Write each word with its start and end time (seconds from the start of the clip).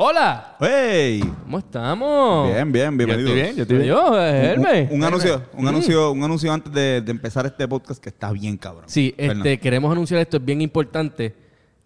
Hola, 0.00 0.54
¡Hey! 0.60 1.20
¿cómo 1.42 1.58
estamos? 1.58 2.46
Bien, 2.52 2.70
bien, 2.70 2.96
bienvenido. 2.96 3.34
bien, 3.34 3.56
yo 3.56 3.62
estoy 3.62 3.78
bien. 3.78 3.88
Yo, 3.88 4.16
Hermes. 4.16 4.90
Un, 4.92 4.98
un 4.98 5.04
anuncio, 5.04 5.42
un 5.54 5.64
Mm. 5.64 5.68
anuncio, 5.68 6.12
un 6.12 6.22
anuncio 6.22 6.52
antes 6.52 6.72
de, 6.72 7.00
de 7.00 7.10
empezar 7.10 7.46
este 7.46 7.66
podcast 7.66 8.00
que 8.00 8.08
está 8.10 8.30
bien 8.30 8.56
cabrón. 8.56 8.84
Sí, 8.86 9.12
este, 9.18 9.58
queremos 9.58 9.90
anunciar 9.90 10.20
esto, 10.20 10.36
es 10.36 10.44
bien 10.44 10.60
importante. 10.60 11.34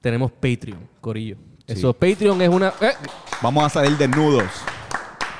Tenemos 0.02 0.30
Patreon, 0.30 0.86
Corillo. 1.00 1.36
Eso, 1.66 1.95
Patreon 1.95 2.43
es 2.43 2.50
una... 2.50 2.75
eh, 2.82 2.93
Vamos 3.40 3.64
a 3.64 3.70
salir 3.70 3.96
desnudos. 3.96 4.44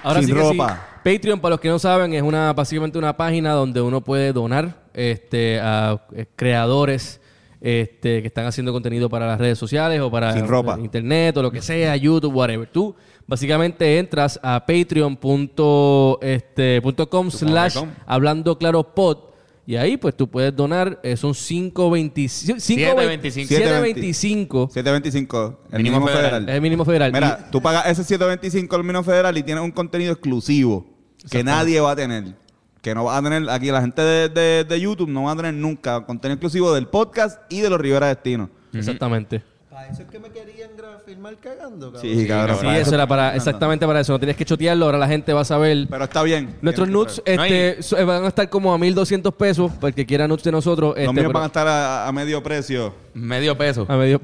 Ahora 0.03 0.21
Sin 0.21 0.29
sí 0.31 0.35
ropa. 0.35 0.89
sí. 1.05 1.11
Patreon, 1.13 1.41
para 1.41 1.51
los 1.51 1.61
que 1.61 1.69
no 1.69 1.79
saben, 1.79 2.15
es 2.15 2.23
una 2.23 2.55
básicamente 2.55 2.97
una 2.97 3.15
página 3.15 3.53
donde 3.53 3.83
uno 3.83 4.01
puede 4.01 4.33
donar 4.33 4.83
este, 4.95 5.61
a 5.61 6.07
eh, 6.15 6.25
creadores 6.37 7.21
este, 7.63 8.21
que 8.21 8.27
están 8.27 8.45
haciendo 8.47 8.73
contenido 8.73 9.09
para 9.09 9.27
las 9.27 9.39
redes 9.39 9.57
sociales 9.59 10.01
o 10.01 10.11
para 10.11 10.33
Sin 10.33 10.47
ropa. 10.49 10.77
internet 10.81 11.37
o 11.37 11.43
lo 11.43 11.51
que 11.53 11.63
sea, 11.63 11.97
YouTube, 11.97 12.35
whatever. 12.35 12.69
Tú 12.69 12.95
básicamente 13.27 13.99
entras 13.99 14.39
a 14.43 14.67
patreon.com 14.67 16.17
este, 16.21 16.83
punto 16.83 17.09
com 17.09 17.31
slash 17.31 17.79
hablando 18.07 18.59
claro 18.59 18.83
pod 18.95 19.19
y 19.65 19.77
ahí 19.77 19.97
pues 19.97 20.17
tú 20.17 20.29
puedes 20.29 20.55
donar, 20.57 20.99
eh, 21.05 21.17
son 21.17 21.33
5.25 21.35 22.57
7.25. 22.57 23.47
7.25 23.47 24.71
725, 24.71 25.61
el 25.71 25.83
Mínimo 25.83 26.05
federal. 26.07 26.23
federal. 26.25 26.49
es 26.49 26.55
el 26.57 26.61
mínimo 26.61 26.85
federal. 26.85 27.13
Mira, 27.13 27.49
tú 27.51 27.63
pagas 27.63 27.87
ese 27.87 28.03
725 28.03 28.75
al 28.75 28.83
mínimo 28.83 29.05
federal 29.05 29.39
y 29.39 29.43
tienes 29.45 29.63
un 29.63 29.71
contenido 29.71 30.13
exclusivo 30.13 30.85
que 31.31 31.45
nadie 31.45 31.81
va 31.81 31.93
a 31.93 31.97
tener. 31.97 32.35
Que 32.83 32.95
no 32.95 33.05
va 33.05 33.17
a 33.17 33.23
tener, 33.23 33.49
aquí 33.49 33.71
la 33.71 33.81
gente 33.81 34.03
de, 34.03 34.29
de- 34.29 34.65
de 34.65 34.81
YouTube 34.81 35.09
no 35.09 35.23
va 35.25 35.33
a 35.33 35.37
tener 35.37 35.55
nunca 35.55 36.05
contenido 36.05 36.35
exclusivo 36.35 36.75
del 36.75 36.89
podcast 36.89 37.41
y 37.51 37.61
de 37.61 37.71
los 37.71 37.81
Rivera 37.81 38.09
Destino. 38.09 38.51
Exactamente. 38.75 39.43
Para 39.71 39.87
eso 39.89 40.03
es 40.03 40.09
que 40.09 40.19
me 40.19 40.29
querían 40.31 40.71
gra- 40.77 40.99
filmar 41.07 41.37
cagando, 41.39 41.93
cabrón. 41.93 42.03
Sí, 42.03 42.27
cabrón. 42.27 42.59
Sí, 42.61 42.67
eso 42.67 42.95
era 42.95 43.07
para, 43.07 43.35
exactamente 43.37 43.87
para 43.87 44.01
eso. 44.01 44.13
No 44.13 44.19
tienes 44.19 44.37
que 44.37 44.45
chotearlo. 44.45 44.85
Ahora 44.87 44.99
la 44.99 45.07
gente 45.09 45.33
va 45.33 45.41
a 45.43 45.45
saber. 45.45 45.87
Pero 45.89 46.05
está 46.05 46.23
bien. 46.25 46.57
Nuestros 46.61 46.89
nuts. 46.89 47.23
No, 47.25 47.33
este, 47.45 47.83
so- 47.83 48.05
van 48.05 48.25
a 48.25 48.29
estar 48.29 48.49
como 48.51 48.75
a 48.75 48.79
1200 48.79 49.33
pesos. 49.35 49.71
Para 49.73 49.89
el 49.89 49.95
que 49.95 50.05
quiera 50.05 50.27
nuts 50.29 50.43
de 50.43 50.53
nosotros. 50.53 50.91
Este, 50.97 51.05
Los 51.07 51.15
míos 51.15 51.27
pero- 51.29 51.33
van 51.35 51.43
a 51.45 51.47
estar 51.47 51.67
a, 51.69 52.09
a 52.09 52.13
medio 52.13 52.43
precio. 52.43 52.93
Medio 53.15 53.57
peso. 53.57 53.87
a 53.89 53.97
medio 53.97 54.21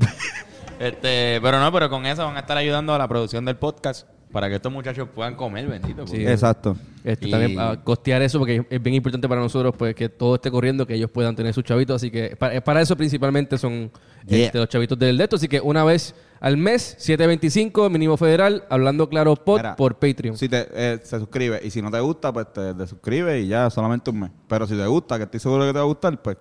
Este, 0.79 1.41
pero 1.43 1.59
no, 1.61 1.73
pero 1.73 1.89
con 1.91 2.07
eso 2.07 2.25
van 2.25 2.37
a 2.37 2.41
estar 2.41 2.57
ayudando 2.57 2.95
a 2.95 2.99
la 2.99 3.09
producción 3.09 3.45
del 3.45 3.57
podcast 3.57 4.07
para 4.33 4.49
que 4.49 4.57
estos 4.57 4.71
muchachos 4.73 5.09
puedan 5.15 5.35
comer, 5.35 5.67
bendito. 5.67 6.07
Sí. 6.07 6.27
Exacto. 6.27 6.77
este, 7.03 7.29
Y- 7.29 7.31
también 7.31 7.59
a 7.59 7.83
costear 7.83 8.21
eso 8.23 8.39
porque 8.39 8.65
es 8.69 8.83
bien 8.83 8.95
importante 8.97 9.27
para 9.29 9.41
nosotros 9.41 9.75
pues 9.77 9.95
que 9.95 10.09
todo 10.09 10.35
esté 10.35 10.51
corriendo, 10.51 10.87
que 10.87 10.95
ellos 10.95 11.11
puedan 11.11 11.35
tener 11.35 11.55
sus 11.55 11.65
chavitos. 11.65 11.97
Así 11.97 12.11
que 12.11 12.37
para, 12.37 12.61
para 12.63 12.81
eso 12.83 12.97
principalmente 12.97 13.57
son 13.59 13.91
Yeah. 14.27 14.47
este, 14.47 14.59
los 14.59 14.69
chavitos 14.69 14.99
del 14.99 15.17
de 15.17 15.25
esto. 15.25 15.37
Así 15.37 15.49
que 15.49 15.59
una 15.61 15.85
vez 15.85 16.15
al 16.41 16.59
mes, 16.59 16.97
725, 16.99 17.89
mínimo 17.89 18.17
federal, 18.19 18.65
hablando 18.69 19.09
claro 19.09 19.35
pod 19.37 19.57
Mira, 19.59 19.75
por 19.77 19.95
Patreon. 19.99 20.37
Si 20.37 20.49
te, 20.51 20.67
eh, 20.75 20.99
se 21.03 21.19
suscribe 21.19 21.61
y 21.65 21.71
si 21.71 21.81
no 21.81 21.91
te 21.91 21.99
gusta, 22.01 22.31
pues 22.33 22.53
te 22.53 22.75
desuscribes 22.75 23.43
y 23.45 23.49
ya, 23.49 23.71
solamente 23.71 24.11
un 24.11 24.21
mes. 24.21 24.31
Pero 24.47 24.67
si 24.67 24.75
te 24.77 24.87
gusta, 24.87 25.17
que 25.17 25.25
estoy 25.25 25.41
seguro 25.41 25.65
que 25.65 25.73
te 25.73 25.79
va 25.79 25.85
a 25.85 25.87
gustar, 25.87 26.21
pues 26.21 26.37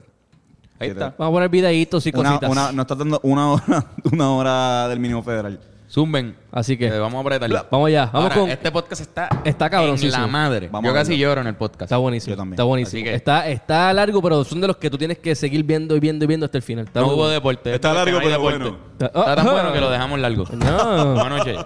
Ahí 0.80 0.90
está. 0.90 1.16
Vamos 1.18 1.32
a 1.32 1.36
poner 1.38 1.50
videitos 1.50 2.06
y 2.06 2.12
una, 2.14 2.30
cositas. 2.32 2.50
una, 2.52 2.72
nos 2.72 2.84
estás 2.84 2.98
dando 2.98 3.20
una 3.24 3.52
hora, 3.54 3.86
una 4.12 4.32
hora 4.32 4.88
del 4.90 5.00
mínimo 5.00 5.24
federal. 5.24 5.60
Zumben. 5.90 6.36
Así 6.52 6.78
que 6.78 6.88
Eh, 6.88 7.00
vamos 7.00 7.18
a 7.18 7.22
apretar. 7.22 7.68
vamos 7.72 7.88
allá. 7.88 8.06
Vamos 8.12 8.24
Ahora, 8.32 8.36
con... 8.36 8.50
Este 8.50 8.72
podcast 8.72 9.02
está, 9.02 9.30
Está 9.46 9.70
cabroncísimo. 9.70 10.16
en 10.16 10.22
la 10.22 10.28
madre. 10.28 10.68
Vamos 10.70 10.90
Yo 10.90 10.94
casi 10.94 11.18
lloro 11.18 11.40
en 11.42 11.48
el 11.48 11.56
podcast. 11.56 11.84
Está 11.84 11.98
buenísimo. 11.98 12.34
Yo 12.34 12.38
también. 12.38 12.54
Está 12.56 12.64
buenísimo. 12.64 13.04
Que- 13.06 13.14
Está, 13.16 13.48
está 13.48 13.94
largo, 13.94 14.22
pero 14.22 14.44
son 14.44 14.60
de 14.60 14.68
los 14.68 14.76
que 14.78 14.90
tú 14.90 14.98
tienes 14.98 15.18
que 15.20 15.34
seguir 15.34 15.64
viendo 15.64 15.96
y 15.96 16.00
viendo 16.02 16.26
y 16.26 16.28
viendo 16.28 16.46
hasta 16.46 16.58
el 16.58 16.64
final. 16.64 16.86
Está 16.86 17.00
No 17.00 17.08
hubo 17.08 17.30
deporte. 17.30 17.74
Está 17.74 17.94
largo, 17.94 18.12
no 18.12 18.18
pero 18.20 18.32
deporte. 18.32 18.58
bueno. 18.58 18.78
Está 19.00 19.36
tan 19.36 19.48
ah. 19.48 19.52
bueno 19.52 19.72
que 19.74 19.80
lo 19.80 19.90
dejamos 19.90 20.20
largo. 20.20 20.44
No. 20.52 21.14
Buenas 21.16 21.38
noches. 21.38 21.58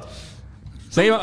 Seguimos. 0.90 1.20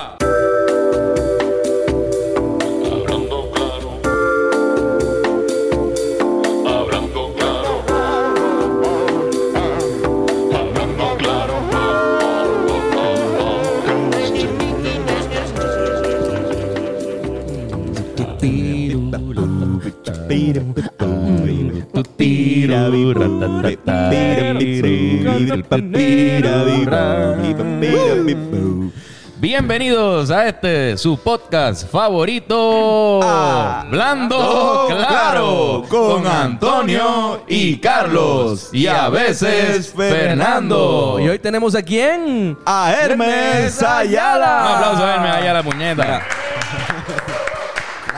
Bienvenidos 29.41 30.31
a 30.31 30.49
este 30.49 30.99
su 30.99 31.17
podcast 31.19 31.91
favorito, 31.91 33.23
Hablando 33.23 34.87
Claro, 34.89 35.85
con 35.89 36.27
Antonio 36.27 37.45
y 37.49 37.79
Carlos 37.79 38.69
y 38.73 38.87
a 38.87 39.09
veces 39.09 39.95
Fernando. 39.97 41.19
Y 41.21 41.29
hoy 41.29 41.39
tenemos 41.39 41.75
a 41.75 41.83
quién? 41.83 42.59
A 42.67 42.93
Hermes 42.93 43.83
Ayala. 43.83 44.67
Un 44.67 44.75
aplauso 44.75 45.05
a 45.05 45.15
Hermes 45.15 45.33
allá 45.37 45.55
la 45.55 45.63
puñeta. 45.63 46.23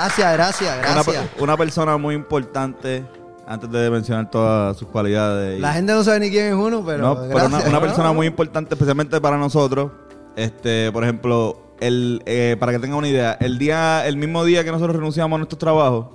Gracias, 0.00 0.32
gracias, 0.32 0.78
gracias. 0.78 1.24
una 1.38 1.56
persona 1.56 1.96
muy 1.98 2.14
importante, 2.14 3.04
antes 3.46 3.70
de 3.70 3.90
mencionar 3.90 4.30
todas 4.30 4.76
sus 4.78 4.88
cualidades. 4.88 5.58
y- 5.58 5.60
La 5.60 5.72
gente 5.74 5.92
no 5.92 6.02
sabe 6.02 6.20
ni 6.20 6.30
quién 6.30 6.46
es 6.46 6.54
uno, 6.54 6.82
pero. 6.84 7.02
No, 7.02 7.16
pero 7.28 7.46
una, 7.46 7.58
una 7.68 7.80
persona 7.80 8.12
muy 8.12 8.26
importante, 8.26 8.74
especialmente 8.74 9.20
para 9.20 9.36
nosotros. 9.36 9.90
Este, 10.36 10.90
por 10.92 11.02
ejemplo, 11.04 11.74
el, 11.80 12.22
eh, 12.24 12.56
para 12.58 12.72
que 12.72 12.78
tengan 12.78 12.98
una 12.98 13.08
idea, 13.08 13.32
el 13.40 13.58
día, 13.58 14.06
el 14.06 14.16
mismo 14.16 14.42
día 14.44 14.64
que 14.64 14.70
nosotros 14.72 14.96
renunciamos 14.96 15.36
a 15.36 15.38
nuestros 15.38 15.58
trabajos 15.58 16.06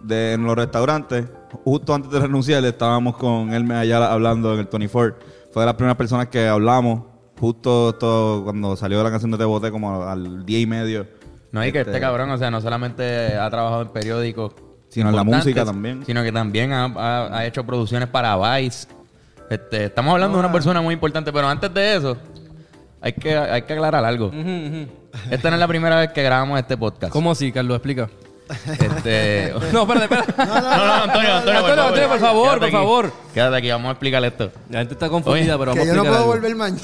de, 0.00 0.34
en 0.34 0.44
los 0.44 0.54
restaurantes, 0.56 1.24
justo 1.64 1.94
antes 1.94 2.10
de 2.10 2.20
renunciar, 2.20 2.62
estábamos 2.64 3.16
con 3.16 3.52
Hermes 3.52 3.78
Ayala 3.78 4.12
hablando 4.12 4.52
en 4.52 4.58
el 4.60 4.66
24. 4.66 5.16
Fue 5.52 5.62
de 5.62 5.66
las 5.66 5.74
primeras 5.74 5.96
personas 5.96 6.26
que 6.28 6.46
hablamos, 6.48 7.02
justo 7.38 7.96
cuando 8.44 8.76
salió 8.76 9.02
la 9.02 9.10
canción 9.10 9.30
de 9.30 9.38
Te 9.38 9.44
Boté, 9.44 9.70
como 9.70 10.02
al 10.02 10.44
día 10.44 10.58
y 10.60 10.66
medio. 10.66 11.06
No, 11.52 11.64
y 11.64 11.72
que 11.72 11.80
Este, 11.80 11.90
este 11.90 12.00
cabrón, 12.00 12.30
o 12.30 12.38
sea, 12.38 12.50
no 12.50 12.60
solamente 12.60 13.36
ha 13.36 13.48
trabajado 13.50 13.82
en 13.82 13.88
periódicos, 13.88 14.52
Sino 14.88 15.10
en 15.10 15.16
la 15.16 15.24
música 15.24 15.64
también. 15.64 16.04
sino 16.06 16.22
que 16.22 16.32
también 16.32 16.72
ha, 16.72 16.84
ha- 16.84 17.38
ha 17.38 17.46
hecho 17.46 17.64
producciones 17.64 18.08
para 18.08 18.36
Vice. 18.58 18.86
Este, 19.48 19.86
estamos 19.86 20.12
hablando 20.14 20.38
de 20.38 20.44
una 20.44 20.52
persona 20.52 20.80
muy 20.80 20.94
importante, 20.94 21.32
pero 21.32 21.48
antes 21.48 21.72
de 21.74 21.96
eso, 21.96 22.16
hay 23.00 23.12
que, 23.14 23.36
hay 23.36 23.62
que 23.62 23.72
aclarar 23.72 24.04
algo. 24.04 24.30
Esta 25.30 25.50
no 25.50 25.56
es 25.56 25.60
la 25.60 25.66
primera 25.68 25.96
vez 26.00 26.10
que 26.12 26.22
grabamos 26.22 26.58
este 26.60 26.76
podcast. 26.76 27.12
¿Cómo 27.12 27.32
así, 27.32 27.50
Carlos? 27.50 27.76
Explica. 27.76 28.08
Este, 28.66 29.52
No, 29.72 29.82
espérate, 29.82 30.04
espérate. 30.04 30.34
no, 30.38 30.46
no, 30.46 30.92
Antonio, 31.04 31.34
Antonio, 31.36 31.58
Antonio, 31.60 31.82
Antonio, 31.84 32.08
por 32.08 32.18
favor, 32.20 32.58
por 32.60 32.70
favor. 32.70 33.12
Quédate 33.34 33.56
aquí, 33.56 33.70
vamos 33.70 33.88
a 33.88 33.92
explicar 33.92 34.24
esto. 34.24 34.50
La 34.68 34.78
gente 34.80 34.94
está 34.94 35.08
confundida, 35.08 35.56
Oye, 35.56 35.64
pero 35.64 35.72
Que 35.72 35.78
vamos 35.80 35.92
a 35.92 35.96
yo 35.96 35.96
no 35.96 36.02
puedo 36.02 36.16
algo. 36.16 36.32
volver 36.32 36.56
mañana. 36.56 36.82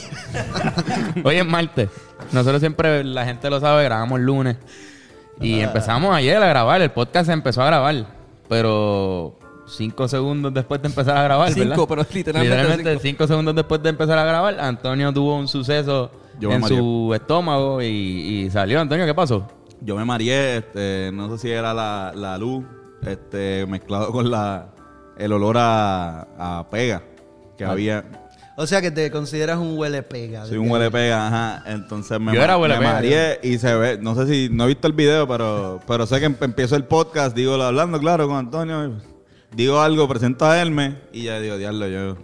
Hoy 1.24 1.36
es 1.36 1.46
martes. 1.46 1.88
Nosotros 2.32 2.60
siempre, 2.60 3.04
la 3.04 3.24
gente 3.24 3.48
lo 3.50 3.60
sabe, 3.60 3.84
grabamos 3.84 4.18
el 4.18 4.26
lunes. 4.26 4.56
Y 5.40 5.60
empezamos 5.60 6.14
ayer 6.14 6.42
a 6.42 6.46
grabar. 6.48 6.80
El 6.80 6.90
podcast 6.90 7.26
se 7.26 7.32
empezó 7.32 7.62
a 7.62 7.66
grabar. 7.66 8.06
Pero 8.48 9.38
cinco 9.66 10.06
segundos 10.08 10.54
después 10.54 10.80
de 10.80 10.88
empezar 10.88 11.16
a 11.16 11.22
grabar, 11.24 11.52
Cinco, 11.52 11.68
¿verdad? 11.68 11.84
pero 11.88 12.06
literalmente 12.12 12.56
Literalmente 12.56 12.90
cinco. 12.92 13.02
cinco. 13.02 13.26
segundos 13.26 13.54
después 13.54 13.82
de 13.82 13.88
empezar 13.88 14.16
a 14.18 14.24
grabar, 14.24 14.60
Antonio 14.60 15.12
tuvo 15.12 15.36
un 15.36 15.48
suceso 15.48 16.10
Yo 16.38 16.52
en 16.52 16.62
su 16.62 17.12
estómago 17.14 17.82
y, 17.82 17.86
y 17.86 18.50
salió. 18.50 18.80
Antonio, 18.80 19.04
¿qué 19.04 19.14
pasó? 19.14 19.46
Yo 19.80 19.96
me 19.96 20.04
mareé, 20.04 20.58
este, 20.58 21.10
no 21.12 21.28
sé 21.30 21.38
si 21.38 21.50
era 21.50 21.74
la, 21.74 22.12
la 22.14 22.38
luz, 22.38 22.64
este, 23.04 23.66
mezclado 23.66 24.10
con 24.12 24.30
la, 24.30 24.68
el 25.18 25.32
olor 25.32 25.56
a, 25.58 26.28
a 26.60 26.66
pega 26.70 27.02
que 27.58 27.64
había. 27.64 28.04
O 28.58 28.66
sea 28.66 28.80
que 28.80 28.90
te 28.90 29.10
consideras 29.10 29.58
un 29.58 29.76
huele 29.78 30.02
pega. 30.02 30.46
Soy 30.46 30.56
un 30.56 30.70
huele 30.70 30.90
pega, 30.90 31.26
ajá. 31.26 31.62
Entonces 31.66 32.18
me, 32.18 32.32
Yo 32.32 32.38
ma- 32.38 32.44
era 32.44 32.56
huele 32.56 32.74
me 32.74 32.80
pega, 32.80 32.92
mareé 32.94 33.40
y 33.42 33.58
se 33.58 33.74
ve, 33.74 33.98
no 34.00 34.14
sé 34.14 34.26
si, 34.26 34.48
no 34.50 34.64
he 34.64 34.68
visto 34.68 34.86
el 34.86 34.94
video, 34.94 35.28
pero, 35.28 35.80
pero 35.86 36.06
sé 36.06 36.18
que 36.20 36.26
em- 36.26 36.36
empiezo 36.40 36.74
el 36.76 36.84
podcast, 36.84 37.36
digo, 37.36 37.54
hablando, 37.62 37.98
claro, 38.00 38.26
con 38.26 38.36
Antonio, 38.38 38.94
digo 39.54 39.80
algo, 39.80 40.08
presento 40.08 40.46
a 40.46 40.58
Hermes 40.58 40.94
y 41.12 41.24
ya 41.24 41.38
digo, 41.38 41.58
diablo, 41.58 41.86
yo, 41.88 42.16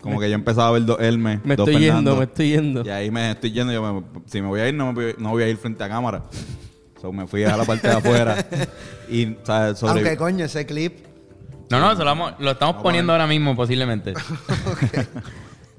como 0.00 0.18
que 0.18 0.28
yo 0.30 0.36
empezaba 0.36 0.68
a 0.68 0.70
ver 0.70 0.86
dos 0.86 0.98
Hermes, 1.00 1.44
Me 1.44 1.54
dos 1.54 1.68
estoy 1.68 1.84
yendo, 1.84 2.16
me 2.16 2.24
estoy 2.24 2.48
yendo. 2.50 2.82
Y 2.86 2.88
ahí 2.88 3.10
me 3.10 3.30
estoy 3.32 3.52
yendo, 3.52 3.70
yo 3.72 3.82
me- 3.92 4.22
si 4.24 4.40
me 4.40 4.48
voy 4.48 4.60
a 4.60 4.68
ir, 4.68 4.74
no, 4.74 4.86
me 4.86 5.04
voy, 5.04 5.14
no 5.18 5.30
voy 5.30 5.42
a 5.42 5.48
ir 5.48 5.58
frente 5.58 5.84
a 5.84 5.88
cámara. 5.90 6.22
So, 7.02 7.12
me 7.12 7.26
fui 7.26 7.44
a 7.44 7.56
la 7.58 7.64
parte 7.64 7.88
de 7.88 7.94
afuera 7.94 8.36
y, 9.10 9.36
¿sabes? 9.44 9.78
Sobre- 9.78 9.92
Aunque 10.00 10.16
coño, 10.16 10.46
ese 10.46 10.64
clip. 10.64 11.06
No, 11.70 11.78
no, 11.78 11.92
se 11.92 11.98
lo, 11.98 12.06
vamos- 12.06 12.32
lo 12.38 12.52
estamos 12.52 12.82
poniendo 12.82 13.12
ahora 13.12 13.26
mismo 13.26 13.54
posiblemente. 13.54 14.14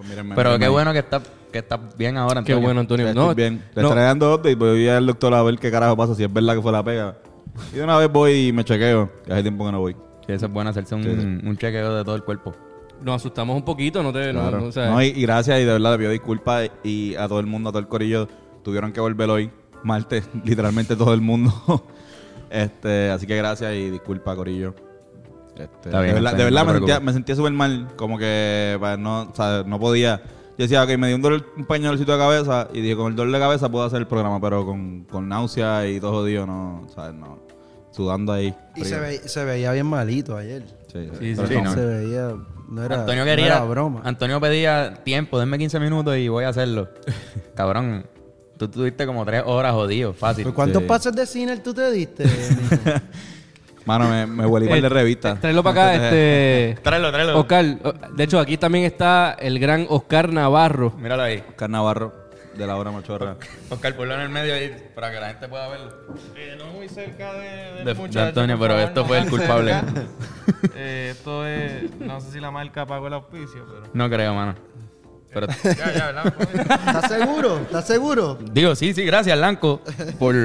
pues, 0.08 0.34
Pero 0.36 0.60
qué 0.60 0.68
bueno 0.68 0.94
que 0.94 1.00
está, 1.00 1.22
que 1.52 1.60
está 1.60 1.78
bien 1.98 2.18
ahora, 2.18 2.36
Qué 2.44 2.52
Antonio. 2.54 2.62
bueno, 2.62 2.80
Antonio. 2.82 3.14
No, 3.14 3.32
estoy 3.32 3.36
bien. 3.36 3.64
Le 3.76 3.82
no, 3.82 3.90
estaré 3.90 4.06
dando 4.06 4.34
update, 4.36 4.56
voy 4.56 4.70
a 4.70 4.82
ir 4.84 4.90
al 4.92 5.06
doctor 5.06 5.34
a 5.34 5.44
ver 5.44 5.58
qué 5.58 5.70
carajo 5.72 5.96
pasa, 5.98 6.16
si 6.16 6.24
es 6.24 6.32
verdad 6.32 6.56
que 6.56 6.62
fue 6.62 6.72
la 6.72 6.84
pega. 6.84 7.16
Y 7.74 7.78
de 7.78 7.84
una 7.84 7.98
vez 7.98 8.12
voy 8.12 8.48
y 8.48 8.54
me 8.54 8.64
chequeo, 8.64 9.10
que 9.26 9.34
hace 9.34 9.42
tiempo 9.42 9.66
que 9.66 9.72
no 9.72 9.80
voy. 9.80 9.94
Sí, 10.26 10.34
eso 10.34 10.46
es 10.46 10.52
bueno 10.52 10.70
hacerse 10.70 10.96
un, 10.96 11.04
Sí, 11.04 11.10
sí. 11.16 11.48
un 11.48 11.58
chequeo 11.58 11.96
de 11.96 12.04
todo 12.06 12.16
el 12.16 12.24
cuerpo. 12.24 12.54
nos 13.02 13.16
asustamos 13.16 13.56
un 13.56 13.64
poquito, 13.64 14.02
no 14.04 14.12
te... 14.14 14.32
no- 14.34 14.42
Claro. 14.42 14.60
no, 14.62 14.66
o 14.68 14.72
sea, 14.72 14.90
No, 14.90 15.02
y, 15.02 15.08
y 15.08 15.22
gracias 15.24 15.60
y 15.60 15.64
de 15.66 15.74
verdad 15.74 15.94
le 15.94 15.98
pido 16.00 16.12
disculpas 16.12 16.70
y 16.84 17.16
a 17.16 17.28
todo 17.28 17.40
el 17.40 17.46
mundo, 17.48 17.70
a 17.70 17.72
todo 17.72 17.80
el 17.82 17.88
corillo, 17.88 18.28
tuvieron 18.64 18.92
que 18.94 19.00
volver 19.02 19.30
hoy, 19.30 19.50
martes, 19.84 20.30
literalmente 20.46 20.96
todo 20.96 21.14
el 21.14 21.22
mundo. 21.22 21.52
este, 22.50 23.10
así 23.10 23.26
que 23.28 23.36
gracias 23.38 23.74
y 23.74 23.90
disculpa, 23.90 24.36
corillo. 24.36 24.74
Este, 25.60 25.90
bien, 25.90 26.06
de 26.08 26.14
verdad, 26.14 26.34
de 26.36 26.52
no 26.52 26.66
me 26.66 26.74
sentía, 26.74 27.00
me 27.00 27.14
sentía 27.14 27.36
súper 27.36 27.52
mal, 27.52 27.88
como 27.96 28.18
que 28.18 28.78
pues, 28.80 28.98
no, 28.98 29.24
o 29.24 29.36
sea, 29.36 29.64
no 29.66 29.80
podía. 29.80 30.22
Yo 30.58 30.64
decía, 30.64 30.84
ok, 30.84 30.90
me 30.98 31.08
dio 31.08 31.16
un, 31.16 31.22
dolor, 31.22 31.46
un 31.58 31.66
pañuelcito 31.66 32.12
de 32.12 32.18
cabeza 32.18 32.68
y 32.74 32.82
dije, 32.82 32.96
con 32.96 33.08
el 33.12 33.16
dolor 33.16 33.34
de 33.34 33.40
cabeza 33.40 33.70
puedo 33.70 33.86
hacer 33.86 34.00
el 34.00 34.08
programa, 34.08 34.42
pero 34.42 34.66
con, 34.66 35.04
con 35.06 35.28
náusea 35.30 35.88
y 35.88 36.00
todo 36.00 36.12
jodido, 36.12 36.46
no, 36.46 36.86
¿sabes? 36.94 37.14
No, 37.14 37.40
sudando 37.92 38.34
ahí. 38.34 38.54
Y 38.76 38.84
se, 38.86 39.00
ve- 39.00 39.20
se 39.28 39.46
veía 39.46 39.72
bien 39.72 39.86
malito 39.86 40.36
ayer. 40.36 40.64
Sí, 40.92 41.10
Sí, 41.20 41.36
sí, 41.36 41.56
no. 41.56 41.64
no. 41.64 41.74
Se 41.74 41.86
veía. 41.86 42.34
No 42.70 42.84
era, 42.84 43.00
Antonio 43.00 43.22
no 43.24 43.30
quería. 43.30 43.46
era 43.48 43.64
broma. 43.64 44.02
Antonio 44.04 44.40
pedía 44.42 44.94
tiempo, 45.04 45.40
denme 45.40 45.58
15 45.58 45.80
minutos 45.80 46.16
y 46.18 46.28
voy 46.28 46.44
a 46.44 46.50
hacerlo. 46.50 46.90
Cabrón, 47.56 48.06
tú 48.58 48.68
tuviste 48.68 49.06
como 49.08 49.26
3 49.26 49.44
horas 49.46 49.74
jodido, 49.74 50.14
fácil. 50.14 50.54
¿Cuántos 50.54 50.82
Sí. 50.84 50.88
pases 50.88 51.16
de 51.16 51.26
cine 51.26 51.58
tú 51.58 51.74
te 51.74 51.90
diste? 51.92 52.26
Mano, 53.90 54.08
me, 54.08 54.28
me 54.28 54.46
huele 54.46 54.68
igual 54.68 54.82
de 54.82 54.86
eh, 54.86 54.90
revista. 54.92 55.36
Tráelo 55.40 55.64
para 55.64 55.82
acá, 55.82 55.96
este... 55.96 56.78
Tráelo, 56.84 57.12
tráelo. 57.12 57.40
Oscar, 57.40 57.66
de 57.66 58.24
hecho 58.24 58.40
aquí 58.40 58.56
también 58.56 58.86
está 58.86 59.36
el 59.40 59.58
gran 59.58 59.88
Oscar 59.90 60.32
Navarro. 60.32 60.94
Míralo 60.96 61.24
ahí. 61.24 61.44
Oscar 61.50 61.72
Navarro, 61.72 62.14
de 62.56 62.68
la 62.68 62.76
hora 62.76 62.92
machorra. 62.92 63.38
Oscar, 63.68 63.96
ponlo 63.96 64.14
en 64.14 64.22
el 64.22 64.30
medio 64.30 64.54
ahí 64.54 64.92
para 64.94 65.12
que 65.12 65.20
la 65.20 65.30
gente 65.30 65.48
pueda 65.48 65.68
verlo. 65.70 65.92
Eh, 66.36 66.56
no 66.60 66.68
muy 66.68 66.88
cerca 66.88 67.34
de, 67.34 67.84
De, 67.84 67.94
de 67.96 68.22
Antonio, 68.22 68.60
pero 68.60 68.78
esto 68.78 69.06
fue 69.06 69.18
el 69.18 69.28
culpable. 69.28 69.74
Eh, 70.76 71.10
esto 71.12 71.46
es. 71.46 71.90
No 72.00 72.20
sé 72.22 72.32
si 72.32 72.40
la 72.40 72.52
marca 72.52 72.86
pagó 72.86 73.08
el 73.08 73.14
auspicio, 73.14 73.66
pero. 73.68 73.92
No 73.94 74.10
creo, 74.10 74.34
mano. 74.34 74.56
Pero 75.34 75.48
Ya, 75.64 75.94
ya, 75.94 76.06
¿verdad? 76.08 76.34
¿Estás 76.88 77.08
seguro? 77.08 77.58
¿Estás 77.58 77.88
seguro? 77.88 78.38
digo, 78.52 78.76
sí, 78.76 78.94
sí, 78.94 79.04
gracias, 79.06 79.38
Blanco, 79.38 79.82
por, 80.18 80.36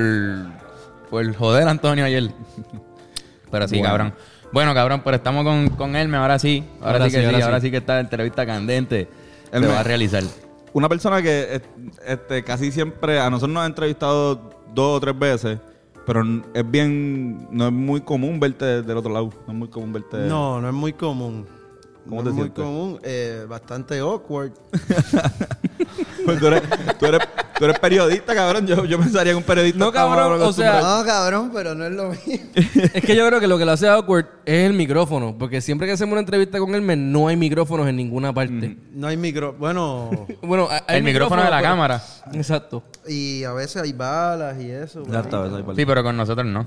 por 1.11 1.35
joder 1.35 1.67
a 1.69 1.70
Antonio 1.70 2.05
ayer. 2.05 2.31
Pero 3.54 3.68
sí, 3.68 3.76
Bueno. 3.78 3.88
cabrón. 3.88 4.14
Bueno, 4.52 4.74
cabrón, 4.74 5.02
pero 5.04 5.16
estamos 5.16 5.44
con, 5.44 5.68
con 5.70 5.94
Elme, 5.94 6.16
ahora 6.16 6.40
sí. 6.40 6.64
Ahora, 6.80 6.92
Ahora 6.92 7.04
sí 7.04 7.10
que 7.12 7.16
sí, 7.16 7.22
sí, 7.28 7.34
ahora 7.34 7.44
ahora 7.46 7.60
sí. 7.60 7.70
que 7.70 7.76
está 7.76 7.94
la 7.94 8.00
entrevista 8.00 8.44
candente. 8.44 9.08
Elme. 9.52 9.68
Se 9.68 9.72
va 9.72 9.80
a 9.80 9.82
realizar. 9.84 10.22
Una 10.72 10.88
persona 10.88 11.22
que 11.22 11.54
es- 11.54 11.62
este, 12.04 12.42
casi 12.42 12.72
siempre 12.72 13.20
a 13.20 13.30
nosotros 13.30 13.54
nos 13.54 13.62
ha 13.62 13.66
entrevistado 13.66 14.50
dos 14.74 14.96
o 14.96 15.00
tres 15.00 15.16
veces, 15.16 15.58
pero 16.04 16.22
es 16.52 16.68
bien, 16.68 17.46
no 17.52 17.66
es 17.66 17.72
muy 17.72 18.00
común 18.00 18.40
verte 18.40 18.82
del 18.82 18.96
otro 18.96 19.12
lado. 19.12 19.30
No 19.46 19.52
es 19.52 19.58
muy 19.58 19.68
común 19.68 19.92
verte. 19.92 20.16
No, 20.26 20.60
no 20.60 20.68
es 20.68 20.74
muy 20.74 20.92
común. 20.92 21.46
¿Cómo 22.08 22.16
no 22.16 22.22
te 22.24 22.28
es 22.30 22.34
muy 22.34 22.42
sientes? 22.44 22.64
común. 22.64 23.00
eh, 23.02 23.46
bastante 23.48 23.98
awkward. 23.98 24.52
Pues 26.24 26.38
tú, 26.38 26.46
eres, 26.46 26.62
tú, 26.98 27.04
eres, 27.06 27.20
tú 27.58 27.64
eres 27.66 27.78
periodista, 27.78 28.34
cabrón. 28.34 28.66
Yo, 28.66 28.84
yo 28.86 28.98
pensaría 28.98 29.32
que 29.34 29.36
un 29.36 29.42
periodista. 29.42 29.78
No, 29.78 29.92
cabrón, 29.92 30.40
o 30.40 30.52
sea. 30.54 30.80
No, 30.80 31.04
cabrón, 31.04 31.50
pero 31.52 31.74
no 31.74 31.84
es 31.84 31.92
lo 31.92 32.10
mismo. 32.10 32.46
Es 32.94 33.02
que 33.04 33.14
yo 33.14 33.26
creo 33.26 33.40
que 33.40 33.46
lo 33.46 33.58
que 33.58 33.66
lo 33.66 33.72
hace 33.72 33.86
awkward 33.88 34.26
es 34.46 34.64
el 34.66 34.72
micrófono. 34.72 35.36
Porque 35.38 35.60
siempre 35.60 35.86
que 35.86 35.92
hacemos 35.92 36.12
una 36.12 36.20
entrevista 36.20 36.58
con 36.58 36.74
él, 36.74 37.12
no 37.12 37.28
hay 37.28 37.36
micrófonos 37.36 37.86
en 37.88 37.96
ninguna 37.96 38.32
parte. 38.32 38.78
No 38.94 39.06
hay 39.06 39.18
micro. 39.18 39.52
Bueno, 39.58 40.10
Bueno, 40.42 40.66
hay- 40.70 40.80
hay 40.86 40.96
El 40.98 41.04
micrófono 41.04 41.42
de 41.44 41.50
la 41.50 41.58
pero- 41.58 41.68
cámara. 41.70 42.02
Exacto. 42.32 42.82
y 43.06 43.44
a 43.44 43.52
veces 43.52 43.82
hay 43.82 43.92
balas 43.92 44.58
y 44.60 44.70
eso. 44.70 45.02
Ya 45.06 45.20
está, 45.20 45.46
esa 45.46 45.58
es 45.58 45.64
Sí, 45.76 45.84
pero 45.84 46.02
con 46.02 46.16
nosotros 46.16 46.46
no. 46.46 46.66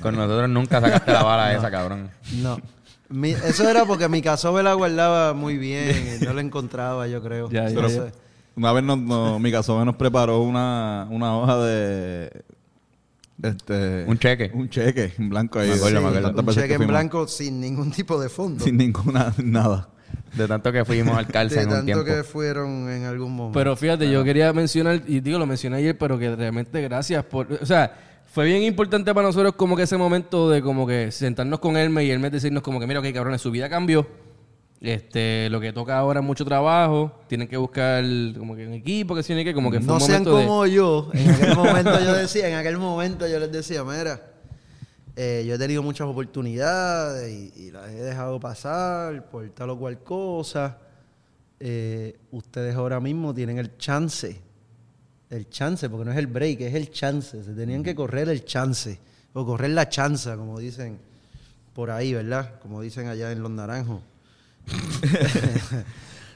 Con 0.00 0.14
nosotros 0.14 0.48
nunca 0.48 0.80
sacaste 0.80 1.12
la 1.12 1.24
bala 1.24 1.52
esa, 1.54 1.70
cabrón. 1.72 2.08
No. 2.40 2.56
Mi- 3.12 3.30
eso 3.30 3.68
era 3.68 3.84
porque 3.84 4.08
mi 4.08 4.22
casobe 4.22 4.62
la 4.62 4.74
guardaba 4.74 5.32
muy 5.34 5.56
bien 5.58 6.18
y 6.20 6.24
no 6.24 6.32
la 6.32 6.40
encontraba, 6.40 7.06
yo 7.08 7.22
creo. 7.22 7.50
Ya, 7.50 7.68
ya, 7.68 7.74
Pero 7.74 7.88
ya. 7.88 8.12
una 8.56 8.72
vez 8.72 8.84
nos, 8.84 8.98
nos- 8.98 9.40
mi 9.40 9.50
casome 9.52 9.84
nos 9.84 9.96
preparó 9.96 10.40
una, 10.42 11.06
una 11.10 11.36
hoja 11.36 11.58
de. 11.58 12.42
Este, 13.42 14.04
Un 14.06 14.18
cheque. 14.18 14.50
Un 14.54 14.68
cheque 14.68 15.12
en 15.18 15.28
blanco 15.28 15.58
ahí. 15.58 15.68
Me 15.68 15.74
acuerdo, 15.74 15.94
de 15.96 16.00
me 16.00 16.08
acuerdo. 16.08 16.34
tantas 16.34 16.56
Un 16.56 16.62
cheque 16.62 16.76
que 16.76 16.82
en 16.82 16.88
blanco 16.88 17.26
sin 17.26 17.60
ningún 17.60 17.90
tipo 17.90 18.20
de 18.20 18.28
fondo. 18.28 18.64
Sin 18.64 18.76
ninguna, 18.76 19.34
nada. 19.42 19.88
De 20.36 20.46
tanto 20.46 20.70
que 20.72 20.84
fuimos 20.84 21.16
al 21.16 21.26
de 21.26 21.32
calce 21.32 21.60
en 21.60 21.68
un 21.68 21.74
tanto 21.74 21.84
tiempo. 21.86 22.04
que 22.04 22.22
fueron 22.22 22.88
en 22.88 23.04
algún 23.04 23.34
momento. 23.34 23.58
Pero 23.58 23.74
fíjate, 23.76 24.10
yo 24.10 24.22
quería 24.24 24.52
mencionar, 24.52 25.02
y 25.06 25.20
digo, 25.20 25.38
lo 25.38 25.46
mencioné 25.46 25.78
ayer, 25.78 25.98
pero 25.98 26.18
que 26.18 26.34
realmente 26.36 26.80
gracias 26.82 27.24
por... 27.24 27.52
O 27.60 27.66
sea, 27.66 27.92
fue 28.32 28.46
bien 28.46 28.62
importante 28.62 29.12
para 29.12 29.26
nosotros 29.26 29.54
como 29.56 29.76
que 29.76 29.82
ese 29.82 29.98
momento 29.98 30.48
de 30.48 30.62
como 30.62 30.86
que 30.86 31.12
sentarnos 31.12 31.58
con 31.60 31.76
Hermes 31.76 32.06
y 32.06 32.10
Hermes 32.10 32.32
decirnos 32.32 32.62
como 32.62 32.80
que, 32.80 32.86
mira, 32.86 33.00
ok, 33.00 33.12
cabrones, 33.12 33.42
su 33.42 33.50
vida 33.50 33.68
cambió. 33.68 34.06
Este, 34.80 35.50
lo 35.50 35.60
que 35.60 35.72
toca 35.72 35.98
ahora 35.98 36.20
es 36.20 36.26
mucho 36.26 36.42
trabajo. 36.44 37.12
Tienen 37.28 37.46
que 37.46 37.58
buscar 37.58 38.02
como 38.38 38.56
que 38.56 38.66
un 38.66 38.72
equipo, 38.72 39.14
que 39.14 39.22
sí, 39.22 39.34
que 39.44 39.52
como 39.52 39.70
que 39.70 39.80
fue 39.80 39.86
no 39.86 39.94
un 39.94 40.00
sean 40.00 40.24
momento 40.24 40.36
de... 40.38 40.46
como 40.46 40.66
yo. 40.66 41.10
En 41.12 41.30
aquel 41.30 41.56
momento 41.56 42.00
yo 42.00 42.14
decía, 42.14 42.48
en 42.48 42.54
aquel 42.54 42.78
momento 42.78 43.28
yo 43.28 43.38
les 43.38 43.52
decía, 43.52 43.84
mira, 43.84 44.32
eh, 45.14 45.44
yo 45.46 45.54
he 45.54 45.58
tenido 45.58 45.82
muchas 45.82 46.08
oportunidades 46.08 47.30
y, 47.30 47.64
y 47.64 47.70
las 47.70 47.90
he 47.90 48.02
dejado 48.02 48.40
pasar 48.40 49.28
por 49.28 49.46
tal 49.50 49.68
o 49.70 49.78
cual 49.78 50.02
cosa. 50.02 50.78
Eh, 51.60 52.16
ustedes 52.30 52.74
ahora 52.74 52.98
mismo 52.98 53.34
tienen 53.34 53.58
el 53.58 53.76
chance, 53.76 54.40
el 55.32 55.48
chance, 55.48 55.88
porque 55.88 56.04
no 56.04 56.12
es 56.12 56.18
el 56.18 56.26
break, 56.26 56.60
es 56.60 56.74
el 56.74 56.90
chance. 56.90 57.42
Se 57.42 57.52
tenían 57.52 57.82
que 57.82 57.94
correr 57.94 58.28
el 58.28 58.44
chance, 58.44 58.98
o 59.32 59.44
correr 59.46 59.70
la 59.70 59.88
chanza, 59.88 60.36
como 60.36 60.58
dicen 60.58 60.98
por 61.74 61.90
ahí, 61.90 62.12
¿verdad? 62.14 62.60
Como 62.60 62.82
dicen 62.82 63.08
allá 63.08 63.32
en 63.32 63.42
Los 63.42 63.50
Naranjos. 63.50 64.00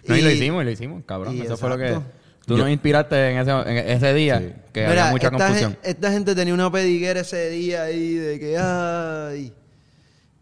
No, 0.09 0.17
y 0.17 0.23
lo 0.23 0.31
hicimos, 0.31 0.63
y 0.63 0.65
lo 0.67 0.71
hicimos, 0.71 1.03
cabrón. 1.05 1.37
Eso 1.43 1.57
fue 1.57 1.69
lo 1.69 1.77
que... 1.77 1.99
Tú 2.47 2.57
nos 2.57 2.71
inspiraste 2.71 3.31
en 3.33 3.39
ese, 3.39 3.51
en 3.51 3.89
ese 3.89 4.15
día, 4.15 4.39
que 4.73 4.87
Mira, 4.87 4.91
había 4.91 5.11
mucha 5.11 5.27
esta, 5.27 5.37
confusión. 5.37 5.77
esta 5.83 6.13
gente 6.13 6.33
tenía 6.37 6.55
una 6.55 6.71
pediguera 6.71 7.23
ese 7.23 7.51
día 7.51 7.83
ahí 7.83 8.15
de 8.15 8.39
que, 8.39 8.57
ay, 8.57 9.53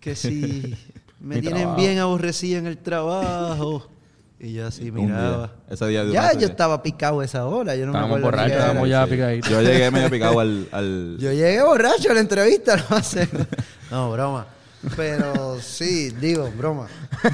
que 0.01 0.15
si 0.15 0.77
me 1.19 1.37
Mi 1.37 1.41
tienen 1.41 1.63
trabajo. 1.63 1.81
bien 1.81 1.99
aborrecida 1.99 2.59
en 2.59 2.67
el 2.67 2.77
trabajo. 2.77 3.89
Y 4.41 4.53
yo 4.53 4.67
así 4.67 4.91
miraba. 4.91 5.47
día. 5.47 5.51
Ese 5.71 5.87
día 5.87 6.05
de 6.05 6.13
Ya, 6.13 6.33
yo 6.35 6.47
estaba 6.49 6.83
picado 6.83 7.23
esa 7.23 7.47
hora. 7.47 7.77
Yo 7.77 7.87
no 7.87 7.93
Estábamos 7.93 8.19
me 8.19 8.25
borrachos. 8.25 8.53
Estábamos 8.53 8.89
ya 8.89 9.07
picaditos. 9.07 9.51
Yo 9.51 9.63
llegué 9.63 9.91
medio 9.91 10.11
picado 10.11 10.41
al. 10.41 10.69
al- 10.73 11.17
Yo 11.19 11.33
llegué 11.33 11.63
borracho 11.63 12.11
a 12.11 12.15
la 12.15 12.21
entrevista, 12.21 12.77
no 12.91 13.03
sé. 13.03 13.29
No, 13.91 14.11
broma. 14.13 14.47
Pero 14.97 15.59
sí, 15.61 16.11
digo, 16.21 16.51
broma. 16.59 16.89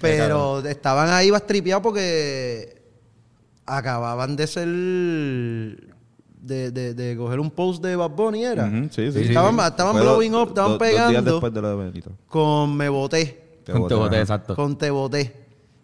Pero 0.00 0.60
estaban 0.60 1.10
ahí 1.10 1.30
bastripeados 1.30 1.82
porque 1.82 2.82
acababan 3.66 4.36
de 4.36 4.46
ser. 4.46 4.68
De, 6.42 6.70
de, 6.70 6.94
de 6.94 7.16
coger 7.18 7.38
un 7.38 7.50
post 7.50 7.82
de 7.84 7.96
Bad 7.96 8.10
Bunny, 8.10 8.44
¿era? 8.44 8.66
Sí, 8.90 9.12
sí. 9.12 9.20
Estaban, 9.24 9.58
estaban 9.60 9.92
Fue 9.92 10.00
blowing 10.02 10.34
up, 10.34 10.48
estaban 10.48 10.70
dos- 10.70 10.78
dos 10.78 10.88
días 10.88 11.06
pegando 11.06 11.30
después 11.32 11.52
de 11.52 11.60
lo 11.60 11.68
de 11.68 11.76
Benito. 11.84 12.10
con 12.28 12.74
Me 12.76 12.88
Boté. 12.88 13.39
Te 13.64 13.72
Con 13.72 13.82
boté, 13.82 13.94
te 13.94 14.00
boté, 14.00 14.20
exacto. 14.20 14.54
Con 14.56 14.76
Te 14.78 14.90
Boté. 14.90 15.36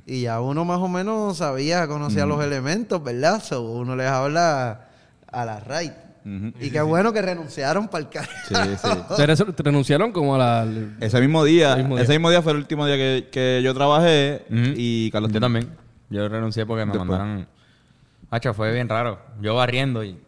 Y 0.07 0.23
ya 0.23 0.41
uno 0.41 0.65
más 0.65 0.79
o 0.79 0.89
menos 0.89 1.39
sabía, 1.39 1.89
conocía 1.89 2.27
los 2.27 2.43
elementos, 2.45 3.03
¿verdad? 3.03 3.43
So, 3.43 3.63
uno 3.63 3.97
les 3.97 4.07
habla 4.07 4.89
a 5.31 5.45
la 5.45 5.61
right. 5.61 5.93
Ujú. 6.25 6.53
Y 6.61 6.71
qué 6.71 6.81
bueno 6.81 7.13
que 7.13 7.23
renunciaron 7.23 7.89
para 7.89 8.05
el 8.05 8.11
carro. 8.11 8.29
Sí, 8.49 8.55
sí. 8.55 8.89
Ustedes 9.11 9.45
renunciaron 9.59 10.13
como 10.13 10.35
a 10.37 10.39
la... 10.39 10.67
Ese 11.01 11.21
mismo 11.21 11.45
día, 11.45 11.73
Ese 11.73 11.79
mismo 11.79 11.97
día. 11.97 12.05
ese 12.05 12.13
mismo 12.15 12.31
día 12.31 12.43
fue 12.43 12.53
el 12.53 12.59
último 12.59 12.87
día 12.87 12.97
que, 12.97 13.29
que 13.33 13.61
yo 13.65 13.75
trabajé 13.75 14.45
y 14.51 15.11
Carlos 15.11 15.33
Yo 15.33 15.41
también. 15.41 15.69
Yo 16.09 16.29
renuncié 16.29 16.65
porque 16.67 16.85
me 16.87 16.93
Después. 16.93 17.09
mandaron... 17.09 17.49
Hacho, 18.31 18.55
fue 18.55 18.73
bien 18.73 18.89
raro. 18.89 19.19
Yo 19.41 19.55
barriendo 19.57 20.03
y 20.05 20.19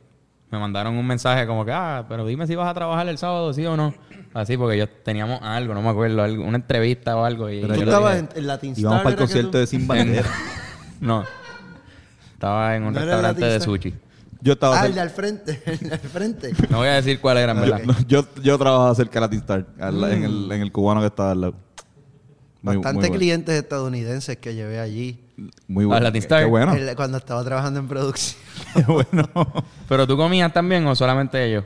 me 0.50 0.58
mandaron 0.58 0.96
un 0.96 1.06
mensaje 1.06 1.46
como 1.46 1.64
que, 1.64 1.72
ah, 1.72 2.04
pero 2.08 2.24
dime 2.26 2.46
si 2.46 2.54
vas 2.54 2.68
a 2.68 2.74
trabajar 2.74 3.06
el 3.08 3.18
sábado, 3.18 3.52
sí 3.52 3.64
o 3.66 3.76
no. 3.76 3.94
Así, 4.34 4.56
porque 4.56 4.76
yo 4.78 4.88
teníamos 4.88 5.40
algo, 5.42 5.74
no 5.74 5.82
me 5.82 5.88
acuerdo, 5.88 6.22
algo- 6.22 6.44
una 6.44 6.56
entrevista 6.58 7.16
o 7.16 7.24
algo. 7.24 7.50
Y 7.50 7.60
Pero 7.62 7.74
Tú 7.74 7.80
yo 7.80 7.86
le 7.86 7.90
estabas 7.92 8.14
dije- 8.16 8.28
en, 8.32 8.38
en 8.38 8.46
Latin 8.46 8.72
Star, 8.72 8.84
para 8.90 9.00
el 9.00 9.06
¿era 9.06 9.10
que 9.16 9.16
concierto 9.22 9.50
tú? 9.52 9.58
de 9.58 9.66
Sin 9.66 9.86
Bandera. 9.88 10.28
No. 11.00 11.24
Estaba 12.34 12.76
en 12.76 12.84
un 12.84 12.92
¿No 12.94 13.00
restaurante 13.00 13.44
de 13.44 13.60
sushi. 13.60 13.94
Yo 14.40 14.52
estaba 14.52 14.80
Ah, 14.80 14.86
el 14.86 14.92
cerca- 14.92 14.94
de 14.94 15.00
al 15.00 15.10
frente, 15.10 15.62
el 15.66 15.78
de 15.88 15.94
al 15.94 16.00
frente. 16.00 16.52
No 16.70 16.78
voy 16.78 16.88
a 16.88 16.94
decir 16.94 17.20
cuál 17.20 17.38
era, 17.38 17.52
en 17.52 17.60
verdad. 17.60 17.80
No, 17.84 17.94
yo, 18.06 18.24
yo 18.42 18.56
trabajaba 18.58 18.94
cerca 18.94 19.14
de 19.14 19.20
Latin 19.22 19.38
Star, 19.40 19.66
al- 19.80 20.04
en, 20.12 20.24
el, 20.24 20.52
en 20.52 20.60
el 20.62 20.70
cubano 20.72 21.00
que 21.00 21.06
estaba 21.08 21.32
al 21.32 21.40
lado. 21.40 21.54
Muy- 22.68 22.76
Bastante 22.76 22.98
muy 23.00 23.08
bueno. 23.08 23.18
clientes 23.18 23.54
estadounidenses 23.54 24.36
que 24.38 24.54
llevé 24.54 24.78
allí 24.80 25.18
Muy 25.66 25.84
bueno. 25.84 25.96
¿A 25.98 26.00
Latin 26.00 26.22
Star? 26.22 26.42
Qué 26.44 26.48
bueno. 26.48 26.74
el- 26.74 26.94
cuando 26.96 27.18
estaba 27.18 27.42
trabajando 27.44 27.80
en 27.80 27.88
producción. 27.88 28.40
Qué 28.74 28.82
bueno. 28.82 29.28
¿Pero 29.88 30.06
tú 30.06 30.16
comías 30.16 30.52
también 30.52 30.86
o 30.86 30.94
solamente 30.96 31.44
ellos? 31.44 31.64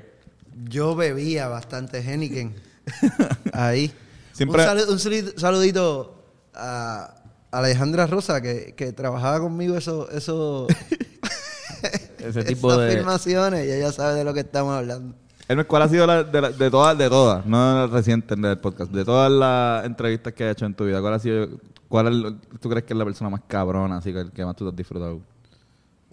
Yo 0.69 0.95
bebía 0.95 1.49
bastante 1.49 1.99
Henneken 2.01 2.55
ahí. 3.53 3.93
Siempre- 4.33 4.63
Un, 4.63 4.69
salu- 4.69 4.89
un 4.89 4.99
salu- 4.99 5.39
saludito 5.39 6.25
a 6.55 7.15
Alejandra 7.51 8.07
Rosa, 8.07 8.41
que, 8.41 8.75
que 8.77 8.93
trabajaba 8.93 9.41
conmigo 9.41 9.77
eso, 9.77 10.11
eso, 10.11 10.67
Ese 12.19 12.45
tipo 12.45 12.73
esas 12.73 12.87
de... 12.87 12.97
filmaciones 12.97 13.67
y 13.67 13.73
ella 13.73 13.91
sabe 13.93 14.15
de 14.15 14.25
lo 14.25 14.33
que 14.33 14.41
estamos 14.41 14.75
hablando. 14.77 15.15
Hermes, 15.49 15.67
¿cuál 15.67 15.83
ha 15.83 15.89
sido 15.89 16.07
la, 16.07 16.23
de, 16.25 16.41
la- 16.41 16.51
de 16.51 16.71
todas, 16.71 16.97
de 16.97 17.09
todas, 17.11 17.45
no 17.47 17.87
reciente 17.89 18.35
del 18.37 18.59
podcast, 18.59 18.91
de 18.93 19.05
todas 19.05 19.31
las 19.31 19.85
entrevistas 19.85 20.33
que 20.33 20.45
has 20.45 20.53
hecho 20.53 20.67
en 20.67 20.75
tu 20.75 20.85
vida, 20.87 21.01
cuál 21.01 21.15
ha 21.15 21.19
sido, 21.19 21.49
cuál 21.89 22.07
es 22.09 22.13
el- 22.15 22.59
tú 22.61 22.69
crees 22.71 22.85
que 22.85 22.95
es 22.95 22.99
la 22.99 23.05
persona 23.05 23.29
más 23.31 23.43
cabrona, 23.47 23.97
así 23.99 24.13
que 24.13 24.21
el 24.21 24.31
que 24.31 24.45
más 24.45 24.57
tú 24.57 24.65
te 24.65 24.71
has 24.71 24.77
disfrutado? 24.77 25.21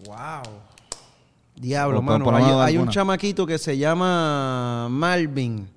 Wow. 0.06 0.44
Diablo, 1.56 2.02
mano. 2.02 2.36
hay, 2.36 2.74
hay 2.74 2.78
un 2.78 2.88
chamaquito 2.90 3.46
que 3.46 3.58
se 3.58 3.78
llama 3.78 4.88
Malvin. 4.90 5.68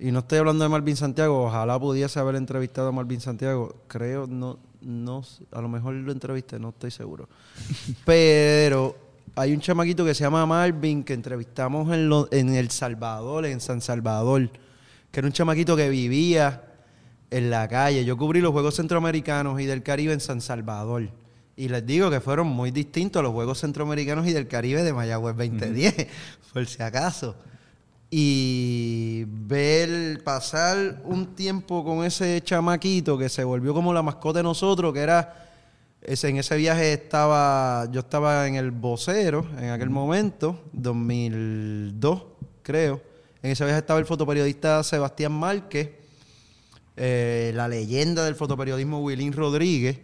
Y 0.00 0.10
no 0.12 0.20
estoy 0.20 0.38
hablando 0.38 0.62
de 0.64 0.68
Malvin 0.68 0.96
Santiago. 0.96 1.44
Ojalá 1.46 1.78
pudiese 1.78 2.18
haber 2.20 2.36
entrevistado 2.36 2.88
a 2.88 2.92
Malvin 2.92 3.20
Santiago. 3.20 3.74
Creo, 3.88 4.26
no, 4.28 4.58
no, 4.80 5.22
a 5.52 5.60
lo 5.60 5.68
mejor 5.68 5.94
lo 5.94 6.12
entrevisté, 6.12 6.58
no 6.58 6.68
estoy 6.70 6.90
seguro. 6.90 7.28
Pero 8.04 8.96
hay 9.38 9.52
un 9.52 9.60
chamaquito 9.60 10.04
que 10.04 10.14
se 10.14 10.24
llama 10.24 10.44
Malvin 10.46 11.04
que 11.04 11.14
entrevistamos 11.14 11.92
en, 11.94 12.08
lo- 12.08 12.28
en 12.32 12.54
El 12.54 12.70
Salvador, 12.70 13.46
en 13.46 13.60
San 13.60 13.80
Salvador. 13.80 14.50
Que 15.10 15.20
era 15.20 15.26
un 15.26 15.32
chamaquito 15.32 15.76
que 15.76 15.88
vivía 15.88 16.62
en 17.30 17.50
la 17.50 17.68
calle. 17.68 18.04
Yo 18.04 18.16
cubrí 18.16 18.40
los 18.40 18.52
Juegos 18.52 18.74
Centroamericanos 18.76 19.60
y 19.60 19.66
del 19.66 19.82
Caribe 19.82 20.12
en 20.12 20.20
San 20.20 20.40
Salvador. 20.40 21.08
Y 21.56 21.68
les 21.68 21.84
digo 21.86 22.10
que 22.10 22.20
fueron 22.20 22.46
muy 22.46 22.70
distintos 22.70 23.22
los 23.22 23.32
Juegos 23.32 23.58
Centroamericanos 23.60 24.26
y 24.26 24.32
del 24.32 24.46
Caribe 24.48 24.82
de 24.82 24.92
Mayagüez 24.92 25.36
2010, 25.36 26.06
por 26.52 26.66
si 26.66 26.82
acaso. 26.82 27.34
Y 28.10 29.24
ver 29.26 30.22
pasar 30.24 31.00
un 31.04 31.34
tiempo 31.34 31.84
con 31.84 32.04
ese 32.04 32.40
chamaquito 32.42 33.18
que 33.18 33.28
se 33.28 33.44
volvió 33.44 33.74
como 33.74 33.92
la 33.92 34.02
mascota 34.02 34.38
de 34.40 34.42
nosotros, 34.44 34.92
que 34.92 35.00
era... 35.00 35.44
En 36.02 36.36
ese 36.36 36.56
viaje 36.56 36.92
estaba, 36.92 37.88
yo 37.90 38.00
estaba 38.00 38.46
en 38.46 38.54
el 38.54 38.70
vocero 38.70 39.46
en 39.58 39.70
aquel 39.70 39.90
momento, 39.90 40.62
2002, 40.72 42.22
creo. 42.62 43.02
En 43.42 43.50
ese 43.50 43.64
viaje 43.64 43.80
estaba 43.80 43.98
el 43.98 44.06
fotoperiodista 44.06 44.82
Sebastián 44.84 45.32
Márquez, 45.32 45.90
eh, 46.96 47.52
la 47.54 47.68
leyenda 47.68 48.24
del 48.24 48.36
fotoperiodismo 48.36 49.00
Wilín 49.00 49.32
Rodríguez 49.32 49.98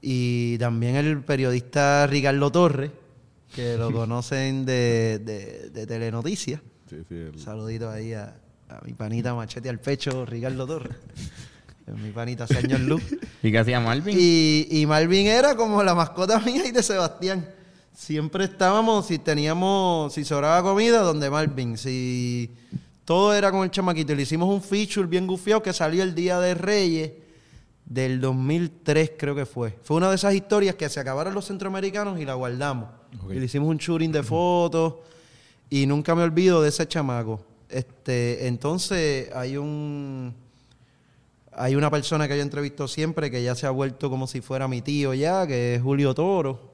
y 0.00 0.56
también 0.58 0.96
el 0.96 1.22
periodista 1.22 2.06
Ricardo 2.06 2.50
Torres, 2.50 2.90
que 3.54 3.76
lo 3.76 3.92
conocen 3.92 4.64
de, 4.64 5.20
de, 5.22 5.70
de 5.70 5.86
Telenoticias. 5.86 6.60
Sí, 6.88 7.04
saludito 7.36 7.90
ahí 7.90 8.14
a, 8.14 8.34
a 8.68 8.80
mi 8.84 8.94
panita 8.94 9.34
machete 9.34 9.68
al 9.68 9.78
pecho, 9.78 10.24
Ricardo 10.24 10.66
Torres. 10.66 10.96
mi 11.96 12.10
panita 12.10 12.46
señor 12.46 12.80
Luz. 12.80 13.02
¿Y 13.42 13.50
qué 13.50 13.58
hacía 13.58 13.80
Malvin? 13.80 14.16
Y, 14.18 14.66
y 14.70 14.86
Malvin 14.86 15.26
era 15.26 15.56
como 15.56 15.82
la 15.82 15.94
mascota 15.94 16.38
mía 16.40 16.66
y 16.66 16.72
de 16.72 16.82
Sebastián. 16.82 17.48
Siempre 17.94 18.44
estábamos, 18.44 19.06
si 19.06 19.18
teníamos, 19.18 20.12
si 20.12 20.24
sobraba 20.24 20.62
comida, 20.62 21.00
donde 21.00 21.30
Malvin. 21.30 21.76
Si 21.76 22.50
todo 23.04 23.34
era 23.34 23.50
con 23.50 23.64
el 23.64 23.70
chamaquito. 23.70 24.12
Y 24.12 24.16
le 24.16 24.22
hicimos 24.22 24.48
un 24.48 24.62
feature 24.62 25.06
bien 25.06 25.26
gufiado 25.26 25.62
que 25.62 25.72
salió 25.72 26.02
el 26.02 26.14
Día 26.14 26.38
de 26.38 26.54
Reyes 26.54 27.12
del 27.84 28.20
2003, 28.20 29.12
creo 29.18 29.34
que 29.34 29.46
fue. 29.46 29.78
Fue 29.82 29.96
una 29.96 30.10
de 30.10 30.16
esas 30.16 30.34
historias 30.34 30.74
que 30.74 30.88
se 30.88 31.00
acabaron 31.00 31.34
los 31.34 31.46
centroamericanos 31.46 32.20
y 32.20 32.24
la 32.24 32.34
guardamos. 32.34 32.90
Y 33.30 33.34
le 33.34 33.46
hicimos 33.46 33.68
un 33.68 33.78
shooting 33.78 34.12
de 34.12 34.22
fotos. 34.22 34.94
Y 35.70 35.86
nunca 35.86 36.14
me 36.14 36.22
olvido 36.22 36.62
de 36.62 36.68
ese 36.68 36.86
chamaco. 36.86 37.40
Este, 37.68 38.46
entonces 38.46 39.30
hay 39.34 39.56
un 39.56 40.34
hay 41.58 41.74
una 41.76 41.90
persona 41.90 42.26
que 42.28 42.36
yo 42.36 42.42
entrevisto 42.42 42.86
siempre 42.88 43.30
que 43.30 43.42
ya 43.42 43.54
se 43.54 43.66
ha 43.66 43.70
vuelto 43.70 44.08
como 44.10 44.26
si 44.26 44.40
fuera 44.40 44.68
mi 44.68 44.80
tío 44.82 45.12
ya, 45.14 45.46
que 45.46 45.74
es 45.76 45.82
Julio 45.82 46.14
Toro. 46.14 46.68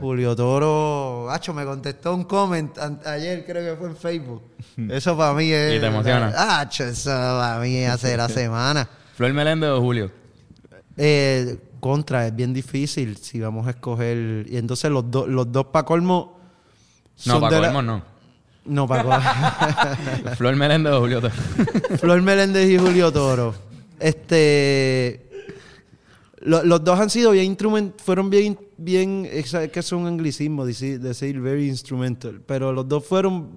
Julio 0.00 0.36
Toro, 0.36 1.28
Hacho, 1.30 1.52
me 1.52 1.64
contestó 1.64 2.14
un 2.14 2.22
comment 2.24 2.70
ayer, 3.04 3.44
creo 3.44 3.74
que 3.74 3.80
fue 3.80 3.88
en 3.88 3.96
Facebook. 3.96 4.42
Eso 4.90 5.16
para 5.16 5.32
mí 5.34 5.50
es. 5.50 5.76
¿Y 5.76 5.80
te 5.80 5.86
emociona? 5.86 6.60
Hacho, 6.60 6.84
eso 6.84 7.10
para 7.10 7.58
mí 7.58 7.84
hace 7.84 8.16
la 8.16 8.28
semana. 8.40 8.88
¿Flor 9.16 9.32
Meléndez 9.32 9.70
o 9.70 9.80
Julio? 9.80 10.10
Eh, 10.96 11.58
contra, 11.80 12.26
es 12.28 12.36
bien 12.36 12.52
difícil 12.54 13.16
si 13.16 13.40
vamos 13.40 13.66
a 13.66 13.70
escoger. 13.70 14.46
Y 14.48 14.56
entonces 14.56 14.88
los, 14.90 15.10
dos 15.10 15.26
los 15.28 15.50
dos 15.50 15.66
para 15.66 15.84
colmo. 15.84 16.38
No, 17.26 17.40
para 17.40 17.56
de 17.56 17.62
la- 17.62 17.66
colmo 17.72 17.82
no. 17.82 18.02
No, 18.66 18.86
para 18.86 19.02
colmo. 19.02 20.34
Flor 20.36 20.54
Meléndez 20.54 20.92
o 20.92 21.00
Julio. 21.00 21.20
Flor 21.98 22.22
Meléndez 22.22 22.68
y 22.70 22.78
Julio 22.78 23.12
Toro. 23.12 23.54
Este. 24.00 25.26
lo- 26.40 26.62
los 26.64 26.82
dos 26.84 26.98
han 27.00 27.10
sido 27.10 27.32
bien 27.32 27.46
instrument, 27.46 28.00
fueron 28.00 28.30
bien, 28.30 28.58
bien, 28.76 29.28
es 29.30 29.52
que 29.72 29.80
es 29.80 29.92
un 29.92 30.06
anglicismo 30.06 30.64
decir, 30.64 31.00
decir 31.00 31.40
very 31.40 31.68
instrumental, 31.68 32.40
pero 32.46 32.72
los 32.72 32.88
dos 32.88 33.04
fueron, 33.04 33.48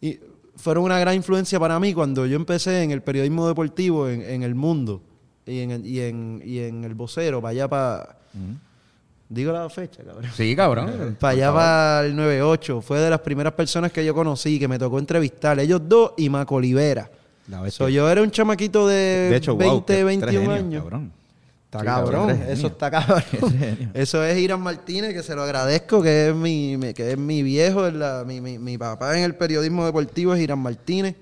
y 0.00 0.18
fueron 0.56 0.84
una 0.84 0.98
gran 0.98 1.14
influencia 1.14 1.60
para 1.60 1.78
mí 1.78 1.92
cuando 1.92 2.24
yo 2.26 2.36
empecé 2.36 2.82
en 2.82 2.90
el 2.92 3.02
periodismo 3.02 3.46
deportivo 3.46 4.08
en, 4.08 4.22
en 4.22 4.42
el 4.42 4.54
mundo 4.54 5.02
y 5.44 5.60
en, 5.60 5.70
el- 5.70 5.86
y, 5.86 6.00
en, 6.00 6.42
y 6.44 6.58
en 6.60 6.82
el 6.84 6.94
vocero, 6.94 7.40
para 7.42 7.50
allá 7.50 7.68
para, 7.68 8.18
digo 9.28 9.52
la 9.52 9.68
fecha, 9.68 10.02
cabrón. 10.02 10.30
Sí, 10.34 10.56
cabrón. 10.56 11.16
Para 11.20 11.32
allá 11.34 11.52
para 11.52 12.06
el 12.06 12.16
98. 12.16 12.80
Fue 12.80 12.98
de 13.00 13.10
las 13.10 13.20
primeras 13.20 13.52
personas 13.52 13.92
que 13.92 14.04
yo 14.04 14.14
conocí, 14.14 14.58
que 14.58 14.66
me 14.68 14.78
tocó 14.78 14.98
entrevistar. 14.98 15.58
Ellos 15.60 15.82
dos 15.86 16.12
y 16.16 16.28
Maco 16.30 16.54
Olivera. 16.56 17.10
So, 17.70 17.88
yo 17.88 18.10
era 18.10 18.22
un 18.22 18.30
chamaquito 18.30 18.88
de, 18.88 19.28
De 19.30 19.36
hecho, 19.36 19.56
20, 19.56 19.72
wow, 19.74 19.84
qué- 19.84 19.92
tres 19.94 20.04
21 20.06 20.40
genios, 20.42 20.58
años. 20.58 20.82
cabrón. 20.82 21.12
Está 21.66 21.84
cabrón, 21.84 22.30
eso 22.48 22.66
está 22.68 22.90
cabrón. 22.90 23.22
Eso 23.94 24.24
es 24.24 24.38
Irán 24.38 24.60
Martínez, 24.60 25.12
que 25.12 25.22
se 25.22 25.34
lo 25.34 25.42
agradezco, 25.42 26.00
que 26.02 26.28
es 26.28 26.34
mi, 26.34 26.78
que 26.94 27.10
es 27.12 27.18
mi 27.18 27.42
viejo, 27.42 27.90
la- 27.90 28.24
mi, 28.26 28.40
mi- 28.40 28.58
mi 28.58 28.78
papá 28.78 29.18
en 29.18 29.24
el 29.24 29.34
periodismo 29.34 29.84
deportivo 29.84 30.32
es 30.34 30.40
Irán 30.40 30.60
Martínez, 30.60 31.16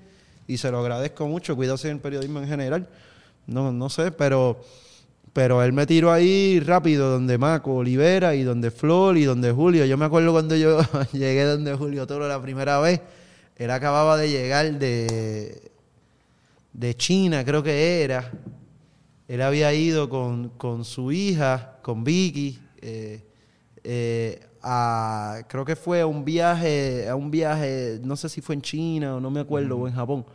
y 0.46 0.58
se 0.58 0.70
lo 0.70 0.78
agradezco 0.80 1.26
mucho, 1.26 1.56
cuídase 1.56 1.88
en 1.88 1.96
el 1.96 2.00
periodismo 2.00 2.40
en 2.40 2.46
general. 2.46 2.86
No, 3.46 3.72
no 3.72 3.88
sé, 3.88 4.12
pero, 4.12 4.60
pero 5.32 5.62
él 5.62 5.72
me 5.72 5.86
tiró 5.86 6.12
ahí 6.12 6.60
rápido, 6.60 7.10
donde 7.10 7.36
Maco, 7.38 7.74
Olivera, 7.76 8.34
y 8.34 8.42
donde 8.44 8.70
Flor, 8.70 9.16
y 9.16 9.24
donde 9.24 9.50
Julio. 9.50 9.86
Yo 9.86 9.96
me 9.96 10.04
acuerdo 10.04 10.30
cuando 10.32 10.54
yo 10.56 10.78
llegué 11.12 11.44
donde 11.44 11.74
Julio 11.74 12.06
Toro 12.06 12.28
la 12.28 12.40
primera 12.40 12.78
vez, 12.80 13.00
él 13.56 13.70
acababa 13.70 14.16
de 14.18 14.30
llegar 14.30 14.78
de, 14.78 15.72
de 16.74 16.94
China, 16.96 17.44
creo 17.44 17.62
que 17.62 18.02
era. 18.02 18.30
Él 19.26 19.40
había 19.40 19.72
ido 19.72 20.10
con, 20.10 20.50
con 20.50 20.84
su 20.84 21.10
hija, 21.10 21.78
con 21.80 22.04
Vicky, 22.04 22.60
eh, 22.82 23.24
eh, 23.82 24.46
a, 24.62 25.42
creo 25.48 25.64
que 25.64 25.76
fue 25.76 26.02
a 26.02 26.06
un 26.06 26.24
viaje, 26.24 27.08
a 27.08 27.14
un 27.14 27.30
viaje, 27.30 28.00
no 28.02 28.16
sé 28.16 28.28
si 28.28 28.40
fue 28.40 28.56
en 28.56 28.62
China 28.62 29.16
o 29.16 29.20
no 29.20 29.30
me 29.30 29.40
acuerdo, 29.40 29.78
o 29.78 29.88
en 29.88 29.94
Japón. 29.94 30.26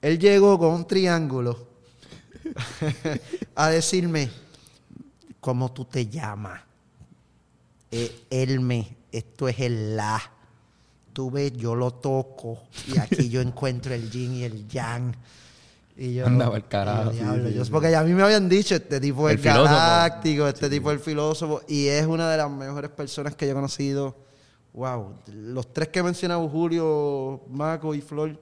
Él 0.00 0.18
llegó 0.18 0.58
con 0.58 0.74
un 0.74 0.86
triángulo 0.86 1.66
a 3.56 3.70
decirme, 3.70 4.30
¿cómo 5.40 5.72
tú 5.72 5.84
te 5.84 6.06
llamas? 6.06 6.60
Eh, 7.90 8.26
Elme, 8.30 8.96
esto 9.10 9.48
es 9.48 9.58
el 9.58 9.96
la. 9.96 10.20
Tú 11.12 11.30
ves, 11.32 11.52
yo 11.56 11.74
lo 11.74 11.92
toco 11.92 12.68
y 12.86 12.98
aquí 12.98 13.28
yo 13.28 13.40
encuentro 13.40 13.94
el 13.94 14.08
yin 14.10 14.34
y 14.36 14.44
el 14.44 14.68
yang. 14.68 15.12
Y 16.00 16.14
yo, 16.14 16.26
Anda 16.26 16.48
pa'l 16.48 16.68
carajo. 16.68 17.10
y 17.12 17.16
yo, 17.16 17.24
diablo, 17.24 17.48
yo- 17.50 17.64
porque 17.72 17.90
ya 17.90 17.98
a 18.00 18.04
mí 18.04 18.12
me 18.14 18.22
habían 18.22 18.48
dicho, 18.48 18.76
este 18.76 19.00
tipo 19.00 19.28
es 19.28 19.34
El 19.34 19.40
filósofo. 19.40 19.64
galáctico, 19.74 20.46
este 20.46 20.70
tipo 20.70 20.90
es 20.92 20.98
el 20.98 21.02
filósofo, 21.02 21.60
y 21.66 21.88
es 21.88 22.06
una 22.06 22.30
de 22.30 22.36
las 22.36 22.48
mejores 22.50 22.90
personas 22.90 23.34
que 23.34 23.46
yo 23.46 23.50
he 23.52 23.54
conocido. 23.54 24.16
Wow, 24.74 25.16
los 25.32 25.72
tres 25.72 25.88
que 25.88 25.98
he 25.98 26.02
mencionado, 26.04 26.48
Julio, 26.48 27.42
Maco 27.50 27.94
y 27.96 28.00
Flor, 28.00 28.38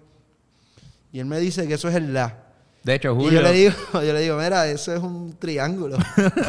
y 1.12 1.18
él 1.18 1.24
me 1.24 1.38
dice 1.40 1.66
que 1.66 1.74
eso 1.74 1.88
es 1.88 1.94
el 1.94 2.12
la. 2.12 2.42
De 2.84 2.94
hecho, 2.96 3.12
Y 3.12 3.14
Julio. 3.16 3.32
yo 3.32 3.42
le 3.42 3.52
digo, 3.52 3.72
yo 3.94 4.12
le 4.12 4.20
digo, 4.20 4.36
mira, 4.36 4.68
eso 4.68 4.94
es 4.94 5.00
un 5.02 5.34
triángulo. 5.38 5.96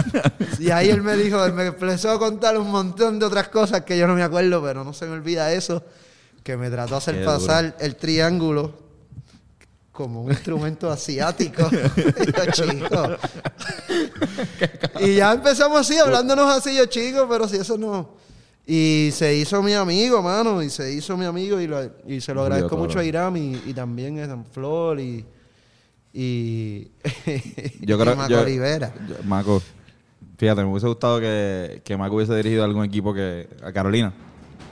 y 0.59 0.69
ahí 0.71 0.89
él 0.89 1.01
me 1.03 1.15
dijo, 1.15 1.43
él 1.45 1.53
me 1.53 1.67
empezó 1.67 2.11
a 2.11 2.19
contar 2.19 2.57
un 2.57 2.69
montón 2.69 3.17
de 3.17 3.25
otras 3.25 3.47
cosas 3.47 3.81
que 3.83 3.97
yo 3.97 4.07
no 4.07 4.13
me 4.13 4.23
acuerdo, 4.23 4.61
pero 4.61 4.83
no 4.83 4.91
se 4.91 5.05
me 5.05 5.13
olvida 5.13 5.53
eso, 5.53 5.83
que 6.43 6.57
me 6.57 6.69
trató 6.69 6.91
de 6.91 6.97
hacer 6.97 7.19
Qué 7.19 7.25
pasar 7.25 7.77
el 7.79 7.95
triángulo 7.95 8.86
como 9.97 10.21
un 10.21 10.29
instrumento 10.31 10.91
asiático. 10.91 11.63
Y 11.71 12.31
yo, 12.31 12.51
chico. 12.51 13.17
y 14.99 15.15
ya 15.15 15.33
empezamos 15.33 15.79
así, 15.79 15.97
hablándonos 15.97 16.55
así, 16.55 16.75
yo, 16.77 16.85
chico, 16.85 17.25
pero 17.27 17.47
si 17.47 17.57
eso 17.57 17.79
no... 17.79 18.15
Y 18.67 19.09
se 19.13 19.33
hizo 19.33 19.63
mi 19.63 19.73
amigo, 19.73 20.21
mano, 20.21 20.61
y 20.61 20.69
se 20.69 20.93
hizo 20.93 21.17
mi 21.17 21.25
amigo, 21.25 21.59
y, 21.59 21.65
lo- 21.67 21.89
y 22.05 22.21
se 22.21 22.31
lo 22.33 22.43
agradezco 22.43 22.77
mucho 22.77 22.99
a 22.99 23.03
Iram 23.03 23.35
y, 23.37 23.59
y 23.65 23.73
también 23.73 24.19
a 24.19 24.27
San 24.27 24.45
Flor 24.45 24.99
y... 24.99 25.25
Y, 26.13 26.91
Yo 27.81 27.97
creo 27.97 28.13
y 28.13 28.17
Maco 28.17 28.29
yo- 28.29 28.41
Olivera. 28.41 28.93
yo- 29.07 29.15
Maco, 29.23 29.61
fíjate, 30.37 30.61
me 30.63 30.69
hubiese 30.69 30.87
gustado 30.87 31.19
que, 31.19 31.81
que 31.83 31.97
Maco 31.97 32.15
hubiese 32.17 32.35
dirigido 32.35 32.63
algún 32.63 32.83
equipo 32.85 33.13
que. 33.13 33.47
a 33.63 33.71
Carolina, 33.71 34.13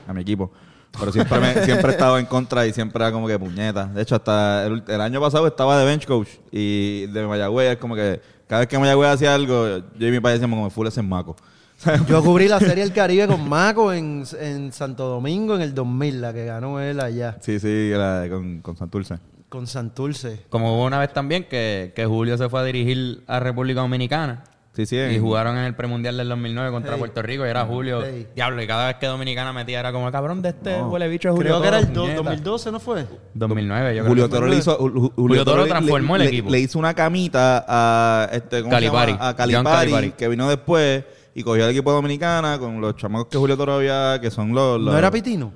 a 0.08 0.14
mi 0.14 0.22
equipo. 0.22 0.52
Pero 1.00 1.12
siempre, 1.12 1.40
me, 1.40 1.54
siempre 1.66 1.90
he 1.90 1.92
estado 1.92 2.18
en 2.18 2.26
contra 2.26 2.66
y 2.66 2.74
siempre 2.74 3.04
era 3.04 3.12
como 3.12 3.28
que 3.28 3.38
puñeta. 3.38 3.86
De 3.86 4.02
hecho, 4.02 4.16
hasta 4.16 4.66
el, 4.66 5.02
año 5.02 5.20
pasado 5.22 5.48
estaba 5.48 5.78
de 5.78 5.86
bench 5.86 6.06
coach 6.06 6.30
y 6.52 7.08
de 7.08 7.28
Mayagüez 7.28 7.72
es 7.74 7.78
como 7.78 7.96
que 7.96 8.22
Cada 8.48 8.60
vez 8.62 8.70
que 8.70 8.80
Mayagüez 8.80 9.10
hacía 9.10 9.34
algo, 9.36 9.68
yo 9.98 10.08
y 10.08 10.12
mi 10.12 10.20
padre 10.20 10.36
decíamos 10.36 10.58
como 10.58 10.70
full 10.70 10.88
ese 10.88 11.02
maco. 11.02 11.36
Yo 12.08 12.24
cubrí 12.24 12.48
la 12.48 12.58
Serie 12.60 12.86
del 12.86 12.94
Caribe 12.94 13.28
con 13.28 13.50
Maco 13.50 13.92
en, 13.92 14.24
en 14.40 14.72
Santo 14.72 15.08
Domingo 15.10 15.56
en 15.56 15.62
el 15.62 15.76
2000, 15.76 16.22
la 16.22 16.34
que 16.34 16.46
ganó 16.46 16.80
él 16.80 17.02
allá, 17.02 17.36
Sí, 17.42 17.60
sí, 17.60 17.90
la- 17.92 18.26
con, 18.30 18.62
con 18.62 18.78
Santurce. 18.78 19.20
con 19.50 19.68
Santurce. 19.68 20.46
Como 20.50 20.74
hubo 20.76 20.86
una 20.86 21.00
vez 21.00 21.12
también 21.12 21.44
que, 21.44 21.92
que 21.94 22.06
Julio 22.06 22.38
se 22.38 22.48
fue 22.48 22.62
a 22.62 22.64
dirigir 22.64 23.24
a 23.28 23.42
República 23.42 23.82
Dominicana. 23.82 24.46
Sí, 24.76 24.86
sí. 24.86 24.98
Y 24.98 25.20
jugaron 25.20 25.58
en 25.58 25.64
el 25.64 25.74
premundial 25.74 26.18
del 26.18 26.28
2009 26.28 26.70
contra 26.72 26.92
Hey. 26.94 27.00
Puerto 27.00 27.22
Rico 27.22 27.46
y 27.46 27.50
era 27.50 27.66
Julio. 27.66 28.02
Hey. 28.04 28.28
Diablo, 28.36 28.62
y 28.62 28.68
cada 28.68 28.88
vez 28.88 28.96
que 28.98 29.06
Dominicana 29.06 29.54
metía 29.54 29.80
era 29.80 29.92
como 29.94 30.08
el 30.08 30.12
cabrón 30.12 30.42
de 30.42 30.50
este 30.50 30.78
No. 30.78 30.90
huele 30.90 31.08
bicho 31.08 31.32
Julio 31.32 31.52
Creo 31.52 31.62
que 31.62 31.68
era 31.70 31.80
el 31.80 31.94
do- 31.94 32.02
puñeta". 32.02 32.18
2012, 32.24 32.72
¿no 32.74 32.80
fue? 32.82 33.06
2009, 33.34 33.96
yo 33.96 34.02
creo 34.02 34.10
Julio 34.10 34.26
que 34.30 34.36
Toro 34.36 34.48
le 34.48 34.56
hizo. 34.58 34.76
Julio, 34.76 35.12
Julio 35.16 35.46
Toro 35.46 35.66
transformó 35.66 36.18
le, 36.18 36.24
el 36.26 36.30
equipo. 36.30 36.50
Le 36.50 36.60
hizo 36.60 36.78
una 36.78 36.94
camita 36.94 37.64
a 37.68 38.30
este 38.34 38.62
¿cómo 38.64 38.72
se 38.72 38.76
Calipari. 38.76 39.12
llama? 39.14 39.30
A 39.30 39.36
Calipari, 39.36 39.66
Calipari. 39.78 40.12
que 40.12 40.28
vino 40.28 40.50
después 40.50 41.04
y 41.34 41.44
cogió 41.44 41.64
al 41.64 41.72
equipo 41.72 41.92
de 41.92 41.96
Dominicana 41.96 42.60
con 42.60 42.82
los 42.82 42.96
chamacos 42.98 43.28
que 43.28 43.38
Julio 43.38 43.56
Toro 43.56 43.76
había, 43.76 44.20
que 44.22 44.30
son 44.30 44.54
los. 44.54 44.80
los 44.80 44.92
¿No 44.92 44.98
era 44.98 45.10
Pitino? 45.10 45.54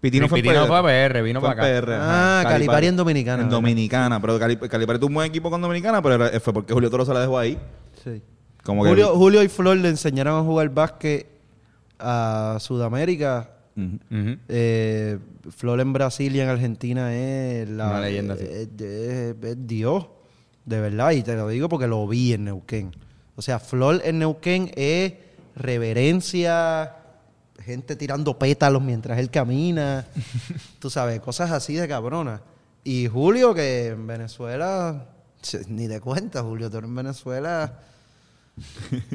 Pitino 0.00 0.28
fue 0.28 0.40
Pitino 0.40 0.60
PR. 0.62 0.66
fue 0.68 0.78
a 0.78 0.82
PR, 1.10 1.22
vino 1.22 1.40
Fue 1.40 1.48
para 1.54 1.62
acá. 1.62 1.80
PR, 1.86 1.92
Ah, 1.94 2.40
ajá. 2.40 2.48
Calipari 2.50 2.86
en 2.86 2.96
Dominicana, 2.96 3.42
En. 3.42 3.50
Dominicana, 3.50 4.20
pero 4.20 4.38
Calip- 4.38 4.68
Calipari 4.68 4.98
tuvo 4.98 5.08
un 5.08 5.14
buen 5.14 5.28
equipo 5.28 5.50
con 5.50 5.60
Dominicana, 5.60 6.00
pero 6.00 6.26
fue 6.40 6.52
porque 6.52 6.72
Julio 6.72 6.88
Toro 6.90 7.04
se 7.04 7.12
la 7.12 7.20
dejó 7.20 7.38
ahí. 7.38 7.58
Sí. 8.04 8.22
Como 8.66 8.82
que 8.84 8.90
Julio, 8.90 9.42
y 9.42 9.48
Flor 9.48 9.76
le 9.76 9.88
enseñaron 9.88 10.38
a 10.40 10.42
jugar 10.44 10.68
básquet 10.70 11.26
a 11.98 12.58
Sudamérica. 12.60 13.50
Eh, 14.48 15.18
Flor 15.50 15.80
en 15.80 15.92
Brasil 15.92 16.34
y 16.34 16.40
en 16.40 16.48
Argentina 16.48 17.14
es 17.14 17.68
la 17.68 17.88
Una 17.90 18.00
leyenda, 18.00 18.36
sí. 18.36 18.44
es, 18.44 18.68
es- 18.80 19.36
es 19.44 19.66
Dios, 19.66 20.06
de 20.64 20.80
verdad, 20.80 21.10
y 21.12 21.22
te 21.22 21.36
lo 21.36 21.46
digo 21.48 21.68
porque 21.68 21.86
lo 21.86 22.06
vi 22.08 22.32
en 22.32 22.44
Neuquén. 22.44 22.90
O 23.36 23.42
sea, 23.42 23.58
Flor 23.58 24.00
en 24.04 24.18
Neuquén 24.18 24.70
es 24.76 25.12
reverencia, 25.54 26.94
gente 27.60 27.96
tirando 27.96 28.38
pétalos 28.38 28.82
mientras 28.82 29.18
él 29.18 29.30
camina, 29.30 30.06
tú 30.78 30.90
sabes, 30.90 31.20
cosas 31.20 31.50
así 31.50 31.74
de 31.74 31.86
cabrona. 31.86 32.40
Y 32.82 33.08
Julio, 33.08 33.52
que 33.54 33.88
en 33.88 34.06
Venezuela, 34.06 35.06
ni 35.68 35.86
de 35.86 36.00
cuenta, 36.00 36.42
Julio 36.42 36.70
Toro 36.70 36.86
en 36.86 36.94
Venezuela, 36.94 37.78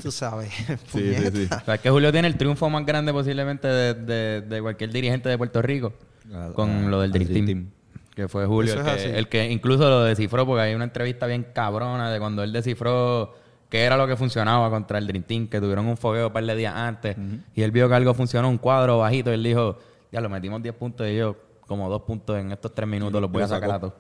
tú 0.02 0.12
sabes, 0.12 0.50
Sí, 0.54 0.76
sí, 0.88 1.00
puñeta. 1.14 1.32
sí. 1.32 1.48
O 1.62 1.66
sea, 1.66 1.76
es 1.76 1.82
que 1.82 1.90
Julio 1.90 2.12
tiene 2.12 2.28
el 2.28 2.38
triunfo 2.38 2.70
más 2.70 2.86
grande 2.86 3.12
posiblemente 3.12 3.68
de, 3.68 3.94
de- 3.94 4.42
de 4.42 4.62
cualquier 4.62 4.92
dirigente 4.92 5.30
de 5.30 5.38
Puerto 5.38 5.62
Rico 5.62 5.94
Ah, 6.34 6.50
con 6.54 6.70
ah, 6.70 6.90
lo 6.90 7.02
del 7.02 7.12
al 7.12 7.20
Dream 7.26 7.46
Team. 7.46 7.70
Que 8.16 8.28
fue 8.28 8.46
Julio 8.46 8.74
el 8.76 8.84
que, 8.84 8.90
así. 8.90 9.08
el 9.10 9.28
que 9.28 9.50
incluso 9.52 9.90
lo 9.90 10.04
descifró 10.04 10.46
porque 10.46 10.62
hay 10.62 10.76
una 10.76 10.84
entrevista 10.86 11.26
bien 11.26 11.46
cabrona 11.54 12.12
de 12.12 12.20
cuando 12.20 12.44
él 12.44 12.54
descifró 12.54 13.34
qué 13.70 13.84
era 13.84 13.98
lo 13.98 14.06
que 14.08 14.16
funcionaba 14.16 14.70
contra 14.70 14.98
el 14.98 15.08
Dream 15.08 15.24
Team, 15.24 15.48
que 15.48 15.60
tuvieron 15.60 15.88
un 15.88 15.98
fogueo 15.98 16.28
un 16.28 16.34
par 16.34 16.44
de 16.46 16.56
días 16.56 16.74
antes 16.76 17.16
y 17.56 17.62
él 17.64 17.72
vio 17.72 17.88
que 17.90 17.96
algo 17.96 18.14
funcionó, 18.14 18.48
un 18.50 18.58
cuadro 18.60 19.00
bajito 19.00 19.32
y 19.32 19.34
él 19.34 19.44
dijo, 19.44 19.78
ya 20.12 20.22
lo 20.22 20.30
metimos 20.30 20.62
10 20.62 20.76
puntos 20.76 21.08
y 21.08 21.16
yo 21.18 21.36
como 21.68 21.90
dos 21.90 22.02
puntos 22.04 22.38
en 22.38 22.52
estos 22.52 22.74
tres 22.76 22.88
minutos 22.88 23.20
los 23.22 23.32
voy 23.32 23.44
a 23.44 23.48
sacar 23.48 23.72
a 23.72 23.80
todos 23.80 23.94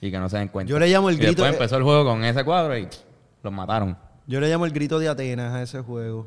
y 0.00 0.10
que 0.10 0.18
no 0.18 0.28
se 0.28 0.36
den 0.38 0.48
cuenta. 0.48 0.70
Yo 0.70 0.78
le 0.78 0.86
llamo 0.88 1.08
el 1.08 1.16
Y 1.16 1.18
grito- 1.18 1.42
después 1.42 1.52
empezó 1.54 1.76
el 1.78 1.82
juego 1.82 2.04
con 2.04 2.22
ese 2.24 2.44
cuadro 2.44 2.76
y 2.78 2.86
los 3.42 3.52
mataron. 3.52 3.96
Yo 4.26 4.40
le 4.40 4.48
llamo 4.48 4.66
el 4.66 4.72
grito 4.72 4.98
de 4.98 5.08
Atenas 5.08 5.54
a 5.54 5.62
ese 5.62 5.80
juego. 5.80 6.26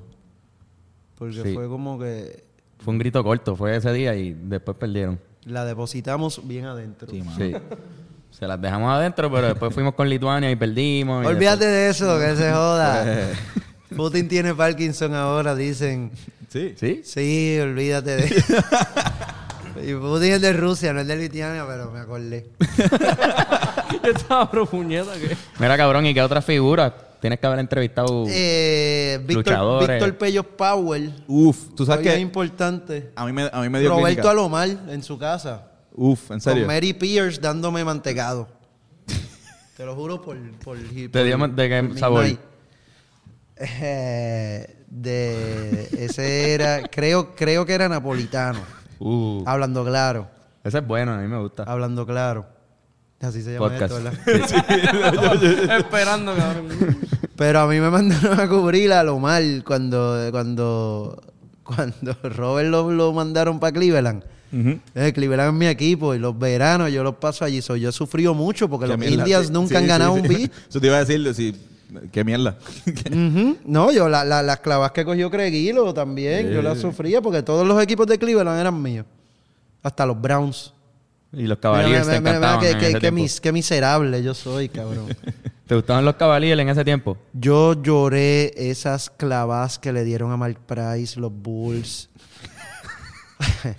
Porque 1.17 1.41
Sí. 1.43 1.53
fue 1.53 1.67
como 1.67 1.99
que 1.99 2.43
Fue 2.79 2.93
un 2.93 2.97
grito 2.99 3.21
corto, 3.23 3.55
fue 3.57 3.75
ese 3.75 3.91
día 3.91 4.15
y 4.15 4.33
después 4.33 4.77
perdieron. 4.77 5.19
la 5.45 5.65
depositamos 5.65 6.47
bien 6.47 6.65
adentro. 6.65 7.09
Sí. 7.09 7.23
Sí. 7.37 7.53
Se 8.31 8.47
las 8.47 8.61
dejamos 8.61 8.89
adentro, 8.93 9.29
pero 9.31 9.47
después 9.47 9.73
fuimos 9.73 9.95
con 9.95 10.07
Lituania 10.07 10.49
y 10.51 10.55
perdimos. 10.55 11.23
y 11.25 11.27
Olvídate 11.27 11.65
después- 11.65 11.71
de 11.71 11.89
eso, 11.89 12.19
que 12.19 12.35
se 12.41 12.51
joda. 12.53 13.05
Putin 13.97 14.27
tiene 14.29 14.53
Parkinson 14.53 15.13
ahora, 15.15 15.55
dicen. 15.55 16.11
Sí. 16.47 16.73
¿Sí? 16.77 17.01
Sí, 17.03 17.59
olvídate 17.59 18.15
de 18.17 18.25
eso. 18.27 18.53
y 19.83 19.93
Putin 19.95 20.33
es 20.33 20.41
de 20.41 20.53
Rusia, 20.53 20.93
no 20.93 21.01
es 21.01 21.07
de 21.07 21.15
Lituania, 21.17 21.65
pero 21.67 21.91
me 21.91 21.99
acordé. 21.99 22.49
Pro 24.51 24.65
puñeta 24.65 25.13
que... 25.13 25.35
Mira, 25.59 25.77
cabrón, 25.77 26.05
¿y 26.05 26.13
qué 26.13 26.21
otras 26.21 26.45
figuras? 26.45 26.93
Tienes 27.19 27.39
que 27.39 27.47
haber 27.47 27.59
entrevistado. 27.59 28.25
Eh, 28.29 29.17
Víctor, 29.21 29.35
Luchadores. 29.35 29.89
Víctor 29.89 30.17
Pello 30.17 30.43
Power. 30.43 31.11
Uf, 31.27 31.75
tú 31.75 31.85
sabes 31.85 32.01
Hoy 32.05 32.07
es 32.07 32.13
que 32.15 32.19
importante. 32.21 33.11
a 33.15 33.25
mí 33.25 33.33
me, 33.33 33.49
a 33.51 33.61
mí 33.61 33.69
me 33.69 33.79
dio 33.81 33.89
Roberto 33.89 34.07
clínica. 34.07 34.31
Alomar 34.31 34.69
en 34.87 35.03
su 35.03 35.17
casa. 35.17 35.65
Uf, 35.91 36.31
en 36.31 36.39
serio. 36.39 36.63
Con 36.63 36.73
Mary 36.73 36.93
Pierce 36.93 37.41
dándome 37.41 37.83
mantecado. 37.83 38.47
Te 39.77 39.85
lo 39.85 39.95
juro 39.95 40.21
por... 40.21 40.37
por, 40.59 40.77
¿Te 40.77 41.23
dio 41.25 41.37
de 41.37 41.69
qué 41.69 41.83
por 41.83 41.99
sabor? 41.99 42.23
midnight. 42.23 42.39
Eh, 43.57 44.75
de... 44.87 45.89
Ese 45.97 46.53
era... 46.53 46.83
Creo, 46.91 47.35
creo 47.35 47.65
que 47.65 47.73
era 47.73 47.89
napolitano. 47.89 48.61
Uh, 48.99 49.43
Hablando 49.45 49.83
claro. 49.85 50.27
ese 50.63 50.77
es 50.77 50.87
bueno, 50.87 51.13
a 51.13 51.17
mí 51.17 51.27
me 51.27 51.39
gusta. 51.39 51.63
Hablando 51.63 52.05
claro. 52.05 52.58
Así 53.21 53.41
se 53.41 53.53
llama 53.53 53.69
Podcast. 53.69 53.93
esto, 53.93 54.03
¿verdad? 54.03 55.69
Esperando, 55.79 56.35
cabrón. 56.35 56.67
Pero 57.35 57.59
a 57.59 57.67
mí 57.67 57.79
me 57.79 57.89
mandaron 57.89 58.39
a 58.39 58.47
cubrir 58.47 58.91
a 58.93 59.03
lo 59.03 59.19
mal 59.19 59.63
cuando... 59.65 60.27
Cuando... 60.31 61.21
Cuando 61.63 62.17
Robert 62.23 62.69
lo, 62.69 62.91
lo 62.91 63.13
mandaron 63.13 63.59
para 63.59 63.71
Cleveland. 63.73 64.23
Eh, 64.95 65.11
Cleveland 65.13 65.49
es 65.53 65.59
mi 65.59 65.67
equipo 65.67 66.15
y 66.15 66.19
los 66.19 66.37
veranos 66.39 66.91
yo 66.91 67.03
los 67.03 67.15
paso 67.17 67.45
allí. 67.45 67.61
So, 67.61 67.75
yo 67.75 67.89
he 67.89 67.91
sufrido 67.91 68.33
mucho 68.33 68.67
porque 68.67 68.85
Qué 68.85 68.89
los 68.93 68.97
mierda. 68.97 69.15
Indians 69.17 69.47
Sí, 69.47 69.53
nunca 69.53 69.69
sí, 69.69 69.75
han 69.75 69.81
sí, 69.83 69.87
ganado 69.87 70.15
sí. 70.15 70.21
un 70.21 70.27
beat. 70.27 70.51
Eso 70.67 70.79
te 70.81 70.87
iba 70.87 70.95
a 70.95 71.05
decir, 71.05 71.33
sí, 71.35 71.55
qué 72.11 72.23
mierda. 72.23 72.57
No, 73.65 73.91
yo 73.91 74.09
la- 74.09 74.25
la- 74.25 74.41
las 74.41 74.59
clavas 74.61 74.91
que 74.91 75.05
cogió 75.05 75.29
Craiguilo 75.29 75.93
también, 75.93 76.49
yo 76.49 76.63
las 76.63 76.79
sufría 76.79 77.21
porque 77.21 77.43
todos 77.43 77.67
los 77.67 77.79
equipos 77.83 78.07
de 78.07 78.17
Cleveland 78.17 78.59
eran 78.59 78.81
míos. 78.81 79.05
Hasta 79.83 80.05
los 80.07 80.19
Browns. 80.19 80.73
Y 81.31 81.43
los 81.43 81.59
Cavaliers 81.59 82.07
mira, 82.07 82.13
te 82.15 82.19
mira, 82.21 82.29
encantaban 82.31 82.59
qué, 82.59 82.71
en 82.71 82.77
qué- 82.79 82.85
ese 82.85 82.93
qué 82.93 82.99
tiempo. 83.01 83.21
mis- 83.21 83.41
qué 83.41 83.51
miserable 83.51 84.23
yo 84.23 84.33
soy, 84.33 84.69
cabrón. 84.69 85.07
¿Te 85.67 85.75
gustaban 85.75 86.03
los 86.03 86.15
Cavaliers 86.15 86.59
en 86.59 86.69
ese 86.69 86.83
tiempo? 86.83 87.17
yo 87.33 87.79
lloré 87.81 88.51
esas 88.55 89.11
clavas 89.11 89.77
que 89.77 89.93
le 89.93 90.03
dieron 90.03 90.31
a 90.31 90.37
Mark 90.37 90.57
Price, 90.65 91.19
los 91.19 91.31
Bulls. 91.31 92.09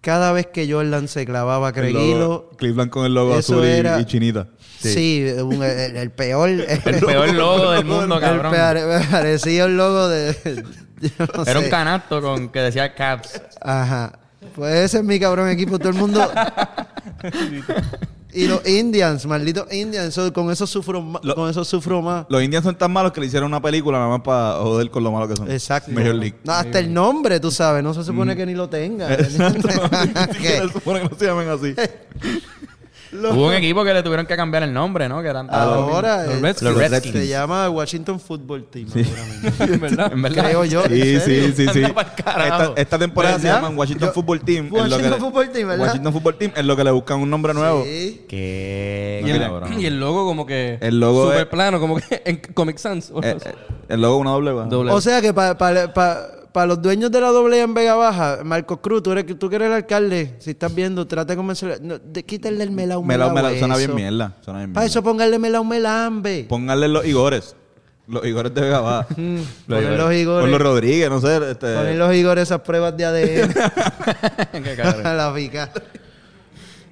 Cada 0.00 0.32
vez 0.32 0.46
que 0.46 0.70
Jordan 0.72 1.08
se 1.08 1.26
clavaba 1.26 1.72
logo- 1.72 2.50
Cleveland 2.56 2.90
con 2.90 3.04
el 3.04 3.14
logo 3.14 3.34
azul 3.34 3.64
y, 3.64 3.68
era- 3.68 4.00
y 4.00 4.04
chinita. 4.04 4.46
sí, 4.78 5.26
un- 5.42 5.62
el, 5.62 5.96
el 5.96 6.10
peor. 6.12 6.48
El 6.84 7.00
peor 7.00 7.34
logo 7.34 7.72
del 7.72 7.84
mundo, 7.84 8.20
cabrón. 8.20 8.52
parecía 9.10 9.66
un 9.66 9.76
logo 9.76 10.08
de. 10.08 10.64
no 11.34 11.44
Era 11.44 11.58
un 11.58 11.68
canasto 11.68 12.22
con 12.22 12.48
que 12.50 12.60
decía 12.60 12.94
Caps. 12.94 13.42
Ajá. 13.60 14.18
Pues 14.54 14.74
ese 14.74 14.98
es 14.98 15.04
mi 15.04 15.18
cabrón 15.18 15.48
equipo. 15.48 15.78
Todo 15.78 15.88
el 15.90 15.94
mundo. 15.96 16.20
y 18.32 18.46
los 18.46 18.66
Indians, 18.68 19.24
malditos 19.26 19.72
Indians. 19.72 20.08
eso- 20.08 20.32
con 20.32 20.50
eso 20.50 20.66
sufro 20.66 21.00
más. 21.02 21.22
Lo- 21.24 21.34
con 21.34 21.48
eso 21.50 21.64
sufro 21.64 22.02
más. 22.02 22.26
Los 22.28 22.42
Indians 22.42 22.64
son 22.64 22.76
tan 22.76 22.92
malos 22.92 23.12
que 23.12 23.20
le 23.20 23.26
hicieron 23.26 23.48
una 23.48 23.60
película 23.60 23.98
nada 23.98 24.10
más 24.10 24.20
para 24.20 24.54
joder 24.62 24.90
con 24.90 25.02
lo 25.02 25.10
malo 25.12 25.28
que 25.28 25.36
son. 25.36 25.50
Exacto. 25.50 25.90
Major 25.92 26.14
League. 26.14 26.36
No, 26.44 26.52
hasta 26.52 26.78
el 26.78 26.92
nombre, 26.92 27.40
tú 27.40 27.50
sabes. 27.50 27.82
No 27.82 27.94
se 27.94 28.04
supone 28.04 28.36
que 28.36 28.46
ni 28.46 28.54
lo 28.54 28.68
tenga. 28.68 29.12
Exacto. 29.14 29.68
Ni 29.68 30.12
¿Qué? 30.26 30.32
siquiera 30.34 30.66
se 30.66 30.72
supone 30.72 31.00
que 31.02 31.08
no 31.08 31.16
se 31.18 31.24
llamen 31.26 31.48
así. 31.48 31.74
Los- 33.12 33.34
Hubo 33.34 33.46
un 33.48 33.54
equipo 33.54 33.84
que 33.84 33.94
le 33.94 34.02
tuvieron 34.02 34.26
que 34.26 34.36
cambiar 34.36 34.62
el 34.64 34.72
nombre, 34.72 35.08
¿no? 35.08 35.22
Que 35.22 35.28
eran 35.28 35.48
Ahora 35.50 36.24
Los 36.26 36.40
Redskins. 36.40 36.62
Los 36.62 36.76
Redskins. 36.76 37.14
se 37.14 37.26
llama 37.28 37.70
Washington 37.70 38.20
Football 38.20 38.64
Team. 38.70 38.88
En 39.60 39.80
verdad. 39.80 40.12
En 40.12 40.22
verdad. 40.22 40.44
Creo 40.44 40.64
yo. 40.64 40.84
¿en 40.84 40.90
Sí, 40.90 41.20
sí, 41.20 41.52
sí, 41.56 41.66
sí. 41.72 41.82
Esta, 41.82 42.72
esta 42.76 42.98
temporada 42.98 43.38
se 43.38 43.46
llaman 43.48 43.76
Washington 43.78 44.08
Yo- 44.08 44.12
Football 44.14 44.40
Team. 44.40 44.68
Washington 44.70 45.10
le- 45.10 45.16
Football 45.16 45.50
Team, 45.50 45.68
¿verdad? 45.68 45.86
Washington 45.86 46.12
Football 46.12 46.36
Team 46.38 46.52
es 46.56 46.64
lo 46.64 46.76
que 46.76 46.84
le 46.84 46.90
buscan 46.90 47.20
un 47.20 47.30
nombre 47.30 47.54
nuevo. 47.54 47.84
Sí. 47.84 48.24
Qué 48.28 49.22
Y 49.24 49.30
el, 49.30 49.40
cabrón. 49.40 49.80
y 49.80 49.86
el 49.86 49.98
logo 50.00 50.26
como 50.26 50.44
que... 50.46 50.78
El 50.80 51.00
logo 51.00 51.24
Súper 51.24 51.40
es- 51.40 51.46
plano, 51.46 51.80
como 51.80 51.96
que 51.96 52.22
en 52.26 52.36
Comic 52.54 52.78
Sans. 52.78 53.10
Eh, 53.10 53.36
eh, 53.44 53.52
el 53.88 54.00
logo 54.02 54.18
una 54.18 54.30
doble. 54.30 54.50
Doble. 54.68 54.92
O 54.92 55.00
sea 55.00 55.20
que 55.22 55.32
para 55.32 55.56
los 56.66 56.80
dueños 56.82 57.10
de 57.10 57.20
la 57.20 57.28
doble 57.28 57.60
en 57.60 57.74
Vega 57.74 57.94
Baja, 57.94 58.38
Marcos 58.44 58.78
Cruz, 58.82 59.02
tú, 59.02 59.12
eres, 59.12 59.38
tú 59.38 59.48
que 59.48 59.56
eres 59.56 59.66
el 59.68 59.74
alcalde, 59.74 60.36
si 60.38 60.50
estás 60.50 60.74
viendo, 60.74 61.06
trata 61.06 61.32
de 61.32 61.36
convencerle. 61.36 61.78
No, 61.80 61.98
de, 61.98 62.24
quítenle 62.24 62.64
el 62.64 62.70
melao 62.70 63.02
Melao, 63.02 63.32
melao. 63.32 63.56
suena 63.56 63.76
bien 63.76 63.94
mierda. 63.94 64.34
Suena 64.40 64.60
bien 64.60 64.72
Para 64.72 64.84
mierda. 64.84 64.90
eso 64.90 65.02
pónganle 65.02 65.38
melao 65.38 65.64
melambe. 65.64 66.46
Pónganle 66.48 66.88
los 66.88 67.04
Igores. 67.06 67.56
Los 68.06 68.24
Igores 68.24 68.54
de 68.54 68.60
Vega 68.62 68.80
Baja. 68.80 69.06
Ponen 69.68 69.98
los 69.98 70.14
Igores. 70.14 70.42
Con 70.42 70.50
los 70.50 70.60
Rodríguez, 70.60 71.10
no 71.10 71.20
sé. 71.20 71.36
Este, 71.50 71.74
Ponen 71.74 71.98
los 71.98 72.14
Igor 72.14 72.38
esas 72.38 72.60
pruebas 72.60 72.96
de 72.96 73.04
ADN 73.04 73.52
Qué 74.52 74.76
la 75.04 75.32
pica. 75.34 75.70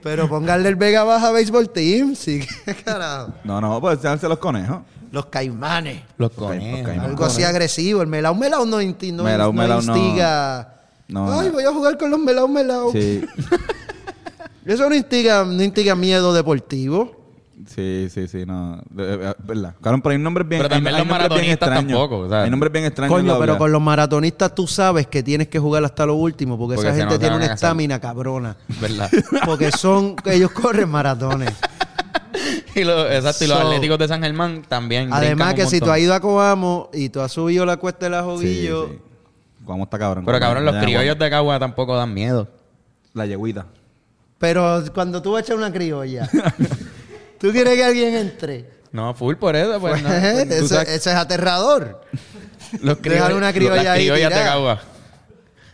Pero 0.02 0.28
pónganle 0.28 0.68
el 0.68 0.76
Vega 0.76 1.02
Baja 1.02 1.32
Baseball 1.32 1.68
Team, 1.70 2.14
sí, 2.14 2.46
qué 2.64 2.74
carajo. 2.76 3.32
No, 3.42 3.60
no, 3.60 3.80
pues 3.80 3.98
seanse 4.00 4.28
los 4.28 4.38
conejos. 4.38 4.82
Los 5.16 5.26
caimanes. 5.26 6.02
Los 6.18 6.30
conejos. 6.32 6.96
Algo 6.98 7.24
así 7.24 7.42
agresivo. 7.42 8.02
El 8.02 8.08
melao 8.08 8.34
melao 8.34 8.66
no, 8.66 8.82
insti- 8.82 9.12
no, 9.14 9.24
Melao, 9.24 9.52
no 9.52 9.52
melao 9.62 9.80
no. 9.80 9.96
instiga. 9.96 10.60
Ay, 10.60 10.72
no. 11.08 11.52
voy 11.52 11.64
a 11.64 11.72
jugar 11.72 11.96
con 11.96 12.10
los 12.10 12.20
melao 12.20 12.46
melao. 12.48 12.92
Sí. 12.92 13.24
Eso 14.66 14.88
no 14.88 14.94
instiga, 14.94 15.44
no 15.44 15.62
instiga 15.62 15.94
miedo 15.94 16.34
deportivo. 16.34 17.14
Sí, 17.66 18.08
sí, 18.12 18.28
sí, 18.28 18.44
no. 18.44 18.80
Verdad. 18.90 19.74
Cabrón, 19.80 20.02
pero 20.02 20.12
hay 20.12 20.18
nombres 20.18 20.46
bien 20.48 20.60
Pero 20.60 20.68
también 20.68 20.94
hay- 20.94 21.00
hay 21.00 21.06
los 21.06 21.08
bien 21.08 21.18
maratonistas 21.28 21.68
tampoco, 21.70 22.18
o 22.18 22.28
sea. 22.28 22.42
hay 22.42 22.50
nombres 22.50 22.72
bien 22.72 22.84
extraños. 22.84 23.14
Coño, 23.16 23.38
pero 23.38 23.56
con 23.58 23.72
los 23.72 23.80
maratonistas 23.80 24.54
tú 24.54 24.66
sabes 24.66 25.06
que 25.06 25.22
tienes 25.22 25.48
que 25.48 25.58
jugar 25.58 25.82
hasta 25.84 26.04
lo 26.04 26.14
último 26.14 26.58
porque, 26.58 26.74
Porque 26.76 26.90
esa 26.90 26.96
gente 26.98 27.14
no, 27.14 27.18
tiene 27.20 27.36
una 27.36 27.46
estamina 27.46 27.98
cabrona. 28.00 28.56
¿Verdad? 28.80 29.10
Porque 29.46 29.72
son, 29.72 30.14
ellos 30.26 30.50
corren 30.52 30.88
maratones. 30.88 31.52
y 32.80 32.84
los, 32.84 33.10
exacto, 33.10 33.44
y 33.44 33.46
los 33.48 33.58
So- 33.58 33.66
atléticos 33.66 33.98
de 33.98 34.08
San 34.08 34.22
Germán 34.22 34.62
también. 34.68 35.12
Además 35.12 35.54
que 35.54 35.66
si 35.66 35.80
tú 35.80 35.90
has 35.90 35.98
ido 35.98 36.14
a 36.14 36.20
Coamo 36.20 36.90
y 36.92 37.08
tú 37.08 37.20
has 37.20 37.32
subido 37.32 37.64
la 37.66 37.76
cuesta 37.76 38.06
de 38.06 38.10
la 38.10 38.22
Joguillo, 38.22 38.88
sí. 38.88 38.98
¿Cómo 39.64 39.84
está 39.84 39.98
cabrón? 39.98 40.24
Pero 40.24 40.38
cabrón, 40.38 40.64
los 40.64 40.76
criollos 40.76 41.18
de 41.18 41.30
Cagua 41.30 41.58
tampoco 41.58 41.96
dan 41.96 42.12
miedo. 42.14 42.46
La 43.14 43.26
yeguita. 43.26 43.66
pero 44.38 44.82
cuando 44.94 45.22
tú 45.22 45.36
echas 45.38 45.56
una 45.56 45.72
criolla, 45.72 46.28
¿tú 47.40 47.50
quieres 47.50 47.74
que 47.74 47.84
alguien 47.84 48.14
entre? 48.14 48.70
No, 48.92 49.12
full 49.14 49.34
por 49.36 49.56
eso. 49.56 49.80
Pues, 49.80 50.02
no, 50.02 50.08
pues, 50.08 50.50
eso, 50.50 50.74
sabes- 50.74 50.88
eso 50.90 51.10
es 51.10 51.16
aterrador. 51.16 52.00
los 52.80 53.00
dejar 53.02 53.34
una 53.34 53.52
criolla 53.52 53.92
ahí 53.92 54.04
criollas 54.06 54.30
de. 54.30 54.36
Cagua. 54.36 54.80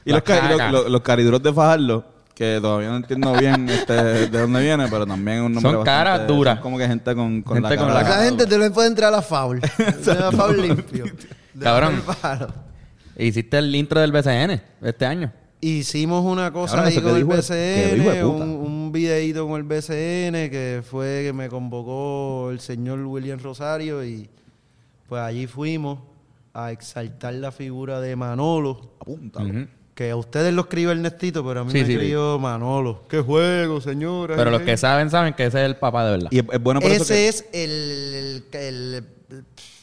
Y 0.05 0.11
los, 0.13 0.23
los- 0.71 0.91
los 0.91 1.01
cariduros 1.03 1.43
de 1.43 1.53
Fajardo, 1.53 2.05
que 2.43 2.59
todavía 2.61 2.89
no 2.91 2.97
entiendo 2.97 3.33
bien 3.35 3.69
este, 3.71 3.93
de 3.95 4.27
dónde 4.41 4.61
viene, 4.61 4.87
pero 4.91 5.07
también 5.07 5.39
es 5.39 5.43
un 5.45 5.53
nombre 5.53 5.71
Son 5.73 5.81
bastante- 5.81 6.05
caras 6.05 6.27
duras. 6.27 6.55
son 6.57 6.63
como 6.63 6.79
que 6.79 6.87
gente 6.89 7.15
con, 7.15 7.43
con 7.43 7.55
Gente 7.57 7.71
la 7.71 7.77
con 7.77 7.87
cara. 7.89 8.03
la 8.03 8.09
Esa 8.11 8.25
gente 8.25 8.47
tú 8.47 8.59
le 8.59 8.71
puedes 8.71 8.91
entrar 8.91 9.09
a 9.13 9.17
la 9.17 9.23
foul. 9.23 9.61
a 10.25 10.33
foul 10.33 10.61
limpio. 10.63 11.05
Cabrón. 11.61 12.03
Palo. 12.21 12.49
Hiciste 13.17 13.59
el 13.59 13.75
intro 13.75 14.01
del 14.01 14.11
BCN 14.11 14.61
este 14.83 15.07
año. 15.07 15.33
Hicimos 15.61 16.25
una 16.25 16.53
cosa 16.53 16.77
Cabrón, 16.77 16.89
ahí 16.91 16.97
eso 16.97 17.03
con 17.07 17.17
el 17.17 17.27
de 17.29 17.37
BCN, 17.37 18.03
puta. 18.05 18.27
un, 18.27 18.41
un 18.67 18.93
videíto 18.93 19.47
con 19.47 19.59
el 19.59 19.63
BCN 19.63 20.51
que 20.51 20.83
fue 20.83 21.23
que 21.25 21.33
me 21.33 21.49
convocó 21.49 22.51
el 22.51 22.59
señor 22.59 22.99
William 23.07 23.39
Rosario 23.39 24.03
y 24.05 24.29
pues 25.09 25.23
allí 25.23 25.47
fuimos 25.47 26.01
a 26.55 26.73
exaltar 26.73 27.35
la 27.35 27.53
figura 27.53 28.01
de 28.01 28.17
Manolo, 28.17 28.95
Apúntalo. 29.01 29.49
Ujú. 29.51 29.67
Que 29.95 30.11
a 30.11 30.17
ustedes 30.17 30.55
lo 30.55 30.63
escribe 30.63 30.93
Ernestito, 30.93 31.45
pero 31.47 31.61
a 31.61 31.65
mí 31.65 31.73
Sí, 31.73 31.79
me 31.81 31.87
sí, 31.87 31.93
escribió 31.93 32.39
Manolo. 32.39 33.03
¡Qué 33.09 33.21
juego, 33.21 33.81
señora! 33.81 34.37
Pero 34.37 34.51
los 34.51 34.63
que 34.63 34.77
saben, 34.77 35.11
saben 35.11 35.35
que 35.35 35.45
ese 35.47 35.61
es 35.61 35.67
el 35.67 35.77
papá 35.77 36.05
de 36.07 36.11
verdad. 36.13 36.29
Y 36.31 36.39
es, 36.39 36.45
es 36.51 36.63
bueno 36.63 36.81
por 36.81 36.91
eso 36.91 37.03
Ese 37.03 37.15
que... 37.15 37.29
es 37.29 37.45
el, 37.53 38.45
el- 38.53 38.61
el- 38.61 39.05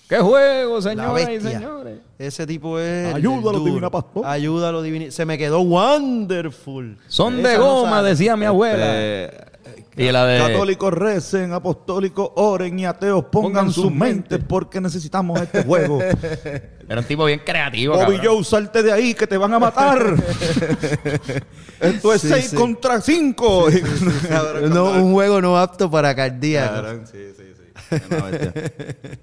¡Qué 0.07 0.17
juego, 0.17 0.81
señoras 0.81 1.21
y 1.21 1.33
bestia. 1.33 1.51
señores! 1.59 1.99
Ese 2.17 2.47
tipo 2.47 2.79
es. 2.79 3.09
el 3.09 3.15
Ayúdalo, 3.17 3.59
duro. 3.59 3.65
divina 3.65 3.91
pastor. 3.91 4.25
Ayúdalo, 4.25 4.81
divina. 4.81 5.11
Se 5.11 5.23
me 5.23 5.37
quedó 5.37 5.61
wonderful. 5.61 6.97
Son 7.07 7.39
Esa 7.39 7.47
de 7.49 7.57
no 7.59 7.63
goma, 7.75 7.89
sabe. 7.97 8.09
decía 8.09 8.35
mi 8.35 8.45
abuela. 8.45 8.99
Este, 9.25 9.48
y 9.97 10.11
la 10.11 10.25
de... 10.25 10.39
Católicos 10.39 10.93
recen, 10.93 11.53
apostólicos 11.53 12.29
oren 12.35 12.79
y 12.79 12.85
ateos 12.85 13.25
pongan, 13.25 13.51
Pongan 13.65 13.71
sus 13.73 13.91
mentes 13.91 14.39
porque 14.47 14.79
necesitamos 14.81 15.39
este 15.41 15.63
juego. 15.63 15.99
Era 16.89 17.01
un 17.01 17.05
tipo 17.05 17.25
bien 17.25 17.41
creativo, 17.45 17.93
Bobby 17.95 18.17
cabrón. 18.17 18.35
Joe, 18.37 18.43
salte 18.43 18.81
de 18.81 18.91
ahí 18.91 19.13
que 19.13 19.27
te 19.27 19.37
van 19.37 19.53
a 19.53 19.59
matar. 19.59 20.15
Esto 21.79 22.13
es 22.13 22.21
Sí, 22.21 22.29
6 22.29 22.47
sí. 22.49 22.55
contra 22.55 22.99
5. 23.01 23.67
No, 24.69 24.91
un 24.91 25.13
juego 25.13 25.41
no 25.41 25.57
apto 25.57 25.89
para 25.89 26.15
cardíacos. 26.15 27.09
Sí, 27.11 27.17
sí, 27.37 27.43
sí. 27.55 27.99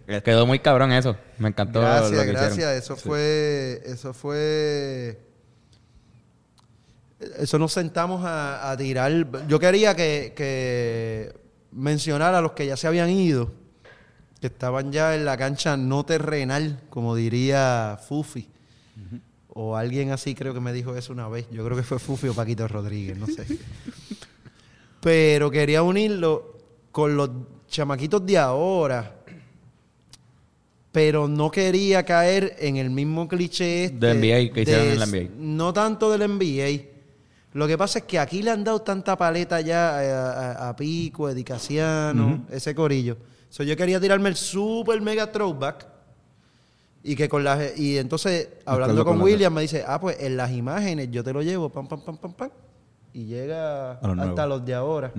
Bestia. 0.06 0.20
Quedó 0.22 0.46
muy 0.46 0.58
cabrón 0.60 0.92
eso. 0.92 1.16
Me 1.38 1.48
encantó 1.48 1.80
lo 1.80 1.86
Gracias, 1.86 2.20
que 2.20 2.26
gracias. 2.26 2.52
hicieron. 2.52 2.74
Eso 2.76 2.96
fue. 2.96 3.82
Eso 3.84 4.12
fue. 4.14 5.18
Eso 7.18 7.58
nos 7.58 7.72
sentamos 7.72 8.24
a, 8.24 8.70
a 8.70 8.76
tirar. 8.76 9.46
Yo 9.48 9.58
quería 9.58 9.94
que, 9.94 10.34
que 10.36 11.34
mencionar 11.72 12.34
a 12.34 12.40
los 12.40 12.52
que 12.52 12.66
ya 12.66 12.76
se 12.76 12.86
habían 12.86 13.10
ido, 13.10 13.52
que 14.40 14.48
estaban 14.48 14.92
ya 14.92 15.14
en 15.14 15.24
la 15.24 15.36
cancha 15.36 15.76
no 15.76 16.04
terrenal, 16.04 16.80
como 16.90 17.14
diría 17.14 17.98
Fufi. 18.08 18.48
O 19.48 19.76
alguien 19.76 20.10
así 20.10 20.34
creo 20.34 20.52
que 20.52 20.60
me 20.60 20.72
dijo 20.72 20.94
eso 20.96 21.12
una 21.12 21.28
vez. 21.28 21.46
Yo 21.50 21.64
creo 21.64 21.76
que 21.76 21.82
fue 21.82 21.98
Fufi 21.98 22.28
o 22.28 22.34
Paquito 22.34 22.68
Rodríguez, 22.68 23.16
no 23.16 23.26
sé. 23.26 23.46
Pero 25.00 25.50
quería 25.50 25.82
unirlo 25.82 26.58
con 26.90 27.16
los 27.16 27.30
chamaquitos 27.68 28.24
de 28.26 28.36
ahora. 28.36 29.14
Pero 30.92 31.28
no 31.28 31.50
quería 31.50 32.04
caer 32.04 32.56
en 32.58 32.76
el 32.76 32.90
mismo 32.90 33.28
cliché 33.28 33.84
este 33.84 33.98
De 33.98 34.14
NBA 34.14 34.52
que 34.52 34.62
hicieron 34.62 34.86
en 34.88 34.98
la 34.98 35.06
NBA. 35.06 35.30
No 35.38 35.72
tanto 35.72 36.10
del 36.10 36.30
NBA. 36.30 36.95
Lo 37.56 37.66
que 37.66 37.78
pasa 37.78 38.00
es 38.00 38.04
que 38.04 38.18
aquí 38.18 38.42
le 38.42 38.50
han 38.50 38.62
dado 38.64 38.80
tanta 38.82 39.16
paleta 39.16 39.60
ya 39.60 40.04
eh, 40.04 40.12
a, 40.12 40.30
a- 40.30 40.68
a 40.68 40.76
Pico, 40.76 41.28
Edicaciano, 41.30 42.44
ese 42.50 42.74
corillo. 42.74 43.16
So, 43.48 43.62
yo 43.62 43.76
quería 43.76 43.98
tirarme 44.00 44.28
el 44.28 44.36
super 44.36 45.00
mega 45.00 45.30
throwback. 45.32 45.86
Y 47.02 47.14
que 47.14 47.28
con 47.28 47.44
las 47.44 47.78
y 47.78 47.98
entonces 47.98 48.48
hablando 48.66 48.94
con 49.04 49.14
William 49.32 49.54
me 49.54 49.62
dice, 49.62 49.84
ah, 49.86 50.00
pues 50.00 50.16
en 50.20 50.36
las 50.36 50.50
imágenes 50.50 51.08
yo 51.10 51.22
te 51.22 51.32
lo 51.32 51.40
llevo, 51.40 51.68
pam, 51.68 51.86
pam, 51.86 52.00
pam, 52.04 52.16
pam, 52.18 52.32
pam. 52.34 52.50
Y 53.12 53.26
llega 53.26 53.92
hasta 54.30 54.46
los 54.46 54.64
de 54.66 54.74
ahora. 54.74 55.12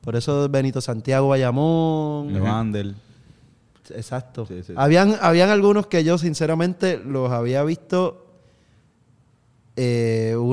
Por 0.00 0.16
eso 0.16 0.48
Benito 0.48 0.80
Santiago 0.80 1.28
Bayamón. 1.28 2.32
Levander. 2.32 2.94
Exacto. 3.94 4.46
Sí, 4.46 4.62
sí. 4.66 4.72
Habían, 4.76 5.16
habían 5.20 5.50
algunos 5.50 5.86
que 5.86 6.02
yo 6.02 6.16
sinceramente 6.18 6.98
los 6.98 7.30
había 7.30 7.62
visto 7.64 8.25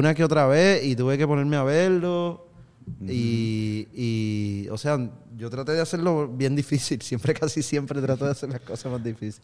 una 0.03 0.13
que 0.13 0.23
otra 0.25 0.45
vez 0.47 0.83
y 0.83 0.97
tuve 0.97 1.17
que 1.17 1.25
ponerme 1.25 1.55
a 1.55 1.63
verlo. 1.63 2.45
y, 3.07 3.87
y, 3.93 4.67
o 4.69 4.77
sea, 4.77 4.99
yo 5.37 5.49
traté 5.49 5.71
de 5.71 5.79
hacerlo 5.79 6.27
bien 6.27 6.57
difícil. 6.57 7.01
Siempre, 7.09 7.33
casi 7.33 7.63
siempre 7.63 8.01
trato 8.01 8.25
de 8.25 8.31
hacer 8.31 8.49
las 8.49 8.59
cosas 8.59 8.91
más 8.91 9.01
difíciles. 9.01 9.41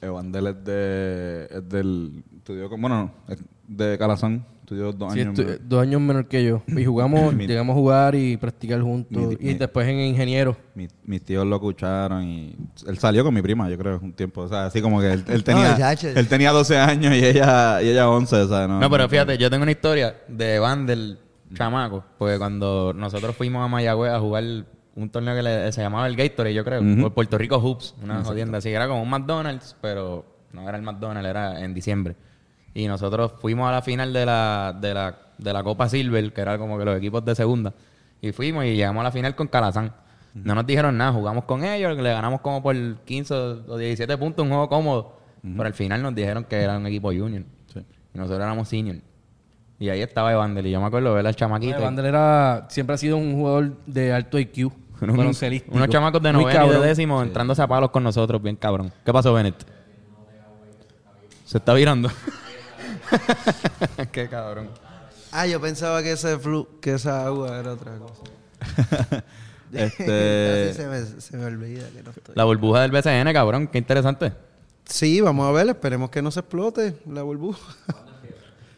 Evander 0.00 0.46
es, 0.48 0.64
de, 0.64 1.48
es 1.50 1.68
del. 1.68 2.22
Estudió 2.36 2.68
con, 2.68 2.80
bueno, 2.80 3.12
no, 3.28 3.32
es 3.34 3.42
de 3.68 3.96
Calazán. 3.98 4.44
Estudió 4.60 4.92
dos 4.92 5.12
Sí, 5.12 5.20
años. 5.20 5.38
estu- 5.38 5.58
dos 5.60 5.80
años 5.82 6.00
menor 6.00 6.26
que 6.26 6.44
yo. 6.44 6.60
Y 6.66 6.84
jugamos, 6.84 7.32
Mi- 7.34 7.46
llegamos 7.46 7.74
a 7.74 7.78
jugar 7.78 8.14
y 8.16 8.36
practicar 8.36 8.80
juntos. 8.82 9.16
Mi- 9.16 9.34
y 9.34 9.52
mi- 9.52 9.54
después 9.54 9.86
en 9.86 10.00
ingeniero. 10.00 10.56
Mi- 10.74 10.88
mis 11.04 11.22
tíos 11.22 11.46
lo 11.46 11.54
escucharon 11.56 12.24
y 12.24 12.56
él 12.86 12.98
salió 12.98 13.22
con 13.22 13.32
mi 13.32 13.42
prima, 13.42 13.70
yo 13.70 13.78
creo, 13.78 14.00
un 14.02 14.12
tiempo. 14.12 14.40
O 14.42 14.48
sea, 14.48 14.66
así 14.66 14.82
como 14.82 15.00
que 15.00 15.12
él, 15.12 15.24
él 15.28 15.44
tenía, 15.44 15.76
él 15.92 16.28
tenía 16.28 16.50
12 16.50 16.76
años 16.78 17.14
y 17.14 17.24
ella, 17.24 17.80
y 17.80 17.88
ella 17.90 18.08
11, 18.10 18.36
o 18.36 18.48
sea, 18.48 18.66
no. 18.66 18.80
No, 18.80 18.90
pero 18.90 19.08
fíjate, 19.08 19.38
yo 19.38 19.48
tengo 19.50 19.62
una 19.62 19.70
historia 19.72 20.16
de 20.26 20.58
Van 20.58 20.84
del 20.84 21.18
chamaco. 21.54 22.04
Porque 22.18 22.36
cuando 22.38 22.92
nosotros 22.92 23.36
fuimos 23.36 23.64
a 23.64 23.68
Mayagüez 23.68 24.10
a 24.12 24.18
jugar 24.18 24.66
un 24.96 25.10
torneo 25.10 25.34
que 25.36 25.42
le- 25.42 25.72
se 25.72 25.80
llamaba 25.82 26.06
el 26.06 26.16
Gatorade, 26.16 26.54
yo 26.54 26.64
creo, 26.64 26.80
por 27.02 27.12
Puerto 27.14 27.38
Rico 27.38 27.58
Hoops, 27.58 27.94
una 28.02 28.14
jodienda 28.24 28.58
así. 28.58 28.70
Era 28.70 28.88
como 28.88 29.02
un 29.02 29.08
McDonald's, 29.10 29.76
pero 29.80 30.24
no 30.52 30.68
era 30.68 30.76
el 30.76 30.82
McDonald's, 30.82 31.28
era 31.28 31.60
en 31.62 31.72
diciembre. 31.74 32.16
Y 32.74 32.88
nosotros 32.88 33.32
fuimos 33.40 33.68
a 33.68 33.72
la 33.72 33.82
final 33.82 34.12
de 34.12 34.26
la, 34.26 34.76
de 34.78 34.92
la, 34.94 35.16
de 35.38 35.52
la 35.52 35.62
Copa 35.62 35.88
Silver, 35.88 36.32
que 36.32 36.40
era 36.40 36.58
como 36.58 36.78
que 36.78 36.84
los 36.84 36.96
equipos 36.98 37.24
de 37.24 37.34
segunda. 37.34 37.72
Y 38.20 38.32
fuimos 38.32 38.64
y 38.64 38.74
llegamos 38.76 39.00
a 39.00 39.04
la 39.04 39.12
final 39.12 39.34
con 39.34 39.46
Calazán. 39.48 39.92
No 40.34 40.54
nos 40.54 40.66
dijeron 40.66 40.96
nada, 40.98 41.12
jugamos 41.12 41.44
con 41.44 41.64
ellos, 41.64 41.96
le 41.96 42.12
ganamos 42.12 42.42
como 42.42 42.62
por 42.62 42.74
15 43.06 43.34
o 43.34 43.76
17 43.78 44.18
puntos, 44.18 44.42
un 44.42 44.50
juego 44.50 44.68
cómodo. 44.68 45.16
Pero 45.42 45.64
al 45.64 45.72
final 45.74 46.02
nos 46.02 46.14
dijeron 46.14 46.44
que 46.44 46.56
era 46.60 46.76
un 46.76 46.86
equipo 46.86 47.08
junior. 47.08 47.44
Sí. 47.72 47.80
Y 48.14 48.18
nosotros 48.18 48.42
éramos 48.44 48.68
senior. 48.68 48.96
Y 49.78 49.88
ahí 49.90 50.00
estaba 50.02 50.32
Evander. 50.32 50.66
Y 50.66 50.70
yo 50.72 50.80
me 50.80 50.86
acuerdo 50.86 51.10
de 51.10 51.14
ver 51.16 51.26
al 51.26 51.36
chamaquito. 51.36 51.76
Vander 51.84 52.04
era, 52.06 52.66
siempre 52.68 52.94
ha 52.94 52.98
sido 52.98 53.16
un 53.16 53.34
jugador 53.34 53.76
de 53.86 54.12
alto 54.12 54.38
IQ. 54.38 54.72
Unos- 55.00 55.88
chamacos 55.88 56.22
de 56.22 56.32
noveno 56.32 56.66
y 56.66 56.70
de 56.70 56.78
décimo 56.80 57.22
entrándose 57.22 57.62
a 57.62 57.66
palos 57.66 57.90
con 57.90 58.02
nosotros, 58.02 58.40
bien 58.42 58.56
cabrón. 58.56 58.92
¿Qué 59.04 59.12
pasó, 59.12 59.32
Bennett? 59.34 59.56
Se 61.44 61.58
está 61.58 61.74
virando. 61.74 62.10
Qué 64.12 64.28
cabrón. 64.28 64.68
Ah, 65.32 65.46
yo 65.46 65.60
pensaba 65.60 66.02
que 66.02 66.12
ese 66.12 66.38
flu, 66.38 66.66
que 66.80 66.94
esa 66.94 67.26
agua 67.26 67.58
era 67.58 67.72
otra 67.72 67.92
cosa. 67.98 69.24
Este- 69.72 70.68
Así 70.70 70.76
se 70.80 70.86
me, 70.86 71.20
se 71.20 71.36
me 71.36 71.44
olvida 71.44 71.88
que 71.94 72.02
no 72.02 72.10
estoy. 72.10 72.34
La 72.34 72.44
burbuja 72.44 72.80
del 72.80 72.90
BCN, 72.92 73.32
cabrón. 73.32 73.66
Qué 73.68 73.78
interesante. 73.78 74.32
Sí, 74.84 75.20
vamos 75.20 75.48
a 75.48 75.52
ver, 75.52 75.68
esperemos 75.68 76.10
que 76.10 76.22
no 76.22 76.30
se 76.30 76.40
explote 76.40 76.96
la 77.12 77.22
burbuja. 77.22 77.58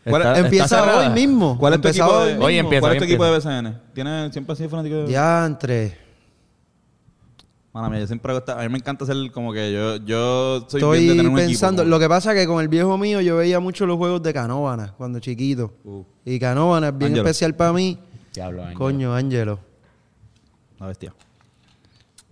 ¿Cuál- 0.05 0.23
Está- 0.23 0.33
está 0.35 0.47
Empieza 0.47 0.69
cerrada. 0.69 0.99
hoy 1.01 1.11
mismo. 1.11 1.59
¿Cuál 1.59 1.75
es 1.75 1.81
tu 1.83 1.89
Empieza 1.89 2.07
equipo 2.07 2.19
hoy. 2.23 2.33
Hoy 2.41 2.59
empieza, 2.59 2.81
¿Cuál 2.81 2.93
es 2.95 2.99
tu 2.99 3.05
equipo 3.05 3.25
de. 3.25 3.31
BCN? 3.39 3.81
¿Tienes 3.95 4.33
siempre 4.33 4.57
sido 4.57 4.71
fanático 4.71 4.97
de 4.97 5.13
Ya 5.13 5.45
entre. 5.45 6.08
Mala 7.73 7.91
mía, 7.91 8.01
yo 8.01 8.07
siempre 8.07 8.33
A 8.33 8.63
mí 8.63 8.69
me 8.71 8.79
encanta 8.79 9.05
ser 9.05 9.17
como 9.31 9.53
que 9.53 9.73
yo, 9.73 9.97
yo 9.97 10.67
soy 10.69 10.81
Estoy 10.81 10.99
bien 11.01 11.11
de 11.11 11.17
tener 11.17 11.31
un 11.31 11.37
pensando. 11.37 11.83
equipo. 11.83 11.91
Lo 11.97 12.01
que 12.01 12.09
pasa 12.09 12.33
es 12.33 12.41
que 12.41 12.47
con 12.47 12.63
el 12.63 12.69
viejo 12.69 12.97
mío 12.97 13.21
yo 13.21 13.37
veía 13.37 13.61
mucho 13.61 13.87
los 13.87 13.99
juegos 13.99 14.23
de 14.23 14.33
Canóvana 14.33 14.95
cuando 14.97 15.21
chiquito. 15.21 15.73
Uh. 15.85 16.03
Y 16.25 16.39
Canóvana 16.39 16.89
es 16.89 16.99
bien 16.99 17.17
especial 17.17 17.55
para 17.55 17.73
mí. 17.73 17.99
Diablo, 18.33 18.63
Ángel. 18.63 18.79
Coño, 18.79 19.15
Ángelo. 19.15 19.59
La 20.79 20.87
bestia. 20.87 21.15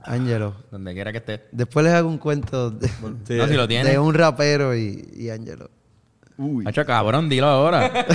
Ángelo. 0.03 0.55
Donde 0.70 0.94
quiera 0.94 1.12
que 1.12 1.18
esté. 1.18 1.46
Después 1.53 1.85
les 1.85 1.94
hago 1.94 2.09
un 2.09 2.18
cuento 2.18 2.70
de, 2.70 2.88
Sí, 2.88 3.35
no, 3.37 3.46
si 3.49 3.55
lo 3.55 3.66
de 3.66 3.99
un 3.99 4.14
rapero 4.14 4.75
y, 4.75 5.09
y 5.16 5.31
Ángelo. 5.31 5.70
Uy. 6.38 6.64
Hacho, 6.66 6.85
cabrón, 6.85 7.29
dilo 7.29 7.46
ahora. 7.46 7.87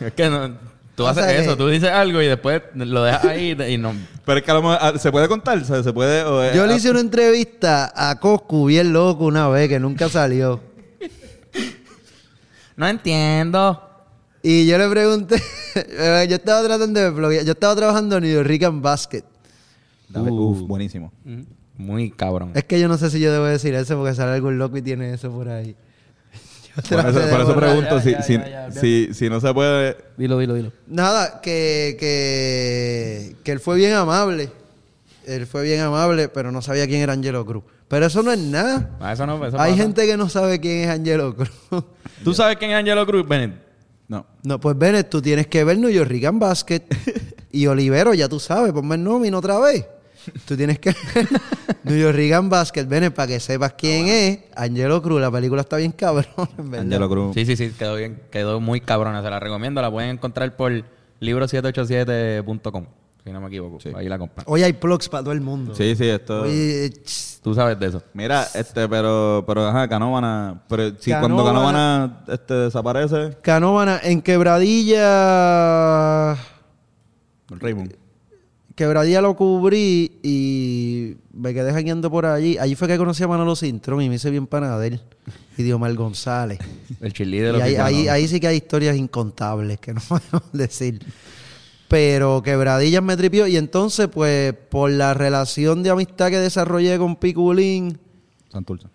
es 0.00 0.12
que 0.14 0.30
no. 0.30 0.56
Tú 0.98 1.04
O 1.04 1.06
haces 1.06 1.22
sea 1.26 1.38
eso, 1.38 1.50
que- 1.52 1.56
tú 1.58 1.68
dices 1.68 1.90
algo 1.90 2.20
y 2.20 2.26
después 2.26 2.60
lo 2.74 3.04
dejas 3.04 3.24
ahí 3.24 3.52
y 3.68 3.78
no. 3.78 3.92
Pero 4.26 4.38
es 4.38 4.44
que 4.44 4.50
a 4.50 4.54
lo 4.54 4.62
mejor, 4.62 4.78
ah, 4.80 4.92
se 4.98 5.12
puede 5.12 5.28
contar, 5.28 5.64
¿sabes? 5.64 5.84
Se 5.84 5.92
puede. 5.92 6.24
o 6.24 6.42
es- 6.42 6.56
Yo 6.56 6.66
le 6.66 6.74
hice 6.74 6.90
una 6.90 6.98
entrevista 6.98 7.92
a 7.94 8.18
Coscu 8.18 8.66
bien 8.66 8.92
loco 8.92 9.26
una 9.26 9.46
vez 9.48 9.68
que 9.68 9.78
nunca 9.78 10.08
salió. 10.08 10.60
No 12.76 12.88
entiendo. 12.88 13.80
Y 14.42 14.66
yo 14.66 14.76
le 14.76 14.88
pregunté, 14.88 15.36
yo 16.28 16.34
estaba 16.36 16.64
tratando 16.64 16.98
de 16.98 17.10
bloguear, 17.10 17.44
yo 17.44 17.52
estaba 17.52 17.76
trabajando 17.76 18.16
en 18.16 18.24
New 18.24 18.32
York 18.34 18.62
and 18.64 18.82
Basket. 18.82 19.22
Dale, 20.08 20.32
uf, 20.32 20.60
buenísimo. 20.66 21.12
Muy 21.76 22.10
cabrón. 22.10 22.50
Es 22.54 22.64
que 22.64 22.80
yo 22.80 22.88
no 22.88 22.98
sé 22.98 23.08
si 23.10 23.20
yo 23.20 23.32
debo 23.32 23.44
decir 23.44 23.72
eso 23.74 23.96
porque 23.96 24.14
sale 24.16 24.32
algún 24.32 24.58
loco 24.58 24.76
y 24.76 24.82
tiene 24.82 25.14
eso 25.14 25.30
por 25.30 25.48
ahí. 25.48 25.76
Por 26.88 27.00
eso, 27.00 27.46
por 27.46 27.56
pregunto 27.56 27.96
ya, 27.96 28.00
si, 28.02 28.12
ya, 28.12 28.22
si, 28.22 28.32
ya, 28.34 28.48
ya, 28.48 28.70
si, 28.72 29.08
si 29.12 29.28
no 29.28 29.40
se 29.40 29.52
puede. 29.52 29.96
Dilo, 30.16 30.38
dilo, 30.38 30.54
dilo. 30.54 30.72
Nada, 30.86 31.40
que, 31.40 31.96
que, 31.98 33.36
que 33.42 33.52
él 33.52 33.60
fue 33.60 33.76
bien 33.76 33.94
amable. 33.94 34.50
Él 35.26 35.46
fue 35.46 35.62
bien 35.62 35.80
amable, 35.80 36.28
pero 36.28 36.52
no 36.52 36.62
sabía 36.62 36.86
quién 36.86 37.00
era 37.00 37.12
Angelo 37.12 37.44
Cruz. 37.44 37.64
Pero 37.88 38.06
eso 38.06 38.22
no 38.22 38.32
es 38.32 38.38
nada. 38.38 38.90
Ah, 39.00 39.12
eso 39.12 39.26
no, 39.26 39.44
eso 39.44 39.58
Hay 39.60 39.72
pasa. 39.72 39.82
gente 39.82 40.06
que 40.06 40.16
no 40.16 40.28
sabe 40.28 40.60
quién 40.60 40.80
es 40.80 40.88
Angelo 40.88 41.34
Cruz. 41.34 41.50
¿Tú 42.24 42.32
sabes 42.32 42.56
quién 42.58 42.70
es 42.70 42.76
Angelo 42.76 43.04
Cruz, 43.06 43.26
Bennett? 43.26 43.54
No. 44.06 44.24
No, 44.42 44.60
pues 44.60 44.78
Bennett, 44.78 45.10
tú 45.10 45.20
tienes 45.20 45.46
que 45.46 45.64
ver 45.64 45.78
New 45.78 45.90
York 45.90 46.10
Basket 46.34 46.82
y 47.52 47.66
Olivero, 47.66 48.14
ya 48.14 48.28
tú 48.28 48.38
sabes, 48.38 48.72
ponme 48.72 48.94
el 48.94 49.04
nómina 49.04 49.36
otra 49.38 49.58
vez. 49.58 49.84
Tú 50.46 50.56
tienes 50.56 50.78
que 50.78 50.94
ver 51.14 51.28
New 51.84 51.96
York 51.98 52.32
and 52.34 52.50
Basket, 52.50 52.84
Bennett, 52.86 53.14
para 53.14 53.26
que 53.28 53.40
sepas 53.40 53.72
quién 53.74 54.06
es 54.08 54.38
Angelo 54.56 55.00
Cruz. 55.02 55.20
La 55.20 55.30
película 55.30 55.60
está 55.62 55.76
bien 55.76 55.92
cabrón, 55.92 56.26
verdad. 56.58 56.80
Angelo 56.80 57.08
Cruz. 57.08 57.34
Sí, 57.34 57.44
sí, 57.46 57.56
sí, 57.56 57.72
quedó 57.78 57.94
bien, 57.96 58.20
quedó 58.30 58.60
muy 58.60 58.80
cabrona. 58.80 59.22
Se 59.22 59.30
la 59.30 59.40
recomiendo, 59.40 59.80
la 59.82 59.90
pueden 59.90 60.10
encontrar 60.10 60.56
por 60.56 60.72
libro787.com, 61.20 62.86
si 63.24 63.32
no 63.32 63.40
me 63.40 63.46
equivoco. 63.48 63.80
Sí. 63.80 63.90
Ahí 63.94 64.08
la 64.08 64.18
compran. 64.18 64.44
Hoy 64.48 64.62
hay 64.62 64.72
plugs 64.72 65.08
para 65.08 65.22
todo 65.24 65.32
el 65.32 65.40
mundo. 65.40 65.74
Sí, 65.74 65.94
sí, 65.96 66.08
esto. 66.08 66.42
Oye, 66.42 66.90
ch- 67.04 67.38
Tú 67.42 67.54
sabes 67.54 67.78
de 67.78 67.86
eso. 67.86 68.02
Mira, 68.14 68.46
este, 68.54 68.88
pero, 68.88 69.44
pero, 69.46 69.66
ajá, 69.68 69.88
Canóvana. 69.88 70.62
Pero 70.68 70.90
si 70.98 71.10
cuando 71.12 71.44
Canóvana- 71.44 71.52
Canóvana 71.52 72.24
este, 72.28 72.54
desaparece, 72.54 73.36
Canóvana, 73.42 74.00
en 74.02 74.20
Quebradilla... 74.22 74.98
Raymond. 77.50 77.94
Quebradilla 78.78 79.20
lo 79.20 79.34
cubrí 79.34 80.20
y 80.22 81.16
me 81.32 81.52
quedé 81.52 81.72
jangueando 81.72 82.12
por 82.12 82.26
allí. 82.26 82.56
Allí 82.58 82.76
fue 82.76 82.86
que 82.86 82.96
conocí 82.96 83.24
a 83.24 83.26
Manolo 83.26 83.56
Cintrón 83.56 84.00
y 84.02 84.08
me 84.08 84.14
hice 84.14 84.30
bien 84.30 84.46
panadel. 84.46 85.00
Y 85.56 85.64
Diomar 85.64 85.92
González. 85.94 86.60
El 87.00 87.12
chili 87.12 87.38
de 87.38 87.54
los 87.54 87.60
ahí, 87.60 87.74
ahí, 87.74 88.06
ahí 88.06 88.28
sí 88.28 88.38
que 88.38 88.46
hay 88.46 88.58
historias 88.58 88.96
incontables 88.96 89.80
que 89.80 89.92
no 89.94 90.00
podemos 90.08 90.52
decir. 90.52 91.00
Pero 91.88 92.40
Quebradillas 92.40 93.02
me 93.02 93.16
tripió. 93.16 93.48
Y 93.48 93.56
entonces, 93.56 94.06
pues, 94.06 94.54
por 94.54 94.92
la 94.92 95.12
relación 95.12 95.82
de 95.82 95.90
amistad 95.90 96.30
que 96.30 96.38
desarrollé 96.38 96.98
con 96.98 97.16
Piculín 97.16 97.98
Santurce. 98.52 98.86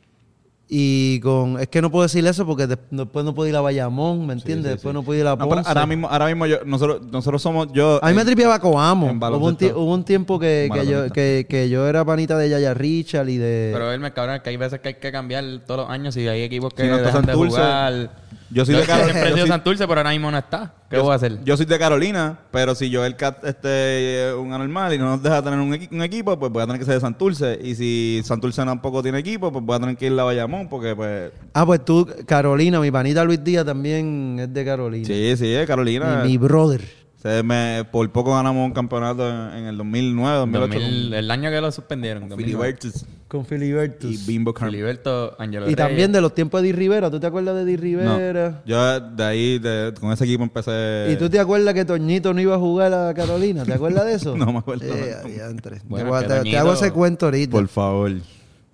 Y 0.75 1.19
con... 1.19 1.59
Es 1.59 1.67
que 1.67 1.83
no 1.83 1.91
puedo 1.91 2.01
decir 2.01 2.25
eso 2.25 2.47
porque 2.47 2.65
de- 2.65 2.77
después 2.89 3.23
no 3.23 3.35
puedo 3.35 3.47
ir 3.47 3.55
a 3.55 3.61
Bayamón, 3.61 4.25
¿me 4.25 4.33
entiendes? 4.33 4.65
sí, 4.65 4.73
después 4.73 4.91
sí. 4.91 4.95
no 4.95 5.03
puedo 5.03 5.19
ir 5.19 5.27
a 5.27 5.35
No, 5.35 5.47
Ponce. 5.47 5.67
ahora 5.69 5.85
mismo, 5.85 6.07
ahora 6.09 6.25
mismo 6.25 6.47
yo, 6.47 6.57
nosotros, 6.65 7.01
nosotros 7.11 7.41
somos, 7.43 7.67
yo. 7.73 7.99
A 8.03 8.09
mí 8.09 8.15
me 8.15 8.25
tripiaba 8.25 8.57
Coamo. 8.59 9.11
Hubo 9.11 9.47
un, 9.47 9.57
hubo 9.75 9.93
un 9.93 10.03
tiempo 10.03 10.39
que, 10.39 10.67
que 10.73 10.79
yo, 10.79 10.83
baloncesto. 10.85 11.13
que, 11.13 11.45
que 11.47 11.69
yo 11.69 11.87
era 11.87 12.03
panita 12.03 12.35
de 12.39 12.49
Yaya 12.49 12.73
Richard 12.73 13.29
y 13.29 13.37
de... 13.37 13.69
Pero 13.71 13.91
él 13.91 13.99
me 13.99 14.11
cabrón 14.13 14.41
que 14.43 14.49
hay 14.49 14.57
veces 14.57 14.79
que 14.79 14.87
hay 14.87 14.93
que 14.95 15.11
cambiar 15.11 15.43
todos 15.67 15.81
los 15.81 15.89
años 15.91 16.17
y 16.17 16.27
hay 16.27 16.41
equipos 16.41 16.73
que 16.73 16.85
no 16.87 16.97
dejan 16.97 17.21
de 17.21 17.27
Santurce, 17.33 17.55
jugar. 17.57 18.09
Yo 18.53 18.65
soy 18.65 18.75
de 18.75 18.83
Carolina. 18.83 19.11
siempre 19.11 19.27
he 19.27 19.29
yo 19.31 19.35
sido 19.37 19.47
Santurce, 19.47 19.87
pero 19.87 19.99
ahora 19.99 20.11
mismo 20.11 20.29
no 20.31 20.37
está. 20.37 20.73
¿Qué 20.89 20.95
yo- 20.97 21.03
voy 21.03 21.11
a 21.11 21.15
hacer? 21.15 21.43
Yo 21.43 21.57
soy 21.57 21.65
de 21.65 21.79
Carolina, 21.79 22.39
pero 22.51 22.75
si 22.75 22.89
yo 22.89 23.03
el 23.05 23.15
Cat 23.15 23.43
este 23.45 24.29
es 24.29 24.35
un 24.35 24.53
anormal 24.53 24.93
y 24.93 24.97
no 24.97 25.05
nos 25.05 25.23
deja 25.23 25.41
tener 25.41 25.59
un, 25.59 25.73
equi- 25.73 25.89
un 25.91 26.01
equipo, 26.03 26.37
pues 26.37 26.51
voy 26.51 26.61
a 26.63 26.65
tener 26.65 26.79
que 26.79 26.85
ser 26.85 26.95
de 26.95 27.01
Santurce. 27.01 27.59
Y 27.63 27.75
si 27.75 28.21
Santurce 28.23 28.63
tampoco 28.63 29.01
tiene 29.01 29.19
equipo, 29.19 29.51
pues 29.51 29.65
voy 29.65 29.75
a 29.75 29.79
tener 29.79 29.97
que 29.97 30.05
ir 30.07 30.19
a 30.19 30.23
Bayamón, 30.23 30.69
porque 30.69 30.95
pues. 30.95 31.31
Ah, 31.53 31.65
pues 31.65 31.83
tú, 31.83 32.07
Carolina, 32.25 32.79
mi 32.79 32.91
panita 32.91 33.23
Luis 33.23 33.43
Díaz 33.43 33.65
también 33.65 34.37
es 34.39 34.53
de 34.53 34.65
Carolina. 34.65 35.05
Sí, 35.07 35.35
sí, 35.37 35.53
es 35.53 35.65
Carolina. 35.67 36.21
Mi, 36.23 36.29
mi 36.31 36.37
brother. 36.37 37.02
Se 37.23 37.41
me- 37.41 37.85
por 37.89 38.11
poco 38.11 38.35
ganamos 38.35 38.65
un 38.65 38.73
campeonato 38.73 39.27
en, 39.29 39.59
en 39.59 39.65
el 39.67 39.77
2009, 39.77 40.37
2008. 40.39 40.73
2000, 40.73 41.13
el 41.13 41.31
año 41.31 41.49
que 41.49 41.61
lo 41.61 41.71
suspendieron. 41.71 42.27
con 42.27 42.37
Filibertus 42.37 43.05
Con 43.29 43.45
Filibertus. 43.45 44.11
y 44.11 44.17
Bimbo 44.29 44.53
Carmen. 44.53 44.71
Filiberto, 44.73 45.33
Angelo 45.39 45.61
Y 45.61 45.73
Reyes. 45.73 45.77
también 45.77 46.11
de 46.11 46.19
los 46.19 46.35
tiempos 46.35 46.61
de 46.61 46.67
Di 46.67 46.73
Rivera. 46.73 47.09
¿Tú 47.09 47.21
te 47.21 47.27
acuerdas 47.27 47.55
de 47.55 47.63
Di 47.63 47.77
No, 47.77 47.81
Rivera? 48.17 48.61
yo 48.65 48.99
de 48.99 49.23
ahí, 49.23 49.57
de- 49.57 49.93
con 49.97 50.11
ese 50.11 50.25
equipo 50.25 50.43
empecé. 50.43 51.11
¿Y 51.13 51.15
tú 51.15 51.29
te 51.29 51.39
acuerdas 51.39 51.73
que 51.73 51.85
Toñito 51.85 52.33
no 52.33 52.41
iba 52.41 52.55
a 52.55 52.59
jugar 52.59 52.93
a 52.93 53.13
Carolina? 53.13 53.63
¿Te 53.63 53.73
acuerdas 53.73 54.05
de 54.05 54.13
eso? 54.15 54.35
No 54.43 54.51
me 54.51 54.59
acuerdo. 54.59 54.83
Eh, 54.83 55.15
adiantre. 55.23 55.79
Bueno, 55.85 56.11
te, 56.43 56.57
hago 56.57 56.73
ese 56.73 56.91
cuento 56.91 57.27
ahorita. 57.27 57.51
Por 57.51 57.69
favor. 57.69 58.11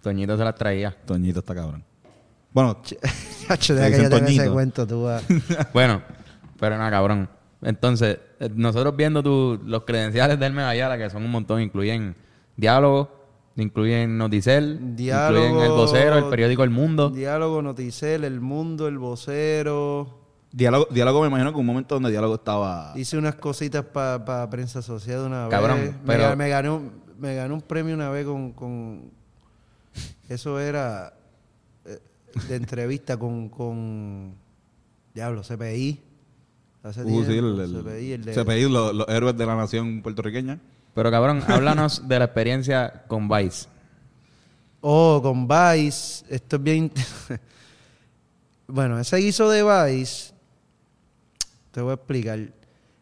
Toñito 0.02 0.36
se 0.36 0.44
las 0.44 0.56
traía. 0.56 0.98
Toñito 1.06 1.42
está 1.42 1.54
cabrón. 1.54 1.84
Bueno, 2.52 2.82
Chacho, 3.48 3.76
deja 3.76 3.90
que 3.92 3.96
dicen 3.98 4.10
yo 4.12 4.18
tenga 4.18 4.30
ese 4.44 4.50
cuento. 4.50 4.88
Tú 4.88 5.08
bueno, 5.74 6.02
pero 6.60 6.78
nada, 6.80 6.90
cabrón. 6.90 7.30
Entonces, 7.62 8.18
nosotros 8.56 8.96
viendo 8.96 9.22
tu- 9.24 9.60
los 9.66 9.84
credenciales 9.84 10.40
del 10.40 10.54
Medallala, 10.54 10.98
que 10.98 11.10
son 11.10 11.24
un 11.24 11.32
montón, 11.32 11.62
incluyen 11.62 12.16
diálogo, 12.56 13.10
incluyen 13.56 14.18
Noticel, 14.18 14.96
Diálogo, 14.96 15.46
incluyen 15.46 15.66
El 15.66 15.72
Vocero, 15.78 16.18
el 16.18 16.26
periódico 16.26 16.64
El 16.64 16.70
Mundo. 16.70 17.10
Diálogo, 17.10 17.62
Noticel, 17.62 18.24
El 18.24 18.40
Mundo, 18.40 18.88
El 18.88 18.98
Vocero. 18.98 20.18
diálogo, 20.52 20.88
diálogo 20.92 21.22
me 21.22 21.28
imagino 21.28 21.52
que 21.54 21.60
un 21.60 21.66
momento 21.66 21.96
donde 21.96 22.12
diálogo 22.12 22.36
estaba. 22.36 22.94
Hice 22.96 23.18
unas 23.18 23.36
cositas 23.36 23.84
para 23.86 24.50
prensa 24.50 24.80
asociada 24.80 25.26
una 25.28 25.48
Cabrón, 25.50 25.78
vez. 25.80 25.92
Me 25.94 26.00
pero- 26.06 26.36
Me, 26.38 26.50
gané 26.50 26.70
un, 26.70 26.92
me 27.20 27.36
gané 27.36 27.54
un 27.54 27.62
premio 27.62 27.94
una 27.96 28.10
vez 28.10 28.26
con... 28.26 28.54
con 28.54 29.12
eso 30.30 30.60
era 30.60 31.14
eh, 31.86 32.00
de 32.48 32.56
entrevista 32.56 33.18
con, 33.18 33.50
con... 33.50 34.36
Diablo, 35.14 35.42
CPI. 35.42 36.00
Hace 36.90 37.04
Uh, 37.04 37.24
sí, 37.26 37.38
el, 37.38 37.60
el- 37.60 37.84
CPI, 37.84 38.12
el 38.14 38.26
de- 38.26 38.34
CPI, 38.34 38.70
los, 38.70 38.94
los 38.96 39.08
héroes 39.10 39.38
de 39.38 39.46
la 39.46 39.56
nación 39.56 40.02
puertorriqueña. 40.02 40.60
Pero 40.96 41.12
cabrón, 41.12 41.44
háblanos 41.48 42.08
de 42.08 42.20
la 42.20 42.26
experiencia 42.26 43.04
con 43.08 43.30
Vice. 43.30 43.68
Oh, 44.82 45.20
con 45.22 45.48
Vice. 45.48 46.26
Esto 46.30 46.56
es 46.56 46.64
bien... 46.64 46.92
int- 46.92 47.40
bueno, 48.68 49.00
ese 49.00 49.18
guiso 49.18 49.50
de 49.50 49.64
Vice... 49.64 50.34
Te 51.72 51.82
voy 51.82 51.92
a 51.92 51.94
explicar. 51.96 52.40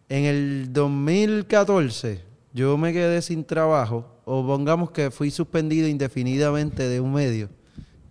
En 0.10 0.26
el 0.26 0.74
2014 0.74 2.22
yo 2.54 2.78
me 2.78 2.92
quedé 2.94 3.22
sin 3.22 3.46
trabajo. 3.46 4.06
O 4.26 4.46
pongamos 4.46 4.92
que 4.92 5.10
fui 5.10 5.32
suspendido 5.32 5.88
indefinidamente 5.88 6.88
de 6.90 7.00
un 7.00 7.14
medio. 7.14 7.50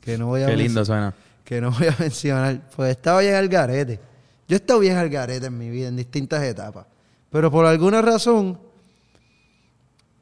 Que 0.01 0.17
no 0.17 0.29
voy 0.29 0.43
a 0.43 0.47
Qué 0.47 0.57
lindo 0.57 0.83
suena. 0.85 1.15
Que 1.45 1.61
no 1.61 1.71
voy 1.71 1.89
a 1.89 1.97
mencionar. 2.01 2.63
Pues 2.75 2.93
estaba 2.93 3.21
bien 3.21 3.35
al 3.35 3.49
garete. 3.49 4.01
Yo 4.49 4.57
he 4.57 4.59
estado 4.59 4.81
bien 4.81 4.97
al 4.97 5.09
garete 5.09 5.47
en 5.47 5.59
mi 5.59 5.71
vida, 5.71 5.89
en 5.89 5.97
distintas 5.97 6.43
etapas. 6.43 6.87
Pero 7.31 7.51
por 7.51 7.67
alguna 7.67 8.01
razón... 8.03 8.59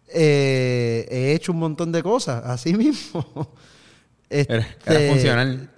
eh, 0.08 1.06
he 1.10 1.32
hecho 1.34 1.52
un 1.52 1.58
montón 1.58 1.90
de 1.92 2.02
cosas, 2.02 2.42
así 2.44 2.74
mismo. 2.74 3.24
Era, 4.30 4.62
Este, 4.62 4.86
era 4.86 5.12
funcional. 5.12 5.70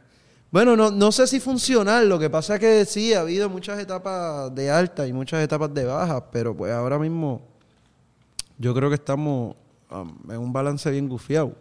Bueno, 0.51 0.77
no, 0.77 0.91
no 0.91 1.13
sé 1.13 1.27
si 1.27 1.41
funcional. 1.41 2.09
Lo 2.09 2.19
que 2.19 2.31
pasa 2.31 2.55
es 2.55 2.61
que 2.61 2.85
sí, 2.87 3.13
ha 3.13 3.21
habido 3.21 3.51
muchas 3.51 3.79
etapas 3.79 4.55
de 4.55 4.71
alta 4.71 5.07
y 5.07 5.13
muchas 5.13 5.43
etapas 5.45 5.75
de 5.75 5.85
baja, 5.85 6.31
pero 6.31 6.57
pues 6.57 6.73
ahora 6.73 6.99
mismo 6.99 7.43
yo 8.59 8.75
creo 8.75 8.89
que 8.89 8.95
estamos 8.95 9.57
um, 9.91 10.31
en 10.31 10.39
un 10.39 10.53
balance 10.53 10.91
bien 10.91 11.09
gufiado. 11.09 11.55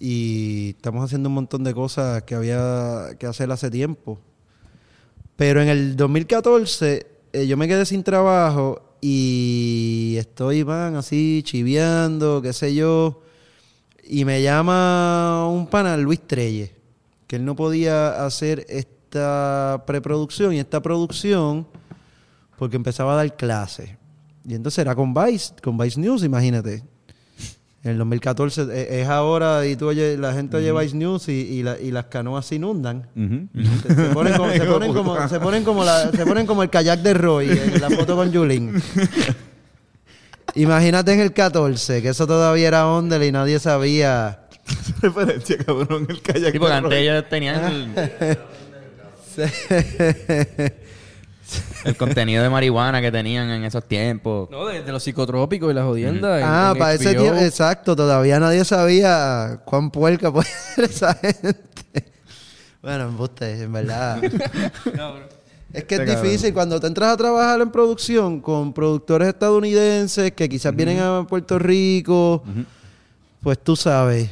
Y 0.00 0.70
estamos 0.76 1.04
haciendo 1.04 1.28
un 1.28 1.36
montón 1.36 1.62
de 1.62 1.72
cosas 1.72 2.22
que 2.24 2.34
había 2.34 3.10
que 3.18 3.26
hacer 3.26 3.50
hace 3.52 3.70
tiempo. 3.70 4.18
Pero 5.36 5.60
en 5.60 5.68
el 5.68 5.96
2014 5.96 7.06
eh, 7.32 7.46
yo 7.46 7.56
me 7.56 7.66
quedé 7.66 7.84
sin 7.84 8.02
trabajo 8.04 8.96
y 9.00 10.14
estoy, 10.18 10.64
man, 10.64 10.96
así 10.96 11.42
chiviando, 11.44 12.40
qué 12.40 12.52
sé 12.52 12.74
yo. 12.74 13.22
Y 14.04 14.24
me 14.24 14.42
llama 14.42 15.48
un 15.48 15.66
pana, 15.66 15.96
Luis 15.96 16.20
Treyes, 16.26 16.70
que 17.26 17.36
él 17.36 17.44
no 17.44 17.56
podía 17.56 18.24
hacer 18.24 18.64
esta 18.68 19.82
preproducción 19.86 20.54
y 20.54 20.58
esta 20.58 20.80
producción 20.80 21.66
porque 22.56 22.76
empezaba 22.76 23.14
a 23.14 23.16
dar 23.16 23.36
clases. 23.36 23.90
Y 24.46 24.54
entonces 24.54 24.78
era 24.78 24.94
con 24.94 25.12
Vice, 25.12 25.54
con 25.62 25.76
Vice 25.76 25.98
News, 25.98 26.22
imagínate. 26.22 26.84
En 27.84 27.90
el 27.90 27.98
2014 27.98 28.62
eh, 28.72 29.02
es 29.02 29.08
ahora 29.08 29.66
y 29.66 29.76
tú 29.76 29.88
oyes, 29.88 30.18
la 30.18 30.32
gente 30.32 30.56
oye 30.56 30.72
Vice 30.72 30.96
News 30.96 31.28
y, 31.28 31.32
y 31.32 31.62
la- 31.62 31.78
y 31.78 31.90
las 31.90 32.06
canoas 32.06 32.46
se 32.46 32.54
inundan. 32.54 33.06
Se, 33.82 33.94
se 33.94 34.02
ponen 34.14 34.32
como, 34.36 34.50
se 34.50 34.60
ponen 34.64 34.92
como, 34.94 35.28
se 35.28 35.38
ponen 35.40 35.64
como 35.64 35.84
la- 35.84 36.10
se 36.10 36.24
ponen 36.24 36.46
como 36.46 36.62
el 36.62 36.70
kayak 36.70 37.00
de 37.00 37.12
Roy 37.14 37.50
en 37.50 37.80
la 37.80 37.90
foto 37.90 38.16
con 38.16 38.32
Julín. 38.32 38.82
Imagínate 40.54 41.12
en 41.12 41.20
el 41.20 41.32
14, 41.34 42.00
que 42.00 42.08
eso 42.08 42.26
todavía 42.26 42.68
era 42.68 42.86
onda 42.88 43.22
y 43.24 43.30
nadie 43.32 43.58
sabía. 43.58 44.40
Referencia, 45.02 45.58
cabrón, 45.58 46.06
el 46.08 46.22
kayak. 46.22 46.52
Sí, 46.52 46.58
porque 46.58 46.72
de 46.72 46.78
antes 46.78 46.90
Roy. 46.90 47.02
ellos 47.08 47.24
tenían 47.28 47.64
el- 47.64 48.38
El 51.84 51.96
contenido 51.96 52.42
de 52.42 52.48
marihuana 52.50 53.00
que 53.00 53.12
tenían 53.12 53.50
en 53.50 53.64
esos 53.64 53.84
tiempos. 53.86 54.48
No, 54.50 54.66
de, 54.66 54.82
de 54.82 54.92
los 54.92 55.02
psicotrópicos 55.02 55.70
y 55.70 55.74
las 55.74 55.84
jodiendas. 55.84 56.40
en- 56.40 56.46
Ah, 56.48 56.74
para 56.78 56.94
ese 56.94 57.14
tiempo, 57.14 57.38
exacto, 57.40 57.94
todavía 57.94 58.40
nadie 58.40 58.64
sabía 58.64 59.60
cuán 59.64 59.90
puerca 59.90 60.32
puede 60.32 60.48
ser 60.74 60.84
esa 60.86 61.14
gente. 61.14 62.12
Bueno, 62.82 63.04
embuste, 63.04 63.62
en 63.62 63.72
verdad. 63.72 64.22
es 65.72 65.84
que 65.84 65.94
es 65.96 66.22
difícil 66.22 66.52
cuando 66.54 66.78
te 66.80 66.86
entras 66.86 67.12
a 67.12 67.16
trabajar 67.16 67.60
en 67.60 67.70
producción 67.70 68.40
con 68.40 68.72
productores 68.72 69.28
estadounidenses 69.28 70.32
que 70.32 70.48
quizás 70.48 70.74
vienen 70.74 71.00
a 71.00 71.26
Puerto 71.26 71.58
Rico, 71.58 72.42
pues 73.40 73.58
tú 73.62 73.74
sabes, 73.76 74.28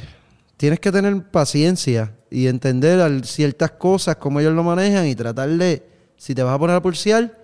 tienes 0.57 0.79
que 0.79 0.91
tener 0.91 1.21
paciencia 1.29 2.11
y 2.31 2.47
entender 2.47 3.25
ciertas 3.25 3.71
cosas, 3.71 4.15
cómo 4.15 4.39
ellos 4.39 4.53
lo 4.53 4.63
manejan 4.63 5.05
y 5.07 5.15
tratar 5.15 5.49
de, 5.49 5.83
si 6.23 6.33
te 6.33 6.41
vas 6.41 6.55
a 6.55 6.57
poner 6.57 6.77
a 6.77 6.81
pulsear, 6.81 7.37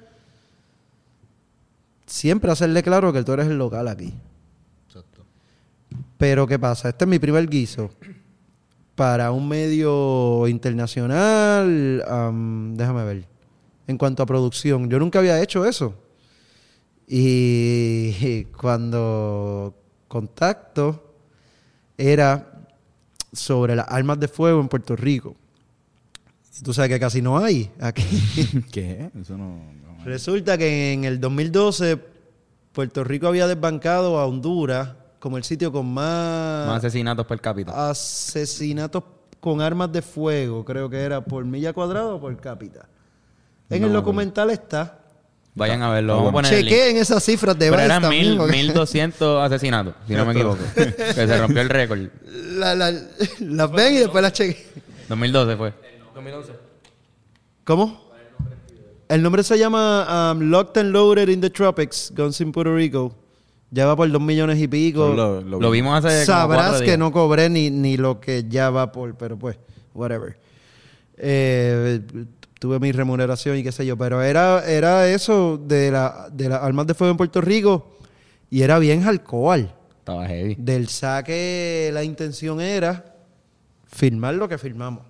siempre 2.06 2.50
hacerle 2.50 2.82
claro 2.82 3.12
que 3.12 3.22
tú 3.26 3.34
eres 3.34 3.48
el 3.48 3.58
local 3.58 3.90
aquí. 3.90 4.14
Pero 6.18 6.48
¿qué 6.48 6.58
pasa? 6.58 6.88
Este 6.88 7.04
es 7.04 7.10
mi 7.10 7.20
primer 7.20 7.46
guiso. 7.50 7.92
Para 8.96 9.32
un 9.32 9.50
medio 9.50 10.48
internacional, 10.48 12.06
am, 12.08 12.74
déjame 12.78 13.04
ver. 13.04 13.26
En 13.86 13.98
cuanto 13.98 14.24
a 14.24 14.26
producción, 14.26 14.90
yo 14.90 14.98
nunca 14.98 15.20
había 15.20 15.42
hecho 15.42 15.66
eso. 15.66 15.94
Y 17.06 18.46
cuando 18.58 19.76
contacto 20.08 21.16
era 21.98 22.64
sobre 23.34 23.76
las 23.76 23.88
armas 23.90 24.22
de 24.22 24.30
fuego 24.30 24.62
en 24.62 24.70
Puerto 24.70 24.96
Rico. 24.96 25.36
Tú 26.64 26.74
sabes 26.74 26.90
que 26.90 27.00
casi 27.00 27.22
no 27.22 27.38
hay 27.38 27.72
aquí. 27.80 28.04
¿Qué? 28.72 29.10
Eso 29.20 29.38
no... 29.38 29.48
no- 29.48 29.90
Resulta 30.06 30.58
que 30.58 30.94
en 30.94 31.04
el 31.04 31.20
2012 31.20 32.00
Puerto 32.72 33.04
Rico 33.04 33.28
había 33.28 33.48
desbancado 33.48 34.18
a 34.20 34.26
Honduras 34.26 34.90
como 35.20 35.38
el 35.38 35.44
sitio 35.44 35.72
con 35.72 35.86
más, 35.94 36.68
Más 36.68 36.78
asesinatos 36.78 37.26
per 37.26 37.42
cápita. 37.42 37.90
asesinatos 37.90 39.04
con 39.42 39.62
armas 39.62 39.92
de 39.92 40.02
fuego, 40.02 40.64
creo 40.64 40.90
que 40.90 40.98
era 41.02 41.22
por 41.24 41.44
milla 41.46 41.74
cuadrada 41.74 42.08
o 42.14 42.20
por 42.22 42.36
cápita. 42.40 42.88
En 43.70 43.84
el 43.84 43.92
documental 43.94 44.50
está. 44.50 45.00
Vayan 45.56 45.82
a 45.82 45.90
verlo. 45.92 46.16
Vamos 46.16 46.30
a 46.30 46.34
poner 46.34 46.54
el 46.54 46.66
link. 46.66 46.74
Chequeen 46.76 46.98
esas 46.98 47.24
cifras 47.24 47.58
de 47.60 47.70
Pero 47.70 47.82
eran 47.82 48.02
también, 48.02 48.30
mil, 48.30 48.38
porque 48.38 48.54
1200 48.58 49.44
asesinatos, 49.52 49.96
si 50.08 50.14
no 50.14 50.26
me 50.26 50.32
equivoco. 50.34 50.60
que 50.76 51.14
se 51.14 51.38
rompió 51.38 51.62
el 51.62 51.70
récord. 51.70 52.00
la- 52.56 52.76
la- 52.76 52.94
las 53.40 53.72
ven 53.72 53.94
y 53.96 53.98
después 53.98 54.22
las 54.22 54.32
chequeen. 54.34 54.58
2012 55.10 55.58
fue. 55.58 55.74
2011. 56.24 56.54
¿Cómo? 57.64 58.10
El 59.08 59.24
nombre 59.24 59.42
se 59.44 59.58
llama 59.58 60.34
um, 60.34 60.42
Locked 60.52 60.78
and 60.80 60.92
Loaded 60.92 61.30
in 61.30 61.42
the 61.42 61.50
Tropics, 61.50 62.12
Guns 62.16 62.40
in 62.42 62.52
Puerto 62.52 62.76
Rico. 62.76 63.16
Ya 63.72 63.86
va 63.86 63.96
por 63.96 64.10
dos 64.12 64.22
millones 64.22 64.60
y 64.60 64.68
pico. 64.68 65.14
Lo- 65.14 65.42
Lo 65.42 65.72
vimos 65.72 66.04
hace 66.04 66.26
como 66.26 66.38
Sabrás 66.38 66.80
que 66.80 66.86
días. 66.86 67.00
no 67.00 67.12
cobré 67.12 67.50
ni, 67.50 67.70
ni 67.70 67.98
lo 67.98 68.20
que 68.20 68.46
ya 68.48 68.70
va 68.70 68.92
por, 68.92 69.16
pero 69.16 69.38
pues, 69.38 69.58
whatever. 69.94 70.38
Eh, 71.18 72.02
tuve 72.60 72.80
mi 72.80 72.92
remuneración 72.92 73.58
y 73.58 73.64
qué 73.64 73.72
sé 73.72 73.86
yo, 73.86 73.98
pero 73.98 74.22
era, 74.22 74.64
era 74.70 75.08
eso 75.08 75.58
de, 75.64 75.92
la, 75.92 76.30
de 76.32 76.50
las 76.50 76.62
armas 76.64 76.88
de 76.88 76.94
fuego 76.94 77.12
en 77.12 77.18
Puerto 77.18 77.42
Rico 77.42 77.98
y 78.50 78.62
era 78.62 78.80
bien 78.80 79.04
alcohol. 79.08 79.72
Estaba 80.00 80.28
heavy. 80.28 80.56
Del 80.58 80.88
saque 80.88 81.90
la 81.94 82.04
intención 82.04 82.60
era 82.62 83.16
filmar 83.88 84.34
lo 84.36 84.48
que 84.50 84.58
filmamos. 84.58 85.04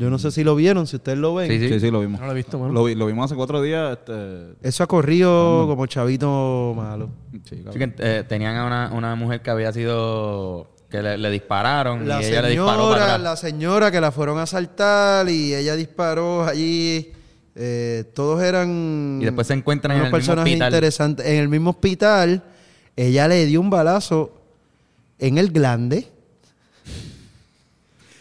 Yo 0.00 0.08
no 0.08 0.18
sé 0.18 0.30
si 0.30 0.42
lo 0.44 0.56
vieron, 0.56 0.86
si 0.86 0.96
ustedes 0.96 1.18
lo 1.18 1.34
ven. 1.34 1.50
Sí, 1.50 1.58
sí. 1.60 1.68
Sí, 1.68 1.78
sí, 1.80 1.90
lo 1.90 2.00
vimos. 2.00 2.18
No 2.20 2.26
lo 2.26 2.32
he 2.32 2.34
visto, 2.34 2.58
mano. 2.58 2.72
Lo, 2.72 2.84
vi- 2.84 2.94
lo 2.94 3.04
vimos 3.06 3.26
hace 3.26 3.34
cuatro 3.36 3.60
días. 3.60 3.98
Este... 3.98 4.54
Eso 4.66 4.82
ha 4.82 4.86
corrido 4.86 5.66
como 5.68 5.84
chavito 5.86 6.72
malo. 6.74 7.10
Sí, 7.48 7.62
que, 7.78 7.92
eh, 7.98 8.24
tenían 8.26 8.56
a 8.56 8.64
una, 8.66 8.90
una 8.94 9.14
mujer 9.14 9.42
que 9.42 9.50
había 9.50 9.72
sido... 9.72 10.70
Que 10.88 11.02
le, 11.02 11.18
le 11.18 11.30
dispararon 11.30 12.08
La 12.08 12.20
y 12.20 12.24
ella 12.26 12.42
le 12.42 12.48
disparó 12.48 12.88
para 12.88 12.94
señora, 12.94 13.04
atrás. 13.04 13.20
la 13.20 13.36
señora 13.36 13.90
que 13.92 14.00
la 14.00 14.10
fueron 14.10 14.38
a 14.38 14.42
asaltar 14.42 15.28
y 15.28 15.54
ella 15.54 15.76
disparó 15.76 16.44
allí. 16.44 17.12
eh, 17.54 18.04
todos 18.14 18.42
eran 18.42 19.18
Y 19.20 19.24
después 19.26 19.46
se 19.46 19.52
encuentran 19.54 19.92
en 19.98 20.02
unos 20.02 20.08
el 20.08 20.12
mismo 20.18 20.26
personajes 20.34 20.52
hospital. 20.54 20.68
interesantes. 20.72 21.26
En 21.26 21.36
el 21.36 21.48
mismo 21.48 21.70
hospital, 21.70 22.42
ella 22.96 23.28
le 23.28 23.46
dio 23.46 23.60
un 23.60 23.70
balazo 23.70 24.32
en 25.20 25.38
el 25.38 25.52
glande 25.52 26.08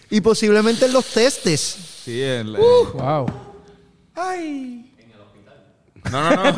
y 0.10 0.22
posiblemente 0.22 0.86
en 0.86 0.94
los 0.94 1.06
testes. 1.06 1.60
Sí, 2.06 2.22
el, 2.22 2.56
Wow. 2.56 3.28
No, 6.12 6.24
no, 6.36 6.44
no. 6.44 6.54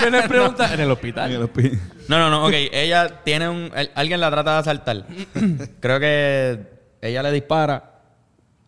Viene 0.00 0.22
pregunta 0.28 0.66
en 0.74 0.80
el 0.80 0.86
en 0.86 0.90
hospital. 0.90 1.32
el 1.32 1.42
hospi- 1.42 1.78
No, 2.08 2.18
no, 2.18 2.30
no, 2.30 2.46
ok. 2.46 2.52
Ella 2.72 3.22
tiene 3.24 3.48
un... 3.48 3.70
el- 3.74 3.90
alguien 3.94 4.20
la 4.20 4.30
trata 4.30 4.52
de 4.54 4.58
asaltar. 4.58 5.06
Creo 5.80 6.00
que 6.00 6.60
ella 7.00 7.22
le 7.22 7.32
dispara. 7.32 7.92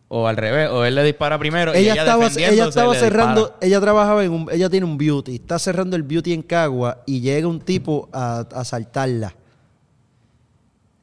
O 0.07 0.27
al 0.27 0.37
revés. 0.37 0.69
O 0.71 0.85
él 0.85 0.95
le 0.95 1.03
dispara 1.03 1.37
primero. 1.37 1.75
y 1.75 1.79
ella, 1.79 1.93
estaba, 2.01 2.27
ella 2.27 2.67
estaba 2.67 2.93
le 2.93 2.99
cerrando, 2.99 3.41
dispara. 3.41 3.59
ella 3.67 3.81
trabajaba 3.81 4.23
en 4.23 4.31
un, 4.31 4.49
ella 4.51 4.69
tiene 4.69 4.85
un 4.87 4.97
beauty, 4.97 5.35
está 5.35 5.59
cerrando 5.59 5.95
el 5.95 6.01
beauty 6.03 6.33
en 6.33 6.41
Cagua 6.41 7.03
y 7.05 7.21
llega 7.21 7.47
un 7.47 7.59
tipo 7.59 8.09
a, 8.11 8.39
a 8.51 8.61
asaltarla. 8.61 9.35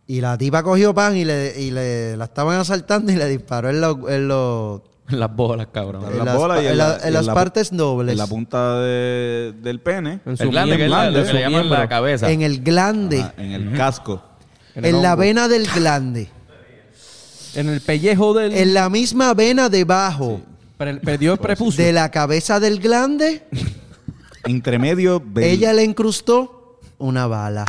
Y 0.09 0.21
la 0.21 0.39
tipa 0.39 0.63
cogió 0.63 0.95
pan 0.95 1.17
y 1.17 1.25
le, 1.25 1.61
y 1.61 1.71
le 1.73 2.17
la 2.17 2.27
estaban 2.27 2.59
asaltando 2.61 3.11
y 3.13 3.17
le 3.17 3.27
disparó 3.29 3.71
en 3.71 3.81
los, 3.81 3.97
en 4.09 4.29
los, 4.29 4.81
Las 5.09 5.35
bolas, 5.35 5.67
cabrón. 5.73 6.05
en 6.05 6.13
en 6.13 6.17
las 6.19 6.27
las 6.27 6.37
bolas 6.37 6.63
y 6.63 6.67
en 6.67 6.79
la- 6.79 6.99
en 7.03 7.09
y 7.09 7.13
las 7.13 7.27
partes 7.29 7.73
nobles. 7.73 8.13
En 8.13 8.19
la 8.19 8.27
punta 8.29 8.79
de- 8.81 9.53
del 9.63 9.81
pene. 9.81 10.21
En 10.25 10.37
El 10.39 10.51
glande, 10.51 10.77
que 10.77 10.87
lo 10.89 10.97
que 11.13 11.27
su 11.27 11.33
le 11.35 11.41
llaman 11.41 11.61
miembro. 11.63 11.79
la 11.81 11.89
cabeza. 11.89 12.31
en 12.31 12.43
el 12.43 12.63
glande, 12.63 13.21
Ah, 13.23 13.35
en 13.37 13.53
el 13.53 13.77
casco. 13.77 14.23
En 14.77 14.85
en, 14.85 14.95
el 14.97 15.03
la 15.03 15.17
vena 15.17 15.49
del 15.49 15.67
glande, 15.67 16.29
En 17.55 17.69
el 17.69 17.81
pellejo 17.81 18.33
del. 18.35 18.53
en 18.55 18.75
la 18.75 18.89
misma 18.91 19.33
vena 19.35 19.69
debajo 19.69 20.41
Pre- 20.77 20.97
perdió 20.99 21.33
el 21.33 21.39
prepucio. 21.41 21.83
de 21.85 21.93
la 21.93 22.11
cabeza 22.13 22.61
del 22.61 22.79
glande, 22.79 23.43
Intermedio. 24.47 25.21
del- 25.25 25.45
ella 25.45 25.73
le 25.73 25.83
incrustó 25.83 26.79
una 26.99 27.27
bala. 27.27 27.65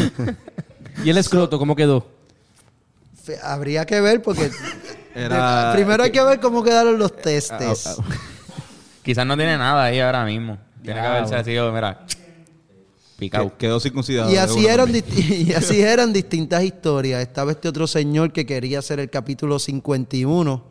Y 1.04 1.10
el 1.10 1.18
escroto, 1.18 1.58
¿cómo 1.58 1.76
quedó? 1.76 2.06
Fe- 3.22 3.38
Habría 3.42 3.84
que 3.84 4.00
ver 4.00 4.22
porque 4.22 4.50
Era- 5.14 5.68
de- 5.70 5.74
primero 5.76 6.02
hay 6.02 6.10
que 6.10 6.22
ver 6.22 6.40
cómo 6.40 6.62
quedaron 6.62 6.98
los 6.98 7.14
testes. 7.16 7.86
Ah, 7.86 7.96
ah, 7.98 8.04
Quizás 9.02 9.26
no 9.26 9.36
tiene 9.36 9.56
nada 9.58 9.84
ahí 9.84 10.00
ahora 10.00 10.24
mismo. 10.24 10.58
Tiene 10.82 11.00
que 11.00 11.06
haberse 11.06 11.30
bueno. 11.30 11.44
sido, 11.44 11.72
mira, 11.72 12.06
picado. 13.18 13.50
que- 13.50 13.56
Quedó 13.66 13.78
circuncidado. 13.80 14.32
y 14.32 14.36
así 14.36 14.66
eran 14.66 14.86
también. 14.86 15.04
disti- 15.04 15.46
y 15.48 15.52
así 15.52 15.80
eran 15.82 16.12
distintas 16.12 16.62
historias. 16.64 17.20
Estaba 17.22 17.52
este 17.52 17.68
otro 17.68 17.86
señor 17.86 18.32
que 18.32 18.46
quería 18.46 18.78
hacer 18.80 18.98
el 19.00 19.10
capítulo 19.10 19.58
51. 19.58 20.64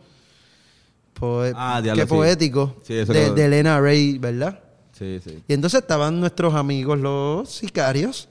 Poe- 1.20 1.54
Ah, 1.56 1.82
diablo, 1.82 2.02
qué 2.04 2.08
sí. 2.10 2.14
poético. 2.16 2.76
Sí, 2.84 2.94
eso 2.98 3.14
de, 3.14 3.32
de 3.32 3.46
Elena 3.46 3.80
Ray, 3.80 4.18
¿verdad? 4.18 4.60
Sí, 4.98 5.20
sí. 5.24 5.44
Y 5.48 5.54
entonces 5.54 5.82
estaban 5.82 6.20
nuestros 6.20 6.54
amigos 6.56 6.98
los 7.00 7.50
sicarios. 7.50 8.28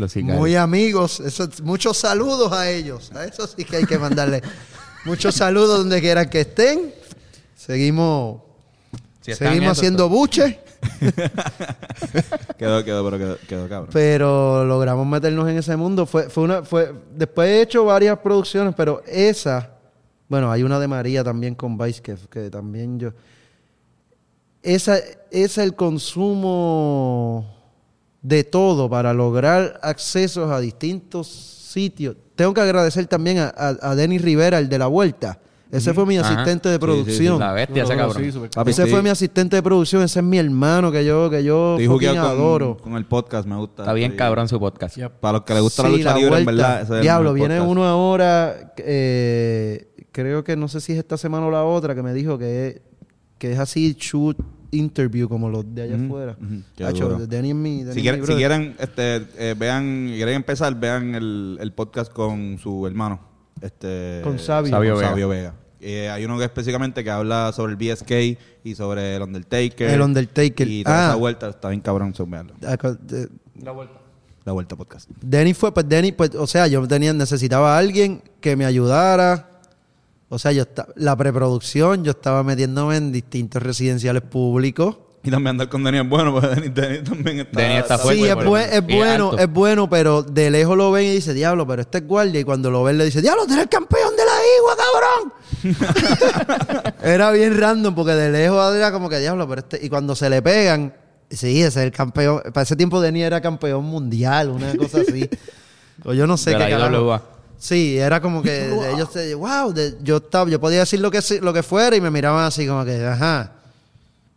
Los 0.00 0.12
sicarios. 0.12 0.38
Muy 0.38 0.56
amigos. 0.56 1.20
Eso- 1.20 1.48
muchos 1.62 1.96
saludos 1.98 2.52
a 2.52 2.70
ellos. 2.70 3.12
A 3.14 3.24
eso 3.24 3.46
sí 3.46 3.64
que 3.64 3.76
hay 3.76 3.84
que 3.84 3.98
mandarle 3.98 4.42
muchos 5.04 5.34
saludos 5.34 5.78
donde 5.78 6.00
quieran 6.00 6.28
que 6.30 6.40
estén. 6.40 6.92
Seguimos, 7.54 8.40
Si 9.20 9.34
seguimos 9.34 9.76
haciendo 9.78 10.08
buche. 10.08 10.60
Quedó, 12.58 12.82
quedó, 12.84 13.04
pero 13.04 13.18
quedó, 13.18 13.38
quedó 13.48 13.68
cabrón. 13.68 13.90
pero 13.92 14.64
logramos 14.64 15.06
meternos 15.06 15.48
en 15.48 15.58
ese 15.58 15.76
mundo. 15.76 16.06
Fue, 16.06 16.28
fue 16.30 16.44
una, 16.44 16.62
fue, 16.62 16.92
después 17.14 17.48
he 17.48 17.62
hecho 17.62 17.84
varias 17.84 18.18
producciones, 18.18 18.74
pero 18.74 19.02
esa, 19.06 19.70
bueno, 20.28 20.50
hay 20.50 20.62
una 20.62 20.78
de 20.80 20.88
María 20.88 21.22
también 21.22 21.54
con 21.54 21.76
Vice 21.76 22.00
que, 22.02 22.16
que 22.30 22.48
también 22.50 22.98
yo. 22.98 23.12
Esa 24.62 24.98
es 25.30 25.58
el 25.58 25.74
consumo 25.74 27.46
de 28.22 28.44
todo 28.44 28.88
para 28.90 29.14
lograr 29.14 29.78
accesos 29.82 30.50
a 30.50 30.60
distintos 30.60 31.26
sitios. 31.28 32.16
Tengo 32.36 32.52
que 32.54 32.60
agradecer 32.60 33.06
también 33.06 33.38
a, 33.38 33.52
a, 33.56 33.90
a 33.90 33.94
Denis 33.94 34.22
Rivera, 34.22 34.58
el 34.58 34.68
de 34.68 34.78
la 34.78 34.86
vuelta. 34.86 35.38
Ese 35.70 35.94
fue 35.94 36.04
mi 36.04 36.18
Ajá. 36.18 36.28
asistente 36.32 36.68
de 36.68 36.74
Sí, 36.74 36.80
sí, 36.80 36.80
sí. 36.80 36.84
producción. 36.84 37.38
La 37.38 37.52
bestia, 37.52 37.84
ese 37.84 37.96
cabrón. 37.96 38.16
sí, 38.32 38.40
Ese 38.66 38.84
sí. 38.86 38.90
fue 38.90 39.02
mi 39.02 39.08
asistente 39.08 39.54
de 39.54 39.62
producción. 39.62 40.02
Ese 40.02 40.18
es 40.18 40.24
mi 40.24 40.36
hermano 40.36 40.90
que 40.90 41.04
yo, 41.04 41.30
que 41.30 41.44
yo 41.44 41.76
jugueado 41.86 42.26
adoro. 42.28 42.76
con, 42.76 42.90
con 42.90 42.96
el 42.96 43.06
podcast, 43.06 43.46
me 43.46 43.54
gusta. 43.54 43.82
Está 43.84 43.92
bien 43.92 44.16
cabrón 44.16 44.48
su 44.48 44.58
podcast. 44.58 44.96
Yep. 44.96 45.12
Para 45.20 45.34
los 45.38 45.42
que 45.44 45.54
les 45.54 45.62
gusta 45.62 45.84
la 45.84 45.88
lucha 45.90 46.16
libre, 46.16 46.38
en 46.38 46.44
vuelta. 46.44 46.68
verdad. 46.68 46.82
ese 46.82 47.00
Diablo, 47.02 47.32
viene 47.34 47.54
podcast. 47.58 47.70
uno 47.70 47.84
ahora, 47.84 48.72
eh, 48.78 49.92
creo 50.10 50.42
que 50.42 50.56
no 50.56 50.66
sé 50.66 50.80
si 50.80 50.92
es 50.92 50.98
esta 50.98 51.16
semana 51.16 51.46
o 51.46 51.50
la 51.52 51.62
otra, 51.62 51.94
que 51.94 52.02
me 52.02 52.14
dijo 52.14 52.36
que, 52.36 52.82
que 53.38 53.52
es 53.52 53.58
así 53.60 53.94
shoot 53.96 54.36
interview 54.72 55.28
como 55.28 55.48
los 55.48 55.64
de 55.74 55.82
allá 55.82 55.96
afuera. 55.96 56.36
Hacho, 56.84 57.08
duro. 57.08 57.26
Danny 57.26 57.54
mi, 57.54 57.84
Danny 57.84 58.00
Si 58.00 58.08
en 58.08 58.20
quieren, 58.24 58.74
si 58.76 58.82
este, 58.82 59.26
eh, 59.38 59.54
vean, 59.58 60.12
quieren 60.14 60.34
empezar, 60.36 60.74
vean 60.78 61.14
el, 61.14 61.58
el 61.60 61.72
podcast 61.72 62.12
con 62.12 62.58
su 62.58 62.86
hermano. 62.86 63.20
Este, 63.60 64.20
Con 64.24 64.38
Sabio. 64.38 64.70
Sabio 64.70 64.96
Vega. 64.96 65.08
Sabio 65.08 65.28
Vega. 65.28 65.54
Eh, 65.80 66.10
hay 66.10 66.24
uno 66.24 66.38
que 66.38 66.44
específicamente 66.44 67.02
que 67.02 67.10
habla 67.10 67.52
sobre 67.52 67.72
el 67.72 67.76
BSK 67.76 68.38
y 68.64 68.74
sobre 68.74 69.16
el 69.16 69.22
Undertaker. 69.22 69.90
El 69.90 70.02
Undertaker. 70.02 70.68
Y 70.68 70.84
toda 70.84 71.06
Ah. 71.06 71.08
esa 71.08 71.16
vuelta 71.16 71.48
está 71.48 71.68
bien 71.70 71.80
cabrón, 71.80 72.14
son 72.14 72.30
veanlo. 72.30 72.54
Ah, 72.66 72.76
La 73.62 73.72
vuelta. 73.72 73.94
La 74.44 74.52
vuelta 74.52 74.74
podcast. 74.76 75.08
Denny 75.20 75.52
fue, 75.52 75.72
pues 75.72 75.86
Denny, 75.88 76.12
pues, 76.12 76.34
o 76.34 76.46
sea, 76.46 76.66
yo 76.66 76.86
tenía, 76.88 77.12
necesitaba 77.12 77.76
a 77.76 77.78
alguien 77.78 78.22
que 78.40 78.56
me 78.56 78.64
ayudara. 78.64 79.49
O 80.32 80.38
sea, 80.38 80.52
yo 80.52 80.62
esta- 80.62 80.86
la 80.94 81.16
preproducción, 81.16 82.04
yo 82.04 82.12
estaba 82.12 82.44
metiéndome 82.44 82.96
en 82.96 83.10
distintos 83.10 83.60
residenciales 83.62 84.22
públicos. 84.22 84.96
Y 85.24 85.30
también 85.30 85.48
andar 85.50 85.68
con 85.68 85.86
es 85.86 86.08
bueno, 86.08 86.32
porque 86.32 86.70
Denny 86.70 87.02
también 87.04 87.40
está. 87.40 87.60
Denny 87.60 87.74
está 87.74 87.98
fuerte. 87.98 88.22
sí, 88.22 88.28
es, 88.28 88.34
buen- 88.36 88.86
bueno, 88.86 89.36
es 89.36 89.52
bueno, 89.52 89.90
pero 89.90 90.22
de 90.22 90.50
lejos 90.50 90.76
lo 90.78 90.92
ven 90.92 91.06
y 91.06 91.10
dice, 91.14 91.34
diablo, 91.34 91.66
pero 91.66 91.82
este 91.82 91.98
es 91.98 92.06
guardia. 92.06 92.40
Y 92.40 92.44
cuando 92.44 92.70
lo 92.70 92.82
ven 92.84 92.96
le 92.96 93.04
dice, 93.04 93.20
diablo, 93.20 93.44
tú 93.44 93.52
eres 93.52 93.64
el 93.64 93.68
campeón 93.68 94.12
de 94.16 94.22
la 94.24 94.32
igua, 94.56 94.76
cabrón. 95.74 96.94
era 97.02 97.30
bien 97.32 97.58
random 97.58 97.94
porque 97.94 98.12
de 98.12 98.30
lejos 98.30 98.74
era 98.74 98.92
como 98.92 99.08
que, 99.08 99.18
diablo, 99.18 99.46
pero 99.48 99.60
este... 99.60 99.84
Y 99.84 99.88
cuando 99.90 100.14
se 100.14 100.30
le 100.30 100.40
pegan, 100.42 100.94
sí, 101.28 101.58
ese 101.60 101.66
es 101.66 101.76
el 101.86 101.92
campeón. 101.92 102.40
Para 102.54 102.62
ese 102.62 102.76
tiempo 102.76 103.00
Denny 103.00 103.22
era 103.22 103.40
campeón 103.40 103.84
mundial, 103.84 104.48
una 104.50 104.74
cosa 104.76 105.00
así. 105.00 105.28
o 106.04 106.14
yo 106.14 106.26
no 106.26 106.36
sé 106.36 106.50
De 106.50 106.56
qué 106.56 106.70
la. 106.70 107.22
Sí, 107.60 107.98
era 107.98 108.20
como 108.20 108.42
que 108.42 108.72
ellos 108.94 109.12
te, 109.12 109.34
wow, 109.34 109.72
de- 109.72 109.96
yo 110.02 110.16
estaba, 110.16 110.50
yo 110.50 110.58
podía 110.58 110.80
decir 110.80 110.98
lo 110.98 111.10
que 111.10 111.20
lo 111.42 111.52
que 111.52 111.62
fuera 111.62 111.94
y 111.94 112.00
me 112.00 112.10
miraban 112.10 112.44
así 112.44 112.66
como 112.66 112.84
que, 112.84 113.06
ajá. 113.06 113.52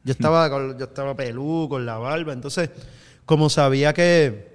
Yo 0.03 0.11
estaba 0.11 0.49
con, 0.49 0.77
yo 0.77 0.83
estaba 0.85 1.15
pelú, 1.15 1.67
con 1.69 1.85
la 1.85 1.97
barba, 1.97 2.33
entonces 2.33 2.69
como 3.25 3.49
sabía 3.49 3.93
que 3.93 4.51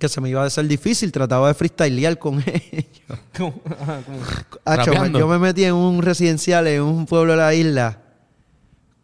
que 0.00 0.08
se 0.08 0.20
me 0.20 0.30
iba 0.30 0.42
a 0.42 0.46
hacer 0.46 0.66
difícil, 0.66 1.12
trataba 1.12 1.48
de 1.48 1.54
freestylear 1.54 2.18
con 2.18 2.42
ellos. 2.46 3.18
¿Cómo? 3.36 3.60
Ajá, 3.80 4.00
¿cómo? 4.04 4.18
Acho, 4.64 4.92
Rapeando. 4.92 5.18
yo 5.18 5.28
me 5.28 5.38
metí 5.38 5.62
en 5.64 5.74
un 5.74 6.02
residencial 6.02 6.66
en 6.66 6.82
un 6.82 7.06
pueblo 7.06 7.32
de 7.32 7.38
la 7.38 7.54
isla 7.54 7.98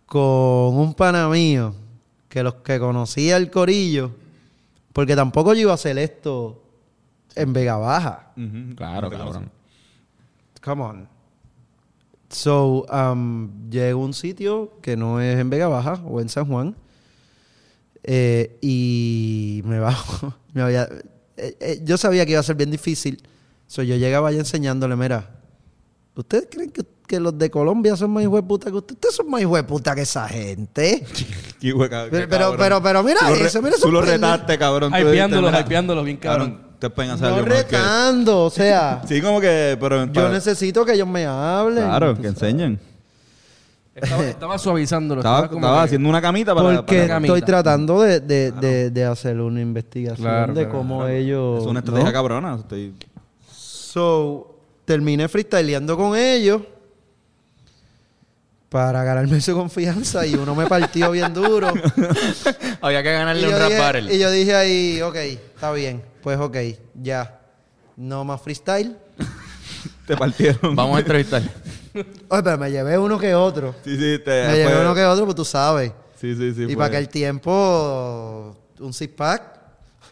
con 0.07 0.77
un 0.77 0.95
pana 0.95 1.29
mío 1.29 1.75
que 2.29 2.43
los 2.43 2.55
que 2.57 2.79
conocía 2.79 3.37
el 3.37 3.51
corillo, 3.51 4.11
porque 4.93 5.15
tampoco 5.17 5.55
yo 5.55 5.61
iba 5.61 5.73
a 5.73 5.75
hacer 5.77 5.99
esto 5.99 6.63
en 7.37 7.53
Vega 7.53 7.77
Baja. 7.77 8.33
Claro, 8.77 9.11
No 9.11 9.17
cabrón. 9.19 9.51
Come 10.65 10.83
on. 10.83 11.09
So, 12.29 12.85
um, 12.93 13.71
llego 13.71 14.03
a 14.03 14.05
un 14.05 14.13
sitio 14.15 14.73
que 14.83 14.97
no 14.97 15.21
es 15.21 15.39
en 15.39 15.49
Vega 15.49 15.69
Baja 15.69 16.01
o 16.05 16.21
en 16.21 16.29
San 16.29 16.47
Juan. 16.47 16.75
eh, 18.09 18.59
y 18.61 19.63
me 19.65 19.79
bajo. 19.81 20.35
me 20.53 20.63
había- 20.63 20.89
eh, 21.37 21.57
eh, 21.61 21.81
yo 21.85 21.97
sabía 21.99 22.25
que 22.25 22.33
iba 22.33 22.41
a 22.41 22.45
ser 22.45 22.57
bien 22.57 22.71
difícil. 22.71 23.23
So, 23.67 23.83
yo 23.83 23.97
llegaba 23.97 24.29
allá 24.29 24.39
enseñándole, 24.39 24.95
mira, 24.97 25.41
¿ustedes 26.15 26.47
creen 26.51 26.71
que, 26.71 26.83
que 27.07 27.19
los 27.21 27.37
de 27.37 27.51
Colombia 27.51 27.97
son 27.97 28.11
más 28.13 28.23
hijos 28.23 28.37
de 28.37 28.43
puta 28.45 28.71
que 28.71 28.77
ustedes? 28.77 28.97
Ustedes 28.97 29.15
son 29.17 29.29
más 29.31 29.41
hijos 29.43 29.57
de 29.57 29.65
puta 29.65 29.95
que 29.95 30.03
esa 30.03 30.29
gente. 30.29 31.05
Qué 31.61 31.73
hueca- 31.75 32.05
qué 32.05 32.11
Pero- 32.11 32.29
pero- 32.29 32.57
pero- 32.57 32.83
pero 32.83 33.03
mira 33.03 33.21
Tú 33.27 33.35
eso, 33.35 33.61
mira 33.63 33.77
Tú 33.81 33.91
lo 33.91 34.01
retaste, 34.03 34.57
cabrón. 34.59 34.93
bien 36.05 36.17
cabrón. 36.19 36.66
Te 36.79 36.91
pueden 36.91 37.13
hacer 37.13 37.29
No 37.31 37.37
algo 37.37 37.47
mejor 37.49 37.65
que- 37.67 37.77
retando, 37.77 38.45
o 38.45 38.51
sea, 38.51 39.03
Sí, 39.09 39.21
como 39.23 39.41
que, 39.41 39.77
pero 39.81 40.05
yo 40.13 40.29
necesito 40.29 40.85
que 40.85 40.93
ellos 40.93 41.09
me 41.09 41.25
hablen. 41.27 41.85
Claro, 41.85 42.15
que 42.21 42.27
enseñen. 42.29 42.79
Estaba, 43.95 44.25
estaba 44.29 44.59
suavizándolo. 44.59 45.21
Estaba, 45.23 45.49
como 45.49 45.61
estaba 45.61 45.79
que- 45.81 45.85
haciendo 45.87 46.09
una 46.09 46.21
camita 46.21 46.55
para. 46.55 46.77
Porque 46.77 46.97
para- 46.97 47.09
camita. 47.09 47.33
estoy 47.35 47.47
tratando 47.47 48.03
de, 48.03 48.21
de, 48.21 48.53
de, 48.53 48.91
de 48.91 49.05
hacer 49.05 49.41
una 49.41 49.61
investigación 49.63 50.27
Claro, 50.27 50.53
de 50.53 50.69
cómo 50.69 50.99
claro. 50.99 51.13
ellos. 51.15 51.61
es 51.63 51.67
una 51.67 51.79
estrategia 51.81 52.09
¿no? 52.11 52.13
cabrona. 52.13 52.57
Estoy... 52.57 52.93
So, 53.51 54.55
terminé 54.85 55.29
freestyleando 55.29 55.97
con 55.97 56.15
ellos 56.17 56.61
para 58.69 59.05
ganarme 59.05 59.41
su 59.41 59.55
confianza 59.55 60.27
y 60.27 60.35
uno 60.35 60.55
me 60.55 60.67
partió 60.67 61.11
bien 61.13 61.33
duro. 61.33 61.69
Había 62.81 63.03
que 63.03 63.13
ganarle 63.13 63.47
un 63.49 63.53
rap 63.59 63.69
dije, 63.69 63.81
battle. 63.81 64.15
y 64.15 64.19
yo 64.19 64.31
dije 64.31 64.55
ahí, 64.55 65.03
ok, 65.03 65.15
está 65.17 65.73
bien, 65.73 66.03
pues 66.23 66.39
ok, 66.39 66.57
ya. 66.95 67.41
No 67.97 68.25
más 68.25 68.43
freestyle. 68.43 68.97
Te 70.07 70.17
partieron. 70.17 70.77
Vamos 70.77 70.97
a 70.97 71.01
entrevistar. 71.01 71.43
Oye, 72.29 72.43
pero 72.43 72.59
me 72.59 72.71
llevé 72.71 72.99
uno 72.99 73.19
que 73.19 73.35
otro. 73.35 73.75
Sí, 73.85 73.97
sí, 73.97 74.19
te. 74.25 74.47
Me 74.49 74.53
llevé 74.57 74.73
fue- 74.73 74.81
uno 74.83 74.95
que 74.95 75.05
otro, 75.05 75.25
pues 75.25 75.35
tú 75.37 75.45
sabes. 75.45 75.93
Sí, 76.21 76.35
sí, 76.37 76.53
sí. 76.55 76.63
y 76.63 76.67
fue- 76.67 76.77
para 76.77 76.91
que 76.91 76.99
el 76.99 77.09
tiempo, 77.09 78.55
un 78.81 78.93
six 78.93 79.13
pack. 79.15 79.43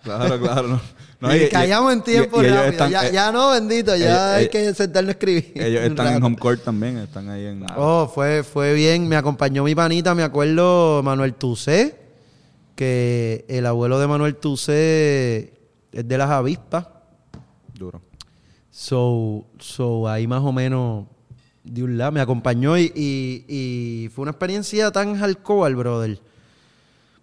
Claro, 0.02 0.40
claro. 0.40 0.80
No. 1.28 1.36
Y, 1.36 1.48
callamos 1.48 1.92
en 1.92 2.02
tiempo 2.02 2.36
rápido. 2.42 2.64
están- 2.64 2.90
ya, 2.90 3.08
eh, 3.08 3.12
ya 3.12 3.32
no, 3.32 3.50
bendito, 3.50 3.96
ya 3.96 4.04
ellos- 4.06 4.18
hay 4.18 4.40
ellos- 4.42 4.50
que 4.52 4.74
sentarnos 4.74 5.08
a 5.08 5.12
escribir. 5.12 5.52
Ellos 5.54 5.82
están 5.82 6.14
en 6.16 6.22
home 6.22 6.36
court 6.36 6.62
también. 6.64 6.98
Están 6.98 7.28
ahí 7.30 7.46
en. 7.46 7.64
Oh, 7.76 8.10
fue, 8.14 8.42
fue 8.42 8.74
bien. 8.74 9.08
Me 9.08 9.16
acompañó 9.16 9.64
mi 9.64 9.74
panita, 9.74 10.14
me 10.14 10.22
acuerdo, 10.22 11.02
Manuel 11.02 11.34
Tusé, 11.34 11.96
que 12.74 13.44
el 13.48 13.66
abuelo 13.66 13.98
de 13.98 14.06
Manuel 14.06 14.36
Tusé 14.36 15.54
es 15.92 16.06
de 16.08 16.18
las 16.18 16.30
avispas. 16.30 16.86
Duro. 17.72 18.02
So, 18.70 19.46
so 19.58 20.08
ahí 20.08 20.26
más 20.26 20.42
o 20.42 20.52
menos 20.52 21.06
de 21.62 21.82
un 21.82 21.96
lado 21.96 22.12
me 22.12 22.20
acompañó 22.20 22.76
y, 22.76 22.92
y- 22.94 23.44
y 23.48 24.08
fue 24.08 24.22
una 24.22 24.32
experiencia 24.32 24.90
tan 24.90 25.16
hardcore, 25.16 25.74
brother. 25.74 26.20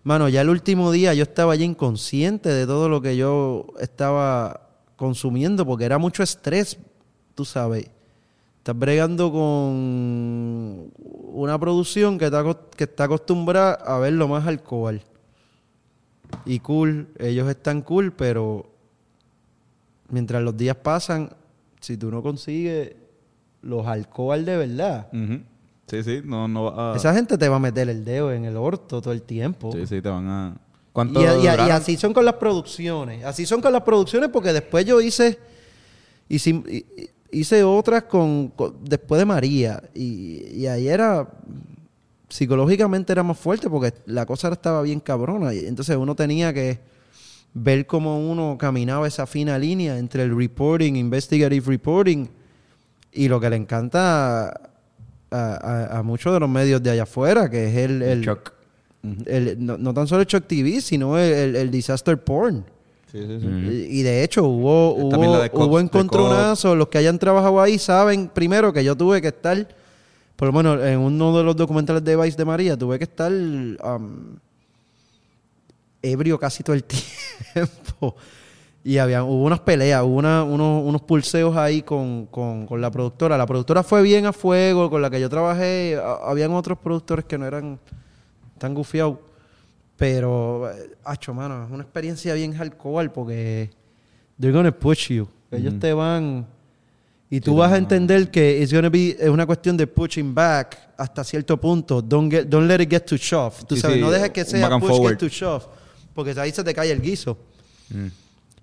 Mano, 0.04 0.30
ya 0.30 0.42
el 0.42 0.50
último 0.50 0.92
día 0.92 1.14
yo 1.14 1.24
estaba 1.24 1.56
ya 1.56 1.64
inconsciente 1.64 2.50
de 2.50 2.66
todo 2.66 2.90
lo 2.90 3.02
que 3.02 3.16
yo 3.16 3.68
estaba 3.80 4.70
consumiendo 4.96 5.66
porque 5.66 5.86
era 5.86 6.00
mucho 6.00 6.24
estrés, 6.24 6.80
tú 7.36 7.46
sabes. 7.46 7.90
Estás 8.58 8.78
bregando 8.78 9.32
con 9.32 10.92
una 11.34 11.60
producción 11.60 12.18
que 12.18 12.26
está, 12.26 13.04
acostumbrada 13.04 13.74
a 13.74 14.00
ver 14.00 14.14
lo 14.14 14.28
más 14.28 14.48
alcohol. 14.48 15.02
Y 16.46 16.60
cool, 16.60 17.10
ellos 17.20 17.50
están 17.50 17.82
cool, 17.82 18.12
pero 18.12 18.72
mientras 20.10 20.42
los 20.42 20.58
días 20.58 20.78
pasan, 20.78 21.32
si 21.80 21.98
tú 21.98 22.10
no 22.10 22.24
consigues 22.24 22.96
los 23.62 23.86
alcohol 23.86 24.46
de 24.46 24.58
verdad. 24.58 25.08
Sí, 25.92 26.04
sí. 26.04 26.22
No, 26.24 26.48
no 26.48 26.64
va 26.64 26.94
a. 26.94 26.96
esa 26.96 27.14
gente 27.14 27.38
te 27.38 27.48
va 27.50 27.58
a 27.58 27.60
meter 27.60 27.88
el 27.90 28.04
dedo 28.04 28.32
en 28.32 28.46
el 28.46 28.58
orto 28.58 29.02
todo 29.02 29.14
el 29.14 29.22
tiempo. 29.22 29.72
Sí, 29.74 29.86
sí, 29.86 30.02
te 30.02 30.10
van 30.10 30.28
a. 30.28 30.56
Y, 30.56 30.94
¿Cuánto 30.94 31.22
y- 31.22 31.26
así 31.70 31.96
son 31.98 32.14
con 32.14 32.26
las 32.26 32.36
producciones. 32.36 33.24
Así 33.26 33.46
son 33.46 33.62
con 33.62 33.72
las 33.74 33.84
producciones 33.84 34.30
porque 34.30 34.52
después 34.54 34.86
yo 34.86 35.00
hice 35.02 35.38
hice, 36.30 36.50
hi- 36.50 36.86
hice 37.32 37.64
otras 37.64 38.04
con, 38.04 38.48
con- 38.50 38.76
después 38.84 39.20
de 39.20 39.26
María 39.26 39.84
y, 39.94 40.48
y 40.54 40.68
ahí 40.68 40.88
era 40.88 41.28
psicológicamente 42.30 43.12
era 43.12 43.24
más 43.24 43.38
fuerte 43.38 43.70
porque 43.70 43.94
la 44.06 44.26
cosa 44.26 44.50
estaba 44.50 44.82
bien 44.82 45.00
cabrona 45.02 45.54
y 45.54 45.66
entonces 45.66 45.98
uno 45.98 46.16
tenía 46.16 46.54
que 46.54 46.80
ver 47.54 47.86
cómo 47.86 48.30
uno 48.32 48.58
caminaba 48.58 49.08
esa 49.08 49.28
fina 49.28 49.58
línea 49.60 49.98
entre 49.98 50.24
el 50.24 50.36
reporting, 50.36 50.94
investigative 50.96 51.66
reporting 51.68 52.28
y 53.12 53.28
lo 53.28 53.40
que 53.42 53.50
le 53.50 53.58
encanta 53.58 54.71
a, 55.32 55.54
a- 55.94 56.00
a 56.00 56.04
muchos 56.04 56.34
de 56.34 56.40
los 56.40 56.50
medios 56.50 56.84
de 56.84 56.92
allá 56.92 57.04
afuera, 57.04 57.50
que 57.50 57.68
es 57.70 57.76
el, 57.78 58.02
el, 58.02 58.22
Shock. 58.22 58.52
el- 59.26 59.56
no, 59.66 59.78
no 59.78 59.94
tan 59.94 60.08
solo 60.08 60.22
el 60.22 60.28
Shock 60.28 60.46
TV, 60.48 60.82
sino 60.82 61.18
el, 61.18 61.32
el- 61.34 61.56
el 61.56 61.72
disaster 61.72 62.22
porn. 62.22 62.64
Sí, 63.12 63.20
sí, 63.26 63.40
sí. 63.42 63.48
Y, 63.90 64.00
y 64.00 64.04
de 64.04 64.24
hecho 64.24 64.44
hubo. 64.46 65.10
También 65.10 65.32
hubo, 65.32 65.66
hubo 65.66 65.78
de 65.78 65.84
encontronazos. 65.84 66.78
Los 66.78 66.88
que 66.88 66.98
hayan 66.98 67.20
trabajado 67.20 67.60
ahí 67.62 67.78
saben 67.78 68.30
primero 68.30 68.72
que 68.72 68.84
yo 68.84 68.96
tuve 68.96 69.22
que 69.22 69.28
estar, 69.30 69.68
por 70.38 70.48
lo 70.48 70.54
menos 70.54 70.82
en 70.86 70.98
uno 71.00 71.38
de 71.38 71.44
los 71.44 71.56
documentales 71.56 72.04
de 72.06 72.16
Vice 72.16 72.38
de 72.38 72.46
María, 72.46 72.78
tuve 72.78 72.98
que 72.98 73.04
estar 73.04 73.32
um, 73.32 74.38
ebrio 76.02 76.40
casi 76.40 76.64
todo 76.64 76.76
el 76.76 76.84
tiempo. 77.54 78.16
Y 78.84 78.98
había, 78.98 79.24
hubo 79.24 79.44
unas 79.44 79.60
peleas, 79.60 80.02
hubo 80.04 80.16
una- 80.16 80.44
unos, 80.44 80.84
unos 80.84 81.02
pulseos 81.04 81.56
ahí 81.56 81.84
con, 81.84 82.26
con- 82.28 82.66
con 82.66 82.82
la 82.82 82.90
productora. 82.90 83.38
La 83.38 83.46
productora 83.46 83.84
fue 83.84 84.02
bien 84.02 84.26
a 84.26 84.34
fuego, 84.34 84.90
con 84.90 85.02
la 85.02 85.10
que 85.10 85.20
yo 85.22 85.30
trabajé. 85.30 86.00
Ha- 86.04 86.30
habían 86.30 86.52
otros 86.54 86.80
productores 86.80 87.26
que 87.26 87.38
no 87.38 87.46
eran 87.46 87.80
tan 88.58 88.74
gufiados. 88.74 89.18
Pero, 89.98 90.72
eh, 90.72 90.96
hacho, 91.04 91.34
mano, 91.34 91.66
es 91.66 91.72
una 91.72 91.84
experiencia 91.84 92.34
bien 92.34 92.54
hardcore 92.54 93.10
porque 93.10 93.70
they're 94.40 94.56
gonna 94.56 94.72
push 94.72 95.10
you. 95.10 95.28
Ellos 95.52 95.78
te 95.80 95.94
van... 95.94 96.48
Y 97.30 97.40
tú 97.40 97.56
vas 97.56 97.72
a 97.72 97.78
entender 97.78 98.30
que 98.30 98.60
it's 98.62 98.74
gonna 98.74 98.90
be, 98.90 99.16
es 99.18 99.30
una 99.30 99.46
cuestión 99.46 99.78
de 99.78 99.88
pushing 99.88 100.34
back 100.36 100.78
hasta 100.98 101.24
cierto 101.24 101.56
punto. 101.56 102.02
Don't, 102.02 102.30
get, 102.32 102.46
don't 102.48 102.68
let 102.68 102.82
it 102.82 102.90
get 102.90 103.02
to 103.06 103.16
shove. 103.16 103.64
Tú 103.66 103.76
Sí, 103.76 103.82
sabes, 103.82 103.98
sí, 103.98 104.02
no 104.02 104.12
dejes 104.12 104.32
que 104.32 104.44
sea 104.44 104.70
push 104.80 104.90
forward. 104.90 105.12
get 105.12 105.20
to 105.20 105.28
shove. 105.30 105.64
Porque 106.14 106.38
ahí 106.38 106.52
se 106.52 106.62
te 106.64 106.74
cae 106.74 106.92
el 106.92 107.02
guiso. 107.02 107.38
Mm. 107.90 108.08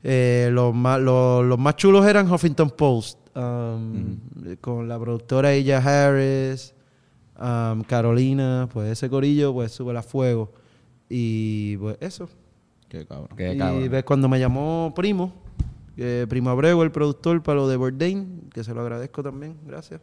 Eh, 0.03 0.49
los, 0.53 0.75
más, 0.75 1.01
los, 1.01 1.45
los 1.45 1.59
más 1.59 1.77
chulos 1.77 2.07
eran 2.07 2.31
Huffington 2.31 2.71
Post, 2.71 3.19
um, 3.37 4.17
con 4.61 4.89
la 4.89 4.99
productora 4.99 5.53
ella 5.53 5.79
Harris, 5.79 6.75
um, 7.39 7.83
Carolina, 7.83 8.69
pues 8.73 8.93
ese 8.93 9.11
corillo, 9.11 9.53
pues 9.53 9.73
sube 9.73 9.97
a 9.97 10.03
fuego. 10.03 10.53
Y 11.09 11.77
pues 11.79 11.97
eso. 12.01 12.29
Qué 12.89 13.07
cabrón. 13.07 13.37
Qué 13.37 13.55
y 13.55 13.89
ves, 13.89 14.05
cuando 14.05 14.29
me 14.29 14.39
llamó 14.39 14.93
Primo, 14.95 15.33
eh, 15.97 16.27
Primo 16.29 16.51
Abreu, 16.51 16.83
el 16.83 16.93
productor 16.93 17.43
para 17.43 17.57
lo 17.57 17.69
de 17.69 17.77
Bourdain, 17.77 18.49
que 18.53 18.63
se 18.63 18.73
lo 18.73 18.81
agradezco 18.81 19.23
también, 19.23 19.57
gracias. 19.67 20.01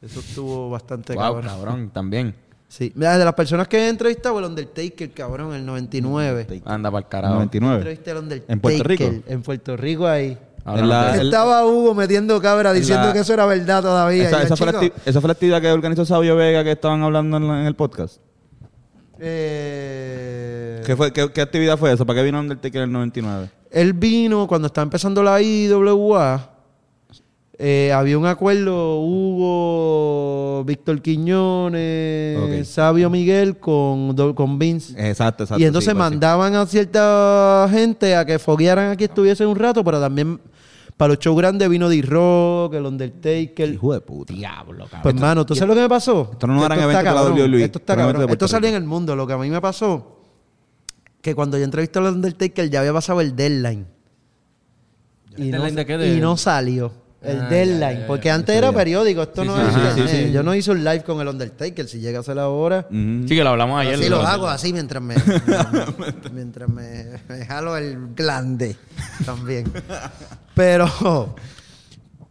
Eso 0.00 0.20
estuvo 0.20 0.70
bastante 0.70 1.14
Wow, 1.14 1.22
cabrón. 1.22 1.44
cabrón, 1.44 1.90
también. 1.90 2.34
Sí. 2.68 2.92
Mira, 2.96 3.16
de 3.16 3.24
las 3.24 3.34
personas 3.34 3.68
que 3.68 3.78
he 3.78 3.88
entrevistado, 3.88 4.38
el 4.40 4.44
Undertaker, 4.46 5.10
cabrón, 5.12 5.54
el 5.54 5.64
99. 5.64 6.62
Anda 6.64 6.90
para 6.90 7.04
el 7.04 7.08
carajo. 7.08 7.34
99. 7.34 7.76
Entrevisté 7.76 8.10
al 8.10 8.16
Undertaker. 8.18 8.52
¿En 8.52 8.60
Puerto 8.60 8.82
Rico? 8.84 9.04
En 9.26 9.42
Puerto 9.42 9.76
Rico 9.76 10.06
ahí. 10.06 10.36
En 10.66 10.88
la- 10.88 11.14
el- 11.14 11.26
Estaba 11.28 11.64
Hugo 11.64 11.94
metiendo 11.94 12.40
cabra 12.42 12.72
diciendo 12.72 13.06
la- 13.06 13.12
que 13.12 13.20
eso 13.20 13.32
era 13.32 13.46
verdad 13.46 13.82
todavía. 13.82 14.26
Esa, 14.26 14.38
yo, 14.40 14.44
esa 14.46 14.56
fue 14.56 14.66
la 14.66 14.80
"Chico, 14.80 14.96
acti- 14.96 15.02
esa 15.06 15.20
fue 15.20 15.28
la 15.28 15.32
actividad 15.32 15.60
que 15.62 15.70
organizó 15.70 16.04
Sabio 16.04 16.34
Vega 16.34 16.64
que 16.64 16.72
estaban 16.72 17.02
hablando 17.04 17.36
en, 17.36 17.46
la- 17.46 17.60
en 17.60 17.66
el 17.66 17.76
podcast. 17.76 18.20
eh, 19.48 20.82
¿Qué, 20.84 20.96
fue, 20.96 21.12
qué, 21.12 21.30
qué 21.32 21.40
actividad 21.40 21.78
fue 21.78 21.92
esa? 21.92 22.04
¿Para 22.04 22.18
qué 22.18 22.24
vino 22.24 22.40
Undertaker 22.40 22.82
en 22.82 22.88
el 22.88 22.92
99? 22.92 23.50
Él 23.70 23.92
vino 23.92 24.46
cuando 24.46 24.66
estaba 24.66 24.82
empezando 24.84 25.22
la 25.22 25.40
IWA. 25.40 26.50
Eh, 27.58 27.92
había 27.92 28.18
un 28.18 28.26
acuerdo, 28.26 29.00
Hugo, 29.00 30.64
Víctor 30.64 31.00
Quiñones, 31.00 32.38
Ok. 32.38 32.64
Sabio 32.64 33.08
Miguel 33.10 33.58
con, 33.58 34.14
con 34.34 34.58
Vince. 34.58 34.92
Exacto, 35.08 35.44
exacto. 35.44 35.62
y 35.62 35.66
entonces 35.66 35.90
sí, 35.90 35.94
sí. 35.94 35.98
mandaban 35.98 36.54
a 36.54 36.66
cierta 36.66 37.66
gente 37.70 38.14
a 38.14 38.24
que 38.24 38.38
foguearan 38.38 38.90
aquí, 38.90 39.04
estuviesen 39.04 39.46
un 39.48 39.56
rato, 39.56 39.82
pero 39.82 40.00
también 40.00 40.38
para 40.96 41.10
los 41.14 41.18
shows 41.18 41.36
grandes 41.36 41.68
vino 41.68 41.88
D-Rock, 41.88 42.74
el 42.74 42.86
Undertaker. 42.86 43.70
Hijo 43.70 43.92
de 43.92 44.00
puta. 44.00 44.32
Diablo, 44.32 44.84
cabrón. 44.84 45.02
Pues, 45.02 45.14
mano, 45.14 45.44
¿tú 45.46 45.54
sabes 45.54 45.68
lo 45.68 45.74
que 45.74 45.82
me 45.82 45.88
pasó? 45.88 46.30
Esto 46.32 46.46
no 46.46 46.54
es 46.54 46.62
un 46.62 46.68
Que 46.68 46.74
gran 46.74 46.78
está 46.78 46.84
evento 47.00 47.04
para 47.04 47.14
la 47.14 47.28
cabrón. 47.30 47.50
WWE, 47.52 47.64
Esto 47.64 47.78
está 47.78 47.96
cabrón. 47.96 48.16
Puerto 48.16 48.32
Esto 48.32 48.48
salía 48.48 48.70
en 48.70 48.76
el 48.76 48.84
mundo. 48.84 49.14
Lo 49.16 49.26
que 49.26 49.32
a 49.34 49.38
mí 49.38 49.50
me 49.50 49.60
pasó, 49.60 50.20
que 51.20 51.34
cuando 51.34 51.58
yo 51.58 51.64
entrevisté 51.64 51.98
al 51.98 52.06
Undertaker 52.06 52.70
ya 52.70 52.80
había 52.80 52.92
pasado 52.94 53.20
el 53.20 53.36
deadline. 53.36 53.86
Y 55.36 55.44
no, 55.50 55.58
deadline 55.58 55.74
de 55.74 55.86
qué? 55.86 55.98
De- 55.98 56.14
y 56.14 56.20
no 56.20 56.36
salió. 56.38 56.92
El 57.26 57.40
Ah, 57.40 57.48
deadline. 57.48 57.80
ya, 57.80 57.92
ya, 57.92 58.00
ya. 58.00 58.06
porque 58.06 58.30
antes 58.30 58.54
era 58.56 58.72
periódico. 58.72 59.22
Esto 59.22 59.42
Sí, 59.42 59.48
no 59.48 59.56
sí, 59.56 59.62
es 59.88 59.94
sí, 59.94 60.02
sí, 60.08 60.24
sí. 60.26 60.32
Yo 60.32 60.42
no 60.42 60.54
hice 60.54 60.70
un 60.70 60.84
live 60.84 61.02
con 61.02 61.20
el 61.20 61.28
Undertaker. 61.28 61.88
Si 61.88 61.98
llega 62.00 62.20
a 62.20 62.22
ser 62.22 62.38
ahora... 62.38 62.86
Ujú. 62.88 63.28
Sí, 63.28 63.34
que 63.36 63.42
lo 63.44 63.50
hablamos 63.50 63.80
ayer. 63.80 63.94
Así 63.94 64.08
lo 64.08 64.20
hago, 64.22 64.48
así 64.48 64.72
mientras 64.72 65.02
me, 65.02 65.14
mientras 66.32 66.68
me, 66.68 67.20
me 67.28 67.44
jalo 67.46 67.76
el 67.76 68.14
glande 68.14 68.76
también. 69.24 69.70
Pero, 70.54 71.34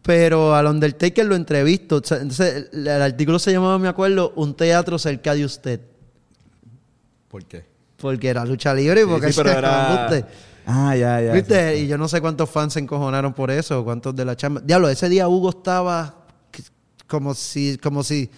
pero 0.02 0.54
al 0.54 0.66
Undertaker 0.66 1.26
lo 1.26 1.34
entrevisto. 1.36 1.96
Entonces, 1.96 2.68
el, 2.72 2.86
el 2.86 3.02
artículo 3.02 3.38
se 3.38 3.52
llamaba, 3.52 3.78
me 3.78 3.88
acuerdo, 3.88 4.32
Un 4.36 4.54
teatro 4.56 4.98
cerca 4.98 5.34
de 5.34 5.44
usted. 5.44 5.80
¿Por 7.28 7.44
qué? 7.44 7.64
Porque 7.98 8.28
era 8.28 8.44
lucha 8.44 8.72
libre 8.74 9.00
y 9.00 9.04
Sí, 9.04 9.10
porque 9.10 9.32
sí, 9.32 9.40
pero 9.42 9.50
se- 9.52 9.58
era... 9.58 10.28
Ah, 10.66 10.96
ya, 10.96 11.20
ya. 11.20 11.32
¿Viste? 11.32 11.78
Y 11.78 11.86
yo 11.86 11.96
no 11.96 12.08
sé 12.08 12.20
cuántos 12.20 12.50
fans 12.50 12.72
se 12.72 12.80
encojonaron 12.80 13.32
por 13.32 13.50
eso, 13.52 13.84
cuántos 13.84 14.14
de 14.16 14.24
la 14.24 14.36
chamba. 14.36 14.60
Diablo, 14.64 14.88
ese 14.88 15.08
día 15.08 15.28
Hugo 15.28 15.50
estaba 15.50 16.26
como 17.06 17.34
si, 17.34 17.78
como 17.78 18.02
si, 18.02 18.28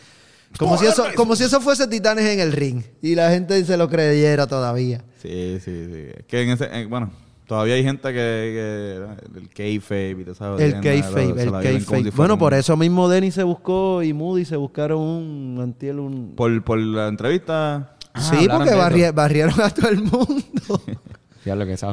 como 0.59 0.77
si 0.77 0.85
eso, 0.87 1.07
como 1.17 1.35
si 1.37 1.45
eso 1.45 1.59
fuese 1.61 1.89
Titanes 1.89 2.27
en 2.27 2.41
el 2.41 2.53
ring. 2.53 2.83
Y 3.01 3.15
la 3.15 3.31
gente 3.31 3.65
se 3.65 3.77
lo 3.79 3.89
creyera 3.89 4.47
todavía. 4.47 5.03
Sí, 5.23 5.59
sí, 5.65 5.87
sí. 5.87 6.23
Que 6.27 6.43
en 6.43 6.51
ese... 6.51 6.67
en- 6.67 6.91
bueno, 6.91 7.11
todavía 7.47 7.77
hay 7.77 7.83
gente 7.83 8.09
que... 8.09 8.15
que 8.15 9.39
el 9.39 9.49
kayfabe 9.49 10.11
y 10.21 10.25
toda 10.25 10.33
esa 10.57 10.63
El 10.63 10.81
kayfabe, 10.83 11.43
el 11.43 11.51
kayfabe. 11.51 12.03
si 12.05 12.11
Bueno, 12.11 12.37
por 12.39 12.53
eso 12.53 12.77
mismo 12.77 13.09
Denny 13.09 13.31
se 13.31 13.43
buscó 13.43 14.03
y 14.03 14.13
Moody 14.13 14.45
se 14.45 14.57
buscaron 14.57 15.01
un 15.01 15.59
antiel 15.63 15.99
un 15.99 16.35
Por, 16.37 16.63
por 16.63 16.79
la 16.79 17.09
entrevista... 17.09 17.95
Ah, 18.13 18.21
Sí, 18.21 18.37
hablaron 18.37 18.59
porque 18.67 18.75
barri- 18.75 19.15
barrieron 19.15 19.61
a 19.61 19.71
todo 19.71 19.89
el 19.89 20.03
mundo. 20.03 20.83
Diablo, 21.45 21.67
que 21.67 21.73
esa 21.75 21.87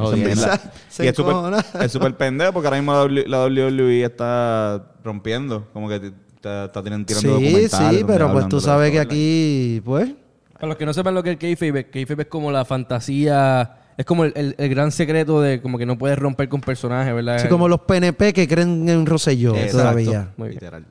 y 1.05 1.07
es 1.07 1.15
súper 1.15 1.35
es 1.81 1.91
súper 1.91 2.15
pendejo 2.17 2.53
porque 2.53 2.67
ahora 2.67 2.77
mismo 2.77 2.93
la, 2.93 2.99
W- 2.99 3.27
la 3.27 3.45
WWE 3.45 4.03
está 4.03 4.83
rompiendo. 5.03 5.67
Como 5.73 5.87
que 5.89 5.99
te- 5.99 6.11
te- 6.41 6.65
está 6.65 6.83
tirando, 6.83 7.05
sí, 7.07 7.27
documentales 7.27 7.97
sí, 7.97 8.03
pero 8.07 8.31
pues 8.31 8.47
tú 8.49 8.59
sabes 8.61 8.91
que 8.91 8.99
aquí, 8.99 9.81
pues, 9.83 10.13
Para 10.53 10.67
los 10.67 10.77
que 10.77 10.85
no 10.85 10.93
sepan 10.93 11.13
lo 11.13 11.23
que 11.23 11.29
es 11.29 11.33
el 11.33 11.39
kayfabe, 11.39 11.89
kayfabe 11.89 12.23
es 12.23 12.29
como 12.29 12.51
la 12.51 12.63
fantasía, 12.65 13.77
es 13.97 14.05
como 14.05 14.25
el, 14.25 14.33
el- 14.35 14.55
el 14.57 14.69
gran 14.69 14.91
secreto 14.91 15.41
de 15.41 15.61
como 15.61 15.77
que 15.77 15.85
no 15.85 15.97
puedes 15.97 16.17
romper 16.17 16.49
con 16.49 16.61
personajes, 16.61 17.13
¿verdad? 17.13 17.35
así 17.35 17.47
como 17.47 17.67
los 17.67 17.81
PNP 17.81 18.33
que 18.33 18.47
creen 18.47 18.87
en 18.89 19.05
Rosselló 19.05 19.53
todavía. 19.71 20.31
Muy 20.37 20.49
bien. 20.49 20.59
Literal. 20.59 20.85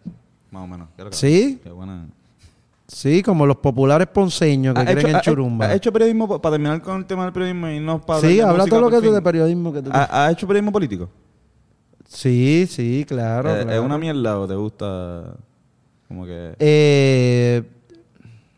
Más 0.51 0.63
o 0.65 0.67
menos. 0.67 0.89
¿Sí? 1.11 1.61
Qué 1.63 1.71
buena. 1.71 2.07
Sí, 2.87 3.23
como 3.23 3.47
los 3.47 3.57
populares 3.57 4.07
ponceños 4.09 4.75
que 4.75 4.81
¿Ha 4.83 4.85
creen 4.85 4.99
hecho, 4.99 5.09
en 5.09 5.17
ha- 5.17 5.21
churumba. 5.21 5.67
¿Ha 5.67 5.75
hecho 5.75 5.93
periodismo, 5.93 6.29
pa- 6.29 6.41
para 6.43 6.55
terminar 6.55 6.83
con 6.83 6.99
el 6.99 7.07
tema 7.07 7.25
del 7.25 7.33
periodismo 7.33 7.69
y 7.69 7.81
no 7.81 8.01
para 8.01 8.21
sí, 8.21 8.41
habla 8.41 8.67
todo 8.67 8.81
lo 8.83 8.91
que 8.91 9.01
tú 9.01 9.11
de 9.13 9.23
periodismo 9.23 9.73
que 9.73 9.81
tú 9.83 9.91
¿Ha, 9.93 10.27
ha 10.27 10.31
hecho 10.31 10.47
periodismo 10.47 10.71
político? 10.73 11.09
Sí, 12.07 12.67
sí, 12.69 13.05
claro. 13.09 13.49
Eh, 13.51 13.61
¿Es 13.61 13.65
claro. 13.65 13.83
una 13.85 13.97
mierda 13.99 14.39
o 14.39 14.47
te 14.47 14.55
gusta? 14.55 15.35
Como 16.09 16.27
que... 16.27 16.55
Eh, 16.59 17.63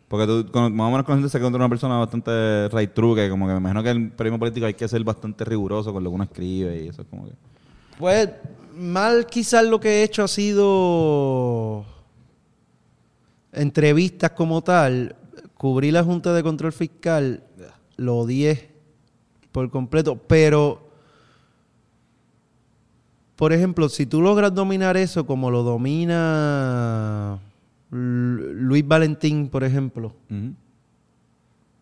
Porque 0.09 0.27
tú, 0.27 0.51
con- 0.51 0.75
más 0.75 0.89
o 0.89 0.91
menos 0.91 1.07
conociste 1.07 1.39
que 1.39 1.43
tú 1.43 1.47
eres 1.47 1.57
una 1.57 1.69
persona 1.69 1.97
bastante 1.99 2.69
right 2.71 2.93
true, 2.93 3.15
que 3.15 3.31
como 3.31 3.47
que 3.47 3.53
me 3.53 3.59
imagino 3.61 3.83
que 3.85 3.91
el 3.91 4.11
periodismo 4.11 4.41
político 4.41 4.67
hay 4.67 4.75
que 4.75 4.89
ser 4.89 5.05
bastante 5.05 5.45
riguroso 5.45 5.93
con 5.93 6.03
lo 6.03 6.11
que 6.11 6.15
uno 6.17 6.25
escribe 6.25 6.83
y 6.85 6.89
eso 6.89 7.03
es 7.03 7.09
como 7.09 7.27
que... 7.27 7.33
Pues 7.99 8.29
mal 8.75 9.25
quizás 9.27 9.65
lo 9.65 9.79
que 9.81 10.01
he 10.01 10.03
hecho 10.03 10.25
ha 10.25 10.29
sido 10.29 11.87
entrevistas 13.57 14.31
como 14.33 14.63
tal. 14.63 15.17
Cubrí 15.57 15.91
la 15.91 16.05
Junta 16.05 16.33
de 16.35 16.43
Control 16.43 16.73
Fiscal, 16.73 17.43
lo 17.97 18.17
odié 18.19 18.71
por 19.53 19.71
completo, 19.71 20.17
pero 20.27 20.87
por 23.37 23.53
ejemplo, 23.53 23.89
si 23.89 24.07
tú 24.07 24.21
logras 24.23 24.55
dominar 24.55 24.97
eso 24.97 25.27
como 25.27 25.51
lo 25.51 25.63
domina 25.63 27.39
Lu- 27.91 28.53
Luis 28.55 28.87
Valentín, 28.87 29.49
por 29.49 29.63
ejemplo, 29.65 30.15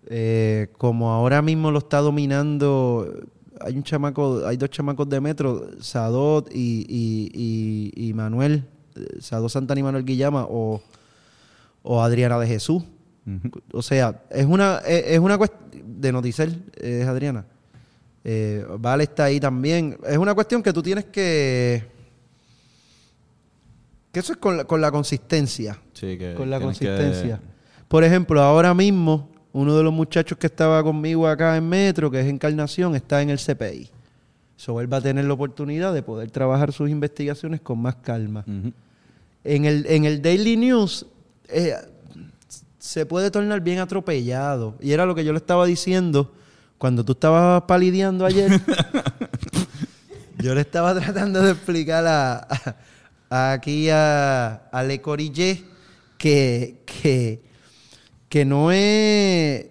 eh, 0.06 0.68
como 0.78 1.10
ahora 1.12 1.42
mismo 1.42 1.70
lo 1.70 1.78
está 1.78 1.98
dominando, 1.98 3.08
hay 3.60 3.76
un 3.76 3.82
chamaco, 3.84 4.42
hay 4.46 4.56
dos 4.56 4.70
chamacos 4.70 5.08
de 5.08 5.20
metro, 5.20 5.70
Sadot 5.80 6.48
y, 6.54 6.84
y, 6.88 7.30
y- 7.96 8.08
y 8.08 8.12
Manuel, 8.14 8.64
eh, 8.96 9.16
Sadot 9.20 9.48
Santana 9.48 9.80
y 9.80 9.82
Manuel 9.84 10.04
Guillama, 10.04 10.46
o, 10.48 10.80
o 11.84 12.02
Adriana 12.02 12.36
de 12.40 12.48
Jesús. 12.48 12.82
O 13.72 13.80
sea, 13.82 14.22
es 14.30 14.44
una, 14.44 14.78
es, 14.86 15.04
es 15.12 15.18
una 15.20 15.38
cuestión 15.38 15.62
de 16.00 16.10
Noticel, 16.12 16.62
es 16.76 17.06
Adriana. 17.06 17.44
Eh, 18.24 18.66
vale 18.80 19.04
está 19.04 19.24
ahí 19.24 19.38
también. 19.38 19.96
Es 20.06 20.18
una 20.18 20.34
cuestión 20.34 20.62
que 20.62 20.72
tú 20.72 20.82
tienes 20.82 21.04
que. 21.06 21.84
Que 24.12 24.20
eso 24.20 24.32
es 24.32 24.38
con 24.38 24.56
la, 24.56 24.64
con 24.64 24.80
la 24.80 24.90
consistencia 24.92 25.78
Sí, 25.92 26.16
que 26.16 26.34
con 26.34 26.48
la 26.50 26.58
que- 26.58 26.64
consistencia. 26.64 27.40
Por 27.88 28.04
ejemplo, 28.04 28.40
ahora 28.42 28.72
mismo, 28.74 29.28
uno 29.52 29.76
de 29.76 29.82
los 29.82 29.92
muchachos 29.92 30.38
que 30.38 30.46
estaba 30.46 30.82
conmigo 30.82 31.26
acá 31.28 31.56
en 31.56 31.68
Metro, 31.68 32.10
que 32.10 32.20
es 32.20 32.26
Encarnación, 32.26 32.94
está 32.94 33.22
en 33.22 33.30
el 33.30 33.38
CPI. 33.38 33.88
So, 34.56 34.80
él 34.80 34.92
va 34.92 34.98
a 34.98 35.00
tener 35.00 35.24
la 35.24 35.34
oportunidad 35.34 35.92
de 35.92 36.02
poder 36.02 36.30
trabajar 36.30 36.72
sus 36.72 36.88
investigaciones 36.90 37.60
con 37.60 37.78
más 37.80 37.96
calma. 37.96 38.44
En 39.44 39.64
el, 39.64 39.84
en 39.86 40.04
el 40.04 40.22
Daily 40.22 40.56
News 40.56 41.06
eh, 41.48 41.74
se 42.78 43.06
puede 43.06 43.30
tornar 43.30 43.60
bien 43.60 43.78
atropellado. 43.78 44.76
Y 44.80 44.92
era 44.92 45.06
lo 45.06 45.14
que 45.14 45.24
yo 45.24 45.32
le 45.32 45.38
estaba 45.38 45.66
diciendo 45.66 46.32
cuando 46.78 47.04
tú 47.04 47.12
estabas 47.12 47.62
palideando 47.62 48.26
ayer. 48.26 48.60
yo 50.38 50.54
le 50.54 50.60
estaba 50.60 50.94
tratando 51.00 51.40
de 51.42 51.52
explicar 51.52 52.06
a, 52.06 52.46
a- 53.30 53.52
aquí 53.52 53.88
a, 53.90 54.54
a 54.70 54.82
Le 54.82 55.00
Corillé 55.00 55.64
que, 56.18 56.82
que, 56.86 57.42
que 58.28 58.44
no 58.44 58.70
es... 58.70 59.66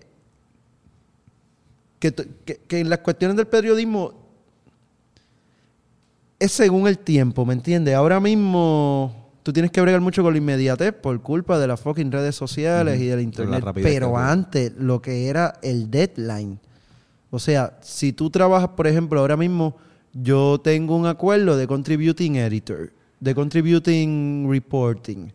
Que- 2.00 2.14
que 2.68 2.80
en 2.80 2.90
las 2.90 3.00
cuestiones 3.00 3.38
del 3.38 3.48
periodismo 3.48 4.22
es 6.40 6.52
según 6.52 6.88
el 6.88 6.98
tiempo, 6.98 7.46
¿me 7.46 7.54
entiendes? 7.54 7.96
Ahora 7.96 8.20
mismo 8.20 9.23
tú 9.44 9.54
tienes 9.54 9.72
que 9.72 9.82
bregar 9.82 10.02
mucho 10.02 10.24
con 10.24 10.34
la 10.34 10.38
inmediatez 10.39 10.94
por 10.94 11.22
culpa 11.22 11.60
de 11.60 11.68
las 11.68 11.80
fucking 11.82 12.12
redes 12.12 12.36
sociales 12.36 13.00
y 13.00 13.06
del 13.08 13.20
internet. 13.22 13.60
Pero 13.84 14.08
antes, 14.32 14.74
lo 14.78 15.02
que 15.02 15.28
era 15.28 15.54
el 15.62 15.91
deadline. 15.91 16.60
O 17.30 17.39
sea, 17.39 17.78
si 17.82 18.14
tú 18.14 18.30
trabajas, 18.30 18.70
por 18.70 18.88
ejemplo, 18.88 19.20
ahora 19.20 19.36
mismo 19.38 19.76
yo 20.14 20.60
tengo 20.64 20.96
un 20.96 21.06
acuerdo 21.08 21.58
de 21.58 21.68
contributing 21.68 22.36
editor, 22.38 22.91
de 23.20 23.36
contributing 23.36 24.48
reporting 24.50 25.28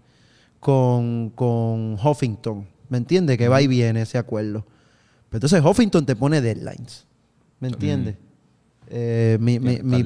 con, 0.60 1.30
con 1.34 1.94
Huffington. 2.02 2.66
¿Me 2.88 2.98
entiendes? 2.98 3.36
Que 3.36 3.48
va 3.48 3.60
y 3.60 3.66
viene 3.66 4.02
ese 4.02 4.16
acuerdo. 4.18 4.64
Pero 5.28 5.38
entonces 5.44 5.62
Huffington 5.64 6.06
te 6.06 6.16
pone 6.16 6.40
deadlines. 6.40 7.04
¿Me 7.60 7.68
entiendes? 7.68 8.14
Eh, 8.88 9.36
mi- 9.40 9.58
mi- 9.58 9.82
mi 9.82 9.96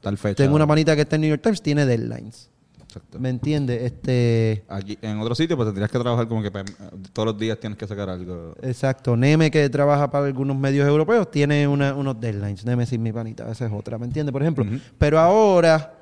tal 0.00 0.16
fecha. 0.18 0.36
Tengo 0.36 0.54
una 0.56 0.66
manita 0.66 0.94
que 0.94 1.02
está 1.02 1.16
en 1.16 1.22
New 1.22 1.30
York 1.30 1.42
Times, 1.42 1.60
tiene 1.62 1.86
deadlines. 1.86 2.48
Exacto. 2.90 3.20
¿Me 3.20 3.28
entiendes? 3.28 3.82
Este, 3.84 4.64
Aquí, 4.68 4.98
en 5.00 5.20
otro 5.20 5.36
sitio, 5.36 5.56
pues 5.56 5.68
tendrías 5.68 5.90
que 5.92 5.98
trabajar 6.00 6.26
como 6.26 6.42
que 6.42 6.50
pe- 6.50 6.64
todos 7.12 7.26
los 7.26 7.38
días 7.38 7.56
tienes 7.60 7.78
que 7.78 7.86
sacar 7.86 8.10
algo. 8.10 8.54
exacto. 8.62 9.16
Neme, 9.16 9.48
que 9.48 9.68
trabaja 9.70 10.10
para 10.10 10.26
algunos 10.26 10.56
medios 10.56 10.88
europeos, 10.88 11.30
tiene 11.30 11.68
una- 11.68 11.94
unos 11.94 12.20
deadlines. 12.20 12.64
Neme 12.64 12.86
sin 12.86 13.00
mi 13.00 13.12
panita, 13.12 13.48
esa 13.50 13.66
es 13.66 13.72
otra, 13.72 13.96
¿me 13.96 14.06
entiendes? 14.06 14.32
Por 14.32 14.42
ejemplo. 14.42 14.64
Pero 14.98 15.20
ahora, 15.20 15.94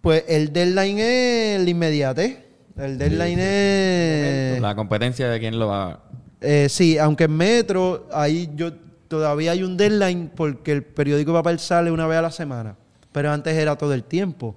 pues 0.00 0.24
el 0.28 0.52
deadline 0.52 0.98
es 1.00 1.64
la 1.64 1.70
inmediatez. 1.70 2.38
El 2.76 2.96
deadline 2.96 3.38
es... 3.40 4.60
La 4.60 4.74
competencia 4.76 5.28
de 5.28 5.38
quién 5.40 5.58
lo 5.58 5.66
va 5.68 6.00
Eh, 6.40 6.68
sí, 6.70 6.96
aunque 6.96 7.24
en 7.24 7.36
Metro, 7.36 8.08
ahí 8.12 8.50
yo 8.54 8.72
todavía 9.08 9.50
hay 9.50 9.62
un 9.64 9.76
deadline 9.76 10.30
porque 10.34 10.70
el 10.72 10.82
periódico 10.84 11.32
papel 11.32 11.58
sale 11.58 11.90
una 11.90 12.06
vez 12.06 12.18
a 12.18 12.22
la 12.22 12.30
semana. 12.30 12.76
Pero 13.10 13.30
antes 13.32 13.54
era 13.56 13.76
todo 13.76 13.92
el 13.92 14.04
tiempo. 14.04 14.54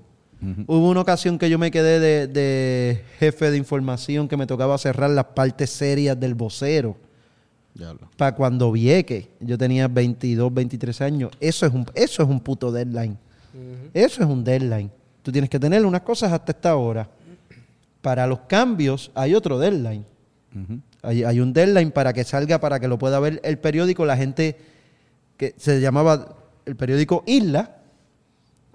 Hubo 0.67 0.89
una 0.89 1.01
ocasión 1.01 1.37
que 1.37 1.49
yo 1.49 1.57
me 1.57 1.71
quedé 1.71 1.99
de, 1.99 2.27
de 2.27 3.03
jefe 3.19 3.51
de 3.51 3.57
información 3.57 4.27
que 4.27 4.37
me 4.37 4.45
tocaba 4.45 4.77
cerrar 4.77 5.09
las 5.09 5.25
partes 5.25 5.69
serias 5.69 6.19
del 6.19 6.35
vocero. 6.35 6.97
Para 8.15 8.35
cuando 8.35 8.71
Vieque, 8.71 9.29
yo 9.39 9.57
tenía 9.57 9.87
22, 9.87 10.53
23 10.53 11.01
años. 11.01 11.31
Eso 11.39 11.65
es 11.65 11.73
un, 11.73 11.85
eso 11.93 12.23
es 12.23 12.29
un 12.29 12.39
puto 12.39 12.71
deadline. 12.71 13.17
Eso 13.93 14.23
es 14.23 14.29
un 14.29 14.43
deadline. 14.43 14.91
Tú 15.23 15.31
tienes 15.31 15.49
que 15.49 15.59
tener 15.59 15.85
unas 15.85 16.01
cosas 16.01 16.31
hasta 16.31 16.51
esta 16.51 16.75
hora. 16.75 17.09
Para 18.01 18.27
los 18.27 18.41
cambios 18.41 19.11
hay 19.13 19.33
otro 19.35 19.59
deadline. 19.59 20.05
hay, 21.01 21.23
hay 21.23 21.39
un 21.39 21.51
deadline 21.51 21.91
para 21.91 22.13
que 22.13 22.23
salga, 22.23 22.59
para 22.59 22.79
que 22.79 22.87
lo 22.87 22.97
pueda 22.97 23.19
ver 23.19 23.41
el 23.43 23.57
periódico, 23.57 24.05
la 24.05 24.15
gente 24.15 24.57
que 25.37 25.53
se 25.57 25.81
llamaba 25.81 26.37
el 26.65 26.75
periódico 26.75 27.23
Isla, 27.27 27.74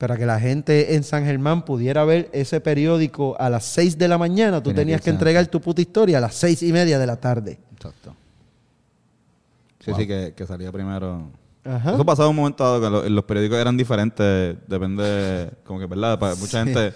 para 0.00 0.16
que 0.16 0.24
la 0.24 0.40
gente 0.40 0.94
en 0.94 1.04
San 1.04 1.26
Germán 1.26 1.62
pudiera 1.62 2.06
ver 2.06 2.30
ese 2.32 2.58
periódico 2.62 3.36
a 3.38 3.50
las 3.50 3.66
6 3.66 3.98
de 3.98 4.08
la 4.08 4.16
mañana. 4.16 4.62
Tú 4.62 4.70
Tiene 4.70 4.80
tenías 4.80 5.02
que 5.02 5.10
entregar 5.10 5.46
tu 5.48 5.60
puta 5.60 5.82
historia 5.82 6.16
a 6.16 6.20
las 6.22 6.34
seis 6.34 6.62
y 6.62 6.72
media 6.72 6.98
de 6.98 7.06
la 7.06 7.16
tarde. 7.16 7.58
Exacto. 7.74 8.16
Sí, 9.84 9.92
sí, 9.94 10.06
que, 10.06 10.32
que 10.34 10.46
salía 10.46 10.72
primero. 10.72 11.28
Ajá. 11.64 11.92
Eso 11.92 12.04
pasaba 12.06 12.30
un 12.30 12.36
momento 12.36 12.64
dado 12.64 12.80
que 12.80 12.88
lo- 12.88 13.08
los 13.10 13.24
periódicos 13.24 13.58
eran 13.58 13.76
diferentes, 13.76 14.56
depende, 14.66 15.50
como 15.66 15.78
que, 15.78 15.84
¿verdad? 15.84 16.18
Para 16.18 16.34
mucha 16.34 16.64
Sí. 16.64 16.72
gente 16.72 16.94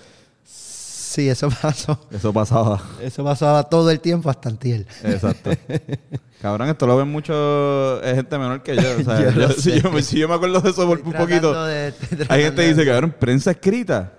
Sí, 1.14 1.28
eso 1.28 1.48
pasó. 1.62 1.98
eso 2.10 2.32
pasaba. 2.32 2.82
Eso 3.00 3.22
pasaba 3.22 3.62
todo 3.62 3.88
el 3.90 4.00
tiempo 4.00 4.28
hasta 4.30 4.48
antier. 4.48 4.84
Exacto. 5.04 5.50
Cabrón, 6.42 6.68
esto 6.68 6.86
lo 6.88 6.96
ven 6.96 7.08
mucho 7.08 8.02
eh, 8.02 8.14
gente 8.16 8.36
menor 8.36 8.62
que 8.64 8.74
yo. 8.74 8.82
O 9.00 9.04
sea, 9.04 9.20
Yo 9.30 9.40
yo- 9.40 9.50
si, 9.52 9.80
yo, 9.80 9.90
me- 9.92 10.02
si 10.02 10.18
yo 10.18 10.28
me 10.28 10.34
acuerdo 10.34 10.60
de 10.60 10.70
eso 10.70 10.86
por 10.86 11.00
un 11.00 11.12
poquito. 11.12 11.64
de- 11.66 11.94
Hay 12.28 12.42
gente 12.42 12.62
que 12.62 12.68
dice, 12.74 12.84
cabrón, 12.84 13.14
prensa 13.18 13.52
escrita. 13.52 14.12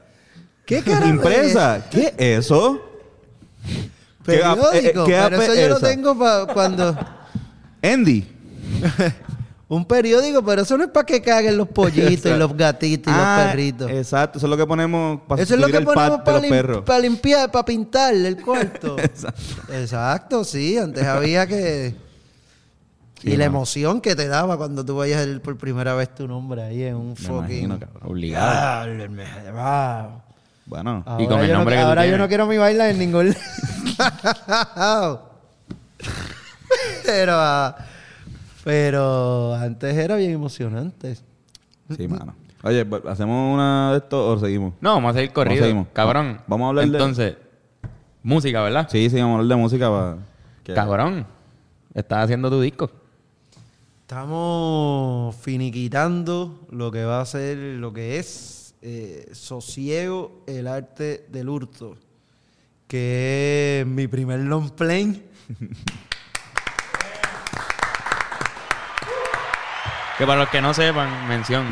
¿Qué 0.65 0.81
carajo 0.81 1.07
Impresa. 1.07 1.85
¿Qué 1.91 2.13
es 2.17 2.39
eso? 2.39 2.81
¿Qué 4.25 4.41
app- 4.43 4.57
Periódico. 4.71 5.03
eh, 5.03 5.05
¿qué 5.05 5.19
pero 5.29 5.41
eso 5.41 5.53
es 5.53 5.59
yo 5.59 5.67
lo 5.69 5.79
tengo 5.79 6.17
pa- 6.17 6.47
cuando... 6.53 6.97
Andy. 7.83 8.25
Un 9.67 9.83
periódico, 9.85 10.43
pero 10.45 10.61
eso 10.61 10.77
no 10.77 10.83
es 10.83 10.91
para 10.91 11.05
que 11.07 11.21
caguen 11.23 11.57
los 11.57 11.67
pollitos 11.67 12.31
y 12.31 12.35
los 12.37 12.55
gatitos 12.55 13.11
y 13.11 13.15
Ah, 13.17 13.37
los 13.39 13.47
perritos. 13.51 13.89
Exacto, 13.89 14.37
eso 14.37 14.45
es 14.45 14.49
lo 14.51 14.57
que 14.57 14.67
ponemos 14.67 15.21
para 15.27 15.41
Eso 15.41 15.55
es 15.55 15.59
lo 15.59 15.65
que 15.67 15.81
ponemos 15.81 16.21
para, 16.21 16.39
perros. 16.41 16.83
para 16.83 16.99
limpiar, 16.99 17.49
para 17.51 17.65
pintar 17.65 18.13
el 18.13 18.39
cuarto. 18.43 18.95
Exacto. 18.99 19.41
Exacto, 19.73 20.43
sí. 20.43 20.77
Antes 20.77 21.03
había 21.05 21.47
que... 21.47 21.95
Sí, 23.21 23.31
y 23.31 23.37
la 23.37 23.45
emoción 23.45 24.01
que 24.01 24.15
te 24.15 24.27
daba 24.27 24.55
cuando 24.55 24.85
tú 24.85 24.97
veías 24.97 25.21
el- 25.21 25.41
por 25.41 25.57
primera 25.57 25.95
vez 25.95 26.13
tu 26.13 26.27
nombre 26.27 26.61
ahí 26.61 26.83
en 26.83 26.95
un 26.97 27.09
Me 27.09 27.15
fucking... 27.15 27.63
imagino, 27.65 27.87
obligado. 28.03 28.87
Wow. 29.53 30.21
Bueno, 30.67 31.03
Ahora, 31.07 31.23
Y 31.23 31.27
con 31.27 31.39
el 31.39 31.51
nombre 31.53 31.75
no, 31.75 31.81
que 31.81 31.85
tú 31.85 31.89
ahora 31.89 32.05
yo 32.05 32.17
no 32.19 32.27
quiero 32.27 32.45
mi 32.45 32.57
baila 32.57 32.87
en 32.89 32.99
ningún 32.99 33.35
pero, 37.05 37.33
ah, 37.35 37.75
pero 38.65 39.53
antes 39.53 39.95
era 39.95 40.15
bien 40.17 40.31
emocionante. 40.31 41.15
sí, 41.95 42.07
mano. 42.09 42.35
Oye, 42.63 42.83
pues, 42.83 43.05
¿hacemos 43.05 43.53
una 43.53 43.91
de 43.91 43.99
estos 43.99 44.37
o 44.37 44.43
seguimos? 44.43 44.73
No, 44.81 44.95
vamos 44.95 45.11
a 45.11 45.13
seguir 45.13 45.31
corrido. 45.31 45.61
seguimos. 45.63 45.87
Cabrón. 45.93 46.41
Vamos 46.47 46.65
a 46.65 46.69
hablar 46.69 46.85
de- 46.87 46.91
Entonces, 46.97 47.35
música, 48.23 48.61
¿verdad? 48.63 48.87
Sí, 48.89 49.07
sí, 49.09 49.17
vamos 49.17 49.35
a 49.37 49.39
hablar 49.41 49.55
de 49.57 49.61
música 49.61 49.89
para... 49.89 50.17
Cabrón. 50.75 51.27
Estás 51.93 52.23
haciendo 52.25 52.49
tu 52.49 52.59
disco. 52.59 52.89
Estamos 54.01 55.35
finiquitando 55.35 56.59
lo 56.71 56.91
que 56.91 57.05
va 57.05 57.21
a 57.21 57.25
ser, 57.25 57.57
lo 57.57 57.93
que 57.93 58.17
es 58.17 58.73
eh, 58.81 59.29
Sosiego, 59.33 60.41
el 60.47 60.67
arte 60.67 61.25
del 61.31 61.49
hurto, 61.49 61.95
que 62.87 63.81
es 63.81 63.87
mi 63.87 64.07
primer 64.07 64.39
long 64.39 64.71
plane. 64.71 65.21
Que 70.17 70.25
para 70.25 70.39
los 70.41 70.49
que 70.49 70.61
no 70.61 70.73
sepan, 70.73 71.27
mención. 71.27 71.65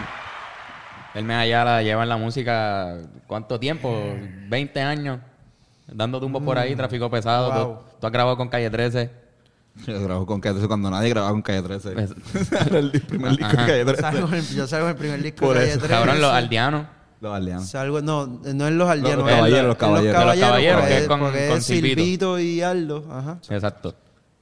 El 1.13 1.29
Ayala 1.29 1.81
lleva 1.83 2.03
en 2.03 2.09
la 2.09 2.17
música, 2.17 2.97
¿cuánto 3.27 3.59
tiempo? 3.59 4.03
20 4.49 4.81
años. 4.81 5.19
Dando 5.87 6.19
tumbos 6.19 6.41
por 6.43 6.57
ahí, 6.57 6.75
tráfico 6.75 7.09
pesado. 7.09 7.51
Wow. 7.51 7.75
Tú, 7.75 7.81
tú 8.01 8.07
has 8.07 8.13
grabado 8.13 8.35
con 8.35 8.49
Calle 8.49 8.69
13. 8.69 9.09
Yo 9.87 10.03
grabo 10.03 10.25
con 10.25 10.41
Calle 10.41 10.53
13 10.55 10.67
cuando 10.67 10.89
nadie 10.89 11.09
grababa 11.09 11.31
con 11.31 11.41
Calle 11.41 11.61
13. 11.61 11.93
Es- 12.01 12.51
Era 12.51 12.79
el 12.79 12.91
primer 13.01 13.31
disco 13.31 13.45
Ajá. 13.45 13.61
de 13.65 13.67
Calle 13.71 13.85
13. 13.85 14.01
Salgo 14.01 14.33
en 14.35 14.43
yo 14.43 14.67
salgo 14.67 14.85
en 14.87 14.91
el 14.91 14.97
primer 14.97 15.21
disco 15.21 15.45
Por 15.45 15.53
de 15.55 15.59
Calle 15.61 15.71
eso. 15.71 15.79
13. 15.79 15.93
Cabrón, 15.93 16.21
los 16.21 16.31
aldeanos. 16.31 16.85
Los 17.21 17.33
aldeanos. 17.35 17.69
Salgo, 17.69 18.01
no, 18.01 18.25
no 18.27 18.67
en 18.67 18.77
los 18.77 18.89
aldeanos. 18.89 19.29
En 19.29 19.35
caballeros, 19.35 19.67
los 19.67 19.77
caballeros. 19.77 20.25
Los 20.25 20.39
caballeros, 20.39 20.81
porque 20.81 20.95
que 20.95 21.01
es 21.01 21.07
con- 21.07 21.19
porque 21.21 21.47
con 21.47 21.57
es 21.59 21.65
Silvito. 21.65 22.01
Silvito 22.01 22.39
y 22.39 22.61
Aldo. 22.61 23.05
Ajá. 23.11 23.37
Exacto. 23.49 23.95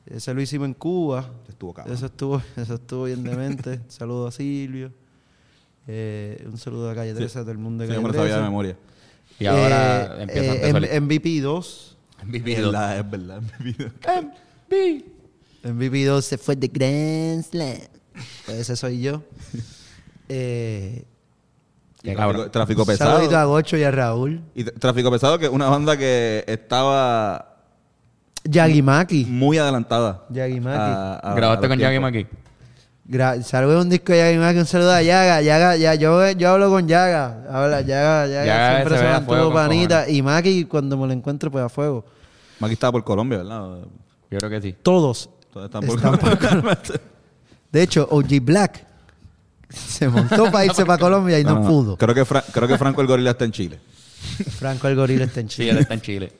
Ese 0.05 0.33
lo 0.33 0.41
hicimos 0.41 0.65
en 0.67 0.73
Cuba. 0.73 1.25
Estuvo 1.61 1.73
cabrón. 1.75 1.95
Eso 1.95 2.05
estuvo, 2.07 2.41
eso 2.57 2.73
estuvo 2.73 3.03
bien 3.03 3.23
demente. 3.23 3.69
Un 3.83 3.91
saludo 3.91 4.25
a 4.27 4.31
Silvio. 4.31 4.91
Eh, 5.85 6.43
un 6.51 6.57
saludo 6.57 6.89
a 6.89 6.95
Calle 6.95 7.13
13, 7.13 7.37
a 7.37 7.41
todo 7.43 7.51
el 7.51 7.59
mundo 7.59 7.83
de 7.83 7.87
Sí, 7.89 7.93
yo 7.93 8.01
Calle 8.01 8.07
me 8.07 8.07
lo 8.07 8.13
sabía 8.19 8.33
13. 8.33 8.37
de 8.43 8.49
memoria. 8.49 8.77
Y 9.39 9.45
ahora 9.45 10.15
Eh, 10.17 10.23
empiezan 10.23 10.55
eh, 10.55 10.59
de 10.59 10.67
en, 10.67 10.71
solito. 10.71 11.01
MVP 11.01 11.41
2. 11.41 11.97
Es 12.33 12.43
verdad, 12.43 12.97
es 12.99 13.09
verdad. 13.11 13.41
mi 13.59 13.73
vida. 13.73 13.91
MVP 15.63 16.05
2 16.05 16.25
se 16.25 16.37
fue 16.39 16.55
de 16.55 16.67
Grand 16.67 17.43
Slam. 17.43 17.77
Pues 18.45 18.57
ese 18.57 18.75
soy 18.75 19.01
yo. 19.01 19.21
Eh, 20.33 21.03
Qué 22.01 22.15
Tráfico, 22.51 22.83
un 22.83 22.97
saludito 22.97 23.25
a 23.25 23.27
pesado. 23.27 23.49
Gocho 23.49 23.75
y 23.75 23.83
a 23.83 23.91
Raúl. 23.91 24.41
Y 24.55 24.63
Tráfico 24.63 25.11
pesado, 25.11 25.37
que 25.37 25.47
es 25.47 25.51
una 25.51 25.67
banda 25.67 25.97
que 25.97 26.45
estaba 26.47 27.50
Yagimaki. 28.43 29.25
muy 29.25 29.57
adelantada. 29.57 30.25
Yagimaki. 30.29 30.77
a- 30.77 31.13
a- 31.15 31.31
a 31.31 31.35
¿Grabaste 31.35 31.67
los 31.67 31.71
con 31.71 31.79
Yagi 31.79 31.93
tiempos. 31.99 32.11
Maki? 32.11 32.27
Gra- 33.07 33.41
salgo 33.43 33.71
de 33.71 33.81
un 33.81 33.89
disco 33.89 34.13
de 34.13 34.19
Yagimaki. 34.19 34.59
Un 34.59 34.65
saludo 34.65 34.91
a 34.93 35.01
Yaga. 35.01 35.41
Yaga, 35.41 35.75
ya, 35.75 35.95
yo, 35.95 36.31
yo 36.31 36.49
hablo 36.49 36.69
con 36.69 36.87
Yaga. 36.87 37.45
Habla, 37.51 37.81
Yaga, 37.81 38.27
Yaga, 38.27 38.45
Yaga 38.45 38.75
siempre 38.75 38.93
se 38.95 38.99
se 38.99 39.05
ve 39.05 39.09
a 39.11 39.19
mantuvo 39.19 39.43
con 39.45 39.53
panita. 39.53 40.09
Y 40.09 40.21
Maki, 40.21 40.65
cuando 40.65 40.97
me 40.97 41.07
lo 41.07 41.13
encuentro, 41.13 41.51
pues 41.51 41.63
a 41.63 41.69
fuego. 41.69 42.05
Maki 42.59 42.73
estaba 42.73 42.91
por 42.93 43.03
Colombia, 43.03 43.39
¿verdad? 43.39 43.79
Yo 44.29 44.37
creo 44.37 44.49
que 44.49 44.61
sí. 44.61 44.75
Todos. 44.81 45.29
Todos 45.51 45.65
están 45.65 45.81
por 45.83 45.95
Están 45.97 46.17
por 46.17 46.37
Colombia. 46.39 46.77
De 47.71 47.81
hecho, 47.83 48.07
OG 48.09 48.41
Black 48.41 48.85
se 49.69 50.07
montó 50.09 50.51
para 50.51 50.65
irse 50.65 50.85
para 50.85 50.97
Colombia 50.99 51.39
y 51.39 51.43
no, 51.43 51.55
No, 51.55 51.59
no. 51.61 51.67
pudo. 51.67 51.97
Creo 51.97 52.13
que, 52.13 52.25
Fra- 52.25 52.43
creo 52.51 52.67
que 52.67 52.77
Franco 52.77 53.01
el 53.01 53.07
Gorila 53.07 53.31
está 53.31 53.45
en 53.45 53.51
Chile. 53.51 53.79
Franco 54.59 54.87
el 54.87 54.95
gorila 54.95 55.25
está 55.25 55.39
en 55.39 55.49
Sí, 55.49 55.55
Chile. 55.57 55.71
él 55.71 55.77
está 55.79 55.93
en 55.95 56.01
Chile. 56.01 56.31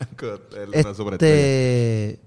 Este, 1.14 2.20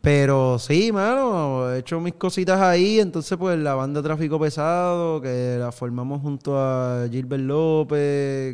pero 0.00 0.58
sí, 0.58 0.92
mano, 0.92 1.72
he 1.72 1.78
hecho 1.78 1.98
mis 2.00 2.14
cositas 2.14 2.60
ahí. 2.60 3.00
Entonces, 3.00 3.38
pues 3.38 3.58
la 3.58 3.74
banda 3.74 4.02
Tráfico 4.02 4.38
Pesado, 4.38 5.20
que 5.22 5.56
la 5.58 5.72
formamos 5.72 6.20
junto 6.20 6.58
a 6.58 7.06
Gilbert 7.10 7.42
López, 7.42 7.98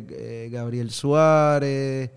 eh, 0.09 0.49
Gabriel 0.51 0.91
Suárez, 0.91 2.09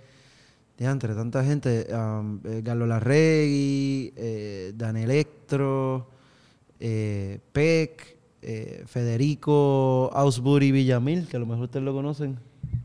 de 0.79 0.85
entre 0.85 1.15
tanta 1.15 1.43
gente, 1.45 1.87
um, 1.93 2.39
eh, 2.45 2.61
Galo 2.63 2.87
Larregui, 2.87 4.13
eh, 4.17 4.73
Dan 4.77 4.97
Electro, 4.97 6.09
eh, 6.79 7.41
Peck, 7.53 8.17
eh, 8.43 8.85
Federico 8.87 10.11
Ausbury 10.13 10.71
Villamil, 10.71 11.27
que 11.27 11.37
a 11.37 11.41
lo 11.41 11.47
mejor 11.47 11.65
ustedes 11.65 11.85
lo 11.85 11.93
conocen, 11.93 12.39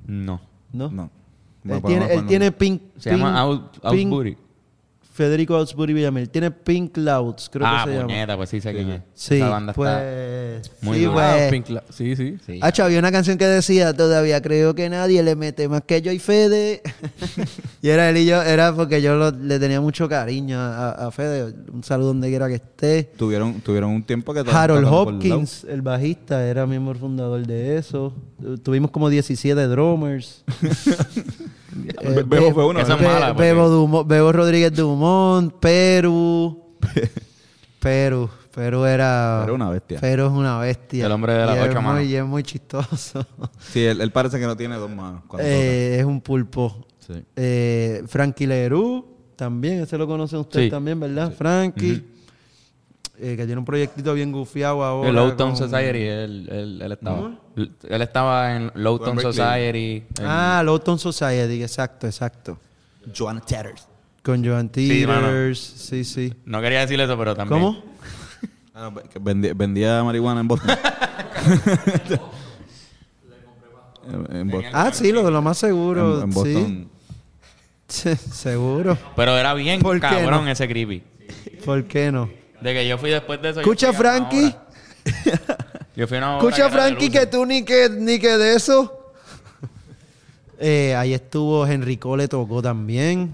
No. 0.07 0.41
¿No? 0.71 0.89
No. 0.89 1.03
Él, 1.03 1.81
tiene, 1.81 1.81
podemos 1.81 2.09
él 2.11 2.25
tiene 2.27 2.51
Pink. 2.51 2.81
Se 2.97 3.11
llama 3.11 3.31
Pink- 3.91 4.13
Out, 4.13 4.25
Federico 5.19 5.55
Ausbury 5.57 5.91
Villamil. 5.91 6.29
Tiene 6.29 6.49
Pink 6.49 6.93
Clouds, 6.93 7.49
creo 7.51 7.67
Ah, 7.67 7.81
que 7.83 7.89
se 7.91 7.95
llama. 7.97 8.07
puñeta, 8.07 8.37
pues 8.37 8.49
sí 8.49 8.61
sé 8.61 8.71
quién 8.71 8.89
es. 8.89 9.01
Sí, 9.13 9.35
Esa 9.35 9.49
banda 9.49 9.73
pues. 9.73 9.89
está... 10.61 10.69
muy 10.81 10.97
sí. 10.99 11.05
Ah, 11.09 11.11
pues. 11.13 11.51
Pink 11.51 11.65
sí, 11.89 12.15
sí. 12.15 12.37
Sí. 12.45 12.59
Hacho, 12.61 12.85
había 12.85 12.99
una 12.99 13.11
canción 13.11 13.37
que 13.37 13.45
decía, 13.45 13.93
todavía 13.93 14.41
creo 14.41 14.73
que 14.75 14.89
nadie 14.89 15.21
le 15.23 15.35
mete 15.35 15.67
más 15.67 15.81
que 15.81 16.01
yo 16.01 16.13
y 16.13 16.19
Fede. 16.19 16.81
y 17.81 17.89
era 17.89 18.09
él 18.09 18.15
y 18.15 18.25
yo, 18.25 18.41
era 18.41 18.73
porque 18.73 19.01
yo 19.01 19.15
lo- 19.17 19.31
le 19.31 19.59
tenía 19.59 19.81
mucho 19.81 20.07
cariño 20.07 20.57
a, 20.57 20.91
a 21.07 21.11
Fede. 21.11 21.53
Un 21.73 21.83
saludo 21.83 22.07
donde 22.07 22.29
quiera 22.29 22.47
que 22.47 22.55
esté. 22.55 23.03
Tuvieron, 23.17 23.59
tuvieron 23.59 23.89
un 23.91 24.03
tiempo 24.03 24.33
que 24.33 24.39
Harold 24.49 24.87
Hopkins, 24.89 25.65
el 25.65 25.81
bajista, 25.81 26.45
era 26.45 26.65
miembro 26.65 26.95
fundador 26.97 27.45
de 27.45 27.75
eso. 27.77 28.13
Tu- 28.41 28.57
Tuvimos 28.59 28.91
como 28.91 29.09
17 29.09 29.61
drummers. 29.67 30.43
Be- 31.71 32.23
Bebo 32.27 32.53
fue 32.53 32.65
uno, 32.65 32.79
porque- 32.85 33.33
Bebo, 33.37 33.69
Dumo- 33.69 34.05
Bebo 34.05 34.31
Rodríguez 34.31 34.73
Dumont, 34.73 34.99
Perú. 35.59 36.77
Perú. 37.79 38.29
Perú 38.53 38.83
era... 38.85 39.41
Perú 39.45 39.55
una 39.55 39.69
bestia. 39.69 39.99
Perú 40.01 40.25
es 40.25 40.31
una 40.31 40.57
bestia. 40.59 41.05
El 41.05 41.11
hombre 41.11 41.33
de 41.33 41.45
las 41.45 41.55
Y 41.55 41.59
es 41.59 41.65
ocho 41.69 41.81
manos. 41.81 42.01
muy- 42.01 42.11
Y 42.11 42.15
es 42.15 42.25
muy 42.25 42.43
chistoso. 42.43 43.25
Sí, 43.59 43.85
él, 43.85 44.01
él 44.01 44.11
parece 44.11 44.39
que 44.39 44.45
no 44.45 44.57
tiene 44.57 44.75
dos 44.75 44.89
manos. 44.89 45.21
Eh, 45.39 45.97
es 45.99 46.05
un 46.05 46.19
pulpo. 46.21 46.85
Sí. 46.99 47.23
Eh, 47.35 48.03
Frankie 48.07 48.47
Leroux, 48.47 49.05
también, 49.35 49.81
ese 49.83 49.97
lo 49.97 50.07
conocen 50.07 50.39
ustedes 50.39 50.65
Sí. 50.65 50.71
también, 50.71 50.99
¿verdad? 50.99 51.31
Frankie, 51.31 52.03
eh, 53.17 53.35
que 53.37 53.45
tiene 53.45 53.57
un 53.57 53.65
proyectito 53.65 54.13
bien 54.13 54.31
gufiado 54.31 54.83
ahora. 54.83 55.09
El 55.09 55.15
Lowtown 55.15 55.51
con- 55.51 55.57
Society, 55.57 55.99
él, 56.03 56.49
él, 56.51 56.81
él 56.81 56.91
estaba. 56.91 57.39
Él 57.55 58.01
estaba 58.01 58.55
en 58.55 58.71
Lowtown. 58.75 59.19
Society. 59.21 60.03
en- 60.19 60.25
Ah, 60.25 60.61
Lowtown 60.65 60.99
Society, 60.99 61.61
exacto, 61.63 62.07
exacto. 62.07 62.57
Joanna 63.17 63.39
Tatters. 63.41 63.87
Con 64.23 64.45
Joan 64.45 64.69
Sí. 64.73 64.87
Teeters, 64.89 65.59
sí, 65.59 66.03
sí. 66.03 66.33
No 66.45 66.61
quería 66.61 66.81
decir 66.81 66.99
eso, 66.99 67.17
pero 67.17 67.35
también. 67.35 67.61
¿Cómo? 67.61 67.83
Ah, 68.81 68.89
no, 68.93 69.03
que 69.03 69.19
vendía, 69.19 69.53
vendía 69.53 70.01
marihuana 70.05 70.39
en 70.39 70.47
Boston. 70.47 70.69
en, 74.07 74.35
en 74.35 74.47
Boston. 74.47 74.71
Ah, 74.73 74.91
sí, 74.93 75.11
lo, 75.11 75.29
lo 75.29 75.41
más 75.41 75.57
seguro. 75.57 76.21
En. 76.23 76.29
Boston. 76.29 76.89
Sí, 77.87 78.15
seguro. 78.15 78.97
Pero 79.15 79.37
era 79.37 79.53
bien 79.53 79.81
¿Por 79.81 79.95
qué 79.95 80.01
cabrón 80.01 80.45
no? 80.45 80.51
ese 80.51 80.67
creepy. 80.67 81.03
¿Por 81.65 81.85
qué 81.85 82.11
no? 82.11 82.29
De 82.61 82.73
que 82.73 82.87
yo 82.87 82.97
fui 82.97 83.09
después 83.09 83.41
de 83.41 83.49
eso. 83.49 83.59
Escucha, 83.61 83.91
Frankie. 83.93 84.45
hora. 84.45 84.67
Yo 85.95 86.07
fui 86.07 86.15
a 86.15 86.19
una 86.19 86.37
hora 86.37 86.47
Escucha, 86.47 86.69
que 86.69 86.71
Frankie, 86.77 87.09
que 87.09 87.25
tú 87.25 87.45
ni 87.45 87.63
que, 87.63 87.89
ni 87.89 88.19
que 88.19 88.37
de 88.37 88.55
eso. 88.55 89.11
Eh, 90.57 90.95
ahí 90.95 91.13
estuvo 91.13 91.65
Henry 91.67 91.97
Cole, 91.97 92.27
tocó 92.29 92.61
también. 92.61 93.33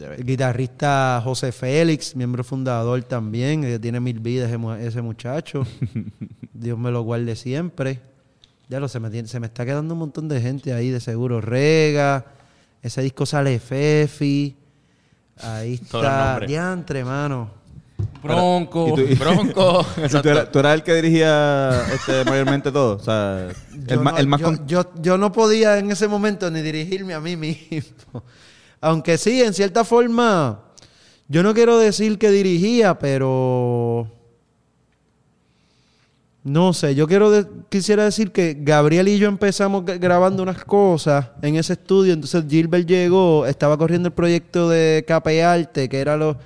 El 0.00 0.24
guitarrista 0.24 1.20
José 1.22 1.52
Félix, 1.52 2.16
miembro 2.16 2.42
fundador 2.44 3.02
también. 3.04 3.80
tiene 3.80 4.00
mil 4.00 4.18
vidas 4.20 4.48
ese, 4.48 4.58
mu- 4.58 4.72
ese 4.72 5.02
muchacho. 5.02 5.66
Dios 6.52 6.78
me 6.78 6.90
lo 6.90 7.02
guarde 7.02 7.36
siempre. 7.36 8.00
Ya 8.68 8.80
lo 8.80 8.88
se 8.88 9.00
me, 9.00 9.10
tiene- 9.10 9.28
se 9.28 9.40
me 9.40 9.46
está 9.46 9.64
quedando 9.66 9.94
un 9.94 10.00
montón 10.00 10.28
de 10.28 10.40
gente 10.40 10.72
ahí, 10.72 10.90
de 10.90 11.00
seguro. 11.00 11.40
Rega. 11.40 12.24
Ese 12.82 13.02
disco 13.02 13.26
sale 13.26 13.58
Fefi. 13.58 14.56
Ahí 15.42 15.74
está. 15.74 16.40
Diantre, 16.40 17.04
mano. 17.04 17.50
Bronco. 18.22 18.88
¿Y 18.88 18.94
tú- 18.94 19.00
y- 19.12 19.14
Bronco. 19.16 19.84
y 19.96 20.08
tú, 20.08 20.28
eras, 20.28 20.50
tú 20.52 20.58
eras 20.60 20.74
el 20.74 20.82
que 20.82 20.94
dirigía 20.94 21.82
este, 21.92 22.24
mayormente 22.24 22.70
todo. 22.72 22.96
O 22.96 23.00
sea, 23.00 23.48
el, 23.72 23.86
Yo 23.86 24.02
ma- 24.02 24.12
no- 24.12 24.18
el 24.18 24.26
más 24.26 24.40
yo, 24.40 24.46
con- 24.46 24.66
yo- 24.66 24.92
yo 25.02 25.18
no 25.18 25.32
podía 25.32 25.78
en 25.78 25.90
ese 25.90 26.08
momento 26.08 26.50
ni 26.50 26.62
dirigirme 26.62 27.12
a 27.14 27.20
mí 27.20 27.36
mismo. 27.36 28.22
Aunque 28.80 29.18
sí, 29.18 29.42
en 29.42 29.52
cierta 29.54 29.84
forma, 29.84 30.60
yo 31.28 31.42
no 31.42 31.52
quiero 31.54 31.78
decir 31.78 32.18
que 32.18 32.30
dirigía, 32.30 32.98
pero 32.98 34.08
no 36.42 36.72
sé, 36.72 36.94
yo 36.94 37.06
quiero 37.06 37.66
quisiera 37.68 38.04
decir 38.04 38.32
que 38.32 38.56
Gabriel 38.58 39.08
y 39.08 39.18
yo 39.18 39.28
empezamos 39.28 39.84
gra- 39.84 39.98
grabando 40.00 40.42
unas 40.42 40.64
cosas 40.64 41.26
en 41.42 41.56
ese 41.56 41.74
estudio, 41.74 42.14
entonces 42.14 42.44
Gilbert 42.48 42.86
llegó, 42.88 43.44
estaba 43.44 43.76
corriendo 43.76 44.08
el 44.08 44.14
proyecto 44.14 44.70
de 44.70 45.04
Cape 45.06 45.42
Arte, 45.42 45.88
que 45.90 45.98
era 46.00 46.16
lo 46.16 46.38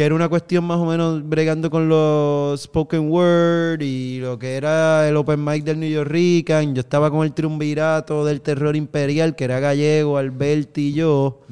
que 0.00 0.06
era 0.06 0.14
una 0.14 0.30
cuestión 0.30 0.64
más 0.64 0.78
o 0.78 0.86
menos 0.86 1.28
bregando 1.28 1.68
con 1.68 1.86
los 1.90 2.58
spoken 2.62 3.10
word 3.10 3.82
y 3.82 4.18
lo 4.20 4.38
que 4.38 4.56
era 4.56 5.06
el 5.06 5.14
open 5.14 5.44
mic 5.44 5.62
del 5.62 5.78
New 5.78 5.90
Yorkican. 5.90 6.74
Yo 6.74 6.80
estaba 6.80 7.10
con 7.10 7.26
el 7.26 7.34
triunvirato 7.34 8.24
del 8.24 8.40
terror 8.40 8.76
imperial, 8.76 9.36
que 9.36 9.44
era 9.44 9.60
gallego, 9.60 10.16
Alberti 10.16 10.88
y 10.88 10.92
yo, 10.94 11.42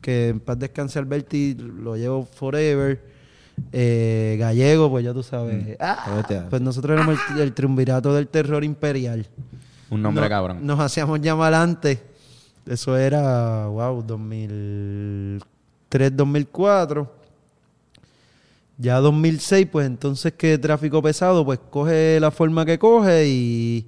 que 0.00 0.30
en 0.30 0.40
paz 0.40 0.58
descanse 0.58 0.98
Alberti, 0.98 1.54
lo 1.54 1.96
llevo 1.96 2.24
forever. 2.24 3.00
Eh, 3.70 4.34
gallego, 4.40 4.90
pues 4.90 5.04
ya 5.04 5.12
tú 5.12 5.22
sabes. 5.22 5.76
Ah, 5.78 6.20
pues 6.50 6.60
nosotros 6.60 6.98
éramos 6.98 7.16
el, 7.36 7.42
el 7.42 7.52
triunvirato 7.52 8.12
del 8.12 8.26
terror 8.26 8.64
imperial. 8.64 9.24
Un 9.88 10.02
nombre 10.02 10.24
No- 10.24 10.28
cabrón. 10.30 10.66
Nos 10.66 10.80
hacíamos 10.80 11.20
llamar 11.20 11.54
antes. 11.54 12.00
Eso 12.66 12.96
era, 12.96 13.68
wow, 13.68 14.02
2003, 14.04 16.16
2004. 16.16 17.22
Ya 18.76 18.98
2006, 18.98 19.68
pues 19.70 19.86
entonces 19.86 20.32
que 20.32 20.58
tráfico 20.58 21.00
pesado, 21.00 21.44
pues 21.44 21.60
coge 21.70 22.18
la 22.20 22.30
forma 22.30 22.64
que 22.66 22.78
coge 22.78 23.26
y 23.28 23.86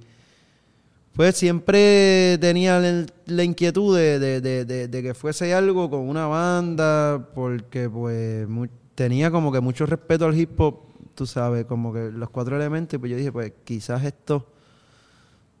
pues 1.13 1.35
siempre 1.35 2.37
tenía 2.39 2.79
la 3.25 3.43
inquietud 3.43 3.97
de, 3.97 4.19
de- 4.19 4.87
de- 4.87 5.01
que 5.03 5.13
fuese 5.13 5.53
algo 5.53 5.89
con 5.89 6.01
una 6.07 6.27
banda, 6.27 7.29
porque 7.33 7.89
pues 7.89 8.47
mu- 8.47 8.67
tenía 8.95 9.31
como 9.31 9.51
que 9.51 9.59
mucho 9.59 9.85
respeto 9.87 10.25
al 10.25 10.37
hip 10.37 10.59
hop, 10.61 10.79
tú 11.15 11.25
sabes, 11.25 11.65
como 11.65 11.91
que 11.91 12.11
los 12.11 12.29
cuatro 12.29 12.55
elementos, 12.55 12.99
pues 12.99 13.09
yo 13.11 13.17
dije, 13.17 13.31
pues 13.31 13.51
quizás 13.63 14.03
esto 14.05 14.47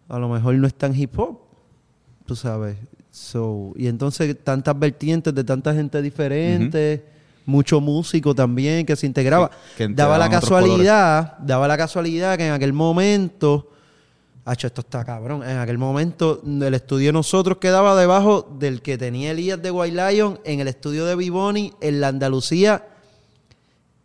a 0.07 0.19
lo 0.19 0.29
mejor 0.29 0.53
no 0.55 0.67
es 0.67 0.75
tan 0.75 0.95
hip 0.95 1.17
hop, 1.19 1.39
tú 2.25 2.35
sabes. 2.35 2.77
So, 3.11 3.73
y 3.75 3.87
entonces 3.87 4.37
tantas 4.43 4.77
vertientes 4.77 5.33
de 5.33 5.43
tanta 5.43 5.73
gente 5.73 6.01
diferente, 6.03 7.03
mucho 7.47 7.81
músico 7.81 8.35
también 8.35 8.85
que 8.85 8.95
se 8.95 9.07
integraba. 9.07 9.49
Que 9.75 9.87
daba 9.87 10.19
la 10.19 10.29
casualidad, 10.29 11.37
daba 11.39 11.67
la 11.67 11.77
casualidad 11.77 12.37
que 12.37 12.45
en 12.45 12.53
aquel 12.53 12.73
momento, 12.73 13.71
Hacho, 14.45 14.67
esto 14.67 14.81
está 14.81 15.03
cabrón. 15.03 15.43
En 15.43 15.57
aquel 15.57 15.77
momento, 15.77 16.41
el 16.45 16.73
estudio 16.73 17.07
de 17.07 17.13
nosotros 17.13 17.57
quedaba 17.57 17.99
debajo 17.99 18.47
del 18.59 18.81
que 18.81 18.97
tenía 18.97 19.31
Elías 19.31 19.61
de 19.61 19.71
White 19.71 20.11
Lion 20.11 20.39
en 20.43 20.59
el 20.59 20.67
estudio 20.67 21.05
de 21.05 21.15
Biboni 21.15 21.73
en 21.81 22.01
la 22.01 22.09
Andalucía, 22.09 22.85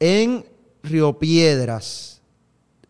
en 0.01 0.45
Río 0.82 1.18
Piedras. 1.18 2.20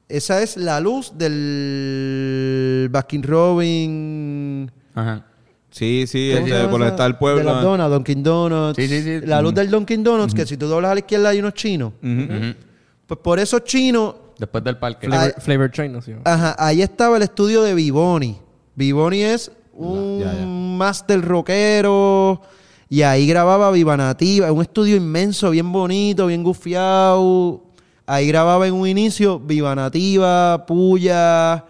Esa 0.09 0.42
es 0.42 0.59
la 0.59 0.80
luz 0.80 1.12
del 1.16 2.88
Baskin 2.90 3.22
Robin. 3.22 4.70
Ajá. 4.94 5.26
Sí, 5.73 6.05
sí, 6.07 6.31
¿Cómo 6.35 6.47
se 6.47 6.51
este, 6.53 6.59
llama 6.62 6.70
por 6.70 6.81
esa? 6.83 6.91
está 6.91 7.07
el 7.07 7.12
De 7.12 7.18
pueblo. 7.18 7.43
las 7.45 7.62
donuts, 7.62 7.91
Dunkin' 7.91 8.23
Donuts. 8.23 8.77
Sí, 8.77 8.87
sí, 8.89 9.03
sí. 9.03 9.27
La 9.27 9.43
luz 9.43 9.55
del 9.55 9.70
Dunkin' 9.70 10.05
Donuts, 10.05 10.35
que 10.35 10.47
si 10.47 10.57
tú 10.57 10.66
doblas 10.68 10.91
a 10.93 10.95
la 10.95 11.01
izquierda 11.01 11.31
hay 11.31 11.39
unos 11.41 11.55
chinos. 11.55 11.93
Pues 12.01 13.20
por 13.20 13.39
esos 13.41 13.64
chinos, 13.64 14.14
Después 14.39 14.62
del 14.64 14.77
parque. 14.79 15.07
Flavor. 15.07 15.35
Flavor 15.41 15.70
Train, 15.70 15.93
¿no? 15.93 16.03
Sí, 16.03 16.12
ajá, 16.25 16.55
ahí 16.59 16.83
estaba 16.83 17.16
el 17.16 17.23
estudio 17.23 17.62
de 17.62 17.75
Biboni. 17.75 18.39
Biboni 18.75 19.23
es 19.23 19.51
un 19.73 20.20
Ya, 20.20 20.33
ya. 20.35 20.45
máster 20.47 21.20
rockero. 21.23 22.41
Y 22.89 23.03
ahí 23.03 23.27
grababa 23.27 23.70
Viva 23.70 23.97
Nativa, 23.97 24.53
un 24.53 24.61
estudio 24.62 24.97
inmenso, 24.97 25.51
bien 25.51 25.70
bonito, 25.73 26.27
bien 26.27 26.43
gufiado. 26.43 27.62
Ahí 28.05 28.27
grababa 28.27 28.66
en 28.66 28.75
un 28.75 28.87
inicio 28.87 29.39
Viva 29.39 29.75
Nativa, 29.75 30.66
Puya, 30.66 31.64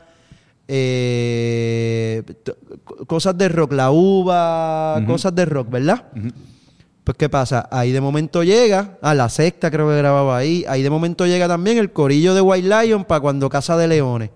eh, 0.68 2.22
cosas 3.06 3.36
de 3.36 3.48
rock, 3.48 3.72
la 3.72 3.90
uva, 3.90 5.02
cosas 5.06 5.34
de 5.34 5.44
rock, 5.44 5.70
¿verdad? 5.70 6.04
Pues, 7.04 7.16
¿qué 7.18 7.28
pasa? 7.28 7.68
Ahí 7.70 7.90
de 7.92 8.00
momento 8.00 8.42
llega, 8.44 8.98
a 9.02 9.14
la 9.14 9.28
sexta 9.28 9.70
creo 9.70 9.88
que 9.88 9.96
grababa 9.96 10.36
ahí, 10.36 10.64
ahí 10.68 10.82
de 10.82 10.90
momento 10.90 11.26
llega 11.26 11.48
también 11.48 11.78
el 11.78 11.92
corillo 11.92 12.34
de 12.34 12.40
White 12.40 12.68
Lion 12.68 13.04
para 13.04 13.20
cuando 13.20 13.48
Casa 13.48 13.76
de 13.76 13.88
Leones. 13.88 14.30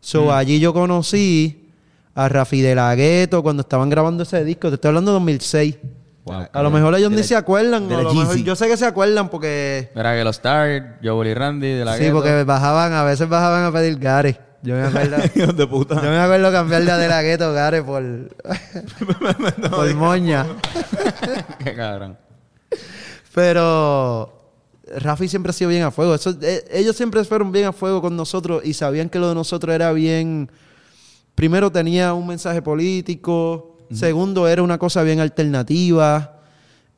So, 0.00 0.32
allí 0.32 0.60
yo 0.60 0.72
conocí 0.72 1.70
a 2.14 2.28
Rafi 2.28 2.60
de 2.60 2.74
la 2.74 2.94
Gueto 2.94 3.42
cuando 3.42 3.62
estaban 3.62 3.90
grabando 3.90 4.22
ese 4.22 4.44
disco, 4.44 4.68
te 4.68 4.74
estoy 4.76 4.88
hablando 4.90 5.10
de 5.12 5.14
2006. 5.14 5.78
a 6.52 6.62
lo 6.62 6.70
mejor 6.70 6.94
ellos 6.94 7.10
ni 7.10 7.16
la- 7.18 7.22
se 7.24 7.34
acuerdan, 7.36 7.90
a 7.92 8.02
lo 8.02 8.14
mejor- 8.14 8.36
yo 8.36 8.54
sé 8.54 8.68
que 8.68 8.76
se 8.76 8.86
acuerdan 8.86 9.28
porque... 9.28 9.90
Era 9.94 10.14
que 10.16 10.22
los 10.24 10.36
Stars, 10.36 10.84
Joel 11.02 11.28
y 11.30 11.34
Randy 11.34 11.68
de 11.72 11.84
la 11.84 11.96
Sí, 11.96 12.04
Ghetto. 12.04 12.14
porque 12.16 12.44
bajaban, 12.44 12.92
a 12.92 13.02
veces 13.02 13.28
bajaban 13.28 13.64
a 13.64 13.72
pedir 13.72 13.98
Gare. 13.98 14.38
Yo 14.64 14.74
me 14.74 14.82
acuerdo... 14.82 15.16
Yo 15.34 16.10
me 16.10 16.18
acuerdo 16.18 16.50
cambiar 16.50 16.84
de 16.84 16.92
De 16.92 17.08
la 17.08 17.22
Gueto 17.22 17.52
Gare 17.52 17.82
por... 17.82 18.02
por 19.70 19.94
moña. 19.94 20.46
Qué 21.62 21.74
cabrón. 21.74 22.16
Pero 23.34 24.32
Rafi 24.96 25.28
siempre 25.28 25.50
ha 25.50 25.52
sido 25.52 25.70
bien 25.70 25.82
a 25.82 25.90
fuego. 25.90 26.14
Eso- 26.14 26.36
eh, 26.40 26.64
ellos 26.70 26.96
siempre 26.96 27.22
fueron 27.24 27.52
bien 27.52 27.66
a 27.66 27.72
fuego 27.72 28.00
con 28.00 28.16
nosotros 28.16 28.62
y 28.64 28.72
sabían 28.74 29.08
que 29.10 29.18
lo 29.18 29.28
de 29.28 29.34
nosotros 29.34 29.74
era 29.74 29.92
bien. 29.92 30.50
Primero 31.34 31.70
tenía 31.70 32.14
un 32.14 32.26
mensaje 32.26 32.62
político. 32.62 33.76
Segundo, 33.92 34.48
era 34.48 34.62
una 34.62 34.78
cosa 34.78 35.02
bien 35.02 35.20
alternativa. 35.20 36.40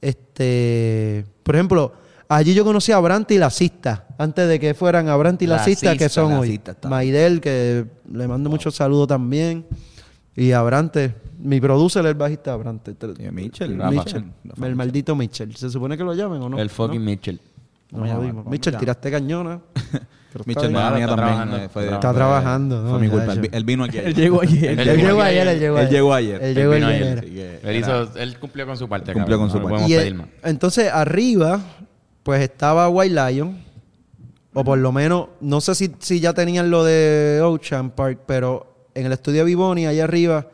Este, 0.00 1.26
por 1.42 1.56
ejemplo, 1.56 1.92
allí 2.29 2.55
yo 2.55 2.64
conocí 2.64 2.93
a 2.93 2.99
Brandt 2.99 3.31
y 3.33 3.39
la 3.39 3.51
Cista, 3.51 4.07
antes 4.18 4.49
de 4.49 4.59
que 4.61 4.74
fueran 4.74 5.09
a 5.09 5.16
y 5.16 5.47
la, 5.47 5.57
La 5.57 5.64
Cista, 5.64 5.93
que 5.93 5.99
Cista, 6.05 6.09
son 6.09 6.33
la 6.33 6.41
hoy. 6.41 6.49
Cista 6.51 6.72
está. 6.72 6.89
Maidel, 6.89 7.41
que 7.41 7.85
le 8.12 8.29
mando 8.29 8.51
muchos 8.51 8.74
saludos 8.74 9.09
también. 9.09 9.66
Y 10.39 10.53
a 10.53 10.61
Brante, 10.62 11.14
mi 11.39 11.61
producer 11.62 12.05
es 12.05 12.11
el 12.11 12.14
bajista 12.16 12.55
Brante. 12.57 12.95
Y 13.18 13.27
a 13.27 13.33
Mitchell, 13.33 13.79
Rafa. 13.79 13.91
Mitchell. 13.91 14.24
Rafa. 14.45 14.66
El 14.66 14.77
maldito 14.77 15.16
Mitchell. 15.16 15.57
¿Se 15.57 15.70
supone 15.70 15.97
que 15.97 16.05
lo 16.05 16.12
llamen 16.14 16.43
o 16.43 16.49
no? 16.51 16.59
el 16.59 16.68
fucking 16.68 17.03
Mitchell. 17.03 17.41
No, 17.91 18.01
¿Cómo 18.01 18.12
no, 18.12 18.20
digo. 18.20 18.37
¿Cómo 18.39 18.51
Mitchell, 18.51 18.77
tiraste 18.77 19.11
cañona. 19.11 19.61
Está 20.37 20.45
Mitchell, 20.45 20.66
Está 20.66 20.83
también. 20.91 21.07
trabajando. 21.09 21.57
eh, 21.57 21.68
fue- 21.72 21.85
Está 21.85 22.01
fue- 22.11 22.14
trabajando, 22.18 22.83
¿no? 22.83 22.91
Fue 22.91 22.99
mi 22.99 23.09
culpa. 23.09 23.33
Él, 23.33 23.41
vi- 23.41 23.49
él 23.53 23.64
vino 23.64 23.85
aquí. 23.85 23.97
Él 23.97 24.14
llegó 24.14 24.43
ayer. 24.43 24.79
Él 24.79 24.89
Él 24.89 24.97
llegó 25.01 25.22
ayer, 25.22 25.49
él 25.49 25.59
llegó 25.61 25.77
Él 25.79 25.81
ayer. 25.87 25.93
llegó 25.95 26.12
ayer. 26.14 26.35
Él 26.43 26.49
Él 26.49 26.55
llegó 26.55 26.72
vino 26.74 26.87
ayer. 26.89 27.18
ayer. 27.20 27.61
Que 27.62 27.70
Él, 27.70 27.77
hizo, 27.77 28.16
él 28.18 28.39
cumplió 28.39 28.66
con 28.66 28.77
su 28.77 28.87
parte. 28.87 29.14
Cumplió 29.14 29.39
cabrón. 29.39 29.51
con 29.51 29.62
su 29.62 29.66
No 29.66 29.74
parte. 29.74 29.91
Y 29.91 30.14
entonces 30.43 30.93
arriba, 30.93 31.61
pues 32.27 32.43
estaba 32.43 32.89
White 32.89 33.14
Lion. 33.14 33.64
O 34.53 34.64
por 34.64 34.79
lo 34.79 34.91
menos, 34.91 35.29
no 35.41 35.61
sé 35.61 35.77
si, 35.77 35.93
si 36.01 36.18
ya 36.18 36.33
tenían 36.33 36.70
lo 36.72 36.83
de 36.83 37.41
Ocean 37.41 37.91
Park, 37.91 38.22
pero 38.27 38.89
en 38.95 39.07
el 39.07 39.12
estudio 39.12 39.41
de 39.41 39.45
Vivoni, 39.45 39.87
allá 39.87 40.03
arriba, 40.03 40.49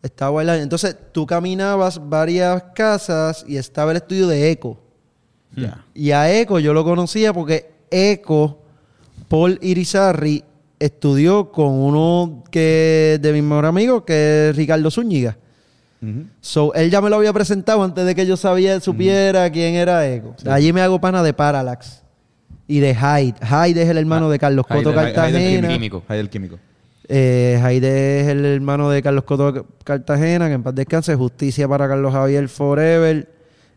Estaba 0.00 0.30
Wildlife. 0.30 0.62
Entonces 0.62 0.96
tú 1.10 1.26
caminabas 1.26 2.00
varias 2.08 2.62
casas 2.74 3.44
y 3.48 3.56
estaba 3.56 3.90
el 3.90 3.96
estudio 3.96 4.28
de 4.28 4.52
Eco. 4.52 4.78
Ya. 5.56 5.84
Y 5.92 6.12
a 6.12 6.32
Eco 6.40 6.60
yo 6.60 6.72
lo 6.72 6.84
conocía 6.84 7.32
porque 7.32 7.72
Eco, 7.90 8.60
Paul 9.26 9.58
Irizarri, 9.60 10.44
estudió 10.78 11.50
con 11.50 11.68
uno 11.68 12.44
que 12.50 13.18
de 13.20 13.32
mi 13.32 13.42
mejor 13.42 13.66
amigo, 13.66 14.04
que 14.04 14.50
es 14.50 14.56
Ricardo 14.56 14.90
Zúñiga. 14.90 15.36
So, 16.40 16.74
él 16.74 16.90
ya 16.90 17.00
me 17.00 17.08
lo 17.08 17.16
había 17.16 17.32
presentado 17.32 17.82
antes 17.82 18.04
de 18.04 18.14
que 18.14 18.26
yo 18.26 18.36
sabía, 18.36 18.80
supiera 18.80 19.48
quién 19.50 19.74
era 19.74 20.08
Eco. 20.08 20.34
Allí 20.46 20.72
me 20.72 20.80
hago 20.80 21.00
pana 21.00 21.22
de 21.22 21.32
Parallax 21.32 22.02
y 22.66 22.80
de 22.80 22.94
Hyde. 22.94 23.34
Hyde 23.40 23.82
es 23.82 23.88
el 23.88 23.98
hermano 23.98 24.28
de 24.28 24.38
Carlos 24.38 24.66
Hyde, 24.68 24.82
Coto 24.82 24.90
Hyde, 24.90 25.00
Hyde 25.00 25.08
el 25.08 25.14
Cartagena. 25.14 25.68
químico. 25.68 26.02
Ahí 26.08 26.18
el 26.18 26.30
químico. 26.30 26.58
Eh, 27.08 27.58
Jaide 27.60 28.20
es 28.20 28.28
el 28.28 28.44
hermano 28.44 28.88
de 28.90 29.02
Carlos 29.02 29.24
Coto 29.24 29.66
Cartagena, 29.84 30.48
que 30.48 30.54
en 30.54 30.62
paz 30.62 30.74
descanse, 30.74 31.14
justicia 31.14 31.68
para 31.68 31.88
Carlos 31.88 32.12
Javier 32.12 32.48
Forever. 32.48 33.28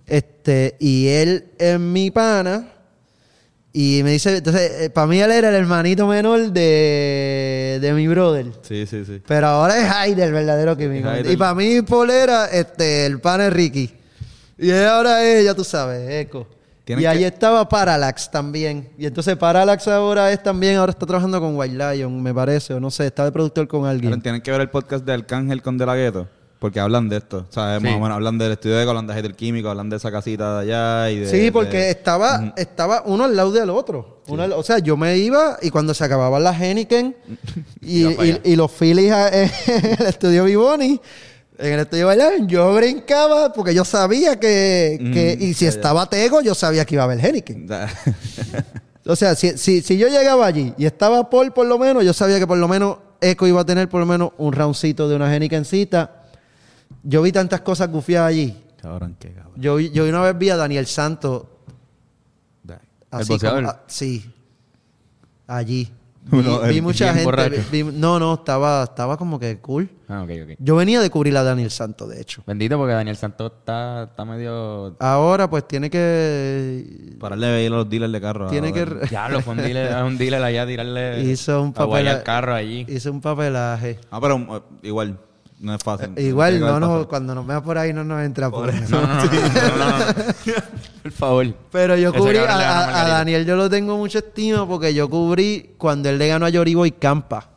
Este, 0.08 0.76
y 0.80 1.08
él 1.08 1.46
es 1.58 1.80
mi 1.80 2.12
pana. 2.12 2.70
Y 3.78 4.04
me 4.04 4.12
dice, 4.12 4.38
entonces, 4.38 4.90
para 4.92 5.06
mí 5.06 5.20
él 5.20 5.32
era 5.32 5.50
el 5.50 5.56
hermanito 5.56 6.08
menor 6.08 6.50
de, 6.52 7.78
de 7.82 7.94
mi 7.94 8.08
brother. 8.08 8.46
Sí, 8.62 8.86
sí, 8.86 9.04
sí. 9.04 9.22
Pero 9.28 9.48
ahora 9.48 9.78
es 9.78 9.90
Jaide 9.90 10.24
el 10.24 10.32
verdadero 10.32 10.78
químico. 10.78 11.10
Hyde 11.14 11.34
Y 11.34 11.36
para 11.36 11.54
mí 11.56 11.82
Paul 11.82 12.10
era 12.10 12.46
este, 12.46 13.06
el 13.06 13.20
pana 13.20 13.48
es 13.48 13.54
Ricky. 13.54 13.92
Y 14.58 14.72
ahora 14.72 15.22
es, 15.26 15.44
ya 15.44 15.54
tú 15.54 15.66
sabes. 15.66 16.26
Tienen 16.86 17.04
Y 17.04 17.06
ahí 17.06 17.18
que- 17.20 17.28
estaba 17.28 17.68
Parallax 17.68 18.32
también. 18.32 18.88
Y 18.98 19.08
entonces 19.08 19.36
Parallax 19.36 19.86
ahora 19.90 20.32
es 20.32 20.42
también, 20.42 20.78
ahora 20.78 20.92
está 20.92 21.06
trabajando 21.06 21.42
con 21.42 21.58
White 21.58 21.76
Lion, 21.76 22.24
me 22.24 22.34
parece, 22.34 22.76
o 22.76 22.80
no 22.80 22.90
sé, 22.90 23.08
está 23.08 23.26
de 23.26 23.34
productor 23.34 23.68
con 23.68 23.86
alguien. 23.86 24.14
Ahora 24.14 24.24
Tienen 24.24 24.40
que 24.42 24.52
ver 24.52 24.62
el 24.62 24.70
podcast 24.70 25.04
de 25.04 25.12
Arcángel 25.12 25.62
con 25.62 25.78
De 25.78 25.86
La 25.86 25.96
Ghetto, 25.98 26.30
porque 26.66 26.80
hablan 26.80 27.08
de 27.10 27.18
esto. 27.18 27.46
O 27.48 27.54
sea, 27.54 27.78
Sí. 27.78 27.84
más 27.86 27.94
o 27.94 28.00
menos 28.00 28.16
hablan 28.16 28.40
del 28.40 28.54
estudio 28.54 28.76
de 28.78 28.82
Eco, 28.82 28.90
hablan 28.90 29.06
de 29.06 29.22
del 29.22 29.36
químico, 29.36 29.70
hablan 29.70 29.88
de 29.90 29.98
esa 29.98 30.12
casita 30.12 30.62
de 30.62 30.74
allá 30.74 31.12
y 31.12 31.20
de... 31.20 31.28
Sí, 31.30 31.52
porque 31.52 31.78
de- 31.78 31.90
estaba, 31.92 32.54
estaba 32.58 33.04
uno 33.06 33.26
al 33.26 33.36
lado 33.36 33.52
del 33.52 33.70
otro. 33.70 34.22
Uno 34.28 34.42
al- 34.42 34.54
o 34.54 34.64
sea, 34.64 34.80
yo 34.80 34.98
me 34.98 35.16
iba 35.18 35.58
y 35.62 35.70
cuando 35.70 35.94
se 35.94 36.04
acababan 36.04 36.44
las 36.44 36.60
Henneken 36.60 37.16
y, 37.82 38.56
los 38.56 38.72
Phillies 38.72 39.12
a- 39.12 39.30
en 39.44 39.52
el 40.00 40.06
estudio 40.08 40.46
Vivoni, 40.46 41.00
en 41.60 41.74
el 41.74 41.80
estudio 41.82 42.08
Bailar, 42.08 42.34
yo 42.48 42.74
brincaba 42.74 43.54
porque 43.54 43.74
yo 43.76 43.86
sabía 43.86 44.40
que, 44.40 44.98
que- 45.14 45.38
Mm, 45.40 45.44
y 45.44 45.54
si 45.54 45.68
estaba 45.68 46.10
Tego, 46.10 46.42
yo 46.42 46.56
sabía 46.56 46.84
que 46.84 46.96
iba 46.96 47.04
a 47.04 47.06
haber 47.06 47.24
Henneken. 47.24 47.68
O 49.08 49.16
sea, 49.16 49.36
si, 49.36 49.56
si, 49.58 49.82
si 49.84 49.98
yo 50.00 50.08
llegaba 50.08 50.48
allí 50.48 50.74
y 50.80 50.86
estaba 50.88 51.30
Paul 51.30 51.52
por 51.54 51.68
lo 51.68 51.78
menos, 51.78 52.04
yo 52.04 52.12
sabía 52.12 52.40
que 52.40 52.48
por 52.48 52.58
lo 52.58 52.68
menos 52.68 52.98
Eco 53.22 53.46
iba 53.46 53.62
a 53.62 53.66
tener 53.66 53.88
por 53.88 54.00
lo 54.00 54.08
menos 54.08 54.32
un 54.40 54.52
roundcito 54.52 55.08
de 55.08 55.16
una 55.16 55.34
Hennekencita. 55.34 56.24
Yo 57.08 57.22
vi 57.22 57.32
tantas 57.32 57.62
cosas 57.62 57.90
gufiadas 57.90 58.30
allí. 58.32 58.58
Cabrón, 58.82 59.16
qué 59.20 59.32
cabrón. 59.32 59.54
Yo, 59.56 59.76
vi- 59.76 59.92
yo 59.92 60.04
una 60.08 60.22
vez 60.22 60.38
vi 60.38 60.50
a 60.50 60.58
Daniel 60.58 60.86
Santos. 60.88 61.44
Así 63.12 63.30
boxeador? 63.32 63.60
como- 63.64 63.70
ah, 63.72 63.84
sí. 63.88 64.30
Allí. 65.48 65.90
Vi, 66.28 66.40
Uno, 66.40 66.60
vi 66.64 66.78
el- 66.78 66.82
mucha 66.82 67.06
bien 67.06 67.16
gente. 67.18 67.26
borracho. 67.26 67.62
vi- 67.72 67.84
vi- 67.84 67.92
no, 67.98 68.20
no, 68.20 68.34
estaba, 68.34 68.84
estaba 68.84 69.16
como 69.16 69.40
que 69.40 69.60
cool. 69.60 69.88
Ah, 70.10 70.24
ok, 70.24 70.30
ok. 70.44 70.56
Yo 70.60 70.76
venía 70.76 71.00
de 71.00 71.10
cubrir 71.12 71.38
a 71.38 71.44
Daniel 71.44 71.70
Santos, 71.70 72.10
de 72.10 72.20
hecho. 72.20 72.42
Bendito 72.48 72.78
porque 72.78 72.94
Daniel 72.94 73.16
Santos 73.16 73.52
está, 73.60 74.06
está 74.06 74.26
medio... 74.26 74.96
Ahora, 75.00 75.48
pues 75.50 75.68
tiene 75.68 75.90
que. 75.92 77.16
Pararle 77.20 77.46
de 77.48 77.64
ir 77.66 77.72
a 77.72 77.76
los 77.76 77.90
dealers 77.90 78.12
de 78.12 78.22
carro. 78.22 78.48
Tiene 78.50 78.74
que. 78.74 78.86
ver. 78.86 79.08
Diablo, 79.08 79.42
fue 79.42 79.54
un 79.54 79.60
dealer, 79.62 79.94
a 79.94 80.04
un 80.04 80.18
dealer 80.18 80.42
allá 80.44 80.64
a 80.64 80.68
tirarle... 80.68 81.22
Hizo 81.32 81.62
un 81.62 81.74
a 81.78 81.84
guayar 81.84 82.06
papel. 82.06 82.18
el 82.18 82.24
carro 82.24 82.54
allí. 82.56 82.86
Hizo 82.90 83.12
un 83.12 83.22
papelaje. 83.22 84.00
Ah, 84.10 84.20
pero 84.20 84.36
uh, 84.38 84.62
igual, 84.82 85.20
no 85.60 85.74
es 85.76 85.82
fácil. 85.84 86.12
Eh, 86.16 86.24
Igual, 86.24 86.60
no, 86.60 86.80
no, 86.80 87.08
cuando 87.08 87.34
nos 87.34 87.46
vea 87.48 87.62
por 87.62 87.78
ahí 87.78 87.94
no 87.94 88.04
nos 88.04 88.24
entra 88.24 88.50
por 88.50 88.70
eso. 88.70 88.90
No, 88.90 89.02
no, 89.08 89.16
no, 89.16 89.24
no, 89.24 89.32
no, 89.32 89.78
no, 89.78 90.08
no. 90.08 90.14
Por 91.04 91.12
favor. 91.12 91.46
Pero 91.72 91.96
yo 91.98 92.12
cubrí, 92.14 92.38
a. 92.38 93.06
Daniel 93.08 93.46
yo 93.46 93.56
lo 93.56 93.70
tengo 93.70 93.96
mucha 93.98 94.20
estima 94.20 94.68
porque 94.68 94.92
yo 94.94 95.08
cubrí 95.10 95.76
cuando 95.78 96.10
él 96.10 96.18
le 96.18 96.28
ganó 96.28 96.48
a 96.48 96.50
Yoribo 96.50 96.84
y 96.86 96.92
Campa 96.92 97.48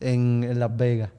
en, 0.00 0.42
en 0.44 0.58
Las 0.58 0.74
Vegas. 0.74 1.10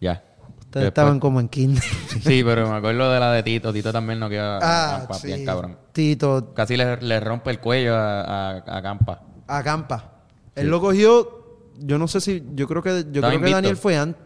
Ya. 0.00 0.22
Ustedes 0.60 0.86
Después- 0.86 0.86
estaban 0.86 1.20
como 1.20 1.40
en 1.40 1.48
kinder. 1.48 1.82
Sí, 2.22 2.42
pero 2.44 2.68
me 2.70 2.76
acuerdo 2.76 3.10
de 3.12 3.18
la 3.20 3.32
de 3.32 3.42
Tito. 3.42 3.72
Tito 3.72 3.92
también 3.92 4.18
no 4.20 4.28
queda 4.28 4.58
ah, 4.62 4.98
Campa, 5.00 5.14
sí. 5.14 5.26
bien 5.26 5.44
cabrón. 5.44 5.76
Tito, 5.92 6.52
Casi 6.54 6.76
le, 6.76 6.96
le 6.98 7.18
rompe 7.20 7.50
el 7.50 7.58
cuello 7.60 7.96
a, 7.96 8.20
a, 8.22 8.56
a 8.78 8.82
Campa. 8.82 9.20
a 9.48 9.62
Campa. 9.64 10.12
Él 10.54 10.68
lo 10.68 10.80
cogió, 10.80 11.58
yo 11.80 11.98
no 11.98 12.06
sé 12.06 12.20
si, 12.20 12.42
yo 12.54 12.68
creo 12.68 12.82
que, 12.82 12.90
yo 12.90 12.96
Estaba 13.20 13.30
creo 13.30 13.42
que. 13.44 13.50
Daniel 13.50 13.76
fue 13.76 13.96
antes. 13.96 14.22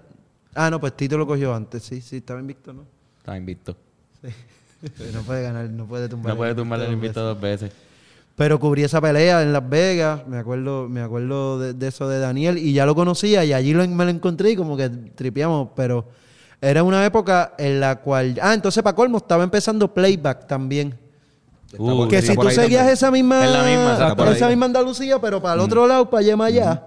Ah, 0.54 0.70
no, 0.70 0.80
pues 0.80 0.96
Tito 0.96 1.16
lo 1.18 1.26
cogió 1.26 1.54
antes, 1.54 1.82
sí, 1.82 2.00
sí, 2.00 2.16
estaba 2.16 2.40
invicto, 2.40 2.72
¿no? 2.72 2.84
Está 3.18 3.36
invicto. 3.36 3.76
Sí, 4.22 4.28
no 5.14 5.20
puede 5.22 5.42
ganar, 5.42 5.68
no 5.70 5.84
puede 5.86 6.08
tumbar. 6.08 6.32
No 6.32 6.36
puede 6.36 6.54
tumbar 6.54 6.80
el 6.80 6.92
invicto 6.92 7.20
dos 7.22 7.40
veces. 7.40 7.70
Pero 8.36 8.60
cubrí 8.60 8.84
esa 8.84 9.00
pelea 9.00 9.42
en 9.42 9.52
Las 9.52 9.68
Vegas, 9.68 10.26
me 10.28 10.38
acuerdo, 10.38 10.88
me 10.88 11.00
acuerdo 11.00 11.58
de, 11.58 11.72
de 11.74 11.88
eso 11.88 12.08
de 12.08 12.20
Daniel 12.20 12.56
y 12.56 12.72
ya 12.72 12.86
lo 12.86 12.94
conocía 12.94 13.44
y 13.44 13.52
allí 13.52 13.74
lo- 13.74 13.86
me 13.88 14.04
lo 14.04 14.10
encontré 14.10 14.50
y 14.52 14.56
como 14.56 14.76
que 14.76 14.88
tripeamos, 14.88 15.70
pero 15.74 16.04
era 16.60 16.84
una 16.84 17.04
época 17.04 17.54
en 17.58 17.80
la 17.80 17.96
cual, 17.96 18.38
ah, 18.40 18.54
entonces 18.54 18.80
para 18.82 18.94
colmo 18.94 19.18
estaba 19.18 19.42
empezando 19.42 19.92
playback 19.92 20.46
también. 20.46 20.96
Uh, 21.76 22.08
que 22.08 22.22
si 22.22 22.34
tú 22.36 22.48
seguías 22.50 22.70
también. 22.70 22.88
esa 22.88 23.10
misma, 23.10 23.44
Es 23.44 23.50
la 23.50 23.62
misma, 23.64 24.14
esa 24.36 24.48
misma 24.48 24.66
Andalucía, 24.66 25.20
pero 25.20 25.42
para 25.42 25.54
el 25.54 25.60
otro 25.60 25.86
lado, 25.86 26.08
para 26.08 26.20
allá, 26.20 26.36
más 26.36 26.48
allá. 26.48 26.86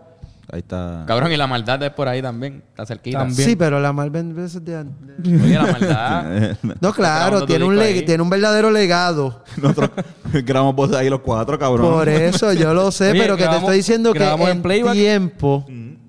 Ahí 0.53 0.59
está. 0.59 1.05
Cabrón, 1.07 1.31
y 1.31 1.37
la 1.37 1.47
maldad 1.47 1.81
es 1.81 1.91
por 1.91 2.09
ahí 2.09 2.21
también. 2.21 2.61
Está 2.69 2.85
cerquita. 2.85 3.19
También. 3.19 3.49
Sí, 3.49 3.55
pero 3.55 3.79
la 3.79 3.93
Marvel 3.93 4.37
es 4.37 4.63
de 4.63 4.75
antes. 4.75 5.17
Oye, 5.25 5.53
la 5.53 5.61
maldad. 5.71 6.57
No, 6.81 6.91
claro, 6.93 7.45
tiene 7.45 7.63
un, 7.63 7.79
ahí. 7.79 8.03
tiene 8.03 8.21
un 8.21 8.29
verdadero 8.29 8.69
legado. 8.69 9.43
Nosotros 9.61 9.91
grabamos 10.43 10.75
voces 10.75 10.97
ahí 10.97 11.09
los 11.09 11.21
cuatro, 11.21 11.57
cabrón. 11.57 11.89
Por 11.89 12.09
eso 12.09 12.51
yo 12.51 12.73
lo 12.73 12.91
sé, 12.91 13.11
Oye, 13.11 13.21
pero 13.21 13.37
que 13.37 13.47
te 13.47 13.55
estoy 13.57 13.77
diciendo 13.77 14.11
que 14.11 14.23
en 14.25 14.61
tiempo, 14.93 15.65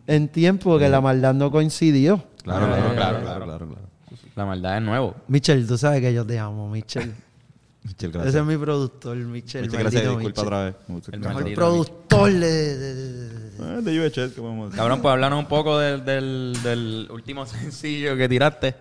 en 0.08 0.28
tiempo 0.28 0.76
que 0.78 0.88
la 0.88 1.00
maldad 1.00 1.34
no 1.34 1.50
coincidió. 1.52 2.24
Claro, 2.42 2.66
claro, 2.66 2.82
claro, 2.82 2.94
claro, 2.96 3.20
claro, 3.20 3.44
claro, 3.44 3.66
claro. 3.68 3.82
La 4.34 4.44
maldad 4.44 4.76
es 4.78 4.82
nuevo. 4.82 5.14
Michel, 5.28 5.66
tú 5.68 5.78
sabes 5.78 6.00
que 6.00 6.12
yo 6.12 6.26
te 6.26 6.38
amo, 6.38 6.68
Michel. 6.68 7.12
Michel, 7.84 8.10
Ese 8.10 8.18
gracias. 8.18 8.34
es 8.36 8.44
mi 8.44 8.56
productor, 8.56 9.16
Michel. 9.16 9.62
Michel, 9.62 9.78
gracias. 9.80 10.02
Disculpa 10.02 10.28
Michel. 10.28 10.44
otra 10.44 10.64
vez. 10.64 10.74
El 11.12 11.20
maldito. 11.20 11.54
productor 11.56 12.32
de- 12.32 12.38
de- 12.78 12.94
de- 12.94 13.21
Ah, 13.62 13.80
de 13.80 14.00
UHS, 14.00 14.12
¿qué 14.34 14.40
podemos 14.40 14.66
decir? 14.66 14.78
Cabrón, 14.78 15.00
pues 15.02 15.12
háblanos 15.12 15.38
un 15.38 15.46
poco 15.48 15.78
del, 15.78 16.04
del, 16.04 16.56
del 16.62 17.08
último 17.10 17.46
sencillo 17.46 18.16
que 18.16 18.28
tiraste. 18.28 18.74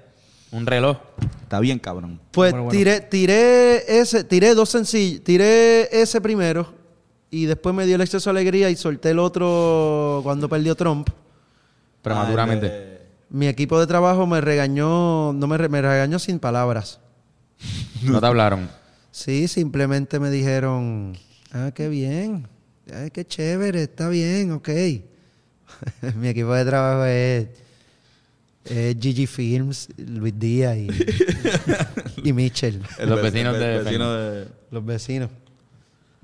Un 0.52 0.66
reloj. 0.66 0.98
Está 1.44 1.60
bien, 1.62 1.80
cabrón. 1.80 2.20
Pues 2.32 2.52
Bueno, 2.52 2.66
bueno. 2.66 2.78
tiré, 2.78 3.00
tiré 3.02 4.00
ese, 4.00 4.24
tiré 4.26 4.54
dos 4.54 4.70
sencillos, 4.70 5.24
tiré 5.24 5.88
ese 6.02 6.20
primero 6.20 6.74
y 7.30 7.46
después 7.46 7.74
me 7.74 7.86
dio 7.86 7.96
el 7.96 8.02
exceso 8.02 8.30
de 8.34 8.40
alegría 8.40 8.70
y 8.70 8.76
solté 8.76 9.12
el 9.12 9.20
otro 9.20 10.20
cuando 10.24 10.50
perdió 10.50 10.76
Trump. 10.76 11.08
Prematuramente. 12.02 12.68
Ah, 12.68 13.26
Mi 13.30 13.48
equipo 13.48 13.80
de 13.80 13.88
trabajo 13.88 14.26
me 14.28 14.42
regañó, 14.42 15.32
no 15.34 15.48
me, 15.48 15.58
re- 15.58 15.70
me 15.70 15.82
regañó 15.82 16.20
sin 16.20 16.40
palabras. 16.40 17.00
no 18.04 18.20
te 18.20 18.26
hablaron. 18.26 18.70
Sí, 19.12 19.48
simplemente 19.48 20.20
me 20.20 20.30
dijeron, 20.30 21.18
ah, 21.54 21.72
qué 21.74 21.88
bien, 21.90 22.48
ay, 22.94 23.10
qué 23.12 23.26
chévere, 23.26 23.84
está 23.84 24.10
bien, 24.10 24.52
ok. 24.52 24.70
Mi 26.16 26.30
equipo 26.30 26.54
de 26.54 26.66
trabajo 26.66 27.06
es, 27.06 27.48
es 28.66 28.96
Gigi 29.00 29.28
Films, 29.28 29.90
Luis 29.98 30.38
Díaz 30.38 30.78
y, 30.78 30.88
y 32.30 32.34
Mitchell, 32.34 32.82
el 33.00 33.10
Los 33.10 33.18
ve- 33.22 33.30
vecinos 33.32 33.58
de- 33.60 33.80
vecino 33.84 34.14
de... 34.14 34.48
los 34.72 34.86
vecinos. 34.86 35.30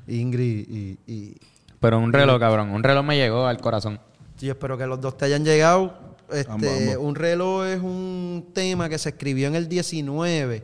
Ingrid 0.08 0.68
y, 0.70 0.98
y- 1.08 1.36
Pero 1.80 2.00
un 2.00 2.14
reloj, 2.14 2.40
cabrón. 2.40 2.70
Un 2.70 2.84
reloj 2.84 3.04
me 3.06 3.18
llegó 3.18 3.46
al 3.48 3.60
corazón. 3.60 4.00
Yo 4.40 4.52
espero 4.52 4.78
que 4.78 4.86
los 4.86 5.02
dos 5.02 5.18
te 5.18 5.26
hayan 5.26 5.44
llegado. 5.44 5.98
Este, 6.32 6.52
Ambos, 6.52 6.70
ambos. 6.70 6.98
Un 7.00 7.16
reloj 7.16 7.66
es 7.66 7.80
un 7.82 8.50
tema 8.54 8.88
que 8.90 8.98
se 8.98 9.10
escribió 9.10 9.48
en 9.48 9.56
el 9.56 9.68
19, 9.68 10.64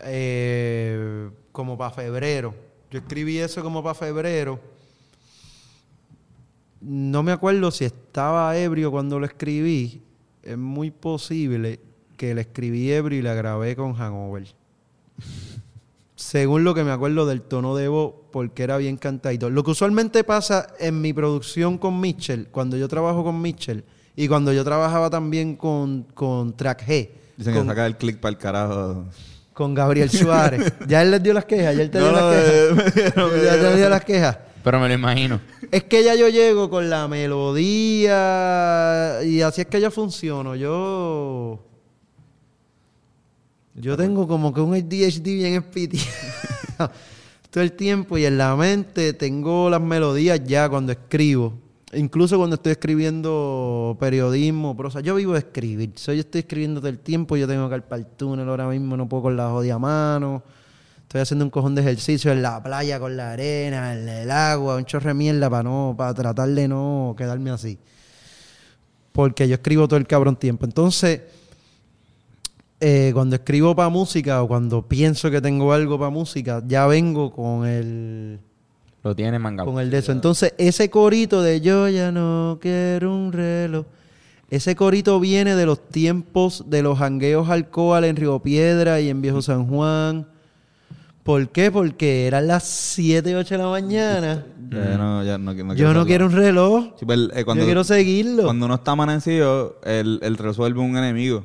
eh, 0.00 1.28
como 1.52 1.76
para 1.78 1.90
febrero. 1.90 2.54
Yo 2.90 2.98
escribí 2.98 3.38
eso 3.38 3.62
como 3.62 3.82
para 3.82 3.94
febrero. 3.94 4.60
No 6.80 7.22
me 7.22 7.32
acuerdo 7.32 7.70
si 7.70 7.84
estaba 7.84 8.56
ebrio 8.56 8.90
cuando 8.90 9.18
lo 9.18 9.26
escribí. 9.26 10.02
Es 10.42 10.56
muy 10.56 10.90
posible 10.90 11.80
que 12.16 12.34
lo 12.34 12.40
escribí 12.40 12.92
ebrio 12.92 13.18
y 13.18 13.22
la 13.22 13.34
grabé 13.34 13.74
con 13.74 14.00
Hanover. 14.00 14.46
Según 16.14 16.64
lo 16.64 16.74
que 16.74 16.84
me 16.84 16.92
acuerdo 16.92 17.26
del 17.26 17.42
tono 17.42 17.76
de 17.76 17.88
voz, 17.88 18.14
porque 18.32 18.62
era 18.62 18.78
bien 18.78 18.96
cantadito. 18.96 19.50
Lo 19.50 19.62
que 19.64 19.72
usualmente 19.72 20.24
pasa 20.24 20.68
en 20.78 21.00
mi 21.00 21.12
producción 21.12 21.76
con 21.76 22.00
Mitchell, 22.00 22.48
cuando 22.48 22.76
yo 22.76 22.88
trabajo 22.88 23.22
con 23.22 23.40
Mitchell, 23.40 23.84
y 24.14 24.28
cuando 24.28 24.52
yo 24.52 24.64
trabajaba 24.64 25.10
también 25.10 25.56
con, 25.56 26.04
con 26.14 26.56
Track 26.56 26.86
G, 26.86 27.10
Dicen 27.36 27.52
que 27.52 27.64
saca 27.64 27.86
el 27.86 27.96
click 27.96 28.18
para 28.18 28.30
el 28.30 28.38
carajo. 28.38 29.04
Con 29.56 29.72
Gabriel 29.72 30.10
Suárez. 30.10 30.70
ya 30.86 31.00
él 31.00 31.10
les 31.10 31.22
dio 31.22 31.32
las 31.32 31.46
quejas, 31.46 31.74
ya 31.74 31.82
él 31.82 31.90
te 31.90 31.98
dio 31.98 32.12
No, 32.12 32.30
las 32.30 32.34
eh, 32.36 32.68
quejas. 32.94 33.32
me 33.32 33.42
ya 33.42 33.52
te 33.58 33.76
dio 33.76 33.88
las 33.88 34.04
quejas. 34.04 34.38
Pero 34.62 34.78
me 34.80 34.88
lo 34.88 34.94
imagino. 34.94 35.40
Es 35.72 35.84
que 35.84 36.04
ya 36.04 36.14
yo 36.14 36.28
llego 36.28 36.68
con 36.68 36.90
la 36.90 37.08
melodía 37.08 38.12
y 39.24 39.40
así 39.40 39.62
es 39.62 39.66
que 39.66 39.80
yo 39.80 39.90
funciono. 39.90 40.56
Yo 40.56 41.58
Yo 43.74 43.96
tengo 43.96 44.28
como 44.28 44.52
que 44.52 44.60
un 44.60 44.74
ADHD 44.74 45.22
bien 45.22 45.54
espitiado 45.54 46.06
todo 47.50 47.64
el 47.64 47.72
tiempo 47.72 48.18
y 48.18 48.26
en 48.26 48.36
la 48.36 48.54
mente 48.56 49.14
tengo 49.14 49.70
las 49.70 49.80
melodías 49.80 50.38
ya 50.44 50.68
cuando 50.68 50.92
escribo. 50.92 51.54
Incluso 51.96 52.36
cuando 52.36 52.54
estoy 52.56 52.72
escribiendo 52.72 53.96
periodismo, 53.98 54.76
prosa. 54.76 55.00
Yo 55.00 55.14
vivo 55.14 55.32
de 55.32 55.40
escribir. 55.40 55.92
So, 55.96 56.12
yo 56.12 56.20
estoy 56.20 56.40
escribiendo 56.40 56.80
todo 56.80 56.90
el 56.90 56.98
tiempo. 56.98 57.36
Yo 57.36 57.48
tengo 57.48 57.68
que 57.68 57.76
ir 57.76 57.82
para 57.82 58.00
el 58.00 58.06
túnel 58.06 58.48
ahora 58.48 58.68
mismo. 58.68 58.96
No 58.96 59.08
puedo 59.08 59.24
con 59.24 59.36
la 59.36 59.48
jodida 59.48 59.78
mano. 59.78 60.42
Estoy 61.02 61.20
haciendo 61.20 61.44
un 61.44 61.50
cojón 61.50 61.74
de 61.74 61.82
ejercicio 61.82 62.32
en 62.32 62.42
la 62.42 62.62
playa 62.62 62.98
con 62.98 63.16
la 63.16 63.32
arena, 63.32 63.94
en 63.94 64.08
el 64.08 64.30
agua, 64.30 64.76
un 64.76 64.84
chorre 64.84 65.08
de 65.08 65.14
mierda 65.14 65.48
para 65.48 65.62
no, 65.62 65.94
para 65.96 66.12
tratar 66.12 66.48
de 66.48 66.66
no 66.66 67.14
quedarme 67.16 67.50
así. 67.50 67.78
Porque 69.12 69.46
yo 69.46 69.54
escribo 69.54 69.86
todo 69.86 69.98
el 69.98 70.06
cabrón 70.06 70.36
tiempo. 70.36 70.64
Entonces, 70.64 71.22
eh, 72.80 73.12
cuando 73.14 73.36
escribo 73.36 73.74
para 73.74 73.88
música 73.88 74.42
o 74.42 74.48
cuando 74.48 74.86
pienso 74.86 75.30
que 75.30 75.40
tengo 75.40 75.72
algo 75.72 75.98
para 75.98 76.10
música, 76.10 76.62
ya 76.66 76.86
vengo 76.86 77.32
con 77.32 77.66
el 77.66 78.40
Lo 79.06 79.14
tiene 79.14 79.38
mangado. 79.38 79.70
con 79.70 79.80
el 79.80 79.88
de 79.90 79.98
eso. 79.98 80.10
Entonces, 80.12 80.52
ese 80.58 80.90
corito 80.90 81.42
de 81.42 81.60
yo 81.60 81.88
ya 81.88 82.10
no 82.10 82.58
quiero 82.60 83.14
un 83.14 83.32
reloj. 83.32 83.86
Ese 84.50 84.74
corito 84.74 85.20
viene 85.20 85.54
de 85.54 85.64
los 85.66 85.88
tiempos 85.88 86.64
de 86.66 86.82
los 86.82 86.98
jangueos 86.98 87.48
alcohol 87.48 88.04
en 88.04 88.16
Río 88.16 88.40
Piedra 88.40 89.00
y 89.00 89.08
en 89.08 89.22
Viejo 89.22 89.42
San 89.42 89.66
Juan. 89.68 90.26
¿Por 91.22 91.48
qué? 91.48 91.70
Porque 91.72 92.26
eran 92.26 92.46
las 92.46 92.64
7, 92.64 93.34
8 93.36 93.54
de 93.56 93.62
la 93.62 93.68
mañana. 93.68 94.44
Ya 94.70 94.96
no, 94.96 95.24
ya 95.24 95.38
no, 95.38 95.52
no 95.52 95.74
Yo 95.74 95.84
no 95.86 95.90
hacerlo. 95.90 96.06
quiero 96.06 96.26
un 96.26 96.32
reloj. 96.32 96.84
Sí, 96.98 97.04
pues, 97.06 97.18
eh, 97.34 97.44
cuando, 97.44 97.62
Yo 97.62 97.66
quiero 97.66 97.82
seguirlo. 97.84 98.44
cuando 98.44 98.66
uno 98.66 98.74
está 98.76 98.92
amanecido, 98.92 99.80
el, 99.84 100.20
el 100.22 100.36
resuelve 100.36 100.80
un 100.80 100.96
enemigo. 100.96 101.44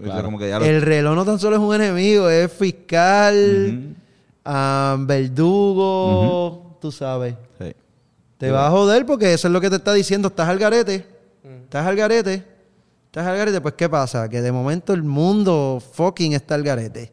O 0.00 0.04
sea, 0.04 0.22
como 0.22 0.38
que 0.38 0.48
ya 0.50 0.58
lo- 0.58 0.64
El 0.64 0.80
reloj 0.82 1.14
no 1.14 1.24
tan 1.24 1.38
solo 1.38 1.56
es 1.56 1.62
un 1.62 1.74
enemigo, 1.74 2.28
es 2.30 2.50
fiscal, 2.52 3.94
verdugo, 5.06 6.61
tú 6.82 6.92
sabes. 6.92 7.36
Sí. 7.58 7.72
Te 8.36 8.50
va 8.50 8.66
a 8.66 8.70
joder 8.70 9.06
porque 9.06 9.32
eso 9.32 9.46
es 9.46 9.52
lo 9.52 9.60
que 9.60 9.70
te 9.70 9.76
está 9.76 9.94
diciendo. 9.94 10.28
Estás 10.28 10.48
al 10.48 10.58
garete. 10.58 11.06
Estás 11.62 11.86
al 11.86 11.94
garete. 11.94 12.44
Estás 13.06 13.24
al 13.24 13.36
garete. 13.36 13.60
Pues, 13.60 13.74
¿qué 13.74 13.88
pasa? 13.88 14.28
Que 14.28 14.42
de 14.42 14.50
momento 14.50 14.92
el 14.92 15.04
mundo 15.04 15.80
fucking 15.92 16.32
está 16.32 16.56
al 16.56 16.64
garete. 16.64 17.12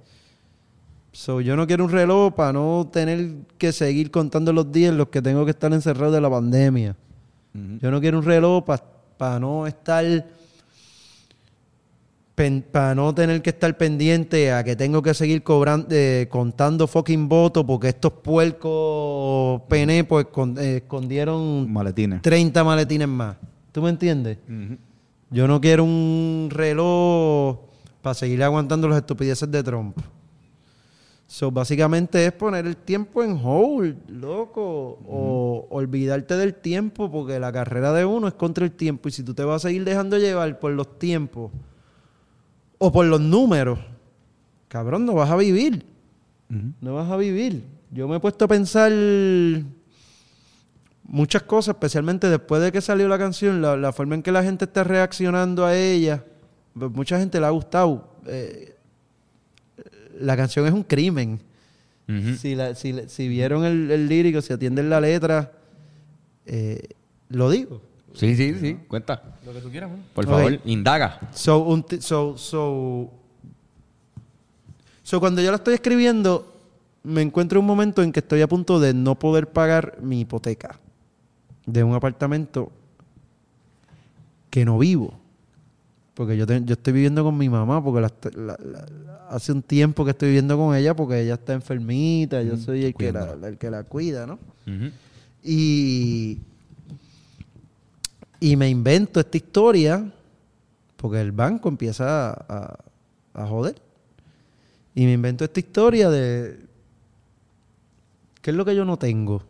So, 1.11 1.39
yo 1.39 1.55
no 1.55 1.67
quiero 1.67 1.85
un 1.85 1.91
reloj 1.91 2.33
para 2.33 2.53
no 2.53 2.89
tener 2.91 3.35
que 3.59 3.71
seguir 3.71 4.09
contando 4.09 4.51
los 4.51 4.71
días 4.71 4.89
en 4.89 4.97
los 4.97 5.09
que 5.09 5.21
tengo 5.21 5.45
que 5.45 5.51
estar 5.51 5.71
encerrado 5.71 6.11
de 6.11 6.21
la 6.21 6.29
pandemia. 6.29 6.95
Yo 7.53 7.91
no 7.91 7.99
quiero 7.99 8.17
un 8.19 8.25
reloj 8.25 8.63
para 9.17 9.39
no 9.39 9.67
estar. 9.67 10.03
Para 12.71 12.95
no 12.95 13.13
tener 13.13 13.41
que 13.41 13.49
estar 13.49 13.75
pendiente 13.77 14.53
a 14.53 14.63
que 14.63 14.77
tengo 14.77 15.01
que 15.01 15.13
seguir 15.13 15.43
cobrando, 15.43 15.87
eh, 15.91 16.27
contando 16.29 16.87
fucking 16.87 17.27
votos 17.27 17.65
porque 17.65 17.89
estos 17.89 18.13
puercos 18.13 19.61
pene 19.67 20.05
pues 20.05 20.27
con- 20.27 20.57
eh, 20.57 20.77
escondieron 20.77 21.69
Maletines. 21.69 22.21
30 22.21 22.63
maletines 22.63 23.09
más. 23.09 23.35
¿Tú 23.73 23.81
me 23.81 23.89
entiendes? 23.89 24.37
Yo 25.29 25.49
no 25.49 25.59
quiero 25.59 25.83
un 25.83 26.47
reloj 26.49 27.57
para 28.01 28.13
seguir 28.13 28.41
aguantando 28.41 28.87
las 28.87 28.99
estupideces 28.99 29.51
de 29.51 29.61
Trump. 29.61 29.97
So, 31.27 31.51
básicamente 31.51 32.25
es 32.25 32.31
poner 32.31 32.65
el 32.65 32.77
tiempo 32.77 33.21
en 33.21 33.37
hold, 33.43 33.97
loco. 34.09 34.97
O 35.07 35.67
olvidarte 35.71 36.37
del 36.37 36.55
tiempo, 36.55 37.11
porque 37.11 37.37
la 37.37 37.51
carrera 37.51 37.91
de 37.91 38.05
uno 38.05 38.29
es 38.29 38.33
contra 38.33 38.63
el 38.63 38.71
tiempo. 38.71 39.09
Y 39.09 39.11
si 39.11 39.23
tú 39.23 39.33
te 39.33 39.43
vas 39.43 39.63
a 39.65 39.67
seguir 39.67 39.83
dejando 39.83 40.17
llevar 40.17 40.57
por 40.57 40.71
los 40.71 40.97
tiempos 40.97 41.51
o 42.79 42.91
por 42.91 43.05
los 43.05 43.21
números, 43.21 43.77
cabrón, 44.67 45.05
no 45.05 45.13
vas 45.13 45.29
a 45.29 45.35
vivir. 45.35 45.85
No 46.81 46.95
vas 46.95 47.11
a 47.11 47.15
vivir. 47.17 47.63
Yo 47.91 48.07
me 48.07 48.15
he 48.15 48.19
puesto 48.19 48.45
a 48.45 48.47
pensar 48.47 48.91
muchas 51.03 51.43
cosas, 51.43 51.75
especialmente 51.75 52.27
después 52.29 52.61
de 52.61 52.71
que 52.71 52.81
salió 52.81 53.07
la 53.07 53.17
canción, 53.17 53.61
la, 53.61 53.75
la 53.77 53.91
forma 53.93 54.15
en 54.15 54.23
que 54.23 54.31
la 54.31 54.43
gente 54.43 54.65
está 54.65 54.83
reaccionando 54.83 55.65
a 55.65 55.75
ella. 55.77 56.23
Pues 56.73 56.91
mucha 56.91 57.19
gente 57.19 57.39
le 57.39 57.45
ha 57.45 57.49
gustado. 57.49 58.15
Eh, 58.27 58.75
la 60.19 60.35
canción 60.37 60.65
es 60.65 60.73
un 60.73 60.83
crimen. 60.83 61.39
Ujú. 62.07 62.35
si, 62.37 62.55
la- 62.55 62.73
si, 62.73 62.91
la- 62.91 63.07
si 63.07 63.27
vieron 63.27 63.63
el, 63.65 63.91
el 63.91 64.07
lírico, 64.07 64.41
si 64.41 64.51
atienden 64.53 64.89
la 64.89 64.99
letra, 64.99 65.51
eh, 66.45 66.89
lo 67.29 67.49
digo. 67.51 67.81
Sí, 68.19 68.35
sí, 68.35 68.53
sí. 68.59 68.77
Cuenta. 68.87 69.21
Lo 69.45 69.53
que 69.53 69.61
tú 69.61 69.69
quieras, 69.69 69.89
man. 69.89 70.03
Por 70.13 70.25
favor, 70.25 70.59
indaga. 70.65 71.19
So, 71.33 71.59
un 71.59 71.85
so, 72.01 72.37
so, 72.37 73.09
so, 75.03 75.19
cuando 75.21 75.41
yo 75.41 75.49
la 75.51 75.55
estoy 75.57 75.75
escribiendo, 75.75 76.53
me 77.03 77.21
encuentro 77.21 77.59
un 77.61 77.65
momento 77.65 78.03
en 78.03 78.11
que 78.11 78.19
estoy 78.19 78.41
a 78.41 78.47
punto 78.47 78.79
de 78.79 78.93
no 78.93 79.17
poder 79.17 79.47
pagar 79.47 79.99
mi 80.01 80.19
hipoteca 80.21 80.79
de 81.65 81.83
un 81.83 81.93
apartamento 81.95 82.71
que 84.49 84.65
no 84.65 84.77
vivo. 84.79 85.13
Porque 86.13 86.35
yo, 86.35 86.45
te- 86.45 86.61
yo 86.65 86.73
estoy 86.73 86.91
viviendo 86.91 87.23
con 87.23 87.37
mi 87.37 87.47
mamá, 87.47 87.81
porque 87.81 88.01
la- 88.01 88.11
la- 88.35 88.57
la- 88.61 88.85
la- 89.05 89.27
hace 89.29 89.53
un 89.53 89.61
tiempo 89.61 90.03
que 90.03 90.11
estoy 90.11 90.27
viviendo 90.29 90.57
con 90.57 90.75
ella 90.75 90.93
porque 90.93 91.21
ella 91.21 91.35
está 91.35 91.53
enfermita, 91.53 92.41
yo 92.41 92.57
soy 92.57 92.83
el 92.83 92.93
que, 92.95 93.13
la, 93.13 93.47
el 93.47 93.57
que 93.57 93.69
la 93.71 93.83
cuida, 93.83 94.27
¿no? 94.27 94.37
Y, 95.41 96.39
y 98.39 98.55
me 98.55 98.69
invento 98.69 99.19
esta 99.19 99.37
historia 99.37 100.11
porque 100.97 101.21
el 101.21 101.31
banco 101.31 101.69
empieza 101.69 102.31
a, 102.31 102.77
a- 103.33 103.47
joder. 103.47 103.75
Y 104.95 105.05
me 105.05 105.13
invento 105.13 105.45
esta 105.45 105.59
historia 105.59 106.09
de 106.09 106.59
qué 108.41 108.51
es 108.51 108.57
lo 108.57 108.65
que 108.65 108.75
yo 108.75 108.85
no 108.85 108.97
tengo. 108.97 109.43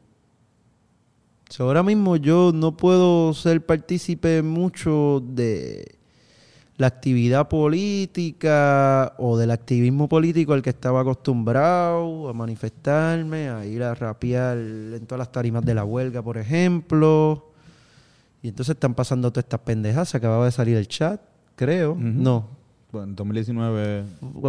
Ahora 1.60 1.82
mismo 1.84 2.16
yo 2.16 2.52
no 2.54 2.78
puedo 2.78 3.34
ser 3.34 3.66
partícipe 3.66 4.42
mucho 4.44 5.22
de 5.26 5.96
la 6.78 6.88
actividad 6.88 7.50
política 7.50 9.14
o 9.18 9.38
del 9.38 9.52
activismo 9.52 10.08
político 10.08 10.54
al 10.54 10.62
que 10.62 10.70
estaba 10.70 11.02
acostumbrado 11.02 12.30
a 12.30 12.34
manifestarme, 12.34 13.50
a 13.50 13.66
ir 13.66 13.84
a 13.84 13.96
rapear 13.96 14.58
en 14.58 15.06
todas 15.08 15.20
las 15.20 15.32
tarimas 15.32 15.66
de 15.66 15.74
la 15.76 15.84
huelga, 15.84 16.22
por 16.22 16.38
ejemplo. 16.38 17.49
Y 18.42 18.50
entonces 18.50 18.76
están 18.76 18.94
pasando 18.94 19.30
todas 19.32 19.44
estas 19.46 19.60
pendejas. 19.62 20.10
Se 20.10 20.18
acababa 20.18 20.46
de 20.46 20.52
salir 20.52 20.78
el 20.78 20.88
chat, 20.88 21.20
creo. 21.56 21.96
No. 22.00 22.48
Bueno, 22.92 23.08
en 23.10 23.16
2019. 23.16 24.04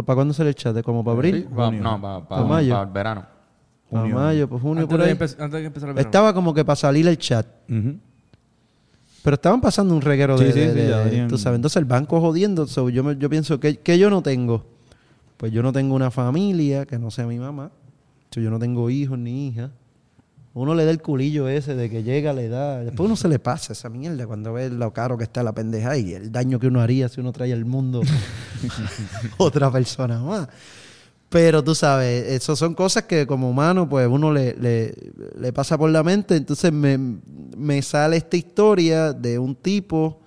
¿Para 0.05 0.15
cuándo 0.15 0.33
sale 0.33 0.49
el 0.49 0.55
chat? 0.55 0.73
¿De 0.73 0.81
¿Como 0.83 1.03
para 1.03 1.15
abril? 1.15 1.47
Pa- 1.55 1.69
no, 1.71 2.01
para 2.01 2.27
Pa' 2.27 2.43
mayo. 2.45 2.81
el 2.81 2.89
verano. 2.89 3.25
Para 3.91 4.05
mayo, 4.05 4.47
pues 4.47 4.61
junio, 4.61 4.83
Antes 4.83 4.89
por 4.97 4.99
de, 5.05 5.11
ahí. 5.11 5.11
antes 5.11 5.37
de 5.51 5.59
que 5.59 5.65
empezara 5.65 5.91
el 5.91 5.95
verano. 5.95 6.07
Estaba 6.09 6.33
como 6.33 6.53
que 6.53 6.63
para 6.63 6.75
salir 6.77 7.07
el 7.07 7.17
chat. 7.17 7.45
Pero 9.23 9.35
estaban 9.35 9.61
pasando 9.61 9.93
un 9.93 10.01
reguero 10.01 10.37
Sí, 10.37 10.45
de, 10.45 10.51
sí, 10.53 10.59
de- 10.59 10.71
sí, 11.09 11.15
de- 11.19 11.27
tú 11.27 11.37
sabes. 11.37 11.57
Entonces 11.57 11.77
el 11.77 11.85
banco 11.85 12.19
jodiendo. 12.19 12.65
So, 12.65 12.89
yo, 12.89 13.03
me- 13.03 13.17
yo 13.17 13.29
pienso 13.29 13.59
que, 13.59 13.77
que 13.77 13.99
yo 13.99 14.09
no 14.09 14.23
tengo. 14.23 14.65
Pues 15.37 15.51
yo 15.51 15.61
no 15.61 15.71
tengo 15.71 15.93
una 15.95 16.09
familia 16.09 16.85
que 16.85 16.97
no 16.97 17.11
sea 17.11 17.27
mi 17.27 17.37
mamá. 17.37 17.69
So, 18.31 18.39
yo 18.41 18.49
no 18.49 18.57
tengo 18.57 18.89
hijos 18.89 19.19
ni 19.19 19.49
hijas. 19.49 19.69
Uno 20.53 20.75
le 20.75 20.83
da 20.83 20.91
el 20.91 21.01
culillo 21.01 21.47
ese 21.47 21.75
de 21.75 21.89
que 21.89 22.03
llega, 22.03 22.33
le 22.33 22.49
da. 22.49 22.79
Después 22.83 23.07
uno 23.07 23.15
se 23.15 23.29
le 23.29 23.39
pasa 23.39 23.71
esa 23.71 23.89
mierda 23.89 24.27
cuando 24.27 24.51
ve 24.51 24.69
lo 24.69 24.91
caro 24.91 25.17
que 25.17 25.23
está 25.23 25.43
la 25.43 25.53
pendeja 25.53 25.95
y 25.97 26.13
el 26.13 26.31
daño 26.31 26.59
que 26.59 26.67
uno 26.67 26.81
haría 26.81 27.07
si 27.07 27.21
uno 27.21 27.31
trae 27.31 27.53
al 27.53 27.63
mundo 27.63 28.01
otra 29.37 29.71
persona 29.71 30.19
más. 30.19 30.49
Pero 31.29 31.63
tú 31.63 31.73
sabes, 31.73 32.27
eso 32.27 32.57
son 32.57 32.75
cosas 32.75 33.03
que 33.03 33.25
como 33.25 33.49
humano, 33.49 33.87
pues 33.87 34.05
uno 34.09 34.33
le, 34.33 34.53
le, 34.55 34.93
le 35.39 35.53
pasa 35.53 35.77
por 35.77 35.89
la 35.89 36.03
mente. 36.03 36.35
Entonces 36.35 36.73
me, 36.73 36.97
me 36.97 37.81
sale 37.81 38.17
esta 38.17 38.35
historia 38.35 39.13
de 39.13 39.39
un 39.39 39.55
tipo 39.55 40.19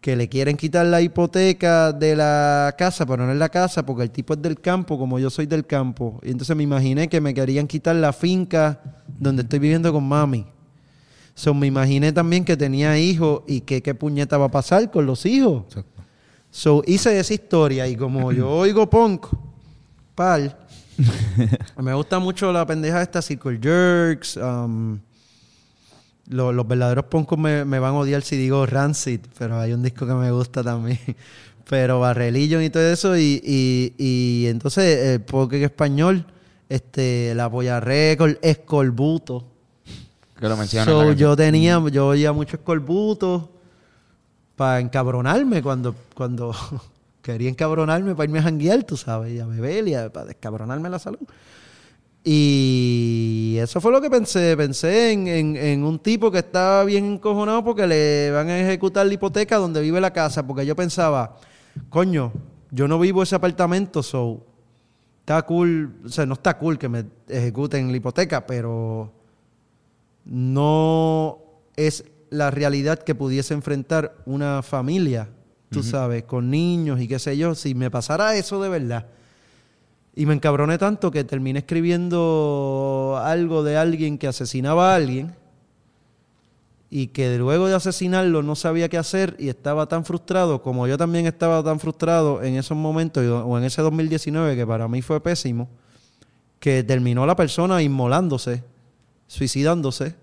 que 0.00 0.14
le 0.14 0.28
quieren 0.28 0.56
quitar 0.56 0.86
la 0.86 1.00
hipoteca 1.00 1.92
de 1.92 2.14
la 2.14 2.74
casa, 2.78 3.04
pero 3.04 3.26
no 3.26 3.32
es 3.32 3.38
la 3.38 3.48
casa, 3.48 3.84
porque 3.84 4.04
el 4.04 4.10
tipo 4.10 4.34
es 4.34 4.42
del 4.42 4.60
campo, 4.60 4.98
como 4.98 5.18
yo 5.18 5.28
soy 5.28 5.46
del 5.46 5.66
campo. 5.66 6.20
Y 6.22 6.30
entonces 6.30 6.54
me 6.56 6.62
imaginé 6.62 7.08
que 7.08 7.20
me 7.20 7.34
querían 7.34 7.66
quitar 7.66 7.96
la 7.96 8.12
finca 8.12 8.80
donde 9.18 9.42
estoy 9.42 9.58
viviendo 9.58 9.92
con 9.92 10.06
mami. 10.06 10.46
So, 11.34 11.54
me 11.54 11.66
imaginé 11.66 12.12
también 12.12 12.44
que 12.44 12.56
tenía 12.56 12.98
hijos 12.98 13.42
y 13.46 13.60
que 13.60 13.82
qué 13.82 13.94
puñeta 13.94 14.38
va 14.38 14.46
a 14.46 14.50
pasar 14.50 14.90
con 14.90 15.06
los 15.06 15.24
hijos. 15.26 15.64
So, 16.50 16.82
hice 16.86 17.18
esa 17.18 17.34
historia 17.34 17.86
y 17.86 17.96
como 17.96 18.32
yo 18.32 18.50
oigo 18.50 18.88
punk, 18.88 19.26
pal, 20.14 20.56
me 21.80 21.94
gusta 21.94 22.18
mucho 22.18 22.52
la 22.52 22.66
pendeja 22.66 23.02
esta 23.02 23.22
Circle 23.22 23.58
Jerks. 23.62 24.36
um, 24.36 24.98
lo- 26.28 26.52
los 26.52 26.66
verdaderos 26.68 27.04
punkos 27.06 27.38
me, 27.38 27.64
me 27.64 27.78
van 27.78 27.94
a 27.94 27.98
odiar 27.98 28.22
si 28.22 28.36
digo 28.36 28.66
Rancid, 28.66 29.20
pero 29.38 29.58
hay 29.58 29.72
un 29.72 29.82
disco 29.82 30.06
que 30.06 30.14
me 30.14 30.30
gusta 30.30 30.62
también. 30.62 30.98
Pero 31.68 32.00
Barrelillo 32.00 32.62
y 32.62 32.70
todo 32.70 32.82
eso. 32.90 33.14
Y, 33.18 33.42
y, 33.44 33.92
y 33.98 34.46
entonces 34.46 35.04
el 35.14 35.20
punk 35.20 35.52
en 35.52 35.64
español, 35.64 36.24
este, 36.66 37.34
la 37.34 37.50
Polla 37.50 37.78
Record, 37.78 38.36
Escorbuto. 38.40 39.44
Que 40.40 40.48
lo. 40.48 40.54
So, 40.56 40.56
canción. 40.56 41.14
yo 41.16 41.36
tenía, 41.36 41.82
yo 41.92 42.06
oía 42.06 42.32
mucho 42.32 42.56
escorbuto 42.56 43.50
para 44.56 44.80
encabronarme 44.80 45.62
cuando, 45.62 45.94
cuando 46.14 46.54
quería 47.22 47.50
encabronarme 47.50 48.14
para 48.14 48.24
irme 48.24 48.38
a 48.38 48.42
janguear, 48.44 48.82
tú 48.84 48.96
sabes, 48.96 49.34
y 49.34 49.40
a 49.40 49.46
beber 49.46 49.88
y 49.88 49.94
a- 49.94 50.10
para 50.10 50.24
descabronarme 50.26 50.88
la 50.88 50.98
salud. 50.98 51.18
Y 52.30 53.56
eso 53.58 53.80
fue 53.80 53.90
lo 53.90 54.00
que 54.00 54.10
pensé. 54.10 54.56
Pensé 54.56 55.12
en, 55.12 55.26
en- 55.28 55.56
en 55.56 55.82
un 55.84 55.98
tipo 55.98 56.30
que 56.30 56.38
estaba 56.38 56.84
bien 56.84 57.04
encojonado 57.04 57.64
porque 57.64 57.86
le 57.86 58.30
van 58.30 58.48
a 58.48 58.58
ejecutar 58.60 59.06
la 59.06 59.14
hipoteca 59.14 59.56
donde 59.56 59.80
vive 59.80 60.00
la 60.00 60.12
casa. 60.12 60.46
Porque 60.46 60.66
yo 60.66 60.76
pensaba, 60.76 61.36
coño, 61.88 62.32
yo 62.70 62.86
no 62.86 62.98
vivo 62.98 63.22
ese 63.22 63.34
apartamento, 63.34 64.02
so 64.02 64.44
está 65.20 65.42
cool, 65.42 65.94
o 66.04 66.08
sea, 66.08 66.26
no 66.26 66.34
está 66.34 66.58
cool 66.58 66.78
que 66.78 66.88
me 66.88 67.04
ejecuten 67.28 67.90
la 67.90 67.96
hipoteca, 67.96 68.46
pero 68.46 69.10
no 70.24 71.38
es 71.76 72.04
la 72.30 72.50
realidad 72.50 72.98
que 72.98 73.14
pudiese 73.14 73.54
enfrentar 73.54 74.14
una 74.26 74.62
familia, 74.62 75.28
tú 75.70 75.82
sabes, 75.82 76.24
con 76.24 76.50
niños 76.50 77.00
y 77.00 77.08
qué 77.08 77.18
sé 77.18 77.36
yo, 77.36 77.54
si 77.54 77.74
me 77.74 77.90
pasara 77.90 78.36
eso 78.36 78.60
de 78.62 78.68
verdad. 78.68 79.06
Y 80.18 80.26
me 80.26 80.34
encabroné 80.34 80.78
tanto 80.78 81.12
que 81.12 81.22
terminé 81.22 81.60
escribiendo 81.60 83.20
algo 83.22 83.62
de 83.62 83.76
alguien 83.76 84.18
que 84.18 84.26
asesinaba 84.26 84.90
a 84.90 84.96
alguien 84.96 85.32
y 86.90 87.06
que 87.06 87.38
luego 87.38 87.68
de 87.68 87.76
asesinarlo 87.76 88.42
no 88.42 88.56
sabía 88.56 88.88
qué 88.88 88.98
hacer 88.98 89.36
y 89.38 89.48
estaba 89.48 89.86
tan 89.86 90.04
frustrado 90.04 90.60
como 90.60 90.88
yo 90.88 90.98
también 90.98 91.26
estaba 91.26 91.62
tan 91.62 91.78
frustrado 91.78 92.42
en 92.42 92.56
esos 92.56 92.76
momentos 92.76 93.24
o 93.24 93.58
en 93.58 93.62
ese 93.62 93.80
2019 93.80 94.56
que 94.56 94.66
para 94.66 94.88
mí 94.88 95.02
fue 95.02 95.22
pésimo, 95.22 95.68
que 96.58 96.82
terminó 96.82 97.24
la 97.24 97.36
persona 97.36 97.80
inmolándose, 97.80 98.64
suicidándose, 99.28 100.16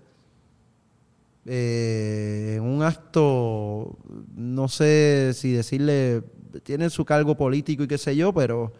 eh, 1.46 2.56
en 2.58 2.64
un 2.64 2.82
acto, 2.82 3.96
no 4.36 4.68
sé 4.68 5.32
si 5.32 5.52
decirle, 5.52 6.22
tiene 6.64 6.90
su 6.90 7.06
cargo 7.06 7.34
político 7.34 7.84
y 7.84 7.88
qué 7.88 7.96
sé 7.96 8.14
yo, 8.14 8.34
pero, 8.34 8.74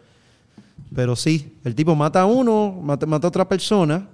pero 0.95 1.15
sí, 1.15 1.57
el 1.63 1.75
tipo 1.75 1.95
mata 1.95 2.21
a 2.21 2.25
uno, 2.25 2.71
mata, 2.81 3.05
mata 3.05 3.27
a 3.27 3.29
otra 3.29 3.47
persona 3.47 4.07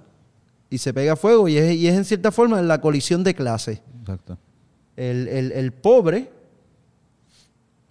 y 0.70 0.78
se 0.78 0.92
pega 0.92 1.12
a 1.12 1.16
fuego 1.16 1.48
y 1.48 1.56
es, 1.56 1.74
y 1.74 1.86
es 1.88 1.94
en 1.94 2.04
cierta 2.04 2.30
forma 2.32 2.60
la 2.62 2.80
colisión 2.80 3.22
de 3.24 3.34
clase. 3.34 3.82
Exacto. 4.00 4.38
El, 4.96 5.28
el- 5.28 5.52
el 5.52 5.72
pobre 5.72 6.30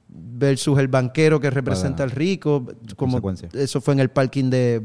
versus 0.07 0.77
el 0.79 0.87
banquero 0.87 1.39
que 1.39 1.49
representa 1.49 2.03
al 2.03 2.11
rico. 2.11 2.65
Como 2.95 3.21
consecuencia. 3.21 3.49
eso 3.61 3.81
fue 3.81 3.93
en 3.95 3.99
el 3.99 4.09
parking 4.09 4.49
de, 4.49 4.81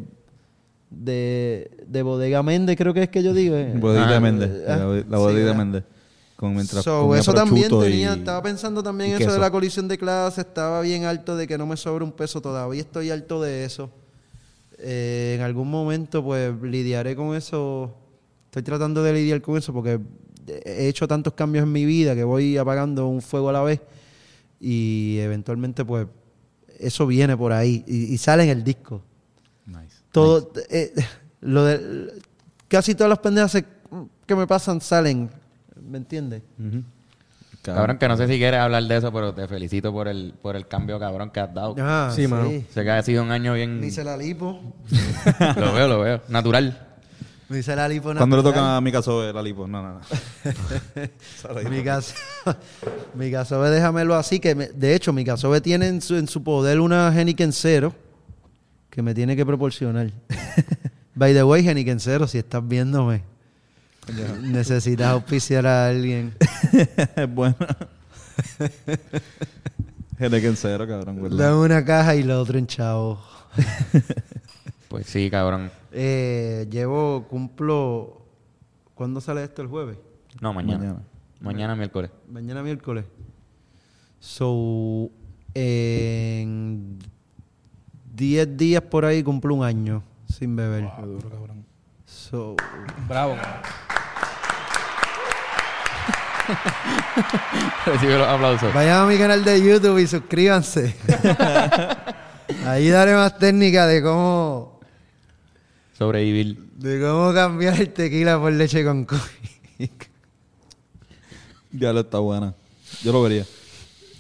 de, 0.91 1.71
de 1.87 2.03
Bodega 2.03 2.43
Méndez, 2.43 2.77
creo 2.77 2.95
que 2.95 3.03
es 3.03 3.09
que 3.09 3.23
yo 3.23 3.35
digo. 3.35 3.55
eh. 3.57 3.75
Bodega 3.79 4.17
Ah, 4.17 4.21
Méndez. 4.21 4.51
ah, 4.67 4.77
la, 4.77 5.03
sí, 5.03 5.23
bodega. 5.25 5.55
Méndez. 5.55 5.85
Con, 6.39 6.55
mientras 6.55 6.85
So, 6.85 7.17
eso 7.17 7.35
también 7.35 7.69
tenía, 7.69 8.15
y- 8.15 8.19
estaba 8.21 8.41
pensando 8.41 8.81
también 8.81 9.21
eso 9.21 9.33
de 9.33 9.41
la 9.41 9.51
colisión 9.51 9.89
de 9.89 9.99
clase, 9.99 10.43
estaba 10.43 10.81
bien 10.83 11.05
alto 11.05 11.35
de 11.37 11.49
que 11.49 11.59
no 11.59 11.67
me 11.67 11.77
sobra 11.77 12.05
un 12.05 12.13
peso, 12.13 12.41
todavía 12.41 12.81
estoy 12.81 13.11
alto 13.11 13.43
de 13.43 13.65
eso. 13.65 13.91
Eh, 14.79 15.35
en 15.37 15.43
algún 15.45 15.69
momento 15.69 16.23
pues 16.23 16.55
lidiaré 16.63 17.17
con 17.17 17.35
eso, 17.35 17.93
estoy 18.45 18.63
tratando 18.63 19.03
de 19.03 19.13
lidiar 19.15 19.43
con 19.43 19.57
eso 19.59 19.73
porque 19.73 19.99
he 20.47 20.87
hecho 20.87 21.09
tantos 21.09 21.33
cambios 21.35 21.65
en 21.65 21.73
mi 21.73 21.85
vida 21.85 22.15
que 22.15 22.23
voy 22.23 22.57
apagando 22.57 23.09
un 23.09 23.21
fuego 23.21 23.49
a 23.49 23.53
la 23.55 23.63
vez 23.63 23.81
y 24.61 25.19
eventualmente 25.19 25.85
pues 25.85 26.07
eso 26.79 27.05
viene 27.09 27.37
por 27.37 27.51
ahí 27.53 27.83
y, 27.89 28.15
y 28.15 28.19
sale 28.19 28.45
en 28.45 28.51
el 28.51 28.63
disco. 28.63 29.03
Nice. 29.67 29.97
Todo, 30.13 30.53
eh, 30.71 30.93
lo 31.41 31.65
de, 31.65 32.23
casi 32.69 32.95
todas 32.95 33.11
las 33.11 33.19
pendejas 33.19 33.65
que 34.25 34.37
me 34.37 34.47
pasan 34.47 34.81
salen, 34.81 35.29
¿me 35.89 35.99
entiendes? 35.99 36.43
Cabrón, 37.63 37.99
que 37.99 38.09
no 38.09 38.17
sé 38.17 38.27
si 38.29 38.39
quieres 38.39 38.61
hablar 38.61 38.83
de 38.85 38.97
eso, 38.97 39.13
pero 39.13 39.35
te 39.35 39.47
felicito 39.49 39.93
por 39.93 40.09
el, 40.09 40.33
por 40.41 40.57
el 40.57 40.67
cambio 40.69 40.99
cabrón 40.99 41.31
que 41.31 41.41
has 41.41 41.53
dado. 41.53 41.75
Ah, 41.79 42.11
Sí, 42.15 42.27
mano. 42.27 42.51
Sé 42.73 42.83
que 42.85 42.91
ha 42.91 43.03
sido 43.03 43.23
un 43.23 43.31
año 43.31 43.53
bien... 43.55 43.81
Me 43.81 43.89
hice 43.89 44.05
la 44.05 44.17
lipo. 44.17 44.61
lo 45.57 45.73
veo, 45.75 45.89
lo 45.89 46.01
veo. 46.01 46.23
Natural. 46.29 46.87
Me 47.49 47.59
hice 47.61 47.75
la 47.75 47.89
lipo 47.89 48.05
Cuando 48.15 48.37
le 48.37 48.43
natural. 48.43 48.55
toca 48.55 48.77
a 48.77 48.81
mi 48.81 48.93
caso 48.93 49.33
la 49.33 49.43
lipo, 49.43 49.67
no, 49.67 49.83
no, 49.83 49.95
no. 49.95 50.01
Mi 51.71 51.83
caso, 51.83 52.15
mi 53.15 53.31
déjamelo 53.71 54.15
así, 54.15 54.39
que 54.39 54.55
me- 54.55 54.69
de 54.69 54.95
hecho 54.95 55.13
mi 55.13 55.25
casobe 55.25 55.61
tiene 55.61 55.89
en 55.89 56.01
su, 56.03 56.17
en 56.17 56.29
su 56.29 56.43
poder 56.43 56.79
una 56.81 57.11
Heniken 57.19 57.53
Cero 57.53 57.95
que 58.91 59.01
me 59.03 59.15
tiene 59.15 59.35
que 59.35 59.47
proporcionar. 59.47 60.11
By 61.15 61.33
the 61.35 61.43
way, 61.43 61.67
Heniken 61.67 62.01
Cero, 62.01 62.27
si 62.27 62.39
estás 62.39 62.67
viéndome, 62.67 63.23
necesitas 64.43 65.09
auspiciar 65.09 65.67
a 65.67 65.89
alguien. 65.89 66.35
es 67.17 67.35
bueno. 67.35 67.57
Gente 70.19 70.41
que 70.41 70.47
en 70.47 70.57
cero, 70.57 70.87
cabrón, 70.87 71.23
¿verdad? 71.23 71.39
Dame 71.39 71.65
una 71.65 71.85
caja 71.85 72.17
y 72.17 72.23
lo 72.23 72.41
otro 72.41 72.59
en 72.59 72.67
chavo. 72.67 73.21
Pues 74.89 75.07
sí, 75.07 75.29
cabrón. 75.29 75.71
Eh, 75.93 76.67
llevo, 76.71 77.27
cumplo... 77.29 78.23
¿Cuándo 78.95 79.21
sale 79.21 79.45
esto? 79.45 79.61
¿El 79.61 79.69
jueves? 79.69 79.99
No, 80.41 80.55
mañana. 80.55 80.79
Mañana. 80.79 81.03
Mañana, 81.41 81.77
miércoles. 81.77 82.11
Mañana 82.27 82.63
miércoles. 82.63 83.05
So, 84.19 85.11
en 85.55 86.99
10 88.15 88.57
días 88.57 88.83
por 88.83 89.05
ahí 89.05 89.23
cumplo 89.23 89.55
un 89.55 89.65
año 89.65 90.03
sin 90.27 90.57
beber. 90.57 90.89
So, 92.31 92.57
Bravo. 93.09 93.37
Recibe 97.87 98.19
los 98.19 98.27
aplausos. 98.27 98.73
vayan 98.75 99.03
a 99.03 99.07
mi 99.07 99.17
canal 99.17 99.45
de 99.45 99.63
YouTube 99.63 99.99
y 99.99 100.07
suscríbanse. 100.07 100.95
Ahí 102.67 102.89
daré 102.89 103.15
más 103.15 103.39
técnica 103.39 103.87
de 103.87 104.03
cómo 104.03 104.81
Sobrevivir. 105.97 106.59
de 106.77 107.01
cómo 107.01 107.33
cambiar 107.33 107.81
el 107.81 107.93
tequila 107.93 108.39
por 108.39 108.53
leche 108.53 108.85
con 108.85 109.05
coco. 109.05 109.23
Ya 111.73 111.93
lo 111.93 112.01
está 112.01 112.19
buena. 112.19 112.55
Yo 113.03 113.13
lo 113.13 113.23
vería. 113.23 113.45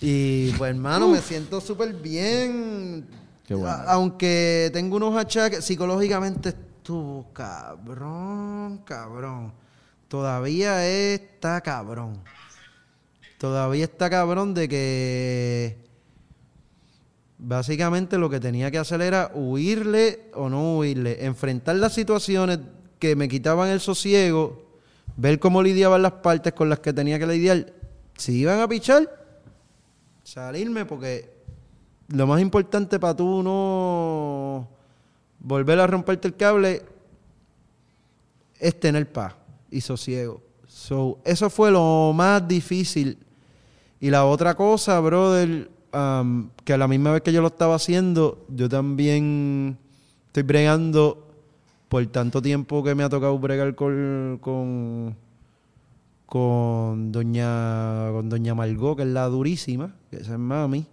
Y 0.01 0.53
pues, 0.53 0.71
hermano, 0.71 1.09
me 1.09 1.21
siento 1.21 1.61
súper 1.61 1.93
bien. 1.95 3.07
Qué 3.47 3.55
bueno. 3.55 3.77
Aunque 3.87 4.71
tengo 4.73 4.97
unos 4.97 5.17
achaques, 5.17 5.65
psicológicamente 5.65 6.53
estuvo 6.89 7.31
cabrón, 7.35 8.79
cabrón. 8.87 9.53
Todavía 10.09 10.89
está 10.89 11.61
cabrón. 11.61 12.25
Todavía 13.37 13.85
está 13.85 14.09
cabrón 14.09 14.55
de 14.55 14.71
que 14.71 15.77
básicamente 17.37 18.17
lo 18.17 18.31
que 18.31 18.41
tenía 18.41 18.71
que 18.71 18.79
hacer 18.79 19.03
era 19.03 19.31
huirle 19.35 20.31
o 20.33 20.49
no 20.49 20.79
huirle, 20.79 21.27
enfrentar 21.27 21.77
las 21.77 21.93
situaciones 21.93 22.61
que 22.99 23.15
me 23.17 23.29
quitaban 23.29 23.69
el 23.69 23.81
sosiego, 23.81 24.65
ver 25.15 25.39
cómo 25.39 25.63
lidiaban 25.63 26.01
las 26.01 26.13
partes 26.13 26.55
con 26.55 26.71
las 26.71 26.79
que 26.79 26.95
tenía 26.95 27.19
que 27.19 27.27
lidiar. 27.27 27.71
Si 28.17 28.33
iban 28.33 28.61
a 28.61 28.67
pichar, 28.67 29.27
salirme 30.23 30.87
porque 30.87 31.35
lo 32.09 32.27
más 32.27 32.41
importante 32.41 32.99
para 32.99 33.15
tú 33.15 33.43
no 33.43 34.78
volver 35.41 35.79
a 35.81 35.87
romperte 35.87 36.29
el 36.29 36.37
cable 36.37 36.83
es 38.59 38.79
tener 38.79 39.11
paz 39.11 39.35
y 39.71 39.81
sosiego. 39.81 40.43
So, 40.67 41.19
eso 41.25 41.51
fue 41.51 41.71
lo 41.71 42.13
más 42.15 42.47
difícil. 42.47 43.19
Y 44.01 44.11
la 44.11 44.25
otra 44.25 44.55
cosa, 44.55 45.01
brother, 45.01 45.71
um, 45.93 46.51
que 46.65 46.73
a 46.73 46.79
la 46.79 46.87
misma 46.87 47.13
vez 47.13 47.23
que 47.23 47.33
yo 47.33 47.41
lo 47.41 47.49
estaba 47.49 47.75
haciendo, 47.75 48.47
yo 48.49 48.69
también 48.69 49.79
estoy 50.27 50.43
bregando 50.43 51.27
por 51.89 52.07
tanto 52.07 52.41
tiempo 52.43 52.85
que 52.85 52.95
me 52.95 53.03
ha 53.03 53.09
tocado 53.09 53.39
bregar 53.39 53.75
con, 53.75 54.39
con, 56.27 57.13
doña 57.13 58.11
con 58.13 58.29
doña 58.29 58.55
Margot, 58.55 58.97
que 58.97 59.03
es 59.03 59.09
la 59.09 59.27
durísima, 59.27 59.95
que 60.11 60.19
esa 60.19 60.35
es 60.35 60.39
mami. 60.39 60.87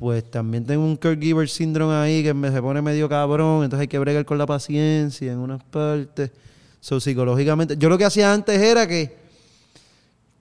Pues 0.00 0.28
también 0.30 0.64
tengo 0.64 0.82
un 0.82 0.96
caregiver 0.96 1.48
syndrome 1.48 1.94
ahí 1.94 2.22
que 2.24 2.34
me 2.34 2.50
se 2.50 2.60
pone 2.60 2.80
medio 2.82 3.06
cabrón, 3.08 3.62
entonces 3.64 3.82
hay 3.82 3.88
que 3.88 3.98
bregar 3.98 4.24
con 4.24 4.38
la 4.38 4.46
paciencia 4.46 5.30
en 5.30 5.38
unas 5.38 5.62
partes. 5.62 6.32
So, 6.80 6.98
psicológicamente, 6.98 7.76
yo 7.78 7.88
lo 7.90 7.96
que 7.98 8.06
hacía 8.06 8.32
antes 8.32 8.58
era 8.60 8.86
que, 8.88 9.14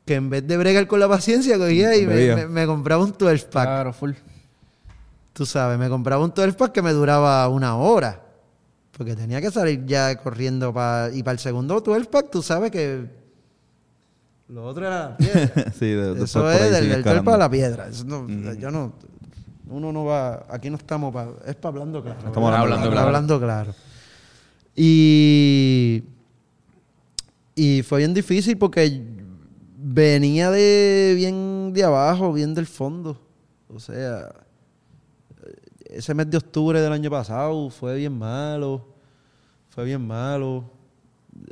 que 0.05 0.15
en 0.15 0.29
vez 0.29 0.47
de 0.47 0.55
bregar 0.57 0.87
con 0.87 0.99
la 1.01 1.09
paciencia, 1.09 1.57
cogía 1.57 1.95
y 1.97 2.07
me, 2.07 2.35
me- 2.35 2.47
me 2.47 2.65
compraba 2.65 3.03
un 3.03 3.13
12 3.19 3.47
pack. 3.47 3.65
Claro, 3.65 3.91
full. 3.93 4.11
Tú 5.33 5.45
sabes, 5.45 5.77
me 5.77 5.89
compraba 5.89 6.23
un 6.23 6.31
12 6.33 6.53
pack 6.53 6.71
que 6.71 6.81
me 6.81 6.93
duraba 6.93 7.45
una 7.49 7.75
hora. 7.75 8.21
Porque 8.97 9.15
tenía 9.15 9.39
que 9.41 9.51
salir 9.51 9.85
ya 9.85 10.15
corriendo 10.17 10.73
para... 10.73 11.13
Y 11.13 11.21
para 11.21 11.33
el 11.33 11.39
segundo 11.39 11.79
12 11.81 12.05
pack, 12.05 12.29
tú 12.31 12.41
sabes 12.41 12.71
que... 12.71 13.05
Lo 14.47 14.65
otro 14.65 14.87
era 14.87 15.09
la 15.09 15.17
piedra. 15.17 15.71
sí, 15.79 15.85
de, 15.91 16.23
Eso 16.23 16.49
es 16.49 16.61
del, 16.61 16.71
del 16.71 16.87
12 16.87 16.97
escalando. 16.99 17.23
para 17.25 17.37
la 17.37 17.49
piedra. 17.49 17.87
Eso 17.89 18.03
no- 18.05 18.53
Yo 18.53 18.71
no... 18.71 18.93
Uno 19.69 19.91
no 19.91 20.05
va... 20.05 20.45
Aquí 20.49 20.69
no 20.69 20.77
estamos 20.77 21.13
para... 21.13 21.31
Es 21.45 21.55
para 21.55 21.73
hablando 21.73 22.01
claro. 22.01 22.19
Estamos 22.19 22.49
¿verdad? 22.49 22.61
hablando 22.61 22.89
claro. 22.89 23.07
hablando 23.07 23.39
claro. 23.39 23.75
Y... 24.75 26.03
Y 27.55 27.83
fue 27.83 27.99
bien 27.99 28.13
difícil 28.13 28.57
porque 28.57 29.01
venía 29.77 30.49
de 30.49 31.13
bien 31.15 31.73
de 31.73 31.83
abajo, 31.83 32.33
bien 32.33 32.53
del 32.53 32.65
fondo. 32.67 33.19
O 33.67 33.79
sea, 33.79 34.33
ese 35.85 36.13
mes 36.13 36.29
de 36.29 36.37
octubre 36.37 36.81
del 36.81 36.93
año 36.93 37.09
pasado 37.09 37.69
fue 37.69 37.97
bien 37.97 38.17
malo. 38.17 38.87
Fue 39.69 39.83
bien 39.85 40.05
malo. 40.05 40.71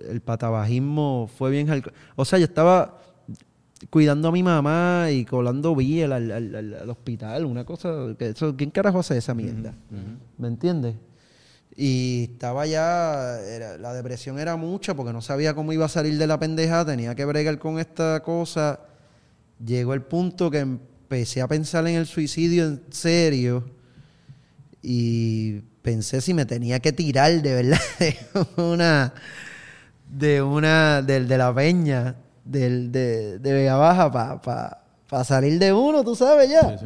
El 0.09 0.21
patabajismo 0.21 1.29
fue 1.37 1.51
bien... 1.51 1.83
O 2.15 2.25
sea, 2.25 2.39
yo 2.39 2.45
estaba 2.45 2.97
cuidando 3.89 4.27
a 4.29 4.31
mi 4.31 4.43
mamá 4.43 5.07
y 5.11 5.23
colando 5.25 5.75
biel 5.75 6.11
al, 6.13 6.31
al- 6.31 6.55
al- 6.55 6.73
al 6.73 6.89
hospital. 6.89 7.45
Una 7.45 7.63
cosa... 7.65 7.93
Que 8.17 8.29
eso, 8.29 8.55
¿Quién 8.55 8.71
carajo 8.71 8.99
hace 8.99 9.17
esa 9.17 9.33
mierda? 9.33 9.73
¿Me 10.37 10.47
entiendes? 10.47 10.95
Y 11.75 12.29
estaba 12.31 12.65
ya, 12.65 13.39
era- 13.41 13.77
la 13.77 13.93
depresión 13.93 14.39
era 14.39 14.55
mucha 14.55 14.95
porque 14.95 15.13
no 15.13 15.21
sabía 15.21 15.53
cómo 15.53 15.73
iba 15.73 15.85
a 15.85 15.89
salir 15.89 16.17
de 16.17 16.25
la 16.27 16.39
pendeja, 16.39 16.83
tenía 16.85 17.13
que 17.13 17.23
bregar 17.25 17.59
con 17.59 17.77
esta 17.79 18.21
cosa. 18.23 18.79
Llegó 19.63 19.93
el 19.93 20.01
punto 20.01 20.49
que 20.49 20.59
empecé 20.59 21.41
a 21.41 21.47
pensar 21.47 21.85
en 21.87 21.95
el 21.95 22.07
suicidio 22.07 22.65
en 22.65 22.81
serio 22.89 23.63
y 24.81 25.59
pensé 25.81 26.21
si 26.21 26.33
me 26.33 26.45
tenía 26.45 26.79
que 26.79 26.91
tirar 26.93 27.41
de 27.41 27.53
verdad 27.53 27.79
de 27.99 28.15
una, 28.61 29.13
de 30.09 30.41
una, 30.41 31.01
del 31.01 31.27
de 31.27 31.37
la 31.37 31.53
peña, 31.53 32.15
del, 32.49 32.91
de, 32.91 33.39
de 33.39 33.53
Vega 33.53 33.75
Baja 33.75 34.11
para 34.11 35.23
salir 35.23 35.57
de 35.59 35.71
uno, 35.73 36.03
tú 36.03 36.15
sabes 36.15 36.49
ya. 36.49 36.77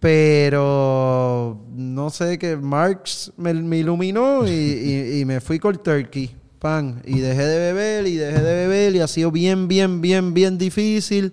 Pero 0.00 1.60
no 1.74 2.10
sé 2.10 2.36
que 2.38 2.56
Marx 2.56 3.32
me, 3.36 3.54
me 3.54 3.78
iluminó 3.78 4.46
y, 4.46 4.50
y- 4.50 5.20
y 5.20 5.24
me 5.24 5.40
fui 5.40 5.58
con 5.60 5.80
turkey, 5.80 6.34
pan. 6.58 7.00
Y 7.06 7.20
dejé 7.20 7.44
de 7.44 7.58
beber 7.72 8.06
y 8.08 8.16
dejé 8.16 8.42
de 8.42 8.54
beber 8.66 8.96
y 8.96 9.00
ha 9.00 9.06
sido 9.06 9.30
bien, 9.30 9.68
bien, 9.68 10.00
bien, 10.00 10.34
bien 10.34 10.58
difícil. 10.58 11.32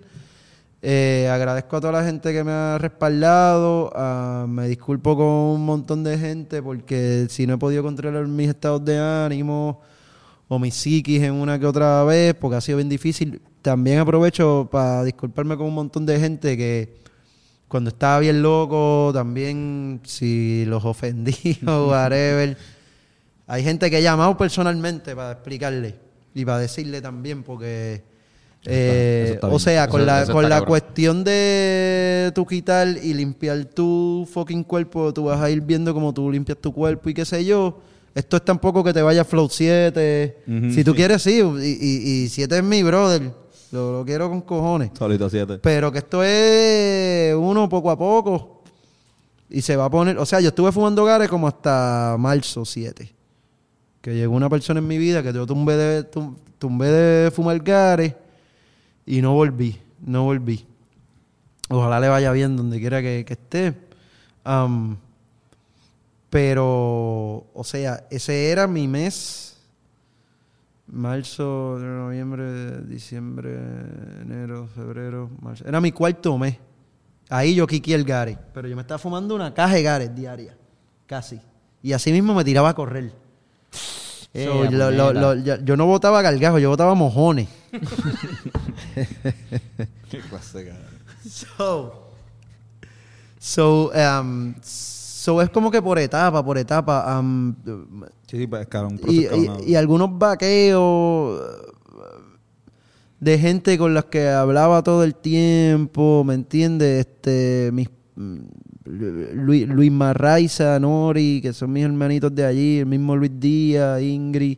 Eh, 0.81 1.27
agradezco 1.29 1.77
a 1.77 1.81
toda 1.81 1.93
la 1.93 2.05
gente 2.05 2.31
que 2.31 2.43
me 2.43 2.51
ha 2.51 2.77
respaldado. 2.77 3.91
ah, 3.95 4.45
me 4.47 4.67
disculpo 4.67 5.17
con 5.17 5.25
un 5.25 5.65
montón 5.65 6.03
de 6.03 6.17
gente 6.17 6.61
porque 6.61 7.25
si 7.29 7.47
no 7.47 7.55
he 7.55 7.57
podido 7.57 7.81
controlar 7.81 8.27
mis 8.27 8.49
estados 8.49 8.85
de 8.85 8.99
ánimo 8.99 9.81
o 10.49 10.59
mi 10.59 10.71
psiquis 10.71 11.21
en 11.23 11.33
una 11.33 11.57
que 11.59 11.65
otra 11.65 12.03
vez, 12.03 12.33
porque 12.33 12.57
ha 12.57 12.61
sido 12.61 12.77
bien 12.79 12.89
difícil. 12.89 13.39
También 13.61 13.99
aprovecho 13.99 14.67
para 14.71 15.03
disculparme 15.05 15.55
con 15.55 15.67
un 15.67 15.75
montón 15.75 16.05
de 16.05 16.19
gente 16.19 16.57
que 16.57 16.97
cuando 17.67 17.89
estaba 17.91 18.19
bien 18.19 18.41
loco, 18.41 19.11
también 19.13 20.01
si 20.03 20.65
los 20.65 20.83
ofendí 20.83 21.35
o 21.67 21.87
whatever. 21.89 22.57
Hay 23.47 23.63
gente 23.63 23.89
que 23.89 23.99
he 23.99 24.01
llamado 24.01 24.35
personalmente 24.37 25.15
para 25.15 25.31
explicarle 25.33 25.95
y 26.33 26.43
para 26.45 26.59
decirle 26.59 27.01
también, 27.01 27.43
porque, 27.43 28.01
eh, 28.65 29.31
está 29.35 29.47
o 29.47 29.59
sea, 29.59 29.87
con 29.87 30.01
Eso- 30.01 30.05
la, 30.07 30.21
eso 30.23 30.31
con 30.33 30.43
la 30.43 30.49
cabrón. 30.49 30.67
cuestión 30.67 31.23
de 31.23 32.31
tu 32.35 32.45
quitar 32.45 32.87
y 32.87 33.13
limpiar 33.13 33.65
tu 33.65 34.27
fucking 34.31 34.63
cuerpo, 34.63 35.13
tú 35.13 35.25
vas 35.25 35.39
a 35.41 35.49
ir 35.49 35.61
viendo 35.61 35.93
cómo 35.93 36.13
tú 36.13 36.31
limpias 36.31 36.57
tu 36.59 36.73
cuerpo 36.73 37.09
y 37.09 37.13
qué 37.13 37.25
sé 37.25 37.45
yo. 37.45 37.79
Esto 38.15 38.37
es 38.37 38.45
tampoco 38.45 38.83
que 38.83 38.91
te 38.93 39.01
vaya 39.01 39.23
Flow 39.23 39.47
7. 39.49 40.37
Ujú, 40.47 40.71
si 40.73 40.83
tú 40.83 40.91
sí. 40.91 40.97
quieres, 40.97 41.21
sí. 41.21 41.39
Y, 41.41 42.23
y, 42.23 42.29
7 42.29 42.57
es 42.57 42.63
mi 42.63 42.83
brother. 42.83 43.31
Lo, 43.71 43.99
lo 43.99 44.05
quiero 44.05 44.29
con 44.29 44.41
cojones. 44.41 44.91
Solito 44.97 45.29
siete. 45.29 45.59
Pero 45.59 45.91
que 45.91 45.99
esto 45.99 46.23
es 46.23 47.35
uno 47.35 47.69
poco 47.69 47.91
a 47.91 47.97
poco. 47.97 48.63
Y 49.49 49.61
se 49.61 49.75
va 49.75 49.85
a 49.85 49.89
poner. 49.89 50.17
O 50.17 50.25
sea, 50.25 50.39
yo 50.41 50.49
estuve 50.49 50.71
fumando 50.71 51.05
gares 51.05 51.29
como 51.29 51.47
hasta 51.47 52.15
marzo 52.19 52.65
7. 52.65 53.13
Que 54.01 54.15
llegó 54.15 54.33
una 54.35 54.49
persona 54.49 54.79
en 54.79 54.87
mi 54.87 54.97
vida 54.97 55.21
que 55.21 55.31
yo 55.33 55.45
tumbé 55.45 55.75
de, 55.75 56.03
tum- 56.09 56.35
tumbé 56.57 56.87
de 56.87 57.31
fumar 57.31 57.59
gares. 57.59 58.13
Y 59.05 59.21
no 59.21 59.33
volví. 59.33 59.77
No 60.05 60.23
volví. 60.23 60.65
Ojalá 61.69 61.99
le 61.99 62.07
vaya 62.09 62.31
bien 62.31 62.55
donde 62.57 62.79
quiera 62.79 63.01
que, 63.01 63.23
que 63.25 63.33
esté. 63.33 63.75
Am, 64.43 64.97
pero, 66.29 67.47
o 67.53 67.63
sea, 67.63 68.05
ese 68.09 68.49
era 68.51 68.67
mi 68.67 68.87
mes. 68.87 69.57
Marzo, 70.87 71.77
noviembre, 71.79 72.81
diciembre, 72.81 73.55
enero, 74.21 74.67
febrero, 74.75 75.29
marzo. 75.41 75.63
Era 75.67 75.79
mi 75.79 75.91
cuarto 75.91 76.37
mes. 76.37 76.57
Ahí 77.29 77.53
yo 77.53 77.67
quiqué 77.67 77.93
el 77.93 78.03
Gare. 78.05 78.37
Pero 78.53 78.67
yo 78.67 78.75
me 78.75 78.81
estaba 78.81 78.97
fumando 78.97 79.35
una 79.35 79.53
caja 79.53 79.75
de 79.75 79.83
Gares 79.83 80.15
diaria. 80.15 80.57
Casi. 81.05 81.39
Y 81.83 81.93
así 81.93 82.11
mismo 82.11 82.33
me 82.33 82.43
tiraba 82.43 82.69
a 82.69 82.73
correr. 82.73 83.13
Eh, 84.33 84.45
So, 84.45 84.63
lo- 84.71 84.91
lo- 84.91 85.07
puñeta. 85.09 85.21
lo- 85.21 85.35
yo, 85.35 85.55
yo 85.63 85.77
no 85.77 85.85
botaba 85.85 86.21
gargajo, 86.23 86.57
yo 86.59 86.69
botaba 86.69 86.95
mojones. 86.95 87.47
Qué 90.09 90.19
clase. 90.29 90.73
So, 91.29 92.09
so, 93.39 93.91
um, 93.93 94.55
so 95.21 95.41
es 95.41 95.49
como 95.49 95.69
que 95.69 95.81
por 95.81 95.99
etapa, 95.99 96.43
por 96.43 96.57
etapa. 96.57 97.19
um, 97.19 97.53
Sí, 98.27 98.37
sí, 98.37 98.47
pues, 98.47 98.65
proceso 98.67 99.11
y, 99.11 99.25
y- 99.65 99.71
y 99.71 99.75
algunos 99.75 100.17
vaqueos 100.17 101.41
de 103.19 103.37
gente 103.37 103.77
con 103.77 103.93
las 103.93 104.05
que 104.05 104.29
hablaba 104.29 104.81
todo 104.81 105.03
el 105.03 105.13
tiempo, 105.15 106.23
¿me 106.25 106.35
entiendes? 106.35 107.05
Este, 107.05 107.69
mis, 107.73 107.89
mm, 108.15 108.37
Luis, 109.33 109.67
Luis 109.67 109.91
Marraiza, 109.91 110.79
Nori, 110.79 111.41
que 111.41 111.51
son 111.53 111.71
mis 111.73 111.83
hermanitos 111.83 112.33
de 112.33 112.45
allí, 112.45 112.79
el 112.79 112.85
mismo 112.85 113.15
Luis 113.15 113.31
Díaz, 113.39 114.01
Ingrid, 114.01 114.57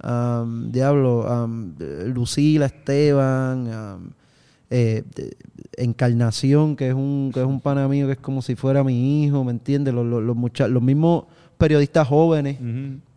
am, 0.00 0.70
Diablo, 0.72 1.26
am, 1.28 1.74
Lucila, 2.12 2.66
Esteban, 2.66 3.68
am, 3.72 4.10
eh, 4.70 5.02
Encarnación, 5.76 6.74
que 6.76 6.88
es 6.88 6.94
un 6.94 7.30
que 7.34 7.40
es 7.40 7.46
un 7.46 7.60
pana 7.60 7.86
mío 7.88 8.06
que 8.06 8.12
es 8.14 8.18
como 8.18 8.40
si 8.42 8.54
fuera 8.56 8.82
mi 8.82 9.24
hijo, 9.24 9.44
¿me 9.44 9.50
entiendes? 9.52 9.92
Los, 9.94 10.06
los, 10.06 10.22
los, 10.22 10.34
mucha- 10.36 10.68
los 10.68 10.82
mismos 10.82 11.24
periodistas 11.58 12.08
jóvenes 12.08 12.58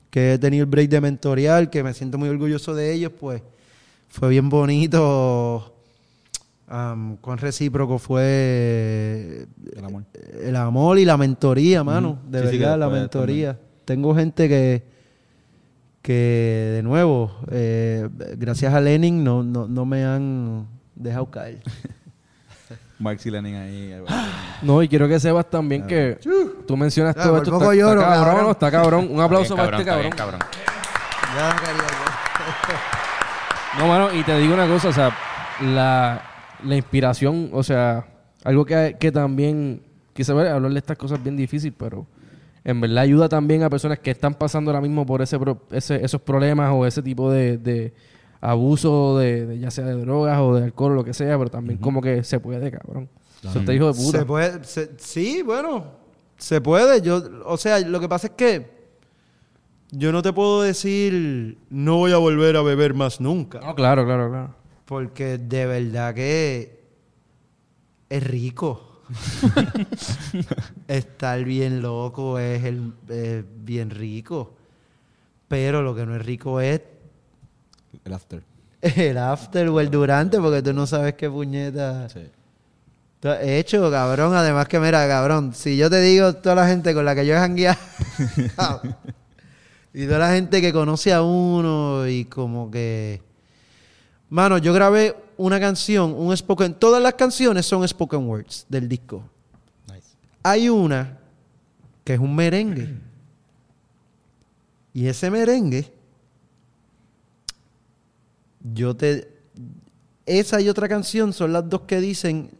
que 0.10 0.34
he 0.34 0.38
tenido 0.40 0.64
el 0.66 0.70
break 0.70 0.90
de 0.90 1.02
mentorial, 1.02 1.70
que 1.70 1.84
me 1.84 1.94
siento 1.94 2.18
muy 2.18 2.28
orgulloso 2.30 2.74
de 2.76 2.94
ellos, 2.94 3.12
pues 3.20 3.42
fue 4.10 4.30
bien 4.30 4.50
bonito. 4.50 5.74
Am, 6.68 7.18
cuán 7.18 7.38
recíproco 7.40 7.98
fue 7.98 9.48
El 9.76 9.86
amor. 9.86 10.04
el 10.44 10.56
amor 10.56 11.00
y 11.00 11.06
la 11.06 11.18
mentoría, 11.18 11.84
mano. 11.84 12.20
De 12.30 12.42
Sí, 12.42 12.46
sí, 12.48 12.52
que 12.54 12.60
verdad, 12.60 12.78
la 12.80 12.90
mentoría. 12.90 13.60
Tengo 13.86 14.14
gente 14.14 14.48
que, 14.48 14.84
que 16.02 16.72
de 16.76 16.84
nuevo, 16.84 17.32
eh, 17.52 18.08
gracias 18.38 18.74
a 18.74 18.82
Lenin, 18.82 19.24
no, 19.24 19.44
no, 19.44 19.68
no 19.68 19.86
me 19.86 20.04
han 20.06 20.68
dejado 21.00 21.26
caer. 21.32 21.60
Marx 23.00 23.26
y 23.26 23.32
Lenin 23.32 23.56
ahí. 23.56 23.96
No, 24.62 24.84
y 24.84 24.88
quiero 24.90 25.08
que 25.08 25.20
sepas 25.20 25.50
también 25.50 25.88
que 25.88 26.20
tú 26.68 26.76
mencionas 26.78 27.16
todo 27.16 27.38
esto. 27.38 27.54
Está, 27.56 27.76
cabrón, 27.78 28.04
cabrón. 28.04 28.52
está 28.52 28.72
cabrón. 28.72 29.08
Un 29.10 29.22
aplauso 29.22 29.56
para 29.56 29.78
bien, 29.78 29.80
este 29.80 30.18
cabrón, 30.18 30.40
No, 33.78 33.88
mano, 33.88 34.14
y 34.14 34.24
te 34.24 34.38
digo 34.40 34.54
una 34.54 34.68
cosa, 34.68 34.90
o 34.90 34.94
sea, 34.94 35.12
la, 35.62 36.22
la 36.66 36.76
inspiración, 36.76 37.50
o 37.54 37.64
sea, 37.64 38.06
algo 38.44 38.66
que, 38.66 38.98
que 39.00 39.12
también, 39.12 39.82
quise 40.14 40.34
ver, 40.34 40.48
hablar 40.48 40.72
de 40.72 40.80
estas 40.80 40.98
cosas 40.98 41.22
bien 41.24 41.38
difícil, 41.38 41.74
pero 41.74 42.06
en 42.64 42.82
verdad 42.82 43.04
ayuda 43.04 43.30
también 43.30 43.64
a 43.64 43.70
personas 43.70 44.00
que 44.00 44.12
están 44.12 44.34
pasando 44.34 44.72
ahora 44.72 44.82
mismo 44.82 45.06
por 45.06 45.22
ese, 45.22 45.40
pro- 45.40 45.62
ese 45.72 46.04
esos 46.04 46.22
problemas 46.22 46.72
o 46.74 46.86
ese 46.86 47.02
tipo 47.02 47.32
de, 47.32 47.58
de 47.58 47.94
abuso 48.42 49.18
de, 49.18 49.46
de 49.46 49.60
ya 49.60 49.70
sea 49.72 49.86
de 49.86 49.96
drogas 49.96 50.40
o 50.40 50.56
de 50.56 50.64
alcohol 50.66 50.94
o 50.94 50.96
lo 50.96 51.04
que 51.04 51.14
sea, 51.14 51.38
pero 51.38 51.50
también 51.50 51.78
como 51.80 52.02
que 52.02 52.24
se 52.24 52.40
puede, 52.40 52.72
cabrón. 52.72 53.10
Eso 53.44 53.60
está 53.60 53.74
hijo 53.74 53.88
de 53.92 53.94
puta. 53.94 54.20
Se 54.20 54.26
puede, 54.26 54.64
se- 54.64 54.92
sí, 54.98 55.42
bueno, 55.44 55.86
se 56.38 56.60
puede. 56.62 57.02
Yo, 57.02 57.22
o 57.46 57.58
sea, 57.58 57.80
lo 57.80 58.00
que 58.00 58.10
pasa 58.10 58.28
es 58.28 58.34
que 58.34 58.80
yo 59.92 60.12
no 60.12 60.22
te 60.22 60.32
puedo 60.34 60.62
decir 60.62 61.58
no 61.70 61.98
voy 61.98 62.12
a 62.12 62.18
volver 62.18 62.56
a 62.58 62.62
beber 62.62 62.94
más 62.94 63.20
nunca. 63.22 63.60
No, 63.60 63.76
claro, 63.76 64.06
claro, 64.06 64.30
claro. 64.30 64.56
Porque 64.86 65.38
de 65.38 65.66
verdad 65.66 66.14
que 66.16 66.84
es 68.10 68.24
rico. 68.24 68.86
Estar 70.88 71.44
bien 71.44 71.82
loco 71.82 72.40
es, 72.40 72.64
el, 72.64 72.94
es 73.08 73.44
bien 73.64 73.90
rico. 73.90 74.56
Pero 75.48 75.82
lo 75.82 75.96
que 75.96 76.06
no 76.06 76.16
es 76.16 76.26
rico 76.26 76.62
es 76.62 76.82
El 78.06 78.14
after. 78.14 78.44
el 78.82 79.18
after 79.18 79.68
o 79.70 79.80
el 79.80 79.90
durante, 79.92 80.40
porque 80.40 80.62
tú 80.62 80.74
no 80.74 80.88
sabes 80.88 81.16
qué 81.16 81.30
puñeta 81.30 82.08
tú 83.20 83.30
has 83.30 83.42
hecho, 83.42 83.90
cabrón. 83.92 84.34
Además 84.34 84.68
que, 84.68 84.80
mira, 84.80 85.08
cabrón, 85.08 85.54
si 85.54 85.78
yo 85.78 85.90
te 85.90 86.02
digo 86.02 86.34
toda 86.34 86.56
la 86.56 86.68
gente 86.68 86.94
con 86.94 87.06
la 87.06 87.16
que 87.16 87.26
yo 87.26 87.36
he 87.36 87.38
jangueado 87.38 87.78
y 89.94 90.06
toda 90.06 90.20
la 90.20 90.32
gente 90.32 90.62
que 90.62 90.74
conoce 90.74 91.14
a 91.14 91.22
uno 91.22 92.08
y 92.08 92.26
como 92.26 92.70
que... 92.72 93.22
Mano, 94.30 94.60
yo 94.60 94.74
grabé 94.74 95.16
una 95.38 95.60
canción, 95.60 96.14
un 96.16 96.36
spoken... 96.36 96.76
Todas 96.76 97.02
las 97.02 97.16
canciones 97.16 97.66
son 97.66 97.88
spoken 97.88 98.28
words 98.28 98.66
del 98.70 98.88
disco. 98.88 99.24
Hay 100.44 100.70
una 100.70 101.18
que 102.04 102.14
es 102.14 102.20
un 102.20 102.36
merengue. 102.36 102.96
Y 104.94 105.08
ese 105.08 105.30
merengue, 105.30 105.92
yo 108.64 108.96
te... 108.96 109.28
Esa 110.26 110.62
y 110.62 110.70
otra 110.70 110.88
canción 110.88 111.34
son 111.34 111.54
las 111.54 111.68
dos 111.70 111.82
que 111.82 112.00
dicen 112.00 112.52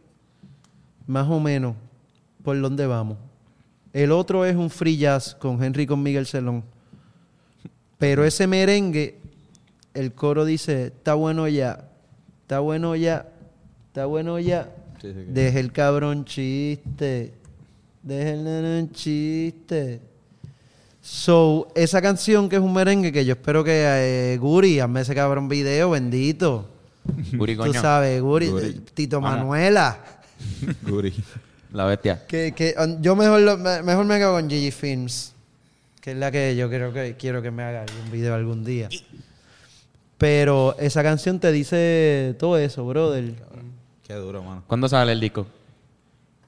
más 1.06 1.28
o 1.28 1.38
menos 1.40 1.76
por 2.42 2.60
dónde 2.60 2.86
vamos. 2.86 3.16
El 3.92 4.12
otro 4.12 4.44
es 4.44 4.56
un 4.56 4.70
free 4.70 4.96
jazz 4.96 5.34
con 5.34 5.62
Henry 5.62 5.86
con 5.86 6.02
Miguel 6.02 6.26
Celón. 6.26 6.64
Pero 7.98 8.24
ese 8.24 8.46
merengue, 8.46 9.18
el 9.94 10.12
coro 10.12 10.44
dice, 10.44 10.86
está 10.86 11.14
bueno 11.14 11.46
ya, 11.48 11.88
está 12.42 12.60
bueno 12.60 12.96
ya, 12.96 13.28
está 13.88 14.06
bueno 14.06 14.38
ya. 14.38 14.72
Sí, 15.00 15.08
sí, 15.08 15.14
que- 15.14 15.32
Deje 15.32 15.60
el 15.60 15.72
cabrón 15.72 16.24
chiste, 16.24 17.34
deje 18.02 18.32
el 18.32 18.44
nene 18.44 18.88
chiste. 18.92 20.00
So, 21.02 21.68
esa 21.74 22.02
canción 22.02 22.48
que 22.48 22.56
es 22.56 22.62
un 22.62 22.72
merengue 22.74 23.10
que 23.12 23.24
yo 23.24 23.32
espero 23.32 23.64
que 23.64 23.72
eh, 24.34 24.36
Guri, 24.38 24.80
hazme 24.80 25.00
ese 25.00 25.14
cabrón 25.14 25.48
video, 25.48 25.90
bendito. 25.90 26.68
Guri, 27.32 27.56
Tú 27.56 27.62
coño. 27.62 27.80
sabes, 27.80 28.20
Guri, 28.20 28.48
Guri. 28.48 28.66
eh, 28.66 28.80
Tito. 28.94 29.20
Manuela. 29.20 29.98
Guri. 30.82 31.12
La 31.72 31.84
bestia. 31.84 32.26
Que, 32.26 32.52
que, 32.52 32.74
um, 32.78 33.00
yo 33.00 33.14
mejor, 33.16 33.40
lo- 33.40 33.56
mejor 33.56 34.04
me 34.04 34.18
quedo 34.18 34.32
con 34.32 34.50
Gigi 34.50 34.70
Films, 34.72 35.32
que 36.00 36.10
es 36.12 36.16
la 36.16 36.30
que 36.30 36.54
yo 36.56 36.68
creo 36.68 36.92
que 36.92 37.16
quiero 37.16 37.40
que 37.40 37.50
me 37.50 37.62
haga 37.62 37.86
un 38.04 38.10
video 38.10 38.34
algún 38.34 38.64
día. 38.64 38.88
Pero 40.18 40.76
esa 40.78 41.02
canción 41.02 41.38
te 41.40 41.50
dice 41.52 42.34
todo 42.38 42.58
eso, 42.58 42.84
brother. 42.86 43.34
Qué 44.06 44.14
duro, 44.14 44.42
mano. 44.42 44.64
¿Cuándo 44.66 44.88
sale 44.88 45.12
el 45.12 45.20
disco? 45.20 45.46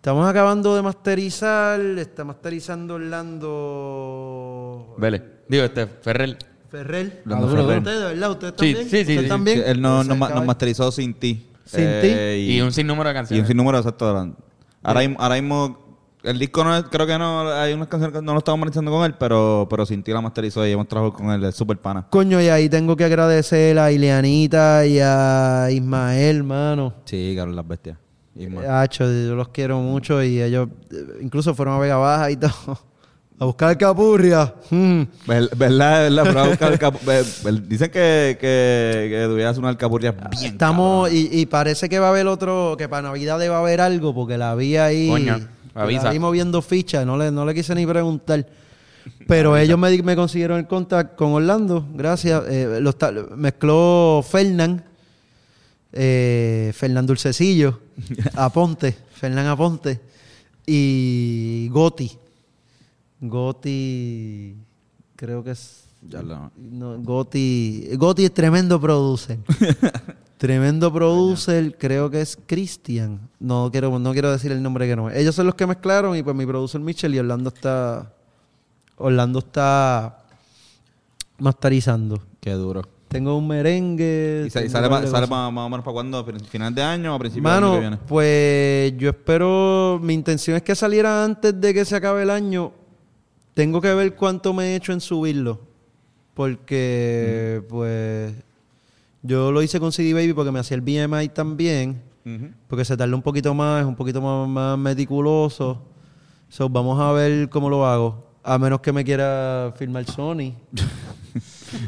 Estamos 0.03 0.29
acabando 0.29 0.75
de 0.75 0.83
masterizar, 0.83 1.79
está 1.81 2.25
masterizando 2.25 2.95
Orlando 2.97 4.95
Vele. 4.99 5.23
Digo, 5.49 5.63
este, 5.63 5.87
Ferrer. 5.87 6.37
Ferrer. 6.69 7.23
Orlando 7.25 7.47
Duro, 7.47 7.63
Ferrer. 7.67 7.79
¿Ustedes, 7.79 8.03
verdad? 8.03 8.31
¿Ustedes 8.33 8.53
Sí, 8.59 8.67
también? 8.75 8.85
sí, 8.85 8.91
sí, 8.91 9.01
¿Ustedes 9.03 9.23
sí. 9.23 9.29
también? 9.29 9.59
Sí, 9.59 9.65
él 9.65 9.81
no, 9.81 10.03
nos, 10.03 10.19
ma- 10.19 10.27
acaba- 10.27 10.41
nos 10.41 10.47
masterizó 10.49 10.91
sin 10.91 11.15
ti. 11.15 11.47
Sin 11.65 11.89
Y 12.37 12.61
un 12.61 12.73
sinnúmero 12.73 13.11
de 13.11 13.11
y 13.11 13.15
un 13.15 13.19
canciones. 13.21 13.47
sinnúmero 13.47 13.79
exacto. 13.79 14.09
Ahora, 14.09 14.33
ahora, 14.83 15.01
mismo- 15.03 15.17
ahora 15.21 15.35
mismo, 15.37 15.79
el 16.25 16.39
disco 16.41 16.65
no 16.65 16.77
es, 16.77 16.83
creo 16.91 17.07
que 17.07 17.17
no, 17.17 17.49
hay 17.53 17.73
unas 17.73 17.87
canciones 17.87 18.19
que 18.19 18.25
no 18.25 18.33
lo 18.33 18.39
estamos 18.39 18.59
masterizando 18.59 18.91
con 18.91 19.05
él, 19.05 19.15
pero, 19.21 19.69
pero 19.71 19.87
sin 19.87 20.03
ti 20.03 20.11
la 20.13 20.21
masterizó 20.21 20.67
y 20.67 20.73
hemos 20.73 20.89
trabajado 20.89 21.13
con 21.17 21.31
él, 21.31 21.45
es 21.45 21.55
súper 21.55 21.79
pana. 21.79 22.09
Coño, 22.11 22.41
y 22.43 22.49
ahí 22.49 22.69
tengo 22.69 22.97
que 22.97 23.05
agradecer 23.05 23.79
a 23.79 23.93
Ileanita 23.93 24.85
y 24.85 24.99
a 25.01 25.69
Ismael, 25.71 26.43
mano. 26.43 26.93
Sí, 27.05 27.35
Carlos 27.37 27.55
Las 27.55 27.69
Bestias. 27.69 27.99
Y 28.35 28.47
más. 28.47 28.65
Hacho, 28.65 29.05
yo 29.05 29.35
los 29.35 29.49
quiero 29.49 29.79
mucho 29.81 30.23
y 30.23 30.41
ellos 30.41 30.69
incluso 31.21 31.55
fueron 31.55 31.75
a 31.75 31.79
Vega 31.79 31.97
Baja 31.97 32.31
y 32.31 32.37
todo. 32.37 32.79
A 33.39 33.45
buscar 33.45 33.77
capurria. 33.77 34.55
Mm. 34.71 35.03
Ver- 35.27 35.51
¿Verdad? 35.57 36.03
¿Verdad? 36.03 36.23
Pero 36.27 36.41
a 36.41 36.49
buscar 36.49 36.79
Dicen 37.67 37.91
que, 37.91 38.37
que, 38.41 39.09
que 39.11 39.23
Dubías 39.29 39.59
una 39.59 39.69
alcapurria 39.71 40.13
bien 40.13 40.53
Estamos, 40.53 41.11
y, 41.13 41.29
y 41.33 41.47
parece 41.47 41.89
que 41.89 41.99
va 41.99 42.07
a 42.07 42.11
haber 42.11 42.29
otro, 42.29 42.77
que 42.79 42.89
para 42.89 43.09
Navidad 43.09 43.41
va 43.49 43.57
a 43.57 43.59
haber 43.61 43.81
algo, 43.81 44.15
porque 44.15 44.39
la 44.39 44.55
vi 44.55 44.77
ahí. 44.77 45.09
Coño, 45.09 45.41
la 45.75 45.83
avisa. 45.83 46.11
vi 46.11 46.21
moviendo 46.21 46.63
fichas, 46.63 47.05
no 47.05 47.17
le, 47.17 47.33
no 47.33 47.45
le 47.45 47.53
quise 47.53 47.75
ni 47.75 47.85
preguntar. 47.85 48.47
Pero 49.27 49.57
ellos 49.57 49.77
me, 49.79 50.01
me 50.05 50.15
consiguieron 50.15 50.59
el 50.61 50.69
contacto 50.69 51.17
con 51.17 51.33
Orlando, 51.33 51.85
gracias. 51.95 52.45
Eh, 52.49 52.79
los 52.81 52.95
mezcló 53.37 54.25
Fernán, 54.29 54.85
eh, 55.93 56.73
Fernán 56.75 57.07
Dulcecillo, 57.07 57.81
Aponte, 58.35 58.97
Fernán 59.15 59.47
Aponte 59.47 60.01
y 60.67 61.69
Goti. 61.71 62.11
Goti, 63.21 64.57
creo 65.17 65.45
que 65.45 65.53
es. 65.53 65.85
Ya 66.09 66.21
lo- 66.23 66.51
No, 66.57 66.99
Goti, 67.01 67.89
Goti 67.97 68.25
es 68.25 68.35
tremendo 68.35 68.81
producer. 68.81 69.39
tremendo 70.39 70.93
producer, 70.93 71.77
creo 71.79 72.11
que 72.11 72.21
es 72.21 72.37
Christian. 72.47 73.21
No 73.39 73.69
quiero, 73.71 73.97
no 74.01 74.13
quiero 74.13 74.33
decir 74.33 74.51
el 74.51 74.61
nombre 74.63 74.89
que 74.89 74.97
no 74.97 75.09
es. 75.09 75.17
Ellos 75.17 75.35
son 75.37 75.47
los 75.47 75.55
que 75.55 75.67
mezclaron 75.67 76.17
y 76.17 76.23
pues 76.25 76.35
mi 76.35 76.45
producer 76.47 76.81
Mitchell 76.81 77.15
y 77.15 77.19
Orlando 77.21 77.51
está. 77.51 78.13
Orlando 78.97 79.39
está 79.41 80.19
masterizando. 81.39 82.21
Qué 82.41 82.51
duro. 82.53 82.83
Tengo 83.13 83.37
un 83.37 83.47
merengue. 83.47 84.45
¿Y, 84.47 84.51
sale, 84.51 84.89
ma- 84.89 85.01
de 85.03 85.07
sale 85.07 85.27
más, 85.27 85.53
más 85.53 85.67
o 85.67 85.69
menos 85.69 85.85
para 85.85 85.93
cuándo? 85.93 86.25
¿Final 86.49 86.75
de 86.75 86.83
año 86.83 87.13
o 87.13 87.17
a 87.17 87.19
principios 87.19 87.45
del 87.55 87.63
año 87.63 87.67
que 87.67 87.77
Mano, 87.77 87.81
viene? 87.81 87.99
pues 88.09 88.95
yo 88.97 89.11
espero. 89.11 90.01
Mi 90.03 90.15
intención 90.15 90.57
es 90.57 90.63
que 90.63 90.75
saliera 90.75 91.23
antes 91.25 91.61
de 91.61 91.75
que 91.75 91.85
se 91.85 91.95
acabe 91.95 92.23
el 92.23 92.31
año. 92.31 92.73
Tengo 93.55 93.81
que 93.83 93.93
ver 93.93 94.15
cuánto 94.17 94.55
me 94.55 94.65
he 94.73 94.77
hecho 94.77 94.93
en 94.93 95.01
subirlo. 95.01 95.61
Porque, 96.35 97.61
Mm. 97.63 97.69
pues. 97.69 98.35
Yo 99.25 99.53
lo 99.53 99.63
hice 99.63 99.79
con 99.79 99.93
CD 99.93 100.15
Baby 100.15 100.33
porque 100.33 100.51
me 100.51 100.59
hacía 100.59 100.75
el 100.75 100.81
BMI 100.81 101.29
también. 101.29 102.01
Porque 102.69 102.85
se 102.85 102.97
tarda 102.97 103.15
un 103.15 103.23
poquito 103.23 103.53
más, 103.53 103.81
es 103.83 103.87
un 103.87 103.95
poquito 103.97 104.21
más, 104.23 104.49
más 104.49 104.79
meticuloso. 104.79 105.83
So, 106.49 106.69
vamos 106.69 106.99
a 107.01 107.13
ver 107.13 107.49
cómo 107.51 107.69
lo 107.69 107.85
hago. 107.87 108.27
A 108.45 108.59
menos 108.59 108.81
que 108.81 108.93
me 108.93 109.05
quiera 109.05 109.73
firmar 109.77 110.05
Sony. 110.07 110.55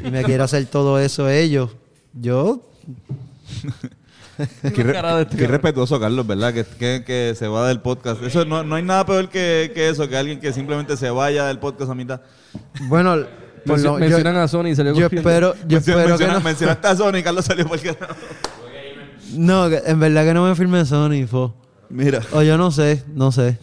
y 0.05 0.11
me 0.11 0.23
quiera 0.23 0.45
hacer 0.45 0.65
todo 0.65 0.99
eso 0.99 1.29
ellos. 1.29 1.71
Yo 2.13 2.61
Qué, 4.73 4.83
re- 4.83 4.91
cara 4.93 5.15
de 5.17 5.21
este 5.23 5.37
qué 5.37 5.47
respetuoso, 5.47 5.97
Carlos, 5.99 6.27
¿verdad? 6.27 6.53
Que, 6.53 6.65
que, 6.65 7.03
que 7.05 7.33
se 7.37 7.47
va 7.47 7.67
del 7.69 7.79
podcast. 7.79 8.21
Eso 8.21 8.43
no, 8.43 8.63
no 8.63 8.75
hay 8.75 8.83
nada 8.83 9.05
peor 9.05 9.29
que, 9.29 9.71
que 9.73 9.87
eso, 9.89 10.09
que 10.09 10.17
alguien 10.17 10.39
que 10.41 10.51
simplemente 10.51 10.97
se 10.97 11.09
vaya 11.09 11.45
del 11.45 11.57
podcast 11.59 11.91
a 11.91 11.95
mitad. 11.95 12.19
Bueno, 12.89 13.15
yo- 13.65 13.97
mencionan 13.97 14.35
a 14.35 14.47
Sony 14.49 14.67
y 14.67 14.75
salió 14.75 14.93
yo 14.93 15.07
espero, 15.07 15.55
yo 15.67 15.77
Menciona- 15.79 16.01
espero 16.01 16.17
que 16.17 16.27
no, 16.27 16.41
Mencionaste 16.41 16.87
a 16.87 16.95
Sony, 16.97 17.23
Carlos 17.23 17.45
salió 17.45 17.65
porque 17.65 17.95
no, 19.33 19.69
que 19.69 19.81
en 19.85 19.99
verdad 19.99 20.25
que 20.25 20.33
no 20.33 20.45
me 20.47 20.55
firme 20.55 20.83
Sony, 20.85 21.25
fo. 21.27 21.55
Mira. 21.89 22.19
O 22.33 22.41
yo 22.41 22.57
no 22.57 22.71
sé, 22.71 23.03
no 23.13 23.31
sé. 23.31 23.57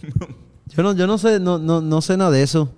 Yo 0.74 0.82
no, 0.82 0.94
yo 0.94 1.06
no 1.06 1.18
sé, 1.18 1.38
no, 1.38 1.58
no, 1.58 1.80
no 1.82 2.00
sé 2.00 2.16
nada 2.16 2.30
de 2.30 2.42
eso. 2.42 2.72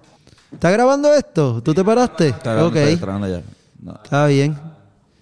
¿Estás 0.55 0.73
grabando 0.73 1.13
esto? 1.15 1.63
¿Tú 1.63 1.75
te 1.75 1.85
paraste? 1.85 2.29
Está 2.29 2.53
grabando, 2.55 2.69
ok, 2.69 2.77
está- 2.77 2.91
está 2.93 3.07
grabando 3.07 3.29
ya. 3.29 3.43
No. 3.83 4.01
está 4.03 4.27
bien. 4.27 4.59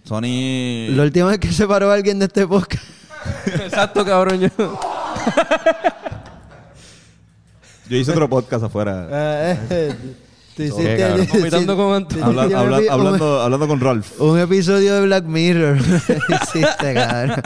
Sony. 0.04 0.94
La 0.94 1.02
última 1.04 1.28
vez 1.30 1.38
que 1.38 1.52
se 1.52 1.66
paró 1.66 1.90
alguien 1.90 2.18
de 2.18 2.26
este 2.26 2.46
podcast. 2.46 2.84
Exacto, 3.46 4.04
cabrón. 4.04 4.40
Yo. 4.40 4.48
Yo 7.88 7.96
hice 7.96 8.10
otro 8.12 8.28
podcast 8.28 8.64
afuera. 8.64 9.08
Eh, 9.12 9.58
eh, 9.70 9.94
tú 10.56 10.62
hiciste- 10.64 11.02
Habla- 12.22 12.42
habla- 12.42 12.78
epi- 12.80 12.88
hablando, 12.90 13.40
hablando 13.40 13.68
con 13.68 13.80
Ralph. 13.80 14.20
Un, 14.20 14.30
un 14.30 14.38
episodio 14.38 14.94
de 14.96 15.02
Black 15.02 15.24
Mirror. 15.24 15.78
hiciste, 16.42 16.94
cabrón. 16.94 17.42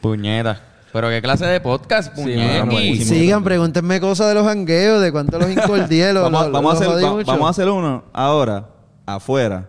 Puñeta. 0.00 0.60
Pero 0.94 1.08
qué 1.10 1.20
clase 1.20 1.44
de 1.44 1.60
podcast, 1.60 2.14
buenísimo. 2.14 3.04
Sigan, 3.04 3.42
pregúntenme 3.42 4.00
cosas 4.00 4.28
de 4.28 4.34
los 4.34 4.46
jangueos, 4.46 5.02
de 5.02 5.10
cuánto 5.10 5.40
los 5.40 5.50
incordié. 5.50 6.12
los- 6.12 6.22
Vamos, 6.30 6.42
los- 6.44 6.52
vamos, 6.52 6.72
a 6.72 6.76
hacer, 6.76 6.86
jodí 6.86 7.02
va- 7.04 7.10
mucho. 7.10 7.26
vamos 7.32 7.46
a 7.48 7.50
hacer 7.50 7.68
uno 7.68 8.04
ahora, 8.12 8.68
afuera, 9.04 9.68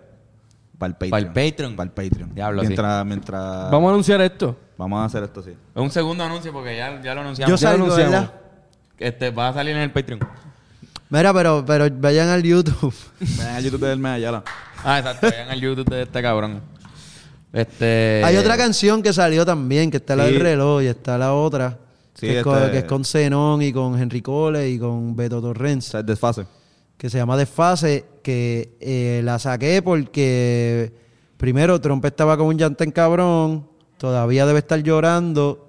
para 0.78 0.90
el 0.90 0.94
Patreon. 0.94 1.10
Para 1.10 1.20
el 1.20 1.28
Patreon. 1.52 1.76
Para 1.76 1.88
el 1.88 1.92
Patreon. 1.94 2.36
Diablo, 2.36 2.62
sí. 2.62 2.68
mientras, 2.68 3.06
mientras 3.08 3.72
Vamos 3.72 3.88
a 3.88 3.90
anunciar 3.90 4.22
esto. 4.22 4.56
vamos 4.78 5.00
a 5.02 5.06
hacer 5.06 5.24
esto, 5.24 5.42
sí. 5.42 5.52
Un 5.74 5.90
segundo 5.90 6.24
anuncio 6.24 6.54
porque 6.54 6.78
ya, 6.78 7.02
ya 7.02 7.16
lo 7.16 7.22
anunciamos. 7.22 7.50
Yo 7.50 7.56
ya 7.58 7.72
lo 7.72 7.78
salgo, 7.78 7.86
anunciamos. 7.96 8.12
¿verdad? 8.30 8.34
Este, 9.00 9.32
va 9.32 9.48
a 9.50 9.54
salir 9.54 9.76
en 9.76 9.82
el 9.82 9.92
Patreon. 9.92 10.20
Mira, 11.10 11.34
pero, 11.34 11.64
pero 11.66 11.88
vayan 11.92 12.30
al 12.30 12.44
YouTube. 12.44 12.94
Ven 13.20 13.48
a 13.48 13.60
YouTube 13.60 13.82
del 13.88 13.98
Medallala. 13.98 14.44
Ah, 14.84 15.00
exacto. 15.00 15.28
Vayan 15.28 15.50
al 15.50 15.60
YouTube 15.60 15.90
de 15.90 16.04
este 16.04 16.22
cabrón. 16.22 16.62
Este... 17.56 18.22
Hay 18.24 18.36
otra 18.38 18.58
canción 18.58 19.02
que 19.02 19.14
salió 19.14 19.46
también, 19.46 19.90
que 19.90 19.98
está 19.98 20.16
la 20.16 20.26
Sí. 20.28 20.34
del 20.34 20.42
reloj 20.42 20.82
y 20.84 20.88
está 20.88 21.18
la 21.18 21.34
otra. 21.34 21.80
Sí, 22.14 22.28
que, 22.28 22.38
es 22.40 22.44
con, 22.44 22.58
este- 22.58 22.72
que 22.72 22.78
es 22.80 22.84
con 22.84 23.04
Zenón 23.06 23.62
y 23.62 23.72
con 23.74 24.00
Henry 24.00 24.22
Cole 24.22 24.70
y 24.70 24.78
con 24.80 25.16
Beto 25.16 25.38
O 25.38 25.42
Torrens. 25.42 25.86
sea, 25.86 26.04
desfase. 26.04 26.46
que 26.98 27.10
se 27.10 27.18
llama 27.18 27.36
Desfase, 27.36 28.06
que 28.24 28.78
eh, 28.80 29.22
la 29.24 29.38
saqué 29.38 29.82
porque 29.82 30.94
primero 31.38 31.80
Trump 31.82 32.06
estaba 32.06 32.38
con 32.38 32.48
un 32.48 32.58
llantén 32.58 32.92
cabrón, 32.92 33.68
todavía 33.98 34.46
debe 34.46 34.60
estar 34.60 34.82
llorando. 34.82 35.62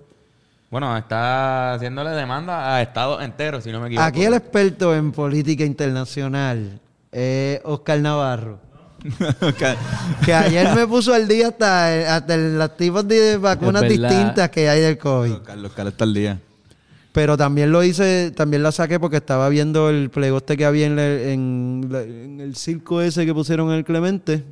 Bueno, 0.70 0.96
está 0.96 1.74
haciéndole 1.74 2.10
demanda 2.10 2.74
a 2.76 2.82
Estados 2.82 3.22
enteros, 3.24 3.64
si 3.64 3.72
no 3.72 3.80
me 3.80 3.86
equivoco. 3.88 4.06
Aquí 4.06 4.24
el 4.24 4.34
experto 4.34 4.94
en 4.94 5.10
política 5.12 5.64
internacional 5.64 6.80
es 7.10 7.60
Oscar 7.64 7.98
Navarro. 8.00 8.60
Que 10.24 10.32
ayer 10.34 10.74
me 10.74 10.86
puso 10.86 11.12
al 11.14 11.26
día 11.28 11.48
hasta, 11.48 12.16
hasta 12.16 12.36
los 12.36 12.76
tipos 12.76 13.06
de 13.06 13.36
vacunas 13.36 13.82
distintas 13.88 14.50
que 14.50 14.68
hay 14.68 14.80
del 14.80 14.98
COVID. 14.98 15.36
Carlos, 15.44 15.72
Carlos 15.74 15.92
está 15.92 16.04
al 16.04 16.14
día. 16.14 16.38
Pero 17.12 17.36
también 17.36 17.72
lo 17.72 17.82
hice, 17.82 18.30
también 18.36 18.62
la 18.62 18.72
saqué 18.72 19.00
porque 19.00 19.16
estaba 19.16 19.48
viendo 19.48 19.88
el 19.88 20.10
plegoste 20.10 20.56
que 20.56 20.66
había 20.66 20.86
en, 20.86 20.98
en 20.98 21.88
en 21.94 22.40
el 22.40 22.56
circo 22.56 23.00
ese 23.00 23.24
que 23.24 23.32
pusieron 23.32 23.68
en 23.70 23.76
el 23.76 23.84
Clemente, 23.84 24.44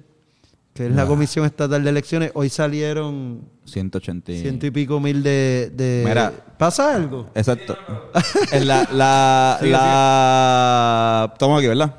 que 0.72 0.86
es 0.86 0.92
la 0.92 1.04
Comisión 1.06 1.44
Estatal 1.44 1.84
de 1.84 1.90
Elecciones. 1.90 2.30
Hoy 2.34 2.48
salieron 2.48 3.42
180. 3.66 4.32
y- 4.32 4.40
ciento 4.40 4.66
y 4.66 4.70
pico 4.70 4.98
mil 4.98 5.22
de... 5.22 5.70
de- 5.74 6.04
Mira. 6.06 6.32
¿Pasa 6.56 6.94
algo? 6.94 7.28
Exacto. 7.34 7.76
Es 8.52 8.64
la, 8.64 8.88
la, 8.92 9.58
la, 9.60 11.30
Estamos 11.32 11.58
aquí, 11.58 11.66
¿verdad? 11.68 11.94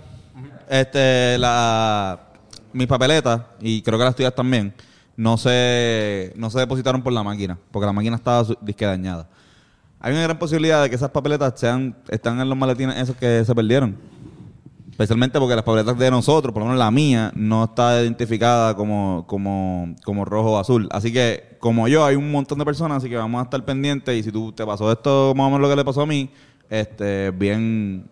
Este, 0.68 1.38
la, 1.38 2.20
mis 2.76 2.88
papeletas, 2.88 3.42
y 3.62 3.82
creo 3.82 3.98
que 3.98 4.04
las 4.04 4.16
tuyas 4.16 4.36
también, 4.36 4.74
no 5.16 5.38
se, 5.38 6.34
no 6.36 6.50
se 6.50 6.60
depositaron 6.60 7.02
por 7.02 7.14
la 7.14 7.24
máquina, 7.24 7.58
porque 7.72 7.86
la 7.86 7.94
máquina 7.94 8.18
estaba 8.18 8.46
disque 8.62 8.86
dañada. 8.86 9.30
hay 10.00 10.12
una 10.12 10.24
gran 10.24 10.38
posibilidad 10.38 10.84
de 10.84 10.90
que 10.90 10.96
esas 10.96 11.10
papeletas 11.10 11.54
sean 11.56 11.96
están 12.10 12.40
en 12.40 12.50
los 12.50 12.58
maletines 12.58 12.98
esos 12.98 13.16
que 13.16 13.44
se 13.46 13.56
perdieron. 13.56 13.98
Especialmente 14.92 15.40
porque 15.40 15.56
las 15.56 15.64
papeletas 15.66 15.98
de 15.98 16.10
nosotros, 16.10 16.54
por 16.54 16.62
lo 16.64 16.68
menos 16.68 16.80
la 16.80 16.90
mía, 16.90 17.32
no 17.36 17.66
está 17.66 18.02
identificada 18.02 18.76
como, 18.76 19.26
como, 19.28 19.94
como 20.06 20.24
rojo 20.24 20.54
o 20.54 20.58
azul. 20.58 20.88
Así 20.90 21.12
que, 21.12 21.58
como 21.60 21.90
yo, 21.90 22.06
hay 22.06 22.16
un 22.16 22.32
montón 22.32 22.60
de 22.60 22.64
personas, 22.64 23.00
así 23.00 23.10
que 23.10 23.18
vamos 23.18 23.42
a 23.42 23.44
estar 23.44 23.66
pendientes. 23.66 24.18
Y 24.18 24.24
si 24.24 24.32
tú 24.32 24.54
te 24.54 24.66
pasó 24.66 24.90
esto, 24.90 25.34
más 25.36 25.48
o 25.48 25.50
menos 25.50 25.62
lo 25.62 25.70
que 25.70 25.76
le 25.76 25.84
pasó 25.84 26.04
a 26.04 26.06
mí, 26.06 26.30
este, 26.70 27.32
bien, 27.32 28.08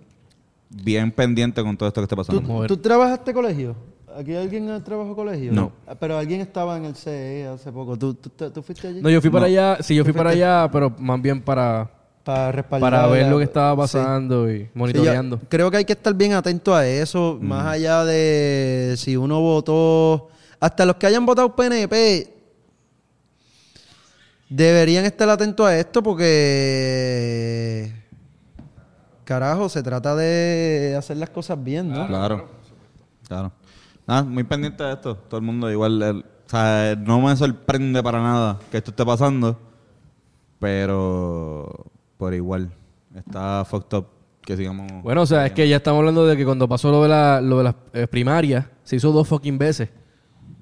bien 0.70 1.10
pendiente 1.12 1.64
con 1.64 1.78
todo 1.78 1.88
esto 1.88 2.02
que 2.02 2.04
está 2.04 2.18
pasando. 2.18 2.60
Ver. 2.60 2.68
¿Tú 2.68 2.76
trabajaste 2.76 3.34
colegio? 3.34 3.78
¿Aquí 4.18 4.36
alguien 4.36 4.84
trabajó 4.84 5.16
colegio? 5.16 5.52
No. 5.52 5.72
Ah, 5.88 5.96
Pero 5.96 6.18
alguien 6.18 6.42
estaba 6.42 6.78
en 6.78 6.86
el 6.86 6.96
CE 6.96 7.48
hace 7.48 7.72
poco. 7.72 7.98
¿Tú, 7.98 8.14
tú, 8.14 8.30
tú 8.52 8.62
fuiste 8.62 8.88
allí? 8.88 9.02
No, 9.02 9.10
yo 9.10 9.22
fui 9.22 9.30
para 9.30 9.46
allá, 9.46 9.78
sí, 9.82 9.96
yo 9.96 10.04
fui 10.04 10.14
para 10.14 10.32
allá, 10.32 10.70
pero 10.72 10.90
más 11.00 11.22
bien 11.22 11.42
para, 11.42 11.90
Para 12.24 12.52
respaldar. 12.52 12.92
para 12.92 13.08
ver 13.08 13.24
la- 13.24 13.30
lo 13.32 13.38
que 13.40 13.44
estaba 13.46 13.76
pasando 13.76 14.52
y 14.52 14.60
Sí, 14.66 14.70
monitoreando. 14.74 15.40
creo 15.50 15.70
que 15.72 15.78
hay 15.78 15.86
que 15.86 15.94
estar 15.94 16.14
bien 16.14 16.34
atento 16.34 16.76
a 16.76 16.86
eso, 16.88 17.38
más 17.42 17.66
allá 17.66 18.06
de 18.06 18.96
si 18.98 19.18
uno 19.18 19.40
votó. 19.42 20.30
Hasta 20.60 20.86
los 20.86 20.96
que 20.98 21.08
hayan 21.08 21.26
votado 21.26 21.56
PNP 21.56 22.32
deberían 24.50 25.06
estar 25.06 25.28
atentos 25.30 25.66
a 25.66 25.78
esto 25.78 26.02
porque. 26.04 27.94
Carajo, 29.26 29.70
se 29.70 29.82
trata 29.82 30.16
de 30.16 30.96
hacer 30.98 31.16
las 31.18 31.30
cosas 31.30 31.62
bien, 31.64 31.90
¿no? 31.90 32.06
Claro, 32.08 32.46
claro. 33.28 33.52
Nada, 34.08 34.24
muy 34.24 34.44
pendiente 34.44 34.84
de 34.84 34.94
esto. 34.94 35.16
Todo 35.16 35.40
el 35.40 35.46
mundo 35.46 35.72
igual. 35.72 36.02
el- 36.02 36.26
o 36.46 36.50
sea, 36.50 36.96
no 37.00 37.22
me 37.22 37.36
sorprende 37.36 38.04
para 38.04 38.22
nada 38.22 38.60
que 38.70 38.78
esto 38.78 38.92
esté 38.92 39.06
pasando, 39.06 39.58
pero 40.60 41.86
por 42.18 42.34
igual 42.34 42.72
está 43.16 43.66
fucked 43.66 43.98
up 43.98 44.06
que 44.42 44.56
sigamos. 44.58 44.92
Bueno, 45.04 45.22
o 45.22 45.26
sea, 45.26 45.46
es 45.46 45.54
que 45.54 45.68
ya 45.68 45.78
estamos 45.78 46.00
hablando 46.00 46.26
de 46.26 46.36
que 46.38 46.46
cuando 46.46 46.68
pasó 46.68 46.92
lo 46.92 47.02
de, 47.04 47.10
la, 47.10 47.42
lo 47.42 47.60
de 47.60 47.64
las 47.64 47.76
eh, 47.94 48.08
primarias, 48.08 48.66
se 48.84 48.98
hizo 48.98 49.12
dos 49.12 49.28
fucking 49.28 49.58
veces. 49.58 49.90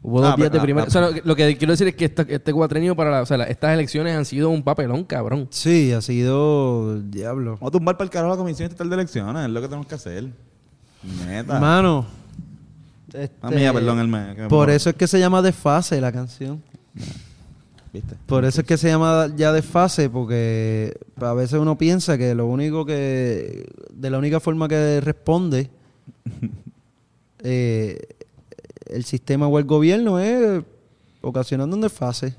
Hubo 0.04 0.20
Ah, 0.24 0.30
dos 0.30 0.36
días 0.38 0.50
pero- 0.50 0.54
de 0.54 0.60
ah, 0.60 0.62
primaria. 0.64 0.86
ah, 0.86 0.88
o 0.88 0.92
sea, 0.92 1.02
lo, 1.02 1.14
que- 1.14 1.22
lo 1.26 1.36
que 1.36 1.58
quiero 1.58 1.74
decir 1.74 1.88
es 1.88 1.96
que 1.96 2.06
esta- 2.06 2.24
este 2.28 2.54
cuatrenio 2.54 2.96
para 2.96 3.12
la- 3.12 3.22
o 3.22 3.26
sea, 3.26 3.38
la- 3.38 3.46
estas 3.46 3.74
elecciones 3.74 4.16
han 4.16 4.26
sido 4.26 4.50
un 4.50 4.64
papelón, 4.64 5.04
cabrón. 5.04 5.48
Sí, 5.52 5.92
ha 5.94 6.02
sido 6.02 7.00
diablo. 7.02 7.54
Vamos 7.56 7.68
a 7.70 7.72
tumbar 7.72 7.98
para 7.98 8.06
el 8.06 8.10
carajo 8.12 8.32
la 8.34 8.38
comisión 8.38 8.66
estatal 8.68 8.90
de 8.90 8.96
elecciones, 8.96 9.44
es 9.46 9.50
lo 9.50 9.62
que 9.62 9.68
tenemos 9.68 9.88
que 9.88 9.96
hacer. 9.96 10.30
Neta. 11.28 11.60
Mano. 11.60 12.06
Este, 13.14 13.36
Ah, 13.42 13.50
mía, 13.52 13.74
perdón, 13.74 14.00
el 14.00 14.08
me, 14.08 14.36
que 14.36 14.42
me 14.44 14.48
Por 14.48 14.70
eso 14.70 14.90
es 14.90 14.96
que 14.96 15.08
se 15.08 15.20
llama 15.20 15.42
desfase 15.42 16.00
la 16.02 16.12
canción. 16.12 16.62
¿Viste? 17.94 18.16
Por 18.26 18.46
eso 18.46 18.62
es 18.62 18.68
que 18.68 18.78
se 18.78 18.88
llama 18.88 19.28
ya 19.36 19.52
desfase, 19.52 20.10
porque 20.10 20.98
a 21.18 21.34
veces 21.34 21.60
uno 21.60 21.78
piensa 21.78 22.18
que 22.18 22.34
lo 22.36 22.46
único 22.48 22.86
que. 22.86 23.66
de 23.94 24.10
la 24.10 24.18
única 24.18 24.40
forma 24.40 24.68
que 24.70 25.02
responde 25.02 25.70
eh, 27.40 28.00
el 28.88 29.04
sistema 29.06 29.48
o 29.48 29.60
el 29.60 29.66
gobierno 29.66 30.20
es 30.20 30.64
ocasionando 31.22 31.76
un 31.76 31.82
desfase, 31.82 32.36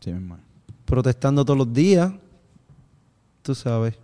Sí, 0.00 0.10
mi 0.10 0.16
hermano. 0.16 0.42
protestando 0.84 1.44
todos 1.44 1.58
los 1.58 1.72
días. 1.72 2.12
Tú 3.42 3.54
sabes. 3.54 3.94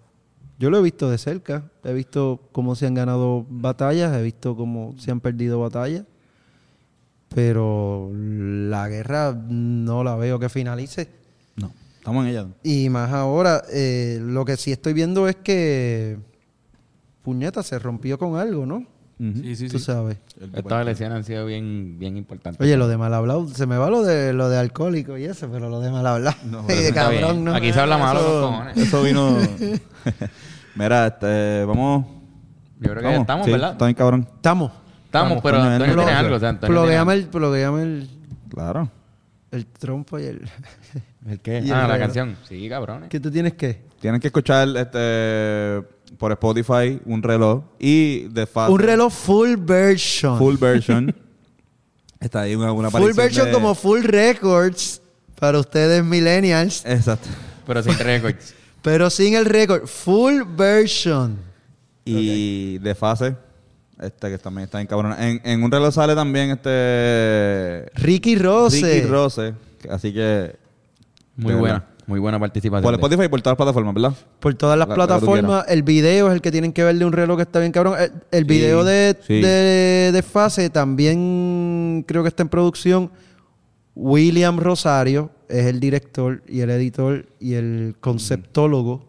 Yo 0.58 0.70
lo 0.70 0.78
he 0.78 0.82
visto 0.82 1.10
de 1.10 1.18
cerca. 1.18 1.70
He 1.82 1.92
visto 1.92 2.48
cómo 2.52 2.76
se 2.76 2.86
han 2.86 2.94
ganado 2.94 3.46
batallas, 3.48 4.16
he 4.16 4.22
visto 4.22 4.56
cómo 4.56 4.94
se 4.98 5.10
han 5.10 5.20
perdido 5.20 5.60
batallas. 5.60 6.04
Pero 7.34 8.10
la 8.14 8.88
guerra 8.88 9.32
no 9.32 10.04
la 10.04 10.14
veo 10.16 10.38
que 10.38 10.48
finalice. 10.48 11.08
No, 11.56 11.72
estamos 11.96 12.24
en 12.24 12.30
ella. 12.30 12.46
Y 12.62 12.88
más 12.90 13.12
ahora, 13.12 13.64
eh, 13.72 14.18
lo 14.22 14.44
que 14.44 14.56
sí 14.56 14.70
estoy 14.70 14.92
viendo 14.92 15.28
es 15.28 15.36
que 15.36 16.18
Puñeta 17.22 17.62
se 17.62 17.78
rompió 17.78 18.18
con 18.18 18.36
algo, 18.36 18.66
¿no? 18.66 18.86
Sí, 19.18 19.54
sí, 19.56 19.68
Tú 19.68 19.78
sabes. 19.78 20.16
Estas 20.54 20.82
elecciones 20.82 21.16
han 21.16 21.24
sido 21.24 21.46
bien, 21.46 21.98
bien 22.00 22.16
importantes. 22.16 22.60
Oye, 22.60 22.76
lo 22.76 22.88
de 22.88 22.96
mal 22.96 23.14
hablado, 23.14 23.46
se 23.48 23.64
me 23.66 23.76
va 23.76 23.88
lo 23.88 24.02
de 24.02 24.32
lo 24.32 24.48
de 24.48 24.58
alcohólico 24.58 25.16
y 25.16 25.24
eso, 25.24 25.48
pero 25.52 25.68
lo 25.70 25.80
de 25.80 25.90
mal 25.90 26.04
hablado. 26.06 26.36
No, 26.44 26.64
y 26.68 26.82
de 26.82 26.92
cabrón, 26.92 27.44
¿no? 27.44 27.54
Aquí 27.54 27.72
se 27.72 27.80
habla 27.80 27.96
malo, 27.96 28.20
Eso- 28.20 28.40
cojones. 28.40 28.76
Eso 28.76 29.02
vino. 29.02 29.38
Mira, 30.74 31.06
este, 31.06 31.64
vamos. 31.64 32.06
Yo 32.80 32.90
creo 32.90 32.96
que 32.96 33.02
vamos. 33.06 33.20
estamos, 33.20 33.46
Sí, 33.46 33.52
¿verdad? 33.52 33.72
Está 33.72 33.84
bien, 33.86 33.94
cabrón. 33.94 34.28
Estamos. 34.34 34.72
Estamos, 35.04 35.40
pero 35.42 35.62
Antonio 35.62 35.94
tiene 35.96 36.10
algo. 36.12 36.34
O 36.36 36.40
sea, 36.40 36.58
tiene 36.58 37.12
el, 37.14 37.28
plugueame 37.28 37.82
el, 37.82 38.10
Claro. 38.50 38.90
el 39.52 39.66
trompo 39.66 40.18
y 40.18 40.24
el... 40.24 40.50
¿El 41.28 41.40
qué? 41.40 41.60
y 41.60 41.68
el 41.68 41.72
Ah, 41.72 41.86
la 41.86 41.98
canción. 41.98 42.36
Sí, 42.48 42.68
cabrones. 42.68 43.08
¿Qué 43.08 43.20
tú 43.20 43.30
tienes 43.30 43.54
que? 43.54 43.84
Tienen 44.00 44.20
que 44.20 44.26
escuchar 44.26 44.68
este 44.76 45.82
por 46.18 46.32
Spotify 46.32 47.00
un 47.04 47.22
reloj 47.22 47.62
y 47.78 48.28
de 48.28 48.46
fácil. 48.46 48.74
Un 48.74 48.80
reloj 48.80 49.12
full 49.12 49.56
version. 49.58 50.38
full 50.38 50.56
version. 50.56 51.14
Está 52.20 52.42
ahí 52.42 52.54
una, 52.54 52.72
una 52.72 52.90
Full 52.90 53.12
version 53.12 53.46
de- 53.46 53.52
como 53.52 53.74
full 53.74 54.02
records 54.02 55.02
para 55.38 55.58
ustedes 55.58 56.02
millennials, 56.02 56.82
Exacto. 56.86 57.28
Pero 57.66 57.82
sin 57.82 57.98
récords. 57.98 58.54
pero 58.80 59.10
sin 59.10 59.34
el 59.34 59.44
record. 59.44 59.86
Full 59.86 60.42
version. 60.56 61.38
Y 62.04 62.78
de 62.78 62.94
fase. 62.94 63.36
Este 64.00 64.28
que 64.30 64.38
también 64.38 64.64
está 64.64 64.80
en 64.80 64.86
cabrón. 64.86 65.14
En, 65.18 65.40
en 65.44 65.62
un 65.62 65.70
reloj 65.70 65.92
sale 65.94 66.14
también 66.14 66.50
este 66.50 67.86
Ricky 67.94 68.36
Rose. 68.36 68.80
Ricky 68.80 69.06
Rose. 69.06 69.54
Así 69.90 70.12
que 70.12 70.56
Muy 71.36 71.54
buena. 71.54 71.84
Muy 72.06 72.20
buena 72.20 72.38
participación. 72.38 72.82
por 72.82 72.94
Spotify 72.94 73.24
y 73.24 73.28
por 73.28 73.40
todas 73.40 73.52
las 73.52 73.56
plataformas, 73.64 73.94
¿verdad? 73.94 74.12
Por 74.40 74.54
todas 74.54 74.78
las 74.78 74.88
La- 74.88 74.94
la 74.96 75.06
plataformas. 75.06 75.64
El 75.68 75.82
video 75.82 76.28
es 76.28 76.34
el 76.34 76.40
que 76.42 76.50
tienen 76.52 76.72
que 76.72 76.84
ver 76.84 76.96
de 76.98 77.04
un 77.04 77.12
reloj 77.12 77.36
que 77.36 77.42
está 77.42 77.60
bien 77.60 77.72
cabrón. 77.72 77.94
El, 77.98 78.12
el 78.30 78.44
video 78.44 78.84
de, 78.84 79.16
sí. 79.26 79.40
de, 79.40 80.10
de 80.12 80.22
Fase 80.22 80.68
también 80.70 82.04
creo 82.06 82.22
que 82.22 82.28
está 82.28 82.42
en 82.42 82.48
producción. 82.48 83.10
William 83.96 84.58
Rosario 84.58 85.30
es 85.48 85.66
el 85.66 85.78
director 85.80 86.42
y 86.48 86.60
el 86.60 86.70
editor 86.70 87.26
y 87.40 87.54
el 87.54 87.94
conceptólogo. 88.00 89.04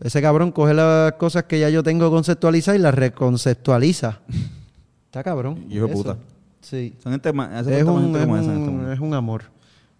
Ese 0.00 0.22
cabrón 0.22 0.52
coge 0.52 0.74
las 0.74 1.12
cosas 1.14 1.44
que 1.44 1.58
ya 1.58 1.70
yo 1.70 1.82
tengo 1.82 2.10
conceptualizadas 2.10 2.78
y 2.78 2.82
las 2.82 2.94
reconceptualiza. 2.94 4.20
Está 5.06 5.24
cabrón. 5.24 5.64
Hijo 5.70 5.86
de 5.86 5.92
puta. 5.92 6.16
Sí. 6.60 6.94
Son 7.02 7.10
gente 7.12 7.30
Es 7.30 7.34
un, 7.34 7.40
es, 7.74 7.84
como 7.84 8.36
esa 8.36 8.44
en 8.44 8.58
este 8.58 8.68
un, 8.68 8.76
mundo. 8.76 8.92
es 8.92 9.00
un 9.00 9.14
amor. 9.14 9.42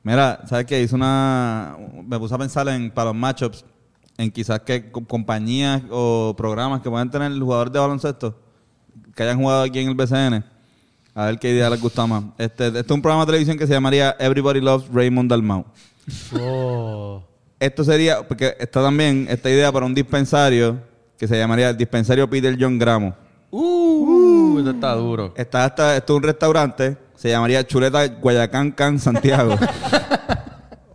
Mira, 0.02 0.40
¿sabes 0.46 0.64
qué? 0.66 0.82
Hice 0.82 0.94
una... 0.94 1.76
Me 2.06 2.18
puse 2.18 2.34
a 2.34 2.38
pensar 2.38 2.68
en, 2.68 2.90
para 2.90 3.06
los 3.10 3.16
matchups, 3.16 3.64
en 4.16 4.30
quizás 4.30 4.60
que 4.60 4.90
co- 4.90 5.04
compañías 5.04 5.82
o 5.90 6.34
programas 6.36 6.80
que 6.80 6.88
puedan 6.90 7.10
tener 7.10 7.32
jugadores 7.38 7.72
de 7.72 7.78
baloncesto 7.78 8.38
que 9.14 9.22
hayan 9.24 9.38
jugado 9.38 9.62
aquí 9.62 9.80
en 9.80 9.88
el 9.88 9.94
BCN. 9.94 10.44
A 11.14 11.24
ver 11.26 11.38
qué 11.38 11.50
idea 11.50 11.68
les 11.68 11.80
gusta 11.80 12.06
más. 12.06 12.24
Este, 12.38 12.68
este 12.68 12.80
es 12.80 12.90
un 12.90 13.02
programa 13.02 13.24
de 13.24 13.32
televisión 13.32 13.58
que 13.58 13.66
se 13.66 13.72
llamaría 13.72 14.14
Everybody 14.20 14.60
Loves 14.60 14.88
Raymond 14.92 15.28
Dalmau. 15.28 15.64
Oh. 16.40 17.22
Esto 17.58 17.82
sería, 17.82 18.26
porque 18.26 18.56
está 18.60 18.80
también 18.82 19.26
esta 19.28 19.50
idea 19.50 19.72
para 19.72 19.84
un 19.84 19.94
dispensario 19.94 20.78
que 21.18 21.26
se 21.26 21.36
llamaría 21.36 21.70
el 21.70 21.76
dispensario 21.76 22.30
Peter 22.30 22.56
John 22.58 22.78
Gramo. 22.78 23.14
Uh, 23.50 24.60
eso 24.60 24.70
está 24.70 24.94
duro. 24.94 25.34
Está 25.36 25.64
hasta, 25.64 25.96
esto 25.96 26.12
es 26.12 26.16
un 26.18 26.22
restaurante, 26.22 26.96
se 27.18 27.28
llamaría 27.30 27.66
Chuleta 27.66 28.06
Guayacán 28.06 28.70
Can 28.70 28.98
Santiago. 29.00 29.56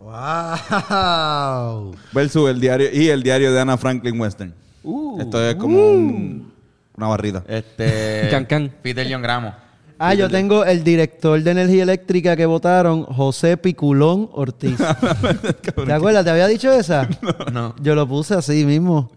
¡Wow! 0.00 1.94
versus 2.12 2.48
el 2.50 2.60
diario 2.60 2.88
y 2.92 3.08
el 3.08 3.22
diario 3.22 3.52
de 3.52 3.60
Ana 3.60 3.76
Franklin 3.76 4.18
Western. 4.18 4.54
Uh, 4.82 5.20
Esto 5.20 5.42
es 5.48 5.54
como 5.56 5.76
un- 5.90 6.52
una 6.96 7.08
barrita. 7.08 7.42
Este. 7.46 8.28
Can, 8.30 8.44
can. 8.46 8.72
Peter 8.82 9.06
John 9.10 9.20
Gramo. 9.22 9.52
Ah, 9.98 10.14
yo 10.14 10.28
tengo 10.28 10.64
el 10.64 10.82
director 10.82 11.40
de 11.42 11.50
energía 11.50 11.82
eléctrica 11.84 12.36
que 12.36 12.46
votaron, 12.46 13.04
José 13.04 13.56
Piculón 13.56 14.28
Ortiz. 14.32 14.76
¿Te 15.86 15.92
acuerdas? 15.92 16.24
¿Te 16.24 16.30
había 16.30 16.46
dicho 16.48 16.72
esa? 16.72 17.08
No. 17.52 17.74
Yo 17.80 17.94
lo 17.94 18.06
puse 18.08 18.34
así 18.34 18.64
mismo. 18.64 19.10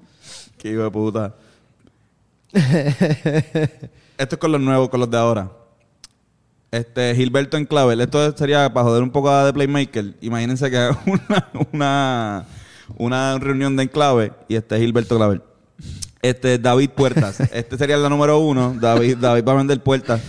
Qué 0.58 0.72
hijo 0.72 0.84
de 0.84 0.92
puta. 0.92 1.34
Esto 2.54 4.36
es 4.36 4.38
con 4.38 4.52
los 4.52 4.62
nuevos, 4.62 4.90
con 4.90 5.00
los 5.00 5.10
de 5.10 5.18
ahora. 5.18 5.50
Este, 6.72 7.16
Gilberto 7.16 7.58
en 7.58 7.66
Clavel. 7.66 8.02
Esto 8.02 8.36
sería 8.38 8.72
para 8.74 8.86
joder 8.86 9.02
un 9.04 9.10
poco 9.12 9.30
a 9.30 9.46
The 9.46 9.54
Playmaker. 9.54 10.16
Imagínense 10.22 10.70
que 10.70 10.78
haga 10.78 11.00
una, 11.06 11.50
una, 11.72 12.46
una 12.98 13.40
reunión 13.40 13.76
de 13.76 13.84
enclave 13.84 14.34
y 14.48 14.56
este 14.56 14.76
es 14.76 14.82
Gilberto 14.82 15.16
Clavel. 15.16 15.42
Este, 16.22 16.58
David 16.58 16.90
Puertas. 16.92 17.40
Este 17.54 17.78
sería 17.78 17.96
la 17.98 18.10
número 18.10 18.40
uno. 18.40 18.76
David, 18.80 19.18
David 19.18 19.44
va 19.48 19.52
a 19.54 19.56
vender 19.56 19.82
puertas. 19.82 20.22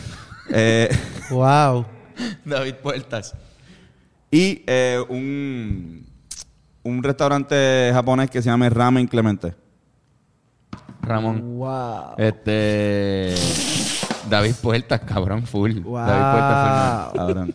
Eh, 0.51 0.89
Wow. 1.31 1.85
David 2.45 2.75
Puertas. 2.83 3.35
y 4.31 4.63
eh, 4.67 5.03
un, 5.09 6.07
un 6.83 7.03
restaurante 7.03 7.91
japonés 7.93 8.31
que 8.31 8.41
se 8.43 8.49
llama 8.49 8.69
Ramen 8.69 9.07
Clemente. 9.07 9.55
Ramón. 11.03 11.57
Wow. 11.59 12.15
Este. 12.19 13.35
David 14.29 14.55
Puertas, 14.63 15.01
cabrón, 15.01 15.47
full. 15.47 15.81
Wow. 15.81 15.97
David 15.97 16.31
Puertas 16.33 17.09
full. 17.11 17.17
Cabrón. 17.19 17.55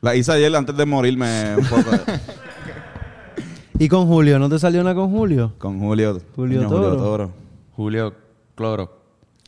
La 0.00 0.14
hice 0.14 0.32
ayer 0.32 0.54
antes 0.54 0.76
de 0.76 0.86
morirme 0.86 1.56
un 1.56 1.64
poco. 1.66 1.90
¿Y 3.78 3.88
con 3.88 4.06
Julio? 4.06 4.38
¿No 4.38 4.48
te 4.48 4.58
salió 4.58 4.80
una 4.80 4.94
con 4.94 5.10
Julio? 5.10 5.54
Con 5.58 5.78
Julio. 5.78 6.20
Julio 6.34 6.66
coño, 6.68 6.96
Toro. 6.96 7.30
Julio 7.76 8.14
Cloro. 8.54 8.98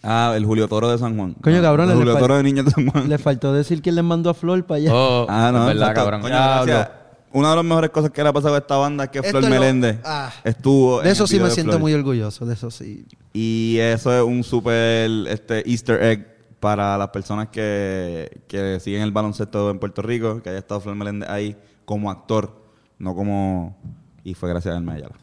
Ah, 0.02 0.32
el 0.36 0.44
Julio 0.46 0.66
Toro 0.68 0.88
de 0.90 0.98
San 0.98 1.16
Juan. 1.16 1.34
Coño, 1.42 1.58
Ah, 1.58 1.62
cabrón, 1.62 1.90
El 1.90 1.96
Julio 1.96 2.16
Toro 2.16 2.36
de 2.36 2.42
Niños 2.42 2.64
de 2.66 2.70
San 2.70 2.86
Juan. 2.88 3.08
Le 3.08 3.18
faltó 3.18 3.52
decir 3.52 3.82
quién 3.82 3.96
le 3.96 4.02
mandó 4.02 4.30
a 4.30 4.34
Flor 4.34 4.64
para 4.64 4.78
allá. 4.78 4.90
Oh, 4.94 5.26
Ah, 5.28 5.50
no, 5.52 5.60
es 5.62 5.66
verdad, 5.66 5.88
exacto. 5.90 6.00
cabrón. 6.00 6.20
Coño, 6.22 6.34
gracias. 6.34 6.88
Una 7.32 7.50
de 7.50 7.56
las 7.56 7.64
mejores 7.64 7.90
cosas 7.90 8.10
que 8.10 8.22
le 8.22 8.28
ha 8.28 8.32
pasado 8.32 8.54
a 8.54 8.58
esta 8.58 8.76
banda 8.76 9.04
es 9.04 9.10
que 9.10 9.18
Esto 9.18 9.30
Flor 9.30 9.42
lo- 9.44 9.50
Meléndez 9.50 9.98
Ah. 10.04 10.32
estuvo. 10.42 11.00
de 11.00 11.06
en 11.06 11.12
eso 11.12 11.24
el 11.24 11.28
sí 11.28 11.38
me 11.38 11.50
siento 11.50 11.72
Flor. 11.72 11.80
muy 11.80 11.92
orgulloso, 11.94 12.46
de 12.46 12.54
eso 12.54 12.70
sí. 12.70 13.04
Y 13.32 13.76
eso 13.78 14.12
es 14.16 14.22
un 14.22 14.42
super 14.42 15.10
este, 15.28 15.68
easter 15.70 16.02
egg 16.02 16.26
para 16.60 16.96
las 16.98 17.08
personas 17.08 17.48
que, 17.48 18.42
que 18.46 18.78
siguen 18.80 19.02
el 19.02 19.10
baloncesto 19.12 19.70
en 19.70 19.78
Puerto 19.78 20.02
Rico, 20.02 20.42
que 20.42 20.50
haya 20.50 20.58
estado 20.58 20.80
Flor 20.80 20.94
Meléndez 20.94 21.28
ahí 21.28 21.56
como 21.84 22.10
actor, 22.10 22.52
no 22.98 23.14
como... 23.14 23.76
Y 24.22 24.34
fue 24.34 24.50
gracias 24.50 24.74
a 24.74 24.76
Hermes 24.76 24.96
Ayala. 24.96 25.16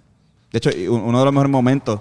De 0.51 0.57
hecho, 0.57 0.69
uno 0.91 1.19
de 1.19 1.26
los 1.26 1.34
mejores 1.34 1.51
momentos, 1.51 1.99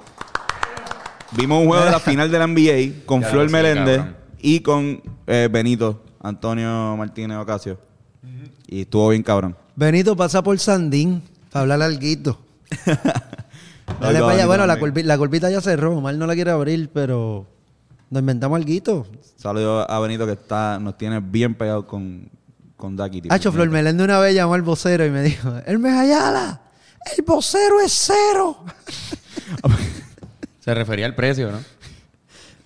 vimos 1.32 1.60
un 1.60 1.68
juego 1.68 1.84
de 1.84 1.90
la 1.90 2.00
final 2.00 2.30
de 2.30 2.38
la 2.38 2.46
NBA 2.46 3.04
con 3.04 3.20
Ya, 3.22 3.28
Flor 3.28 3.50
Meléndez 3.50 4.02
y 4.40 4.60
con 4.60 5.02
eh, 5.26 5.48
Benito, 5.52 6.02
Antonio 6.22 6.96
Martínez 6.96 7.36
Ocasio. 7.38 7.78
Y 8.66 8.82
estuvo 8.82 9.10
bien 9.10 9.22
cabrón. 9.22 9.54
Benito 9.76 10.16
pasa 10.16 10.42
por 10.42 10.58
Sandín 10.58 11.22
para 11.52 11.62
hablar 11.62 11.82
alguito. 11.82 12.38
Dale 14.00 14.16
Algo 14.18 14.20
para 14.26 14.32
allá. 14.38 14.46
Bueno, 14.46 14.66
la, 14.66 14.74
también. 14.78 14.94
culpi- 14.94 15.04
la 15.06 15.18
culpita 15.18 15.50
ya 15.50 15.60
cerró. 15.60 16.00
Mal 16.00 16.18
no 16.18 16.26
la 16.26 16.34
quiere 16.34 16.50
abrir, 16.50 16.90
pero 16.92 17.46
nos 18.10 18.20
inventamos 18.20 18.56
alguito. 18.56 19.06
Saludos 19.36 19.86
a 19.88 19.98
Benito 20.00 20.26
que 20.26 20.32
está, 20.32 20.78
nos 20.80 20.96
tiene 20.96 21.20
bien 21.20 21.54
pegados 21.54 21.84
con, 21.86 22.28
con 22.76 22.96
Daki. 22.96 23.22
Hacho, 23.28 23.52
Flor 23.52 23.68
Meléndez 23.70 24.04
una 24.04 24.18
vez 24.18 24.34
llamó 24.34 24.54
al 24.54 24.62
vocero 24.62 25.04
y 25.04 25.10
me 25.10 25.22
dijo, 25.22 25.52
Hermes 25.66 25.94
Ayala, 25.94 26.60
el 27.16 27.24
vocero 27.24 27.80
es 27.80 27.92
cero. 27.92 28.64
Se 30.60 30.74
refería 30.74 31.06
al 31.06 31.14
precio, 31.14 31.50
¿no? 31.52 31.58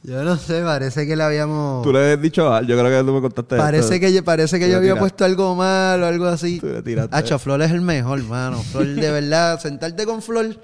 Yo 0.02 0.24
no 0.24 0.36
sé, 0.38 0.62
parece 0.62 1.06
que 1.06 1.14
le 1.14 1.22
habíamos... 1.22 1.82
Tú 1.82 1.92
le 1.92 1.98
habías 2.02 2.22
dicho 2.22 2.50
a 2.50 2.62
yo 2.62 2.78
creo 2.78 2.86
que 3.00 3.06
tú 3.06 3.12
me 3.14 3.20
contaste 3.20 3.56
Parece 3.58 3.96
esto. 3.96 4.06
que, 4.06 4.22
parece 4.22 4.58
que 4.58 4.64
Tú 4.64 4.70
yo 4.70 4.76
había 4.78 4.94
tiraste. 4.94 5.00
puesto 5.00 5.24
algo 5.26 5.54
mal 5.54 6.02
o 6.02 6.06
algo 6.06 6.24
así. 6.24 6.58
Tú 6.58 6.68
le 6.68 6.80
tiraste. 6.82 7.14
Hacho, 7.14 7.38
Flor 7.38 7.60
es 7.60 7.70
el 7.70 7.82
mejor, 7.82 8.22
mano. 8.24 8.62
Flor, 8.62 8.86
de 8.86 9.10
verdad, 9.20 9.60
sentarte 9.60 10.06
con 10.06 10.22
Flor, 10.22 10.56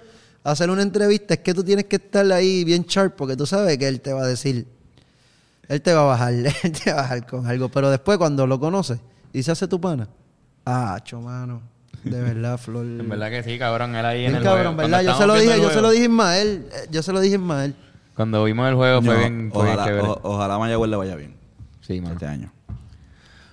hacer 0.53 0.71
una 0.71 0.83
entrevista, 0.83 1.35
es 1.35 1.41
que 1.41 1.55
tú 1.55 1.63
tienes 1.65 1.87
que 1.87 1.97
estar 1.97 2.31
ahí 2.33 2.65
bien 2.65 2.85
sharp 2.85 3.15
porque 3.17 3.37
tú 3.37 3.47
sabes 3.47 3.77
que 3.79 3.89
él 3.89 4.01
te 4.01 4.13
va 4.13 4.23
a 4.23 4.27
decir, 4.27 4.67
él 5.69 5.83
te 5.83 5.93
va 5.95 6.03
a 6.03 6.05
bajar, 6.05 6.33
él 6.63 6.73
te 6.73 6.93
va 6.93 6.99
a 6.99 7.03
bajar 7.03 7.27
con 7.27 7.47
algo. 7.47 7.69
Pero 7.69 7.91
después 7.91 8.19
cuando 8.19 8.47
lo 8.47 8.59
conoces 8.61 8.99
y 9.33 9.43
se 9.43 9.53
hace 9.53 9.67
tu 9.69 9.81
pana, 9.81 10.09
ah, 10.65 10.95
hacho, 10.95 11.21
mano. 11.21 11.63
De 12.05 12.21
verdad, 12.21 12.57
Flor. 12.63 12.85
En 12.85 13.09
verdad 13.09 13.31
que 13.31 13.43
sí, 13.43 13.59
cabrón. 13.59 13.97
Él 13.97 14.05
ahí 14.07 14.27
en 14.27 14.37
el 14.37 14.43
cabrón, 14.43 14.75
juego. 14.75 14.91
¿verdad? 14.91 15.03
Yo 15.03 15.15
se 15.19 15.27
lo 15.27 15.35
dije, 15.35 15.61
yo 15.61 15.71
se 15.71 15.81
lo 15.81 15.91
dije 15.91 16.03
a 16.05 16.07
Ismael. 16.07 16.67
Yo 16.91 17.03
se 17.03 17.13
lo 17.13 17.21
dije 17.21 17.35
a 17.35 17.39
Ismael. 17.39 17.75
Cuando 18.15 18.45
vimos 18.45 18.69
el 18.69 18.75
juego 18.77 19.03
fue 19.03 19.19
bien, 19.19 19.51
fue 19.53 19.65
bien 19.65 19.75
ojalá, 19.75 19.85
chévere. 19.85 20.09
o- 20.09 20.21
ojalá 20.23 20.59
Mayagüez 20.59 20.91
le 20.91 20.97
vaya 20.97 21.17
bien 21.17 21.35
Sí, 21.83 22.03
este 22.11 22.27
año. 22.27 22.51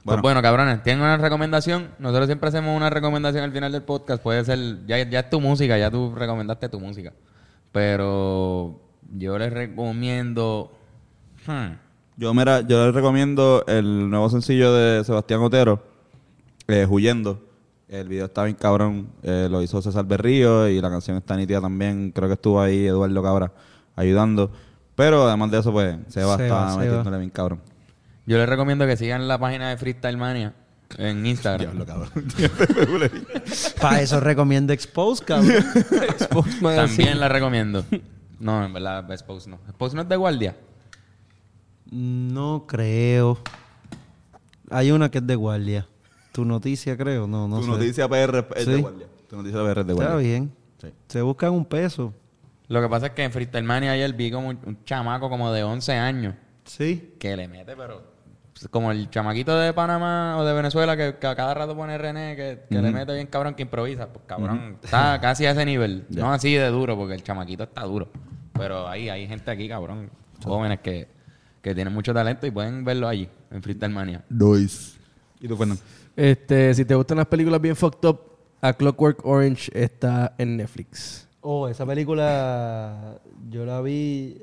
Pues 0.06 0.22
bueno, 0.22 0.42
cabrones, 0.42 0.84
tienen 0.84 1.02
una 1.02 1.18
recomendación. 1.18 1.92
Nosotros 1.98 2.26
siempre 2.28 2.50
hacemos 2.50 2.76
una 2.76 2.90
recomendación 2.90 3.44
al 3.44 3.52
final 3.54 3.72
del 3.72 3.84
podcast. 3.84 4.22
Puede 4.22 4.44
ser, 4.44 4.86
ya, 4.86 4.98
ya 5.10 5.22
es 5.22 5.30
tu 5.30 5.40
música, 5.40 5.78
ya 5.78 5.90
tú 5.90 6.14
recomendaste 6.14 6.68
tu 6.70 6.80
música. 6.80 7.14
Pero 7.72 8.80
yo 9.16 9.38
les 9.38 9.52
recomiendo. 9.52 10.72
hmm, 11.48 11.72
Yo, 12.18 12.34
mira, 12.34 12.62
yo 12.62 12.86
les 12.86 12.94
recomiendo 12.94 13.64
el 13.68 14.10
nuevo 14.10 14.30
sencillo 14.30 14.74
de 14.74 15.04
Sebastián 15.04 15.42
Otero, 15.42 15.82
eh, 16.68 16.86
Huyendo. 16.90 17.42
El 17.90 18.08
video 18.08 18.26
está 18.26 18.44
bien 18.44 18.56
cabrón, 18.56 19.08
eh, 19.22 19.48
lo 19.52 19.62
hizo 19.62 19.82
César 19.82 20.06
Berrío 20.06 20.68
y 20.68 20.82
la 20.82 20.90
canción 20.90 21.16
está 21.18 21.36
nítida 21.36 21.62
también. 21.62 22.12
Creo 22.12 22.28
que 22.28 22.34
estuvo 22.34 22.60
ahí 22.60 22.88
Eduardo 22.88 23.22
Cabra 23.24 23.52
ayudando. 23.96 24.52
Pero 24.96 25.28
además 25.28 25.50
de 25.52 25.60
eso, 25.60 25.72
pues, 25.72 25.96
Seba, 26.08 26.38
Seba, 26.38 26.44
está 26.44 26.70
Seba. 26.72 26.78
metiéndole 26.84 27.18
bien 27.20 27.30
cabrón. 27.30 27.60
Yo 28.26 28.38
les 28.38 28.48
recomiendo 28.48 28.86
que 28.88 28.96
sigan 28.98 29.28
la 29.28 29.38
página 29.38 29.70
de 29.70 29.78
Freestyle 29.78 30.18
Mania 30.18 30.54
en 30.98 31.26
Instagram. 31.26 31.76
Diablo, 31.76 31.86
cabrón. 31.86 32.12
Para 33.82 34.02
eso 34.02 34.20
recomiendo 34.20 34.72
Expose, 34.74 35.24
cabrón. 35.26 35.54
Magazine. 36.62 36.76
También 37.06 37.20
la 37.20 37.30
recomiendo. 37.30 37.84
No, 38.40 38.64
en 38.66 38.74
verdad, 38.74 39.10
Expose 39.12 39.50
no. 39.50 39.60
Expose 39.68 39.96
no 39.96 40.04
es 40.04 40.10
de 40.10 40.16
guardia. 40.16 40.56
No 41.92 42.66
creo. 42.68 43.38
Hay 44.70 44.92
una 44.92 45.12
que 45.12 45.20
es 45.20 45.28
de 45.28 45.36
guardia. 45.36 45.88
Tu 46.32 46.46
noticia, 46.46 46.98
creo. 46.98 47.28
No, 47.28 47.48
no 47.48 47.58
tu 47.60 47.64
sé. 47.66 47.70
noticia 47.72 48.08
PR 48.08 48.46
es 48.56 48.66
de 48.66 48.76
Sí. 48.76 48.82
guardia. 48.82 49.08
Tu 49.30 49.36
noticia 49.36 49.60
PR 49.62 49.82
es 49.82 49.88
de 49.88 49.94
Está 49.94 50.06
guardia. 50.06 50.16
bien. 50.30 50.52
Sí. 50.82 50.88
Se 51.08 51.22
buscan 51.22 51.52
un 51.52 51.66
peso. 51.66 52.14
Lo 52.70 52.82
que 52.82 52.90
pasa 52.90 53.08
es 53.08 53.12
que 53.12 53.24
en 53.24 53.32
Freestyle 53.32 53.64
Mania 53.66 53.92
ayer 53.92 54.12
vi 54.14 54.32
como 54.32 54.48
un, 54.50 54.60
un 54.66 54.84
chamaco 54.86 55.30
como 55.30 55.52
de 55.52 55.64
11 55.64 55.94
años 55.94 56.34
Sí. 56.66 57.14
que 57.20 57.36
le 57.36 57.48
mete, 57.48 57.76
pero 57.76 58.13
como 58.70 58.92
el 58.92 59.10
chamaquito 59.10 59.58
de 59.58 59.74
Panamá 59.74 60.38
o 60.38 60.46
de 60.46 60.54
Venezuela 60.54 60.96
que, 60.98 61.16
que 61.20 61.28
a 61.28 61.36
cada 61.36 61.54
rato 61.54 61.76
pone 61.76 61.98
René, 61.98 62.36
que, 62.36 62.60
que 62.70 62.82
le 62.82 62.92
mete 62.92 63.14
bien 63.14 63.28
cabrón, 63.28 63.56
que 63.56 63.64
improvisa. 63.64 64.08
Pues 64.08 64.26
cabrón, 64.26 64.78
está 64.84 65.20
casi 65.22 65.46
a 65.46 65.52
ese 65.52 65.66
nivel. 65.66 66.06
No 66.10 66.32
así 66.32 66.54
de 66.54 66.68
duro, 66.68 66.96
porque 66.98 67.16
el 67.16 67.24
chamaquito 67.24 67.64
está 67.64 67.84
duro. 67.84 68.10
Pero 68.54 68.88
ahí 68.88 69.10
hay 69.10 69.28
gente 69.28 69.50
aquí, 69.50 69.68
cabrón, 69.68 70.10
jóvenes 70.44 70.80
que, 70.80 71.08
que 71.62 71.74
tienen 71.74 71.94
mucho 71.94 72.14
talento 72.14 72.46
y 72.46 72.52
pueden 72.52 72.86
verlo 72.86 73.08
allí, 73.08 73.28
en 73.52 73.62
Freestyle 73.64 73.92
Mania. 73.92 74.24
Dois. 74.30 74.98
¿Y 75.40 75.48
tú, 75.48 75.58
Fernando? 75.58 75.82
Este, 76.16 76.74
si 76.74 76.86
te 76.86 76.96
gustan 76.96 77.18
las 77.18 77.28
películas 77.28 77.60
bien 77.60 77.76
fucked 77.76 78.08
up, 78.08 78.22
A 78.62 78.74
Clockwork 78.74 79.26
Orange 79.26 79.72
está 79.74 80.36
en 80.38 80.56
Netflix. 80.58 81.28
Oh, 81.42 81.68
esa 81.68 81.86
película 81.86 83.20
yo 83.50 83.66
la 83.66 83.82
vi. 83.82 84.42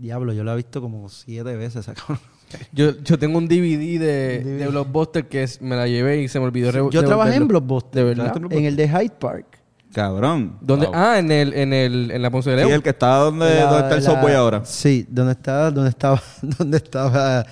Diablo, 0.00 0.32
yo 0.32 0.42
la 0.44 0.54
he 0.54 0.56
visto 0.56 0.80
como 0.80 1.08
siete 1.08 1.54
veces. 1.56 1.86
esa. 1.88 1.94
Yo, 2.72 2.98
yo 3.04 3.16
tengo 3.16 3.38
un 3.38 3.46
DVD 3.46 4.00
de, 4.00 4.40
DVD. 4.40 4.58
de 4.58 4.66
Blockbuster 4.66 5.28
que 5.28 5.44
es- 5.44 5.62
me 5.62 5.76
la 5.76 5.86
llevé 5.86 6.20
y 6.22 6.26
se 6.26 6.40
me 6.40 6.46
olvidó 6.46 6.72
revo- 6.72 6.90
Yo 6.90 7.04
trabajé 7.04 7.36
en. 7.36 7.46
Blockbuster. 7.46 7.92
¿De 7.94 8.02
verdad? 8.08 8.32
¿trabajaste 8.32 8.58
En 8.58 8.64
el 8.64 8.74
de 8.74 8.88
Hyde 8.88 9.12
Park. 9.20 9.46
Cabrón. 9.94 10.56
¿Dónde? 10.60 10.86
Wow. 10.86 10.94
Ah, 10.96 11.18
en 11.20 11.30
el, 11.30 11.54
en 11.54 11.72
el, 11.72 12.10
en 12.10 12.22
la 12.22 12.28
Ponce 12.30 12.50
de 12.50 12.56
Sí, 12.56 12.60
León. 12.62 12.72
el 12.72 12.82
que 12.82 12.90
está 12.90 13.16
donde, 13.18 13.54
La- 13.54 13.64
donde 13.66 13.78
está 13.82 13.94
el 13.96 14.02
la- 14.04 14.10
Subway 14.10 14.34
ahora. 14.34 14.64
Sí, 14.64 15.06
donde 15.08 15.32
estaba, 15.32 15.70
donde 15.70 15.90
estaba, 15.90 16.20
donde 16.58 16.76
estaba 16.78 17.46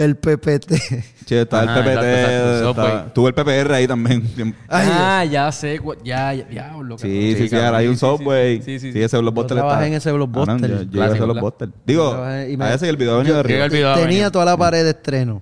el 0.00 0.16
PPT. 0.16 0.72
Sí, 1.30 1.36
está 1.36 1.62
Ajá, 1.62 1.78
el 1.78 1.84
PPT. 1.84 1.90
exacto, 1.90 2.50
exacto, 2.50 2.70
está- 2.70 2.82
Subway. 2.98 3.12
tuvo 3.14 3.28
el 3.28 3.34
PPR 3.34 3.72
ahí 3.74 3.86
también. 3.86 4.22
Ay, 4.68 4.88
ah, 4.90 5.24
ya 5.24 5.52
sé. 5.52 5.78
cu- 5.78 5.94
Ya, 6.02 6.34
ya, 6.34 6.44
diablo. 6.44 6.98
Sí, 6.98 7.02
cabrón. 7.06 7.20
sí, 7.20 7.36
sí, 7.44 7.48
cabrón. 7.50 7.66
ahora 7.66 7.78
hay 7.78 7.86
un 7.86 7.96
Sí, 7.96 8.00
sí, 8.00 8.06
sí, 8.10 8.18
Subway. 8.18 8.62
sí, 8.62 8.78
sí, 8.80 8.92
Sí, 8.92 9.00
ese 9.02 9.18
Blockbuster 9.18 9.56
Yo 9.56 9.62
trabajé 9.62 9.76
está- 9.84 9.86
en 9.86 9.94
ese 9.94 10.10
Blockbuster. 10.12 10.56
Cabrón, 10.60 10.68
yo- 10.70 10.90
yo 10.90 10.96
iba 10.96 11.04
a. 11.06 11.68
Digo, 11.86 12.10
Trabajé 12.10 12.50
y 12.50 12.56
me- 12.56 12.64
a 12.64 12.74
ese 12.74 12.88
el 12.88 12.96
video 12.96 13.18
venía 13.18 13.34
de 13.34 13.42
Llega 13.44 13.64
arriba. 13.64 13.64
el 13.66 13.70
video 13.70 13.90
a 13.92 13.94
Tenía 14.08 14.30
toda 14.32 14.44
la 14.44 14.56
pared 14.56 14.82
de 14.82 14.90
estreno 14.90 15.40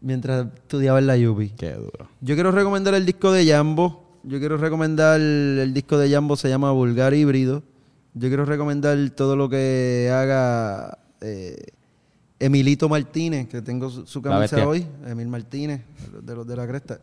mientras 0.00 0.46
estudiaba 0.56 0.98
en 0.98 1.06
la 1.06 1.16
Yubi. 1.16 1.50
Qué 1.50 1.72
duro. 1.72 2.08
Yo 2.20 2.34
quiero 2.34 2.50
recomendar 2.50 2.94
el 2.94 3.06
disco 3.06 3.30
de 3.30 3.46
Jambo. 3.46 4.18
Yo 4.24 4.38
quiero 4.40 4.56
recomendar 4.56 5.20
el 5.20 5.70
disco 5.74 5.96
de 5.98 6.10
Jambo, 6.10 6.34
se 6.36 6.48
llama 6.48 6.70
Vulgar 6.72 7.14
Híbrido. 7.14 7.62
Yo 8.14 8.28
quiero 8.28 8.44
recomendar 8.44 8.96
todo 9.16 9.36
lo 9.36 9.48
que 9.48 10.10
haga 10.12 10.98
eh, 11.20 11.56
Emilito 12.44 12.88
Martínez, 12.88 13.48
que 13.48 13.62
tengo 13.62 13.88
su, 13.90 14.06
su 14.06 14.20
camisa 14.22 14.66
hoy. 14.66 14.86
Emil 15.06 15.28
Martínez, 15.28 15.82
de 16.22 16.34
los 16.34 16.46
de 16.46 16.56
la 16.56 16.66
cresta. 16.66 16.98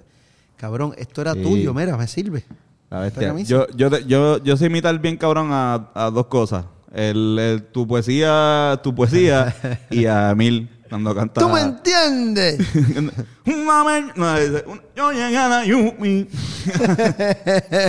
Cabrón, 0.57 0.93
esto 0.97 1.21
era 1.21 1.33
Sí. 1.33 1.41
tuyo, 1.41 1.73
mira, 1.73 1.95
me 1.97 2.07
sirve. 2.07 2.43
La 2.89 2.99
bestia. 3.01 3.33
Yo, 3.43 3.67
yo, 3.75 3.89
te- 3.89 4.03
yo, 4.05 4.43
yo 4.43 4.57
sé 4.57 4.65
imitar 4.65 4.99
bien 4.99 5.15
cabrón 5.15 5.49
a, 5.51 5.89
a 5.93 6.09
dos 6.09 6.25
cosas. 6.25 6.65
El, 6.93 7.37
el- 7.39 7.63
tu 7.63 7.87
poesía, 7.87 8.79
tu 8.83 8.93
poesía 8.95 9.55
y 9.91 10.05
a 10.05 10.31
Emil 10.31 10.69
cuando 10.89 11.15
canta. 11.15 11.41
¿Tú 11.41 11.49
me 11.49 11.61
entiendes? 11.61 12.57
No, 14.15 14.39
dice, 14.39 14.63
yo 14.95 15.11
llegué 15.11 15.37
a 15.37 15.47
la 15.47 15.65
Yumi. 15.65 16.27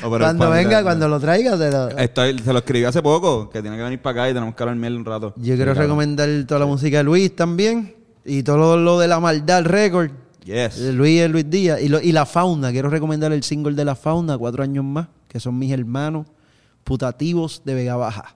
Cuando 0.00 0.50
venga, 0.50 0.82
cuando 0.82 1.08
lo 1.08 1.20
traiga, 1.20 1.56
te 1.58 1.70
lo- 1.70 1.88
Estoy- 1.90 2.38
se 2.38 2.52
lo 2.52 2.58
escribí 2.60 2.84
hace 2.84 3.02
poco, 3.02 3.50
que 3.50 3.60
tiene 3.62 3.76
que 3.76 3.82
venir 3.82 4.00
para 4.02 4.22
acá 4.22 4.30
y 4.30 4.34
tenemos 4.34 4.54
que 4.54 4.62
hablar 4.62 4.76
miel 4.76 4.96
un 4.96 5.04
rato. 5.04 5.32
Yo 5.36 5.56
quiero 5.56 5.74
recomendar 5.74 6.28
toda 6.46 6.60
la 6.60 6.66
música 6.66 6.98
de 6.98 7.04
Luis 7.04 7.34
también. 7.36 7.94
Y 8.24 8.42
todo 8.42 8.56
lo, 8.58 8.76
lo 8.76 8.98
de 8.98 9.08
la 9.08 9.18
maldad 9.20 9.64
record. 9.64 10.10
Yes. 10.44 10.78
Eh, 10.78 10.92
Luis 10.92 11.28
Luis 11.30 11.48
Díaz. 11.48 11.80
Y, 11.82 11.88
lo- 11.88 12.00
y 12.00 12.12
La 12.12 12.26
Fauna. 12.26 12.70
Quiero 12.72 12.90
recomendar 12.90 13.32
el 13.32 13.42
single 13.42 13.74
de 13.74 13.84
La 13.84 13.94
Fauna, 13.94 14.36
Cuatro 14.38 14.62
años 14.62 14.84
más, 14.84 15.08
que 15.28 15.40
son 15.40 15.58
mis 15.58 15.72
hermanos 15.72 16.26
putativos 16.84 17.62
de 17.64 17.74
Vega 17.74 17.96
Baja. 17.96 18.34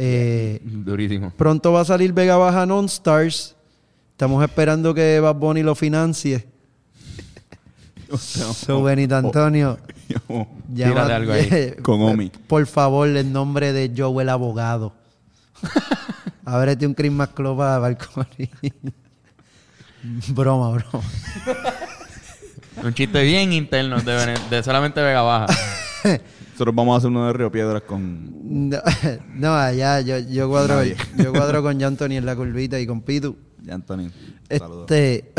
Eh, 0.00 0.60
Durísimo. 0.62 1.32
pronto 1.36 1.72
va 1.72 1.80
a 1.80 1.84
salir 1.84 2.12
Vega 2.12 2.36
Baja 2.36 2.64
Non-Stars. 2.66 3.56
Estamos 4.12 4.42
esperando 4.44 4.94
que 4.94 5.18
Bad 5.20 5.34
Bunny 5.34 5.62
lo 5.62 5.74
financie. 5.74 6.46
So, 8.16 8.82
Benito 8.82 9.16
Antonio. 9.16 9.78
llama- 10.72 10.94
Tírate 10.94 11.12
algo 11.12 11.32
ahí. 11.32 11.74
Con 11.82 12.00
Omi. 12.00 12.30
Por 12.46 12.66
favor, 12.66 13.06
el 13.08 13.30
nombre 13.32 13.72
de 13.74 13.92
Joe 13.94 14.22
el 14.22 14.30
abogado. 14.30 14.94
Ábrete 16.46 16.86
un 16.86 16.94
Christmas 16.94 17.28
Club 17.34 17.58
para 17.58 17.78
balcón. 17.80 18.26
broma, 20.28 20.70
broma. 20.70 21.04
Un 22.82 22.94
chiste 22.94 23.22
bien 23.24 23.52
interno 23.52 24.00
de, 24.00 24.38
de 24.48 24.62
solamente 24.62 25.02
Vega 25.02 25.20
Baja. 25.22 25.46
Nosotros 26.58 26.74
vamos 26.74 26.94
a 26.94 26.98
hacer 26.98 27.10
uno 27.10 27.24
de 27.24 27.32
Río 27.34 27.52
Piedras 27.52 27.82
con 27.82 28.68
No, 28.68 28.78
no, 29.36 29.54
allá 29.54 30.00
yo, 30.00 30.18
yo 30.18 30.48
cuadro 30.48 30.74
Nadie. 30.74 30.96
yo 31.16 31.30
cuadro 31.30 31.62
con 31.62 31.80
Anthony 31.80 32.14
en 32.14 32.26
la 32.26 32.34
curvita 32.34 32.80
y 32.80 32.84
con 32.84 33.00
Pitu. 33.02 33.36
Anthony. 33.70 34.10
Saludos. 34.50 34.90
Este 34.90 35.32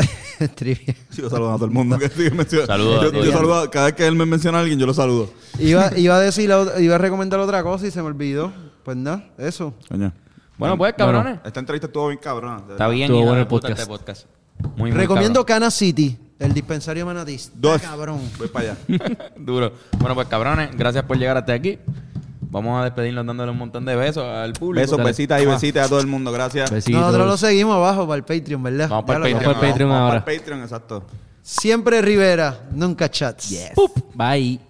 trivia. 0.54 0.96
Sigo 1.10 1.28
saludando 1.28 1.56
a 1.56 1.58
todo 1.58 1.66
el 1.66 1.72
mundo 1.72 1.98
que 1.98 2.08
Yo, 2.08 3.12
yo 3.22 3.32
saludo 3.32 3.70
cada 3.70 3.86
vez 3.86 3.94
que 3.96 4.06
él 4.06 4.14
me 4.14 4.24
menciona 4.24 4.56
a 4.56 4.60
alguien, 4.62 4.78
yo 4.78 4.86
lo 4.86 4.94
saludo. 4.94 5.28
Iba, 5.58 5.90
iba 5.94 6.16
a 6.16 6.20
decir 6.20 6.50
iba 6.78 6.94
a 6.94 6.98
recomendar 6.98 7.38
otra 7.38 7.62
cosa 7.62 7.86
y 7.86 7.90
se 7.90 8.00
me 8.00 8.08
olvidó. 8.08 8.50
Pues 8.82 8.96
nada, 8.96 9.28
eso. 9.36 9.74
Coño. 9.90 10.14
Bueno, 10.56 10.78
pues, 10.78 10.94
cabrones. 10.94 11.38
Esta 11.44 11.60
entrevista 11.60 11.86
estuvo 11.88 12.08
bien 12.08 12.18
cabrona. 12.18 12.62
Está 12.70 12.88
bien. 12.88 13.10
Estuvo 13.10 13.26
bueno 13.26 13.42
el 13.42 13.46
podcast. 13.46 13.78
Este 13.78 13.86
podcast. 13.86 14.26
Muy, 14.78 14.90
muy 14.90 14.92
Recomiendo 14.92 15.44
cabrón. 15.44 15.64
Cana 15.64 15.70
City, 15.70 16.16
el 16.40 16.52
dispensario 16.52 17.06
manatís. 17.06 17.52
Dos. 17.54 17.80
cabrón. 17.80 18.20
Voy 18.38 18.48
para 18.48 18.72
allá. 18.72 18.76
Duro. 19.36 19.72
Bueno, 19.98 20.14
pues 20.14 20.26
cabrones, 20.28 20.70
gracias 20.76 21.04
por 21.04 21.16
llegar 21.18 21.36
hasta 21.36 21.52
aquí. 21.52 21.78
Vamos 22.52 22.80
a 22.80 22.84
despedirnos 22.84 23.24
dándole 23.24 23.52
un 23.52 23.58
montón 23.58 23.84
de 23.84 23.94
besos 23.94 24.24
al 24.24 24.52
público. 24.54 24.80
Besos, 24.80 24.98
Dale. 24.98 25.10
besitas 25.10 25.40
y 25.40 25.46
besitas 25.46 25.86
a 25.86 25.88
todo 25.88 26.00
el 26.00 26.08
mundo. 26.08 26.32
Gracias. 26.32 26.68
Besitos. 26.70 27.00
Nosotros 27.00 27.26
lo 27.28 27.36
seguimos 27.36 27.76
abajo 27.76 28.08
para 28.08 28.16
el 28.16 28.24
Patreon, 28.24 28.62
¿verdad? 28.62 28.88
Vamos 28.88 29.04
para 29.04 29.18
el 29.18 29.32
Patreon. 29.34 29.42
Vamos 29.44 29.54
para 29.54 29.66
el 29.66 29.72
Patreon 29.72 29.90
Vamos 29.90 30.02
ahora. 30.08 30.24
para 30.24 30.32
el 30.32 30.40
Patreon, 30.40 30.62
exacto. 30.62 31.04
Siempre 31.42 32.02
Rivera, 32.02 32.68
nunca 32.72 33.08
chats. 33.10 33.54
Bye. 34.14 34.69